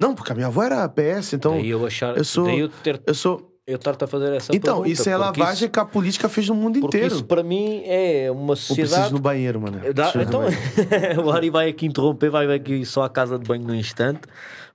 Não, 0.00 0.14
porque 0.14 0.32
a 0.32 0.34
minha 0.34 0.48
avó 0.48 0.62
era 0.62 0.88
PS, 0.88 1.34
então. 1.34 1.52
Daí 1.52 1.68
eu 1.68 1.86
achar. 1.86 2.16
Eu 2.16 2.24
sou. 2.24 2.44
Daí 2.44 2.60
eu, 2.60 2.68
ter, 2.68 3.02
eu 3.06 3.14
sou. 3.14 3.52
Eu 3.66 3.76
estar-te 3.76 4.04
a 4.04 4.06
fazer 4.06 4.32
essa 4.32 4.54
então, 4.54 4.76
pergunta. 4.76 4.88
isso 4.90 5.08
é 5.08 5.12
a 5.12 5.18
lavagem 5.18 5.64
isso, 5.64 5.70
que 5.70 5.80
a 5.80 5.84
política 5.84 6.28
fez 6.28 6.48
no 6.48 6.54
mundo 6.54 6.78
porque 6.78 6.98
inteiro. 6.98 7.16
Isso 7.16 7.24
para 7.24 7.42
mim 7.42 7.82
é 7.84 8.30
uma 8.30 8.54
sociedade. 8.54 8.92
Eu 8.92 8.96
preciso 8.96 9.14
no 9.14 9.20
banheiro, 9.20 9.60
mano. 9.60 9.80
Então, 9.84 10.42
o 11.26 11.32
Ari 11.32 11.50
vai 11.50 11.68
aqui 11.68 11.84
interromper, 11.84 12.30
vai 12.30 12.46
aqui 12.54 12.84
só 12.86 13.02
à 13.02 13.10
casa 13.10 13.36
de 13.36 13.44
banho 13.44 13.64
no 13.64 13.74
instante. 13.74 14.20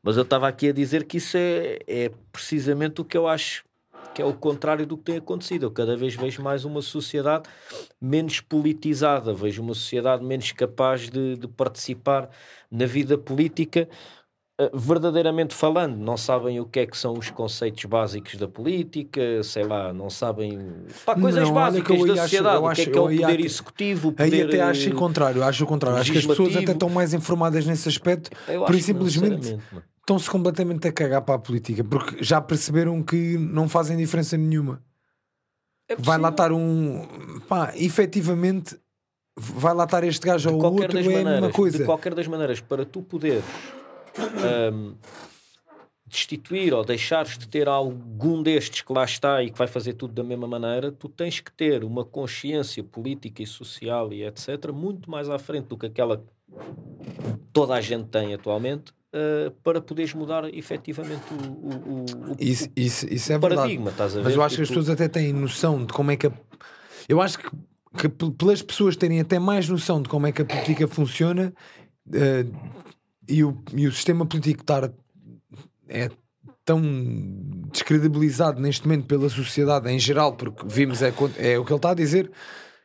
Mas 0.03 0.17
eu 0.17 0.23
estava 0.23 0.45
aqui 0.45 0.67
a 0.67 0.73
dizer 0.73 1.05
que 1.05 1.17
isso 1.17 1.37
é, 1.37 1.79
é 1.87 2.11
precisamente 2.33 2.99
o 2.99 3.05
que 3.05 3.15
eu 3.15 3.29
acho 3.29 3.63
que 4.13 4.21
é 4.21 4.25
o 4.25 4.33
contrário 4.33 4.85
do 4.85 4.97
que 4.97 5.03
tem 5.03 5.17
acontecido. 5.17 5.63
Eu 5.63 5.71
cada 5.71 5.95
vez 5.95 6.15
vejo 6.15 6.41
mais 6.41 6.65
uma 6.65 6.81
sociedade 6.81 7.49
menos 7.99 8.39
politizada, 8.39 9.33
vejo 9.33 9.61
uma 9.61 9.73
sociedade 9.73 10.23
menos 10.23 10.51
capaz 10.51 11.09
de, 11.09 11.37
de 11.37 11.47
participar 11.47 12.29
na 12.69 12.85
vida 12.85 13.17
política. 13.17 13.87
Eh, 14.61 14.69
verdadeiramente 14.73 15.55
falando, 15.55 15.97
não 15.97 16.15
sabem 16.15 16.59
o 16.59 16.65
que 16.65 16.81
é 16.81 16.85
que 16.85 16.95
são 16.95 17.13
os 17.13 17.31
conceitos 17.31 17.85
básicos 17.85 18.35
da 18.35 18.47
política, 18.47 19.41
sei 19.43 19.63
lá, 19.63 19.91
não 19.91 20.09
sabem 20.09 20.59
pá, 21.03 21.15
coisas 21.15 21.47
não, 21.47 21.53
básicas 21.53 22.05
da 22.05 22.17
sociedade, 22.17 22.65
acho, 22.65 22.67
o 22.67 22.75
que 22.75 22.81
é 22.81 22.93
que 22.93 22.97
é 22.97 23.01
o 23.01 23.05
poder 23.05 23.25
acho, 23.25 23.45
executivo, 23.45 24.09
o 24.09 24.11
poder, 24.11 24.35
Aí 24.35 24.41
até 24.43 24.61
acho 24.61 24.89
o 24.89 24.95
contrário, 24.95 25.43
acho 25.43 25.63
o 25.63 25.67
contrário, 25.67 25.99
acho 25.99 26.11
que 26.11 26.17
as 26.19 26.25
pessoas 26.27 26.55
até 26.55 26.73
estão 26.73 26.89
mais 26.89 27.13
informadas 27.13 27.65
nesse 27.65 27.89
aspecto, 27.89 28.29
por 28.67 28.75
simplesmente 28.79 29.57
estão-se 30.11 30.29
completamente 30.29 30.87
a 30.87 30.91
cagar 30.91 31.21
para 31.21 31.35
a 31.35 31.39
política, 31.39 31.83
porque 31.83 32.23
já 32.23 32.41
perceberam 32.41 33.01
que 33.01 33.37
não 33.37 33.69
fazem 33.69 33.97
diferença 33.97 34.37
nenhuma. 34.37 34.83
É 35.87 35.95
vai 35.95 36.17
lá 36.17 36.29
estar 36.29 36.51
um 36.51 37.39
pá, 37.47 37.73
efetivamente 37.75 38.77
vai 39.37 39.73
lá 39.73 39.85
estar 39.85 40.03
este 40.03 40.25
gajo 40.25 40.51
ou 40.51 40.63
outro, 40.63 40.97
é 40.97 41.01
maneiras, 41.01 41.27
a 41.27 41.31
mesma 41.31 41.51
coisa. 41.51 41.77
De 41.79 41.85
qualquer 41.85 42.13
das 42.13 42.27
maneiras, 42.27 42.59
para 42.59 42.85
tu 42.85 43.01
poderes 43.01 43.43
um, 44.73 44.95
destituir 46.05 46.73
ou 46.73 46.83
deixares 46.83 47.37
de 47.37 47.47
ter 47.47 47.69
algum 47.69 48.43
destes 48.43 48.81
que 48.81 48.91
lá 48.91 49.05
está 49.05 49.41
e 49.41 49.49
que 49.49 49.57
vai 49.57 49.67
fazer 49.67 49.93
tudo 49.93 50.13
da 50.13 50.23
mesma 50.23 50.47
maneira, 50.47 50.91
tu 50.91 51.07
tens 51.07 51.39
que 51.39 51.51
ter 51.51 51.83
uma 51.85 52.03
consciência 52.03 52.83
política 52.83 53.41
e 53.41 53.47
social 53.47 54.11
e 54.11 54.25
etc. 54.25 54.71
muito 54.73 55.09
mais 55.09 55.29
à 55.29 55.39
frente 55.39 55.67
do 55.67 55.77
que 55.77 55.85
aquela 55.85 56.17
que 56.17 56.23
toda 57.53 57.73
a 57.73 57.81
gente 57.81 58.09
tem 58.09 58.33
atualmente. 58.33 58.93
Uh, 59.13 59.51
para 59.61 59.81
poderes 59.81 60.13
mudar 60.13 60.45
efetivamente 60.53 61.21
o, 61.33 61.35
o, 61.35 62.05
o, 62.31 62.35
isso, 62.39 62.69
isso, 62.77 63.05
isso 63.13 63.33
é 63.33 63.37
paradigma. 63.37 63.89
Estás 63.89 64.13
a 64.13 64.19
ver? 64.19 64.23
Mas 64.23 64.35
eu 64.35 64.41
acho 64.41 64.55
que 64.55 64.61
as 64.61 64.67
pessoas 64.69 64.89
até 64.89 65.09
têm 65.09 65.33
noção 65.33 65.85
de 65.85 65.91
como 65.91 66.11
é 66.11 66.15
que. 66.15 66.27
A... 66.27 66.31
Eu 67.09 67.21
acho 67.21 67.37
que 67.37 67.49
que 67.97 68.07
pelas 68.07 68.61
pessoas 68.61 68.95
terem 68.95 69.19
até 69.19 69.37
mais 69.37 69.67
noção 69.67 70.01
de 70.01 70.07
como 70.07 70.25
é 70.25 70.31
que 70.31 70.41
a 70.41 70.45
política 70.45 70.87
funciona 70.87 71.53
uh, 72.07 72.81
e, 73.27 73.43
o, 73.43 73.61
e 73.73 73.87
o 73.87 73.91
sistema 73.91 74.25
político 74.25 74.61
estar 74.61 74.91
é 75.89 76.09
tão 76.63 76.81
descredibilizado 77.71 78.61
neste 78.61 78.87
momento 78.87 79.07
pela 79.07 79.27
sociedade 79.29 79.89
em 79.89 79.99
geral, 79.99 80.33
porque 80.33 80.63
vimos 80.65 81.01
é, 81.01 81.13
é 81.37 81.59
o 81.59 81.65
que 81.65 81.71
ele 81.71 81.77
está 81.77 81.91
a 81.91 81.95
dizer. 81.95 82.31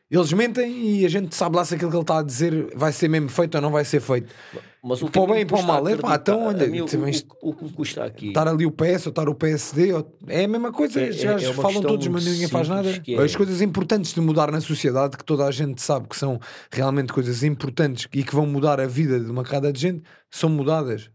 Eles 0.09 0.31
mentem 0.31 0.99
e 0.99 1.05
a 1.05 1.09
gente 1.09 1.35
sabe 1.35 1.57
lá 1.57 1.65
se 1.65 1.75
aquilo 1.75 1.91
que 1.91 1.97
ele 1.97 2.03
está 2.03 2.19
a 2.19 2.23
dizer 2.23 2.69
vai 2.75 2.93
ser 2.93 3.09
mesmo 3.09 3.27
feito 3.27 3.55
ou 3.55 3.61
não 3.61 3.71
vai 3.71 3.83
ser 3.83 3.99
feito. 3.99 4.33
Mas 4.81 5.01
o 5.01 5.09
para 5.09 5.21
o 5.21 5.27
bem 5.27 5.41
e 5.41 5.45
para 5.45 5.57
o 5.59 5.63
mal, 5.63 5.85
é 5.85 5.97
pá, 5.97 6.15
então 6.15 6.45
olha, 6.45 6.65
o, 6.65 6.81
o, 6.81 7.49
o, 7.49 7.53
que 7.53 7.63
me 7.65 7.71
custa 7.71 8.05
aqui 8.05 8.29
estar 8.29 8.47
ali 8.47 8.65
o 8.65 8.71
PS 8.71 9.07
ou 9.07 9.09
estar 9.09 9.27
o 9.27 9.35
PSD 9.35 9.91
ou, 9.91 10.17
é 10.27 10.45
a 10.45 10.47
mesma 10.47 10.71
coisa, 10.71 11.01
é, 11.01 11.11
já 11.11 11.33
é, 11.33 11.43
é 11.43 11.53
falam 11.53 11.81
todos, 11.81 12.07
mas 12.07 12.25
ninguém 12.25 12.47
faz 12.47 12.69
nada. 12.69 12.89
É... 13.05 13.21
As 13.21 13.35
coisas 13.35 13.61
importantes 13.61 14.13
de 14.13 14.21
mudar 14.21 14.49
na 14.49 14.61
sociedade, 14.61 15.17
que 15.17 15.25
toda 15.25 15.45
a 15.45 15.51
gente 15.51 15.81
sabe 15.81 16.07
que 16.07 16.15
são 16.15 16.39
realmente 16.71 17.11
coisas 17.11 17.43
importantes 17.43 18.07
e 18.13 18.23
que 18.23 18.33
vão 18.33 18.45
mudar 18.45 18.79
a 18.79 18.87
vida 18.87 19.19
de 19.19 19.29
uma 19.29 19.43
cada 19.43 19.73
de 19.73 19.81
gente, 19.81 20.03
são 20.31 20.49
mudadas 20.49 21.09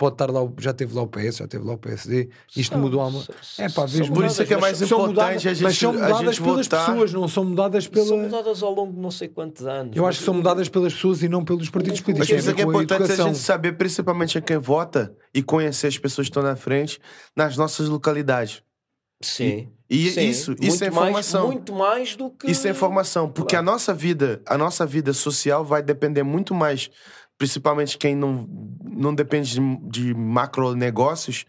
pode 0.00 0.14
estar 0.14 0.30
lá, 0.30 0.40
já 0.58 0.72
teve 0.72 0.94
lá 0.94 1.02
o 1.02 1.06
PS, 1.06 1.36
já 1.36 1.46
teve 1.46 1.62
lá 1.62 1.74
o 1.74 1.78
PSD, 1.78 2.30
isto 2.56 2.72
são, 2.72 2.80
mudou 2.80 3.06
uma. 3.06 3.22
É 3.58 3.68
pá, 3.68 3.84
vez 3.84 4.08
Por 4.08 4.24
isso 4.24 4.40
é 4.40 4.46
que 4.46 4.54
é 4.54 4.56
mais 4.56 4.80
importante 4.80 5.08
mudadas, 5.08 5.34
a 5.36 5.38
gente, 5.52 5.62
Mas 5.62 5.76
são 5.76 5.92
mudadas 5.92 6.38
pelas 6.38 6.66
votar. 6.66 6.86
pessoas, 6.86 7.12
não 7.12 7.28
são 7.28 7.44
mudadas 7.44 7.86
pela. 7.86 8.06
São 8.06 8.18
mudadas 8.18 8.62
ao 8.62 8.74
longo 8.74 8.94
de 8.94 8.98
não 8.98 9.10
sei 9.10 9.28
quantos 9.28 9.66
anos. 9.66 9.94
Eu 9.94 10.06
acho 10.06 10.20
que 10.20 10.24
são 10.24 10.32
mudadas 10.32 10.70
pelas 10.70 10.94
pessoas 10.94 11.22
e 11.22 11.28
não 11.28 11.44
pelos 11.44 11.68
partidos 11.68 12.00
políticos. 12.00 12.30
Mas 12.30 12.40
isso 12.40 12.50
é 12.50 12.54
que 12.54 12.62
é 12.62 12.64
importante 12.64 13.10
a, 13.12 13.14
a 13.24 13.26
gente 13.26 13.38
saber, 13.38 13.72
principalmente 13.76 14.38
a 14.38 14.40
quem 14.40 14.56
vota 14.56 15.14
e 15.34 15.42
conhecer 15.42 15.88
as 15.88 15.98
pessoas 15.98 16.28
que 16.28 16.30
estão 16.30 16.42
na 16.42 16.56
frente 16.56 16.98
nas 17.36 17.58
nossas 17.58 17.86
localidades. 17.86 18.62
Sim. 19.22 19.68
E, 19.90 20.06
e 20.06 20.10
Sim. 20.12 20.28
isso, 20.28 20.50
muito 20.52 20.64
isso 20.66 20.82
é 20.82 20.86
informação. 20.86 21.42
Mais, 21.42 21.54
muito 21.54 21.72
mais 21.74 22.16
do 22.16 22.30
que. 22.30 22.50
Isso 22.50 22.66
é 22.66 22.70
informação, 22.70 23.28
porque 23.28 23.54
Claro. 23.54 23.68
a 23.68 23.72
nossa 23.72 23.92
vida, 23.92 24.40
a 24.46 24.56
nossa 24.56 24.86
vida 24.86 25.12
social 25.12 25.62
vai 25.62 25.82
depender 25.82 26.22
muito 26.22 26.54
mais, 26.54 26.90
principalmente 27.40 27.96
quem 27.96 28.14
não, 28.14 28.46
não 28.84 29.14
depende 29.14 29.54
de, 29.58 29.60
de 29.88 30.14
macro 30.14 30.74
negócios, 30.74 31.46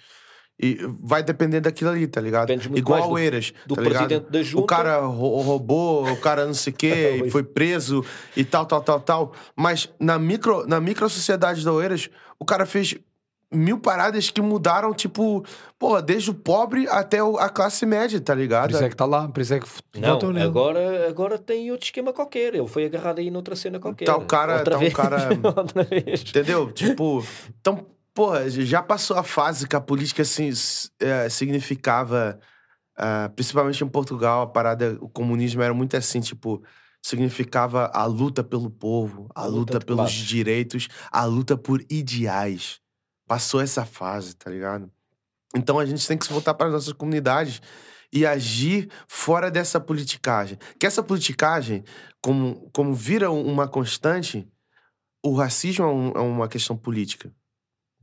e 0.58 0.78
vai 1.04 1.22
depender 1.22 1.60
daquilo 1.60 1.90
ali, 1.90 2.08
tá 2.08 2.22
ligado? 2.22 2.48
Depende 2.48 2.70
muito 2.70 2.80
Igual 2.82 3.00
mais 3.02 3.12
o 3.12 3.18
Eiras, 3.18 3.54
do 3.66 3.76
tá 3.76 3.82
ligado? 3.82 4.08
presidente 4.08 4.32
da 4.32 4.42
junta. 4.42 4.64
O 4.64 4.66
cara 4.68 5.00
rou- 5.00 5.42
roubou, 5.42 6.10
o 6.10 6.16
cara 6.18 6.46
não 6.46 6.54
sei 6.54 6.72
o 6.72 6.76
quê, 6.78 7.24
e 7.28 7.30
foi 7.30 7.44
preso 7.44 8.06
e 8.38 8.46
tal, 8.46 8.66
tal, 8.66 8.82
tal, 8.82 9.00
tal. 9.02 9.34
Mas 9.54 9.90
na 10.00 10.18
micro, 10.18 10.66
na 10.66 10.80
micro 10.80 11.10
sociedade 11.10 11.66
da 11.66 11.74
Oeiras, 11.74 12.10
o 12.40 12.46
cara 12.46 12.66
fez 12.66 12.96
mil 13.54 13.78
paradas 13.80 14.30
que 14.30 14.42
mudaram, 14.42 14.94
tipo, 14.94 15.44
pô, 15.78 16.02
desde 16.02 16.32
o 16.32 16.34
pobre 16.34 16.88
até 16.88 17.20
a 17.20 17.50
classe 17.50 17.86
média, 17.86 18.20
tá 18.22 18.34
ligado? 18.34 18.70
Por 18.70 18.76
isso 18.76 18.84
é 18.84 18.88
que 18.88 18.94
está 18.94 19.06
lá, 19.06 19.28
por 19.28 19.42
isso 19.42 19.54
é 19.54 19.60
que 19.60 19.68
Não, 20.00 20.20
agora, 20.42 21.08
agora 21.10 21.38
tem 21.38 21.70
outro 21.72 21.86
esquema 21.86 22.14
qualquer. 22.14 22.56
Ele 22.56 22.68
foi 22.68 22.86
agarrado 22.86 23.20
aí 23.20 23.30
noutra 23.30 23.56
cena 23.56 23.80
qualquer. 23.80 24.06
Tá 24.06 24.16
o 24.16 24.26
cara- 24.26 24.58
Outra 24.60 24.72
tá 24.72 24.78
o 24.78 24.80
vez. 24.80 24.94
cara- 24.94 25.30
Outra 25.58 25.84
vez. 25.84 26.22
Entendeu? 26.22 26.72
tipo, 26.72 27.26
então, 27.60 27.86
porra, 28.14 28.50
já 28.50 28.82
passou 28.82 29.18
a 29.18 29.24
fase 29.24 29.68
que 29.68 29.76
a 29.76 29.82
política 29.82 30.22
assim, 30.22 30.50
é, 31.00 31.28
significava, 31.30 32.40
ah, 32.98 33.30
principalmente 33.36 33.84
em 33.84 33.88
Portugal, 33.88 34.44
a 34.44 34.48
parada, 34.48 34.98
o 35.02 35.10
comunismo 35.10 35.62
era 35.62 35.74
muito 35.74 35.98
assim, 35.98 36.22
tipo, 36.22 36.64
significava 37.04 37.90
a 37.94 38.06
luta 38.06 38.44
pelo 38.44 38.70
povo, 38.70 39.28
a, 39.36 39.42
A 39.42 39.46
luta, 39.46 39.74
luta 39.74 39.86
pelos 39.86 40.02
classes. 40.02 40.18
direitos, 40.28 40.88
a 41.12 41.26
luta 41.26 41.58
por 41.58 41.82
ideais. 41.90 42.80
Passou 43.32 43.62
essa 43.62 43.86
fase, 43.86 44.36
tá 44.36 44.52
ligado? 44.52 44.92
Então 45.56 45.80
a 45.80 45.86
gente 45.86 46.06
tem 46.06 46.18
que 46.18 46.26
se 46.26 46.34
voltar 46.34 46.54
para 46.54 46.68
as 46.68 46.74
nossas 46.74 46.92
comunidades 46.92 47.62
e 48.12 48.26
agir 48.26 48.92
fora 49.08 49.50
dessa 49.50 49.80
politicagem. 49.80 50.58
Que 50.78 50.86
essa 50.86 51.02
politicagem, 51.02 51.86
como, 52.22 52.70
como 52.74 52.94
vira 52.94 53.32
um- 53.32 53.50
uma 53.50 53.70
constante, 53.70 54.46
o 55.24 55.34
racismo 55.34 55.86
é, 55.86 55.88
um- 55.88 56.12
é 56.12 56.20
uma 56.20 56.50
questão 56.50 56.76
política. 56.76 57.34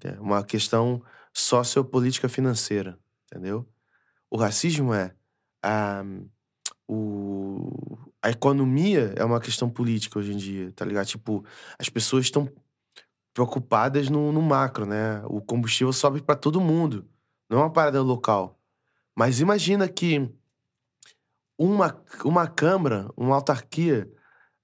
É 0.02 0.18
uma 0.18 0.42
questão 0.42 1.02
sociopolítica 1.30 2.26
financeira, 2.26 2.98
entendeu? 3.26 3.68
O 4.30 4.38
racismo 4.38 4.94
é... 4.94 5.14
ah, 5.62 6.02
o, 6.88 7.98
a 8.22 8.30
economia 8.30 9.12
é 9.14 9.22
uma 9.26 9.40
questão 9.40 9.68
política 9.68 10.18
hoje 10.18 10.32
em 10.32 10.38
dia, 10.38 10.72
tá 10.72 10.86
ligado? 10.86 11.06
Tipo, 11.06 11.44
as 11.78 11.90
pessoas 11.90 12.24
estão 12.24 12.50
preocupadas 13.34 14.08
no, 14.08 14.32
no 14.32 14.42
macro, 14.42 14.86
né? 14.86 15.22
O 15.26 15.40
combustível 15.40 15.92
sobe 15.92 16.20
para 16.22 16.34
todo 16.36 16.60
mundo. 16.60 17.08
Não 17.48 17.58
é 17.58 17.62
uma 17.62 17.72
parada 17.72 18.02
local. 18.02 18.58
Mas 19.16 19.40
imagina 19.40 19.88
que 19.88 20.30
uma, 21.58 22.00
uma 22.24 22.46
Câmara, 22.46 23.08
uma 23.16 23.34
autarquia, 23.34 24.10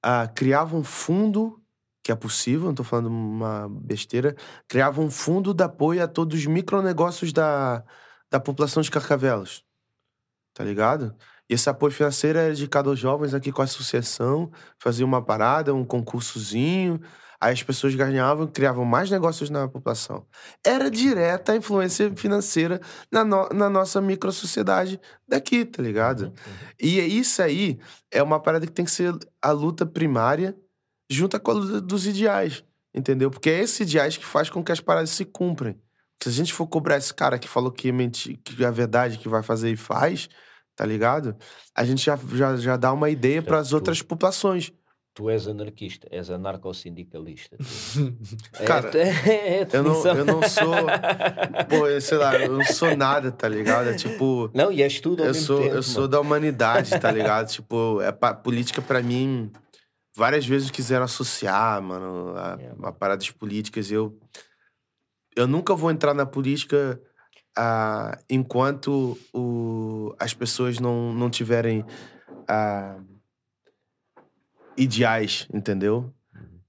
ah, 0.03 0.28
criava 0.28 0.77
um 0.77 0.85
fundo, 0.85 1.61
que 2.03 2.12
é 2.12 2.15
possível, 2.15 2.66
não 2.66 2.74
tô 2.74 2.85
falando 2.85 3.09
uma 3.09 3.69
besteira, 3.69 4.36
criava 4.69 5.01
um 5.01 5.11
fundo 5.11 5.55
de 5.55 5.65
apoio 5.65 6.05
a 6.05 6.09
todos 6.09 6.39
os 6.39 6.47
micronegócios 6.47 7.32
da, 7.32 7.82
da 8.31 8.39
população 8.39 8.82
de 8.82 8.91
Carcavelos. 8.91 9.65
Tá 10.53 10.62
ligado? 10.62 11.16
E 11.49 11.55
esse 11.55 11.69
apoio 11.69 11.93
financeiro 11.93 12.39
era 12.39 12.51
dedicado 12.51 12.91
aos 12.91 12.99
jovens 12.99 13.35
aqui 13.35 13.51
com 13.51 13.61
a 13.61 13.65
associação, 13.65 14.51
fazia 14.78 15.05
uma 15.05 15.23
parada, 15.23 15.74
um 15.74 15.85
concursozinho, 15.85 17.01
as 17.53 17.62
pessoas 17.62 17.95
ganhavam, 17.95 18.47
criavam 18.47 18.85
mais 18.85 19.11
negócios 19.11 19.51
na 19.51 19.69
população. 19.69 20.27
Era 20.65 20.91
direta 20.91 21.53
a 21.53 21.57
influência 21.57 22.15
financeira 22.16 22.81
na, 23.12 23.25
no- 23.25 23.49
na 23.51 23.69
nossa 23.69 24.01
microsociedade 24.01 25.01
daqui, 25.29 25.65
tá 25.65 25.83
ligado? 25.83 26.33
E 26.81 27.01
é 27.01 27.07
isso 27.07 27.43
aí 27.43 27.79
é 28.11 28.23
uma 28.23 28.41
parada 28.41 28.66
que 28.66 28.73
tem 28.73 28.85
que 28.85 28.91
ser 28.91 29.15
a 29.43 29.51
luta 29.51 29.85
primária 29.85 30.57
junto 31.11 31.39
com 31.41 31.51
a 31.51 31.55
luta 31.55 31.81
dos 31.81 32.07
ideais, 32.07 32.65
entendeu? 32.95 33.31
Porque 33.31 33.51
é 33.51 33.61
esses 33.61 33.81
ideais 33.81 34.16
que 34.16 34.25
faz 34.25 34.49
com 34.49 34.62
que 34.65 34.73
as 34.73 34.81
paradas 34.81 35.11
se 35.11 35.25
cumprem. 35.25 35.79
Se 36.23 36.29
a 36.29 36.33
gente 36.33 36.53
for 36.55 36.66
cobrar 36.66 36.97
esse 36.97 37.12
cara 37.12 37.39
que 37.39 37.49
falou 37.49 37.71
que, 37.71 37.89
é 37.89 37.93
menti, 37.93 38.37
que 38.39 38.62
é 38.65 38.66
a 38.66 38.71
verdade 38.71 39.19
que 39.19 39.29
vai 39.29 39.43
fazer 39.43 39.71
e 39.71 39.77
faz, 39.77 40.29
tá 40.75 40.87
ligado? 40.87 41.37
A 41.75 41.85
gente 41.85 42.03
já, 42.05 42.16
já, 42.33 42.57
já 42.57 42.77
dá 42.77 42.93
uma 42.93 43.11
ideia 43.11 43.43
para 43.43 43.59
as 43.59 43.73
outras 43.75 44.01
populações. 44.01 44.73
Tu 45.15 45.31
és 45.31 45.47
anarquista, 45.47 46.09
és 46.11 46.28
anarcossindicalista. 46.31 47.57
É, 48.59 48.65
Cara, 48.65 48.91
é, 48.99 49.61
é 49.62 49.69
Eu 49.73 49.82
não, 49.85 50.05
eu 50.07 50.24
não 50.24 50.43
sou. 50.43 50.74
Pô, 51.70 52.01
sei 52.01 52.19
lá, 52.19 52.36
eu 52.36 52.53
não 52.53 52.65
sou 52.65 52.97
nada, 52.97 53.31
tá 53.31 53.49
ligado? 53.49 53.91
É 53.91 53.95
tipo. 53.95 54.51
Não, 54.53 54.73
e 54.73 54.82
és 54.82 54.99
tudo 55.01 55.23
Eu 55.23 55.32
sou, 55.35 55.61
tempo, 55.61 55.74
eu 55.77 55.82
sou 55.82 56.03
mano. 56.03 56.09
da 56.09 56.20
humanidade, 56.20 56.99
tá 56.99 57.11
ligado? 57.12 57.49
tipo, 57.49 58.01
é 58.03 58.11
pa- 58.11 58.35
política 58.35 58.82
pra 58.82 59.01
mim. 59.03 59.51
Várias 60.16 60.47
vezes 60.47 60.70
quiseram 60.70 61.05
associar, 61.05 61.81
mano, 61.82 62.35
a, 62.36 62.57
É. 62.61 62.73
a 62.82 62.93
paradas 62.93 63.31
políticas. 63.31 63.91
Eu, 63.91 64.19
eu 65.36 65.47
nunca 65.47 65.74
vou 65.74 65.91
entrar 65.91 66.15
na 66.15 66.27
política 66.27 67.01
ah, 67.57 68.19
enquanto 68.28 69.16
o, 69.32 70.12
as 70.19 70.35
pessoas 70.35 70.78
não, 70.81 71.12
não 71.12 71.28
tiverem 71.31 71.85
ah, 72.49 72.97
ideais, 74.77 75.47
entendeu? 75.53 76.13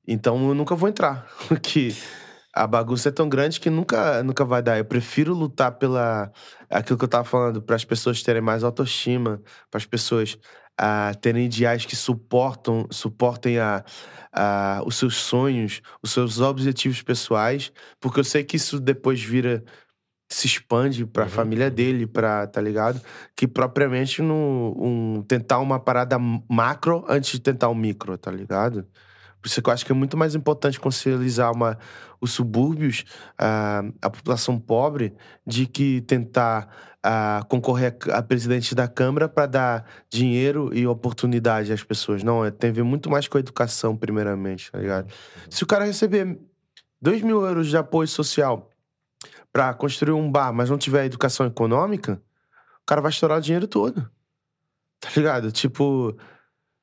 Então 0.07 0.47
eu 0.47 0.53
nunca 0.53 0.75
vou 0.75 0.89
entrar. 0.89 1.27
Porque 1.47 1.93
a 2.53 2.65
bagunça 2.65 3.09
é 3.09 3.11
tão 3.11 3.27
grande 3.27 3.59
que 3.59 3.69
nunca, 3.69 4.23
nunca 4.23 4.45
vai 4.45 4.61
dar. 4.61 4.77
Eu 4.77 4.85
prefiro 4.85 5.33
lutar 5.33 5.73
pela. 5.73 6.31
Aquilo 6.69 6.97
que 6.97 7.03
eu 7.03 7.09
tava 7.09 7.23
falando, 7.23 7.61
para 7.61 7.75
as 7.75 7.83
pessoas 7.83 8.23
terem 8.23 8.41
mais 8.41 8.63
autoestima, 8.63 9.41
para 9.69 9.77
as 9.77 9.85
pessoas 9.85 10.37
ah, 10.77 11.13
terem 11.21 11.45
ideais 11.45 11.85
que 11.85 11.95
suportam, 11.95 12.87
suportem 12.91 13.59
a, 13.59 13.83
a, 14.31 14.81
os 14.85 14.95
seus 14.95 15.15
sonhos, 15.15 15.81
os 16.01 16.11
seus 16.11 16.39
objetivos 16.39 17.01
pessoais, 17.01 17.71
porque 17.99 18.19
eu 18.19 18.23
sei 18.23 18.43
que 18.43 18.57
isso 18.57 18.79
depois 18.79 19.21
vira. 19.21 19.63
Se 20.27 20.47
expande 20.47 21.05
pra 21.05 21.23
Uhum, 21.23 21.29
família 21.29 21.67
uhum. 21.67 21.73
dele, 21.73 22.07
pra, 22.07 22.47
tá 22.47 22.59
ligado? 22.59 22.99
Que 23.35 23.47
propriamente 23.47 24.21
no, 24.21 24.75
um, 24.77 25.23
tentar 25.27 25.59
uma 25.59 25.79
parada 25.79 26.17
macro 26.49 27.05
antes 27.07 27.31
de 27.31 27.39
tentar 27.39 27.69
um 27.69 27.75
micro, 27.75 28.17
tá 28.17 28.31
ligado? 28.31 28.87
Por 29.39 29.47
isso 29.47 29.61
que 29.61 29.69
eu 29.69 29.73
acho 29.73 29.85
que 29.85 29.91
é 29.91 29.95
muito 29.95 30.17
mais 30.17 30.33
importante 30.33 30.79
conscientizar 30.79 31.53
uma, 31.53 31.77
os 32.19 32.31
subúrbios, 32.31 33.05
a, 33.37 33.83
a 34.01 34.09
população 34.09 34.59
pobre, 34.59 35.13
de 35.45 35.67
que 35.67 36.01
tentar 36.01 36.67
concorrer 37.47 37.95
a, 38.09 38.17
a 38.17 38.23
presidente 38.23 38.73
da 38.73 38.87
Câmara 38.87 39.29
para 39.29 39.45
dar 39.45 39.85
dinheiro 40.09 40.71
e 40.73 40.87
oportunidade 40.87 41.71
às 41.71 41.83
pessoas. 41.83 42.23
Não, 42.23 42.43
é, 42.43 42.49
tem 42.49 42.71
a 42.71 42.73
ver 42.73 42.83
muito 42.83 43.09
mais 43.09 43.27
com 43.27 43.37
a 43.37 43.39
educação, 43.39 43.95
primeiramente, 43.95 44.71
tá 44.71 44.79
ligado? 44.79 45.11
Se 45.49 45.63
o 45.63 45.67
cara 45.67 45.85
receber 45.85 46.39
2 47.01 47.21
mil 47.21 47.45
euros 47.45 47.67
de 47.67 47.77
apoio 47.77 48.07
social 48.07 48.71
para 49.55 49.73
construir 49.73 50.11
um 50.11 50.29
bar, 50.29 50.51
mas 50.51 50.69
não 50.69 50.77
tiver 50.77 51.05
educação 51.05 51.45
econômica, 51.45 52.21
o 52.83 52.85
cara 52.85 52.99
vai 52.99 53.09
estourar 53.09 53.37
o 53.37 53.41
dinheiro 53.41 53.69
todo. 53.69 54.11
Tá 54.99 55.09
ligado? 55.15 55.49
Tipo, 55.49 56.17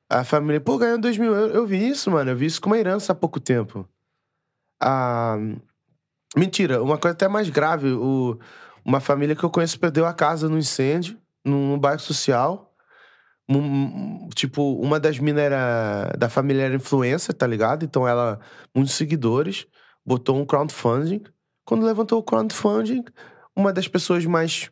a 0.09 0.23
família, 0.23 0.61
pô, 0.61 0.77
ganhou 0.77 0.97
2 0.99 1.17
mil 1.17 1.35
euros. 1.35 1.55
Eu 1.55 1.67
vi 1.67 1.89
isso, 1.89 2.09
mano. 2.09 2.31
Eu 2.31 2.35
vi 2.35 2.45
isso 2.45 2.61
com 2.61 2.69
uma 2.69 2.77
herança 2.77 3.11
há 3.11 3.15
pouco 3.15 3.39
tempo. 3.39 3.87
Ah, 4.81 5.35
mentira, 6.35 6.81
uma 6.81 6.97
coisa 6.97 7.13
até 7.13 7.27
mais 7.27 7.49
grave. 7.49 7.91
O, 7.91 8.39
uma 8.85 8.99
família 8.99 9.35
que 9.35 9.43
eu 9.43 9.49
conheço 9.51 9.79
perdeu 9.79 10.05
a 10.05 10.13
casa 10.13 10.49
no 10.49 10.57
incêndio, 10.57 11.19
num, 11.45 11.71
num 11.71 11.79
bairro 11.79 11.99
social. 11.99 12.73
Um- 13.49 14.29
tipo, 14.33 14.79
uma 14.81 14.99
das 14.99 15.19
minas 15.19 15.43
era. 15.43 16.11
Da 16.17 16.29
família 16.29 16.63
era 16.63 16.75
influencer, 16.75 17.35
tá 17.35 17.45
ligado? 17.45 17.83
Então 17.85 18.07
ela, 18.07 18.39
muitos 18.73 18.93
seguidores, 18.95 19.67
botou 20.05 20.39
um 20.39 20.45
crowdfunding. 20.45 21.23
Quando 21.65 21.85
levantou 21.85 22.19
o 22.19 22.23
crowdfunding, 22.23 23.03
uma 23.55 23.71
das 23.71 23.87
pessoas 23.87 24.25
mais. 24.25 24.71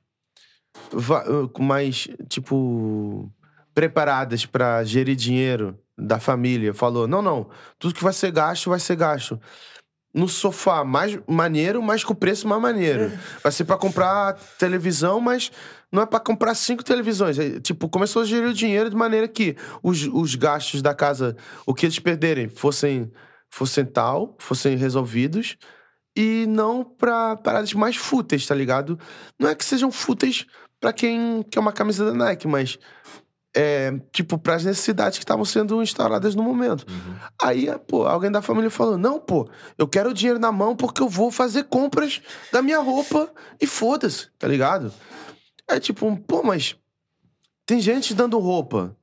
mais, 1.60 2.08
tipo 2.30 3.32
preparadas 3.74 4.46
para 4.46 4.84
gerir 4.84 5.16
dinheiro 5.16 5.78
da 5.98 6.20
família. 6.20 6.74
Falou: 6.74 7.08
não, 7.08 7.22
não, 7.22 7.50
tudo 7.80 7.94
que 7.94 8.04
vai 8.04 8.14
ser 8.14 8.32
gasto, 8.32 8.70
vai 8.70 8.80
ser 8.80 8.96
gasto. 8.96 9.40
No 10.14 10.28
sofá 10.28 10.84
mais 10.84 11.18
maneiro, 11.26 11.82
mas 11.82 12.04
com 12.04 12.14
preço 12.14 12.46
mais 12.46 12.62
maneiro. 12.62 13.18
Vai 13.42 13.52
ser 13.52 13.64
para 13.64 13.78
comprar 13.78 14.34
televisão, 14.60 15.22
mas 15.22 15.52
não 15.90 16.02
é 16.02 16.06
para 16.06 16.20
comprar 16.20 16.54
cinco 16.54 16.84
televisões. 16.84 17.40
É, 17.40 17.62
tipo, 17.62 17.88
começou 17.88 18.22
a 18.22 18.26
gerir 18.26 18.50
o 18.50 18.54
dinheiro 18.54 18.90
de 18.90 18.96
maneira 18.96 19.26
que 19.26 19.56
os, 19.82 20.06
os 20.08 20.36
gastos 20.36 20.82
da 20.82 20.94
casa, 20.94 21.38
o 21.66 21.74
que 21.74 21.86
eles 21.86 21.98
perderem, 21.98 22.50
fossem, 22.50 23.10
fossem 23.50 23.86
tal, 23.86 24.36
fossem 24.38 24.76
resolvidos. 24.76 25.58
E 26.16 26.46
não 26.48 26.84
pra 26.84 27.38
paradas 27.38 27.74
mais 27.74 27.96
fúteis, 27.96 28.46
tá 28.46 28.54
ligado? 28.54 29.00
Não 29.40 29.50
é 29.50 29.56
que 29.56 29.64
sejam 29.64 29.92
fúteis 29.92 30.46
pra 30.80 30.92
quem 30.92 31.44
quer 31.44 31.60
uma 31.60 31.72
camisa 31.72 32.06
da 32.06 32.14
Nike, 32.14 32.48
mas 32.48 32.78
é, 33.56 33.92
tipo, 34.12 34.38
pras 34.38 34.64
necessidades 34.64 35.18
que 35.18 35.24
estavam 35.24 35.44
sendo 35.44 35.82
instauradas 35.82 36.36
no 36.36 36.44
momento. 36.44 36.86
Aí, 37.42 37.68
pô, 37.88 38.06
alguém 38.06 38.32
da 38.32 38.42
família 38.42 38.70
falou: 38.70 38.98
Não, 38.98 39.20
pô, 39.20 39.50
eu 39.78 39.88
quero 39.88 40.10
o 40.10 40.14
dinheiro 40.14 40.40
na 40.40 40.52
mão 40.52 40.76
porque 40.76 41.02
eu 41.02 41.10
vou 41.10 41.32
fazer 41.32 41.66
compras 41.66 42.22
da 42.52 42.62
minha 42.62 42.80
roupa 42.80 43.32
e 43.60 43.68
foda-se, 43.68 44.30
tá 44.40 44.48
ligado? 44.48 44.94
É 45.68 45.80
tipo, 45.80 46.18
pô, 46.28 46.44
mas 46.44 46.76
tem 47.66 47.80
gente 47.80 48.14
dando 48.14 48.40
roupa. 48.40 48.96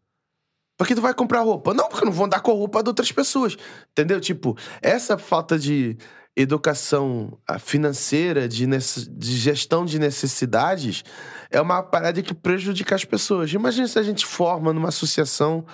Por 0.77 0.87
que 0.87 0.95
tu 0.95 1.01
vai 1.01 1.13
comprar 1.13 1.41
roupa? 1.41 1.75
Não, 1.75 1.89
porque 1.89 2.05
não 2.05 2.13
vão 2.13 2.29
dar 2.29 2.41
com 2.41 2.53
a 2.53 2.55
roupa 2.55 2.83
de 2.83 2.89
outras 2.89 3.11
pessoas. 3.11 3.57
Entendeu? 3.91 4.21
Tipo, 4.21 4.57
essa 4.81 5.19
falta 5.19 5.59
de 5.59 5.99
educação 6.41 7.37
ah, 7.47 7.59
financeira, 7.59 8.49
de, 8.49 8.65
de 8.67 9.37
gestão 9.37 9.85
de 9.85 9.99
necessidades, 9.99 11.03
é 11.51 11.61
uma 11.61 11.83
parada 11.83 12.23
que 12.23 12.33
prejudica 12.33 12.95
as 12.95 13.05
pessoas. 13.05 13.53
Imagina 13.53 13.89
se 13.89 13.99
a 13.99 14.03
gente 14.03 14.25
forma 14.25 14.73
numa 14.73 14.89
associação 14.89 15.67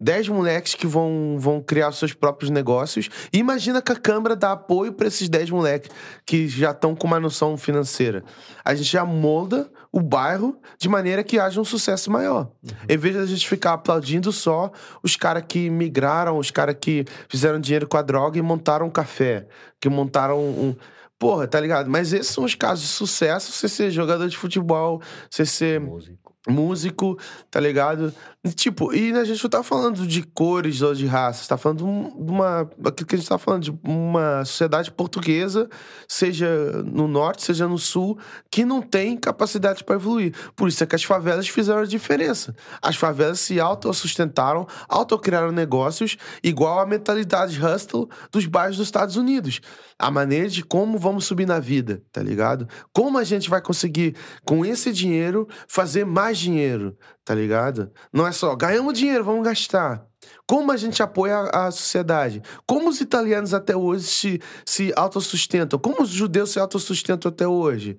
10 0.00 0.28
moleques 0.28 0.74
que 0.74 0.86
vão, 0.86 1.36
vão 1.38 1.60
criar 1.60 1.90
seus 1.92 2.12
próprios 2.12 2.50
negócios. 2.50 3.08
E 3.32 3.38
imagina 3.38 3.82
que 3.82 3.90
a 3.90 3.96
Câmara 3.96 4.36
dá 4.36 4.52
apoio 4.52 4.92
para 4.92 5.08
esses 5.08 5.28
10 5.28 5.50
moleques 5.50 5.90
que 6.24 6.46
já 6.46 6.70
estão 6.70 6.94
com 6.94 7.06
uma 7.06 7.18
noção 7.18 7.56
financeira. 7.56 8.22
A 8.64 8.74
gente 8.74 8.90
já 8.90 9.04
molda 9.04 9.70
o 9.90 10.00
bairro 10.00 10.56
de 10.78 10.88
maneira 10.88 11.24
que 11.24 11.38
haja 11.38 11.60
um 11.60 11.64
sucesso 11.64 12.10
maior. 12.10 12.50
Uhum. 12.62 12.70
Em 12.88 12.96
vez 12.96 13.14
de 13.14 13.20
a 13.20 13.26
gente 13.26 13.48
ficar 13.48 13.72
aplaudindo 13.72 14.30
só 14.30 14.70
os 15.02 15.16
caras 15.16 15.44
que 15.48 15.68
migraram, 15.68 16.38
os 16.38 16.50
caras 16.50 16.76
que 16.80 17.04
fizeram 17.28 17.58
dinheiro 17.58 17.88
com 17.88 17.96
a 17.96 18.02
droga 18.02 18.38
e 18.38 18.42
montaram 18.42 18.86
um 18.86 18.90
café, 18.90 19.46
que 19.80 19.88
montaram 19.88 20.38
um. 20.38 20.76
Porra, 21.18 21.48
tá 21.48 21.58
ligado? 21.58 21.90
Mas 21.90 22.12
esses 22.12 22.32
são 22.32 22.44
os 22.44 22.54
casos 22.54 22.84
de 22.84 22.90
sucesso, 22.92 23.50
você 23.50 23.68
ser 23.68 23.90
jogador 23.90 24.28
de 24.28 24.36
futebol, 24.36 25.02
você 25.28 25.44
ser. 25.44 25.80
Músico 25.80 26.28
músico, 26.48 27.18
tá 27.50 27.60
ligado? 27.60 28.12
Tipo, 28.54 28.94
e 28.94 29.12
a 29.12 29.24
gente 29.24 29.42
não 29.42 29.50
tá 29.50 29.64
falando 29.64 30.06
de 30.06 30.22
cores 30.22 30.80
ou 30.80 30.94
de 30.94 31.06
raças, 31.06 31.48
tá 31.48 31.58
falando 31.58 31.78
de 31.78 32.30
uma. 32.30 32.70
Aquilo 32.84 33.06
que 33.06 33.16
a 33.16 33.18
gente 33.18 33.28
tá 33.28 33.36
falando, 33.36 33.64
de 33.64 33.78
uma 33.82 34.44
sociedade 34.44 34.92
portuguesa, 34.92 35.68
seja 36.06 36.48
no 36.84 37.08
norte, 37.08 37.42
seja 37.42 37.66
no 37.66 37.78
sul, 37.78 38.16
que 38.48 38.64
não 38.64 38.80
tem 38.80 39.16
capacidade 39.16 39.82
para 39.82 39.96
evoluir. 39.96 40.32
Por 40.54 40.68
isso 40.68 40.84
é 40.84 40.86
que 40.86 40.94
as 40.94 41.02
favelas 41.02 41.48
fizeram 41.48 41.80
a 41.80 41.84
diferença. 41.84 42.54
As 42.80 42.94
favelas 42.94 43.40
se 43.40 43.58
autossustentaram, 43.58 44.68
autocriaram 44.88 45.50
negócios, 45.50 46.16
igual 46.42 46.78
a 46.78 46.86
mentalidade 46.86 47.60
hustle 47.60 48.08
dos 48.30 48.46
bairros 48.46 48.76
dos 48.76 48.86
Estados 48.86 49.16
Unidos. 49.16 49.60
A 49.98 50.12
maneira 50.12 50.48
de 50.48 50.62
como 50.62 50.96
vamos 50.96 51.24
subir 51.24 51.44
na 51.44 51.58
vida, 51.58 52.04
tá 52.12 52.22
ligado? 52.22 52.68
Como 52.92 53.18
a 53.18 53.24
gente 53.24 53.50
vai 53.50 53.60
conseguir, 53.60 54.14
com 54.44 54.64
esse 54.64 54.92
dinheiro, 54.92 55.48
fazer 55.66 56.06
mais 56.06 56.38
dinheiro, 56.38 56.96
tá 57.28 57.34
ligado? 57.34 57.92
Não 58.10 58.26
é 58.26 58.32
só 58.32 58.56
ganhamos 58.56 58.94
dinheiro, 58.94 59.22
vamos 59.22 59.44
gastar. 59.44 60.02
Como 60.46 60.72
a 60.72 60.78
gente 60.78 61.02
apoia 61.02 61.40
a, 61.52 61.70
sociedade? 61.70 62.40
Como 62.66 62.88
os 62.88 63.02
italianos 63.02 63.52
até 63.52 63.76
hoje 63.76 64.04
se, 64.04 64.42
se 64.64 64.94
autossustentam? 64.96 65.78
Como 65.78 66.02
os 66.02 66.08
judeus 66.08 66.52
se 66.52 66.58
autossustentam 66.58 67.28
até 67.28 67.46
hoje? 67.46 67.98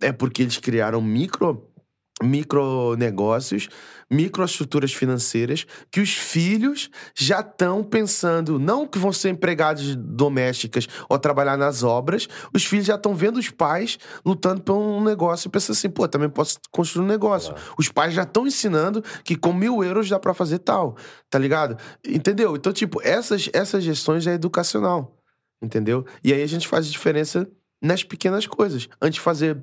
É 0.00 0.12
porque 0.12 0.40
eles 0.40 0.56
criaram 0.56 1.02
micro 1.02 1.69
micronegócios, 2.22 3.68
microestruturas 4.10 4.92
financeiras, 4.92 5.66
que 5.90 6.00
os 6.00 6.10
filhos 6.10 6.90
já 7.14 7.40
estão 7.40 7.82
pensando, 7.84 8.58
não 8.58 8.86
que 8.86 8.98
vão 8.98 9.12
ser 9.12 9.30
empregados 9.30 9.94
domésticas 9.96 10.86
ou 11.08 11.18
trabalhar 11.18 11.56
nas 11.56 11.82
obras, 11.82 12.28
os 12.52 12.64
filhos 12.64 12.86
já 12.86 12.96
estão 12.96 13.14
vendo 13.14 13.38
os 13.38 13.50
pais 13.50 13.98
lutando 14.24 14.60
por 14.60 14.74
um 14.74 15.02
negócio 15.02 15.48
e 15.48 15.50
pensam 15.50 15.72
assim, 15.72 15.88
pô, 15.88 16.08
também 16.08 16.28
posso 16.28 16.58
construir 16.70 17.04
um 17.04 17.08
negócio. 17.08 17.54
Claro. 17.54 17.74
Os 17.78 17.88
pais 17.88 18.12
já 18.12 18.22
estão 18.22 18.46
ensinando 18.46 19.02
que 19.24 19.36
com 19.36 19.52
mil 19.52 19.82
euros 19.84 20.08
dá 20.08 20.18
para 20.18 20.34
fazer 20.34 20.58
tal, 20.58 20.96
tá 21.28 21.38
ligado? 21.38 21.76
Entendeu? 22.06 22.56
Então, 22.56 22.72
tipo, 22.72 23.00
essas, 23.02 23.48
essas 23.52 23.84
gestões 23.84 24.26
é 24.26 24.34
educacional, 24.34 25.16
entendeu? 25.62 26.04
E 26.24 26.32
aí 26.32 26.42
a 26.42 26.48
gente 26.48 26.66
faz 26.66 26.86
diferença 26.86 27.48
nas 27.80 28.04
pequenas 28.04 28.46
coisas. 28.46 28.88
Antes 29.00 29.14
de 29.14 29.20
fazer 29.20 29.62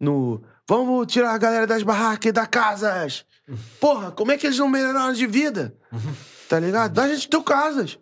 no 0.00 0.42
Vamos 0.70 1.12
tirar 1.12 1.34
a 1.34 1.38
galera 1.38 1.66
das 1.66 1.82
barracas 1.82 2.26
e 2.26 2.32
das 2.32 2.46
casas. 2.46 3.26
Porra, 3.80 4.12
como 4.12 4.30
é 4.30 4.38
que 4.38 4.46
eles 4.46 4.56
não 4.56 4.68
melhoraram 4.68 5.12
de 5.12 5.26
vida? 5.26 5.74
Tá 6.48 6.60
ligado? 6.60 6.96
A 6.96 7.08
gente 7.08 7.28
deu 7.28 7.42
casas. 7.42 7.98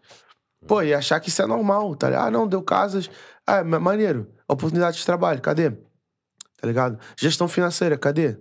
Pô, 0.66 0.82
e 0.82 0.92
achar 0.92 1.18
que 1.18 1.30
isso 1.30 1.40
é 1.40 1.46
normal, 1.46 1.94
tá 1.94 2.08
ligado? 2.08 2.26
Ah, 2.26 2.30
não, 2.30 2.46
deu 2.46 2.62
casas. 2.62 3.10
Ah, 3.46 3.64
maneiro. 3.64 4.30
Oportunidade 4.46 4.98
de 4.98 5.06
trabalho, 5.06 5.40
cadê? 5.40 5.70
Tá 5.70 6.66
ligado? 6.66 6.98
Gestão 7.16 7.48
financeira, 7.48 7.96
cadê? 7.96 8.38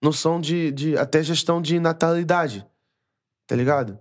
Noção 0.00 0.40
de, 0.40 0.70
de. 0.70 0.96
Até 0.96 1.20
gestão 1.22 1.60
de 1.60 1.80
natalidade. 1.80 2.64
Tá 3.46 3.56
ligado? 3.56 3.98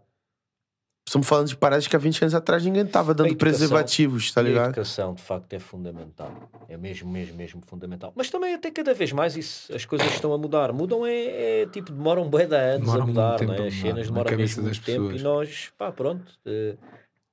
Estamos 1.14 1.28
falando 1.28 1.48
de 1.48 1.56
paradas 1.56 1.88
que 1.88 1.96
há 1.96 2.00
20 2.00 2.24
anos 2.24 2.34
atrás 2.34 2.66
ninguém 2.66 2.82
estava 2.82 3.14
dando 3.14 3.28
educação, 3.28 3.52
preservativos, 3.52 4.32
tá 4.32 4.42
ligado? 4.42 4.64
A 4.64 4.70
educação, 4.70 5.14
de 5.14 5.22
facto, 5.22 5.54
é 5.54 5.60
fundamental. 5.60 6.50
É 6.68 6.76
mesmo, 6.76 7.08
mesmo, 7.12 7.38
mesmo 7.38 7.62
fundamental. 7.62 8.12
Mas 8.16 8.32
também, 8.32 8.56
até 8.56 8.72
cada 8.72 8.96
vez 8.96 9.12
mais, 9.12 9.38
isso, 9.38 9.72
as 9.76 9.86
coisas 9.86 10.08
estão 10.08 10.34
a 10.34 10.40
mudar. 10.40 10.74
Mudam 10.74 11.06
é, 11.06 11.62
é 11.62 11.66
tipo, 11.68 11.92
demoram 11.92 12.28
bem 12.28 12.48
de 12.48 12.56
anos 12.56 12.80
Demora 12.80 13.04
a 13.04 13.06
mudar, 13.06 13.42
não 13.44 13.54
é? 13.54 13.68
As 13.68 13.76
cenas 13.76 14.08
demoram 14.08 14.36
mesmo 14.36 14.64
muito 14.64 14.82
tempo 14.82 15.12
e 15.12 15.22
nós, 15.22 15.72
pá, 15.78 15.92
pronto. 15.92 16.34
Uh, 16.48 16.76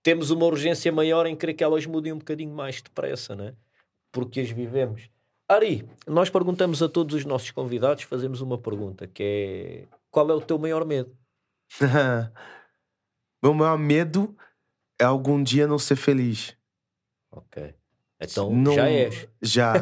temos 0.02 0.30
uma 0.30 0.44
urgência 0.44 0.92
maior 0.92 1.24
em 1.24 1.34
querer 1.34 1.54
que 1.54 1.64
elas 1.64 1.86
mudem 1.86 2.12
um 2.12 2.18
bocadinho 2.18 2.54
mais 2.54 2.82
depressa, 2.82 3.34
né? 3.34 3.54
Porque 4.12 4.40
as 4.40 4.50
vivemos. 4.50 5.08
Ari, 5.48 5.88
nós 6.06 6.28
perguntamos 6.28 6.82
a 6.82 6.88
todos 6.90 7.14
os 7.14 7.24
nossos 7.24 7.50
convidados, 7.50 8.02
fazemos 8.02 8.42
uma 8.42 8.58
pergunta 8.58 9.06
que 9.06 9.22
é: 9.22 9.96
qual 10.10 10.28
é 10.28 10.34
o 10.34 10.40
teu 10.42 10.58
maior 10.58 10.84
medo? 10.84 11.16
Meu 13.42 13.54
maior 13.54 13.78
medo 13.78 14.36
é 15.00 15.04
algum 15.04 15.42
dia 15.42 15.66
não 15.66 15.78
ser 15.78 15.96
feliz. 15.96 16.56
Ok. 17.30 17.74
Então 18.20 18.54
não, 18.54 18.74
já 18.74 18.88
és. 18.88 19.28
Já. 19.40 19.72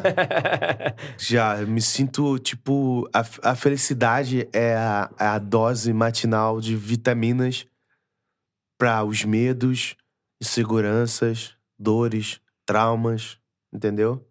já. 1.17 1.57
Me 1.65 1.81
sinto, 1.81 2.39
tipo, 2.39 3.09
a, 3.13 3.51
a 3.51 3.55
felicidade 3.55 4.47
é 4.53 4.75
a, 4.75 5.09
é 5.19 5.25
a 5.25 5.39
dose 5.39 5.91
matinal 5.91 6.61
de 6.61 6.75
vitaminas 6.75 7.65
para 8.77 9.03
os 9.03 9.25
medos, 9.25 9.97
inseguranças, 10.41 11.55
dores, 11.77 12.39
traumas, 12.65 13.37
entendeu? 13.73 14.25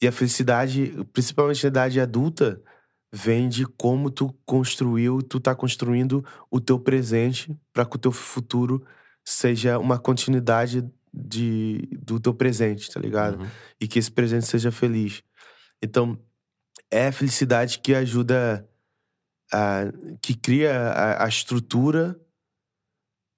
E 0.00 0.06
a 0.06 0.12
felicidade, 0.12 1.04
principalmente 1.12 1.64
na 1.64 1.68
idade 1.68 2.00
adulta, 2.00 2.62
vem 3.12 3.48
de 3.48 3.66
como 3.66 4.10
tu 4.10 4.34
construiu, 4.46 5.20
tu 5.20 5.38
tá 5.38 5.54
construindo 5.54 6.24
o 6.50 6.58
teu 6.58 6.78
presente 6.78 7.54
para 7.72 7.84
que 7.84 7.96
o 7.96 7.98
teu 7.98 8.10
futuro 8.10 8.82
seja 9.22 9.78
uma 9.78 9.98
continuidade 9.98 10.90
de, 11.12 11.88
do 12.00 12.18
teu 12.18 12.32
presente, 12.32 12.90
tá 12.90 12.98
ligado? 12.98 13.40
Uhum. 13.40 13.48
E 13.78 13.86
que 13.86 13.98
esse 13.98 14.10
presente 14.10 14.46
seja 14.46 14.72
feliz. 14.72 15.22
Então, 15.82 16.18
é 16.90 17.08
a 17.08 17.12
felicidade 17.12 17.80
que 17.80 17.94
ajuda, 17.94 18.66
a, 19.52 19.82
que 20.22 20.34
cria 20.34 20.74
a, 20.74 21.24
a 21.24 21.28
estrutura 21.28 22.18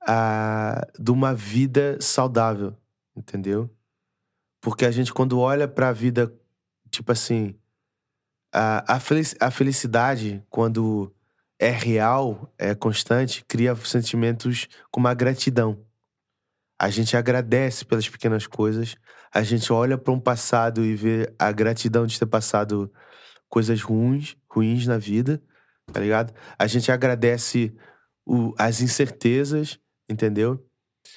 a, 0.06 0.86
de 0.98 1.10
uma 1.10 1.34
vida 1.34 1.98
saudável, 2.00 2.76
entendeu? 3.16 3.68
Porque 4.60 4.86
a 4.86 4.90
gente, 4.90 5.12
quando 5.12 5.38
olha 5.38 5.66
para 5.66 5.88
a 5.88 5.92
vida, 5.92 6.32
tipo 6.90 7.10
assim, 7.10 7.58
a, 8.54 9.00
a 9.40 9.50
felicidade, 9.50 10.44
quando 10.48 11.12
é 11.58 11.70
real, 11.70 12.52
é 12.56 12.74
constante, 12.74 13.44
cria 13.48 13.74
sentimentos 13.74 14.68
com 14.92 15.00
uma 15.00 15.12
gratidão. 15.12 15.84
A 16.78 16.88
gente 16.88 17.16
agradece 17.16 17.84
pelas 17.84 18.08
pequenas 18.08 18.46
coisas, 18.46 18.96
a 19.32 19.42
gente 19.42 19.72
olha 19.72 19.98
para 19.98 20.12
um 20.12 20.20
passado 20.20 20.84
e 20.84 20.94
vê 20.94 21.34
a 21.36 21.50
gratidão 21.50 22.06
de 22.06 22.18
ter 22.18 22.26
passado 22.26 22.92
coisas 23.48 23.82
ruins, 23.82 24.36
ruins 24.48 24.86
na 24.86 24.98
vida, 24.98 25.42
tá 25.92 25.98
ligado? 25.98 26.32
A 26.56 26.68
gente 26.68 26.92
agradece 26.92 27.74
o, 28.24 28.54
as 28.56 28.80
incertezas, 28.80 29.80
entendeu? 30.08 30.64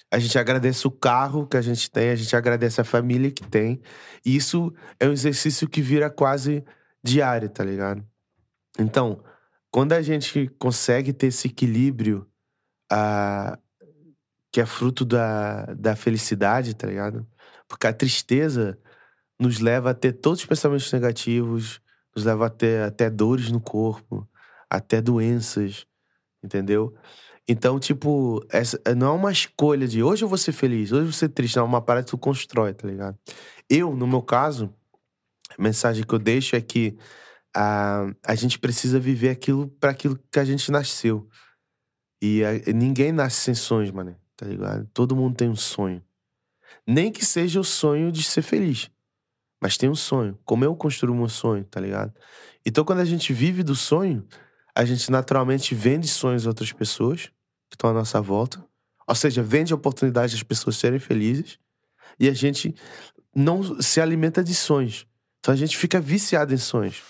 A 0.09 0.19
gente 0.19 0.37
agradece 0.39 0.87
o 0.87 0.91
carro 0.91 1.45
que 1.45 1.57
a 1.57 1.61
gente 1.61 1.89
tem, 1.91 2.09
a 2.09 2.15
gente 2.15 2.35
agradece 2.35 2.81
a 2.81 2.83
família 2.83 3.29
que 3.29 3.45
tem. 3.47 3.81
E 4.25 4.35
isso 4.35 4.73
é 4.99 5.07
um 5.07 5.11
exercício 5.11 5.67
que 5.67 5.81
vira 5.81 6.09
quase 6.09 6.63
diário, 7.07 7.49
tá 7.49 7.63
ligado? 7.63 8.05
Então, 8.77 9.23
quando 9.71 9.93
a 9.93 10.01
gente 10.01 10.47
consegue 10.59 11.13
ter 11.13 11.27
esse 11.27 11.47
equilíbrio 11.47 12.27
a, 12.91 13.57
que 14.51 14.61
é 14.61 14.65
fruto 14.65 15.05
da, 15.05 15.65
da 15.73 15.95
felicidade, 15.95 16.75
tá 16.75 16.87
ligado? 16.87 17.27
Porque 17.67 17.87
a 17.87 17.93
tristeza 17.93 18.77
nos 19.39 19.59
leva 19.59 19.91
a 19.91 19.93
ter 19.93 20.13
todos 20.13 20.39
os 20.39 20.45
pensamentos 20.45 20.91
negativos, 20.91 21.81
nos 22.15 22.25
leva 22.25 22.47
a 22.47 22.49
ter 22.49 22.83
até 22.83 23.09
dores 23.09 23.51
no 23.51 23.61
corpo, 23.61 24.27
até 24.69 25.01
doenças, 25.01 25.85
entendeu? 26.43 26.95
Então, 27.47 27.79
tipo, 27.79 28.45
essa, 28.49 28.79
não 28.95 29.07
é 29.07 29.11
uma 29.11 29.31
escolha 29.31 29.87
de 29.87 30.03
hoje 30.03 30.23
eu 30.23 30.27
vou 30.27 30.37
ser 30.37 30.51
feliz, 30.51 30.91
hoje 30.91 31.01
eu 31.01 31.05
vou 31.05 31.13
ser 31.13 31.29
triste, 31.29 31.55
não, 31.55 31.63
é 31.63 31.67
uma 31.67 31.81
parada 31.81 32.03
que 32.03 32.11
tu 32.11 32.17
constrói, 32.17 32.73
tá 32.73 32.87
ligado? 32.87 33.17
Eu, 33.69 33.95
no 33.95 34.05
meu 34.07 34.21
caso, 34.21 34.73
a 35.57 35.61
mensagem 35.61 36.03
que 36.03 36.13
eu 36.13 36.19
deixo 36.19 36.55
é 36.55 36.61
que 36.61 36.97
a, 37.55 38.11
a 38.23 38.35
gente 38.35 38.59
precisa 38.59 38.99
viver 38.99 39.29
aquilo 39.29 39.67
para 39.79 39.91
aquilo 39.91 40.19
que 40.31 40.39
a 40.39 40.45
gente 40.45 40.71
nasceu. 40.71 41.27
E 42.21 42.43
a, 42.43 42.71
ninguém 42.73 43.11
nasce 43.11 43.41
sem 43.41 43.55
sonhos, 43.55 43.91
mano. 43.91 44.15
Tá 44.35 44.45
ligado? 44.45 44.87
Todo 44.93 45.15
mundo 45.15 45.35
tem 45.35 45.49
um 45.49 45.55
sonho. 45.55 46.03
Nem 46.85 47.11
que 47.11 47.25
seja 47.25 47.59
o 47.59 47.63
sonho 47.63 48.11
de 48.11 48.23
ser 48.23 48.41
feliz. 48.41 48.89
mas 49.61 49.77
tem 49.77 49.89
um 49.89 49.95
sonho. 49.95 50.37
Como 50.45 50.63
eu 50.63 50.75
construo 50.75 51.15
um 51.15 51.27
sonho, 51.27 51.63
tá 51.65 51.79
ligado? 51.79 52.13
Então, 52.65 52.85
quando 52.85 52.99
a 52.99 53.05
gente 53.05 53.33
vive 53.33 53.63
do 53.63 53.75
sonho, 53.75 54.27
a 54.75 54.85
gente 54.85 55.09
naturalmente 55.09 55.73
vende 55.73 56.07
sonhos 56.07 56.45
a 56.45 56.49
outras 56.49 56.71
pessoas 56.71 57.25
que 57.69 57.75
estão 57.75 57.89
à 57.89 57.93
nossa 57.93 58.21
volta. 58.21 58.63
Ou 59.07 59.15
seja, 59.15 59.41
vende 59.41 59.73
a 59.73 59.75
oportunidade 59.75 60.33
das 60.33 60.43
pessoas 60.43 60.77
serem 60.77 60.99
felizes. 60.99 61.57
E 62.19 62.29
a 62.29 62.33
gente 62.33 62.75
não 63.35 63.81
se 63.81 63.99
alimenta 63.99 64.43
de 64.43 64.53
sonhos. 64.53 65.07
Então 65.47 65.53
a 65.53 65.57
gente 65.57 65.77
fica 65.77 65.97
viciado 66.01 66.53
em 66.53 66.57
sonhos. 66.57 67.01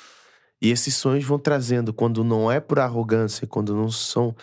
E 0.61 0.69
esses 0.69 0.95
sonhos 0.95 1.26
vão 1.26 1.39
trazendo, 1.39 1.91
quando 1.91 2.23
não 2.23 2.51
é 2.51 2.59
por 2.59 2.77
arrogância, 2.77 3.47
quando 3.47 3.73
não 3.73 3.89
são. 3.89 4.35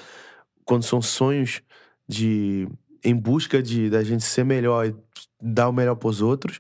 Quando 0.65 0.83
são 0.83 1.01
sonhos 1.01 1.63
de. 2.09 2.67
em 3.05 3.15
busca 3.15 3.63
de 3.63 3.89
da 3.89 4.03
gente 4.03 4.25
ser 4.25 4.45
melhor 4.45 4.89
e 4.89 4.97
dar 5.41 5.69
o 5.69 5.73
melhor 5.73 5.95
para 5.95 6.09
os 6.09 6.21
outros, 6.21 6.59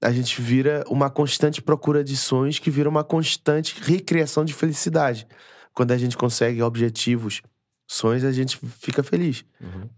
a 0.00 0.10
gente 0.10 0.40
vira 0.40 0.82
uma 0.88 1.10
constante 1.10 1.60
procura 1.60 2.02
de 2.02 2.16
sonhos 2.16 2.58
que 2.58 2.70
vira 2.70 2.88
uma 2.88 3.04
constante 3.04 3.78
recriação 3.78 4.42
de 4.42 4.54
felicidade. 4.54 5.26
Quando 5.74 5.92
a 5.92 5.98
gente 5.98 6.16
consegue 6.16 6.62
objetivos, 6.62 7.42
sonhos, 7.86 8.24
a 8.24 8.32
gente 8.32 8.58
fica 8.80 9.02
feliz. 9.02 9.44
Uhum. 9.60 9.90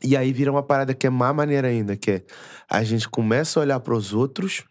E 0.00 0.16
aí 0.16 0.32
vira 0.32 0.52
uma 0.52 0.62
parada 0.62 0.94
que 0.94 1.08
é 1.08 1.10
má 1.10 1.32
maneira 1.32 1.66
ainda, 1.66 1.96
que 1.96 2.10
é 2.12 2.24
a 2.68 2.84
gente 2.84 3.08
começa 3.08 3.58
a 3.58 3.62
olhar 3.64 3.80
para 3.80 3.94
os 3.94 4.12
outros, 4.12 4.62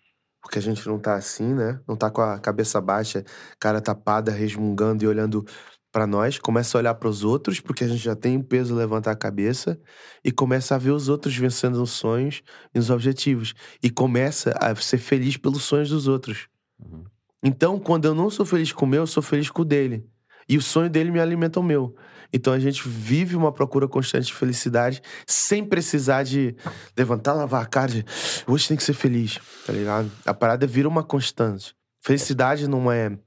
porque 0.42 0.60
a 0.60 0.62
gente 0.62 0.88
não 0.88 1.00
tá 1.00 1.16
assim, 1.16 1.54
né? 1.54 1.80
Não 1.88 1.96
tá 1.96 2.10
com 2.10 2.22
a 2.22 2.40
cabeça 2.40 2.80
baixa, 2.80 3.24
cara 3.60 3.82
tapada, 3.82 4.32
resmungando 4.32 5.04
e 5.04 5.08
olhando 5.08 5.46
para 5.92 6.06
nós, 6.06 6.38
começa 6.38 6.78
a 6.78 6.80
olhar 6.80 6.94
para 6.96 7.10
os 7.10 7.24
outros, 7.24 7.60
porque 7.60 7.84
a 7.84 7.88
gente 7.88 8.04
já 8.04 8.16
tem 8.16 8.38
o 8.38 8.44
peso 8.44 8.76
levantar 8.76 9.12
a 9.12 9.16
cabeça 9.16 9.80
e 10.24 10.32
começa 10.32 10.76
a 10.76 10.78
ver 10.78 10.92
os 10.92 11.10
outros 11.10 11.36
vencendo 11.36 11.82
os 11.82 11.92
sonhos 11.92 12.44
e 12.74 12.80
os 12.80 12.90
objetivos 12.90 13.54
e 13.82 13.90
começa 13.90 14.54
a 14.60 14.76
ser 14.76 15.00
feliz 15.00 15.36
pelos 15.36 15.64
sonhos 15.64 15.90
dos 15.90 16.08
outros. 16.08 16.48
Uhum. 16.80 17.04
Então, 17.44 17.80
quando 17.80 18.06
eu 18.06 18.14
não 18.14 18.30
sou 18.30 18.46
feliz 18.46 18.72
com 18.72 18.86
o 18.86 18.88
meu, 18.88 19.04
eu 19.04 19.08
sou 19.08 19.24
feliz 19.24 19.50
com 19.50 19.62
o 19.62 19.66
dele. 19.66 20.06
E 20.48 20.58
o 20.58 20.62
sonho 20.62 20.90
dele 20.90 21.12
me 21.12 21.20
alimenta 21.20 21.60
o 21.60 21.64
meu. 21.64 21.96
Então 22.32 22.54
a 22.54 22.60
gente 22.60 22.88
vive 22.88 23.36
uma 23.36 23.52
procura 23.52 23.88
constante 23.88 24.28
de 24.28 24.34
felicidade 24.34 25.02
sem 25.26 25.66
precisar 25.66 26.24
de 26.24 26.56
levantar, 26.98 27.34
lavar 27.34 27.64
a 27.64 27.66
cara. 27.66 27.92
De, 27.92 28.06
Hoje 28.48 28.68
tem 28.68 28.78
que 28.78 28.84
ser 28.84 28.94
feliz, 28.94 29.40
tá 29.66 29.74
ligado? 29.74 30.12
A 30.26 30.34
parada 30.34 30.68
vira 30.68 30.88
uma 30.88 31.04
constante. 31.04 31.76
Felicidade 32.02 32.68
não 32.68 32.92
é. 32.92 33.18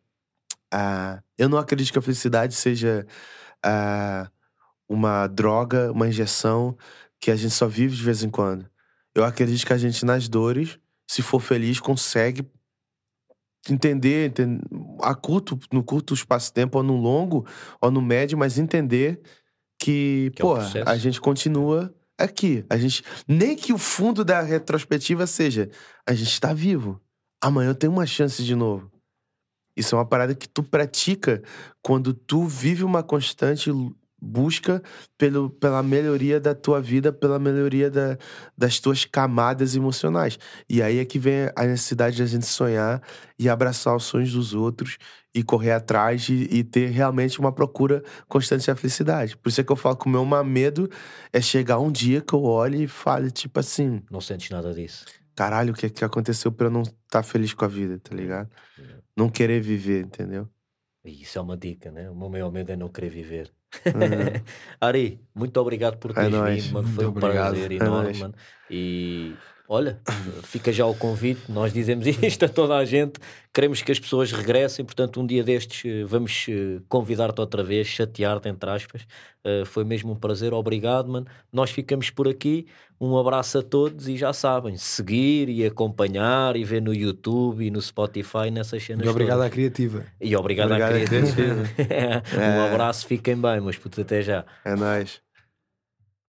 ah, 0.73 1.23
eu 1.37 1.49
não 1.49 1.59
acredito 1.59 1.93
que 1.93 1.99
a 1.99 2.03
felicidade 2.03 2.55
seja 2.55 3.07
ah, 3.63 4.31
uma 4.89 5.27
droga, 5.27 5.91
uma 5.93 6.09
injeção 6.09 6.77
que 7.21 7.31
a 7.31 7.37
gente 7.37 7.55
só 7.55 7.67
vive 7.67 7.97
de 7.97 8.03
vez 8.03 8.23
em 8.23 8.31
quando. 8.31 8.67
Eu 9.15 9.25
acredito 9.25 9.67
que 9.67 9.73
a 9.73 9.79
gente, 9.79 10.05
nas 10.05 10.29
dores, 10.29 10.79
se 11.07 11.23
for 11.23 11.41
feliz, 11.41 11.79
consegue 11.79 12.49
entender, 13.69 14.29
enten- 14.29 14.61
a 15.01 15.15
curto, 15.15 15.59
no 15.73 15.83
curto 15.85 16.15
espaço-tempo, 16.15 16.79
ou 16.79 16.85
no 16.85 16.97
longo, 16.97 17.47
ou 17.81 17.91
no 17.91 18.03
médio, 18.03 18.37
mas 18.37 18.59
entender 18.59 19.21
que, 19.81 20.31
Que 20.35 20.43
é 20.43 20.45
pô, 20.45 20.55
processo. 20.55 20.89
a 20.89 20.97
gente 20.97 21.21
continua 21.21 21.95
aqui. 22.19 22.65
A 22.71 22.77
gente, 22.77 23.03
nem 23.27 23.57
que 23.57 23.73
o 23.73 23.79
fundo 23.79 24.25
da 24.25 24.41
retrospectiva 24.43 25.27
seja, 25.27 25.71
a 26.09 26.13
gente 26.15 26.41
tá 26.41 26.53
vivo. 26.53 27.01
Amanhã 27.43 27.71
eu 27.71 27.75
tenho 27.75 27.93
uma 27.93 28.07
chance 28.07 28.43
de 28.45 28.55
novo. 28.55 28.91
Isso 29.77 29.95
é 29.95 29.99
uma 29.99 30.05
parada 30.07 30.35
que 30.35 30.49
tu 30.49 30.63
pratica 30.63 31.43
quando 31.83 32.13
tu 32.13 32.47
vive 32.47 32.85
uma 32.85 33.03
constante 33.03 33.71
busca 34.23 34.81
pelo, 35.19 35.51
pela 35.51 35.83
melhoria 35.83 36.39
da 36.41 36.55
tua 36.55 36.81
vida, 36.81 37.13
pela 37.13 37.39
melhoria 37.41 37.91
da, 37.91 38.17
das 38.57 38.79
tuas 38.79 39.05
camadas 39.05 39.75
emocionais. 39.75 40.39
E 40.69 40.81
aí 40.81 40.99
é 40.99 41.05
que 41.05 41.19
vem 41.19 41.51
a 41.57 41.65
necessidade 41.65 42.17
de 42.17 42.23
a 42.23 42.27
gente 42.27 42.47
sonhar 42.47 43.03
e 43.39 43.49
abraçar 43.49 43.97
os 43.97 44.05
sonhos 44.05 44.33
dos 44.33 44.55
outros 44.55 44.97
e 45.35 45.43
correr 45.43 45.73
atrás 45.73 46.29
e, 46.29 46.47
e 46.51 46.63
ter 46.63 46.91
realmente 46.91 47.41
uma 47.41 47.51
procura 47.53 48.03
constante 48.29 48.67
da 48.67 48.77
felicidade. 48.77 49.37
Por 49.37 49.49
isso 49.49 49.61
é 49.61 49.65
que 49.65 49.73
eu 49.73 49.77
falo 49.77 49.97
que 49.97 50.07
o 50.07 50.11
meu 50.11 50.25
medo 50.45 50.89
é 51.33 51.41
chegar 51.41 51.79
um 51.81 51.91
dia 51.91 52.21
que 52.21 52.33
eu 52.35 52.45
olhe 52.45 52.85
e 52.85 52.89
fale, 52.89 53.31
tipo 53.31 53.59
assim, 53.59 54.03
Não 54.11 54.21
sentes 54.21 54.51
nada 54.51 54.73
disso. 54.73 55.05
caralho, 55.35 55.73
o 55.73 55.77
que, 55.77 55.87
é 55.87 55.91
que 55.91 56.05
aconteceu 56.05 56.53
pra 56.53 56.67
eu 56.67 56.71
não 56.71 56.83
estar 56.83 57.23
feliz 57.23 57.53
com 57.55 57.65
a 57.65 57.69
vida, 57.69 57.99
tá 57.99 58.15
ligado? 58.15 58.49
Não 59.17 59.29
querer 59.29 59.61
viver, 59.61 60.05
entendeu? 60.05 60.49
E 61.05 61.23
Isso 61.23 61.39
é 61.39 61.43
uma 61.43 61.57
dica, 61.57 61.91
né? 61.91 62.09
O 62.11 62.15
meu 62.15 62.29
maior 62.29 62.51
medo 62.53 62.71
é 62.71 62.77
não 62.77 62.89
querer 62.89 63.09
viver. 63.11 63.53
Uhum. 63.87 64.43
Ari, 64.81 65.21
muito 65.35 65.57
obrigado 65.61 65.99
por 65.99 66.13
É 66.13 66.15
teres 66.15 66.31
nóis. 66.31 66.65
vindo, 66.67 66.73
mano. 66.75 66.89
Muito 66.89 66.95
Foi 66.95 67.07
um 67.07 67.09
obrigado. 67.09 67.53
prazer 67.55 67.73
É 67.73 67.75
enorme, 67.77 68.05
nóis. 68.05 68.19
mano. 68.21 68.35
E 68.71 69.35
olha, 69.73 69.99
fica 70.43 70.71
já 70.71 70.85
o 70.87 70.95
convite. 70.95 71.41
Nós 71.49 71.73
dizemos 71.73 72.07
isto 72.23 72.45
a 72.45 72.49
toda 72.49 72.77
a 72.77 72.85
gente. 72.85 73.15
Queremos 73.53 73.81
que 73.83 73.91
as 73.91 73.99
pessoas 73.99 74.31
regressem, 74.33 74.85
portanto, 74.85 75.21
um 75.21 75.27
dia 75.27 75.43
destes 75.43 75.85
eh, 75.85 76.05
vamos 76.05 76.47
eh, 76.49 76.81
convidar-te 76.89 77.41
outra 77.41 77.63
vez, 77.63 77.87
chatear-te, 77.87 78.49
entre 78.49 78.69
aspas. 78.71 79.03
Eh, 79.45 79.65
foi 79.65 79.85
mesmo 79.85 80.13
um 80.13 80.17
prazer, 80.17 80.53
obrigado, 80.53 81.09
mano. 81.11 81.27
Nós 81.53 81.71
ficamos 81.71 82.11
por 82.11 82.29
aqui. 82.29 82.67
Um 83.01 83.19
abraço 83.19 83.59
a 83.59 83.63
todos 83.63 84.07
e 84.09 84.17
já 84.17 84.33
sabem, 84.33 84.77
seguir 84.77 85.49
e 85.49 85.67
acompanhar 85.67 86.55
e 86.55 86.63
ver 86.65 86.81
no 86.81 86.95
YouTube 86.95 87.67
e 87.67 87.71
no 87.71 87.81
Spotify 87.83 88.51
nessas 88.51 88.83
cenas. 88.85 89.05
E 89.05 89.09
obrigado 89.09 89.39
todas. 89.39 89.47
à 89.49 89.51
criativa. 89.51 90.05
E 90.21 90.37
obrigado, 90.37 90.67
Obrigado 90.71 90.93
à 90.93 90.97
à 90.97 91.07
criativa. 91.07 91.33
criativa. 91.33 92.23
um 92.39 92.61
abraço, 92.73 93.07
fiquem 93.07 93.37
bem, 93.37 93.61
mas 93.61 93.77
puto, 93.77 94.01
até 94.01 94.23
já. 94.23 94.45
É 94.65 94.77
nóis. 94.77 95.22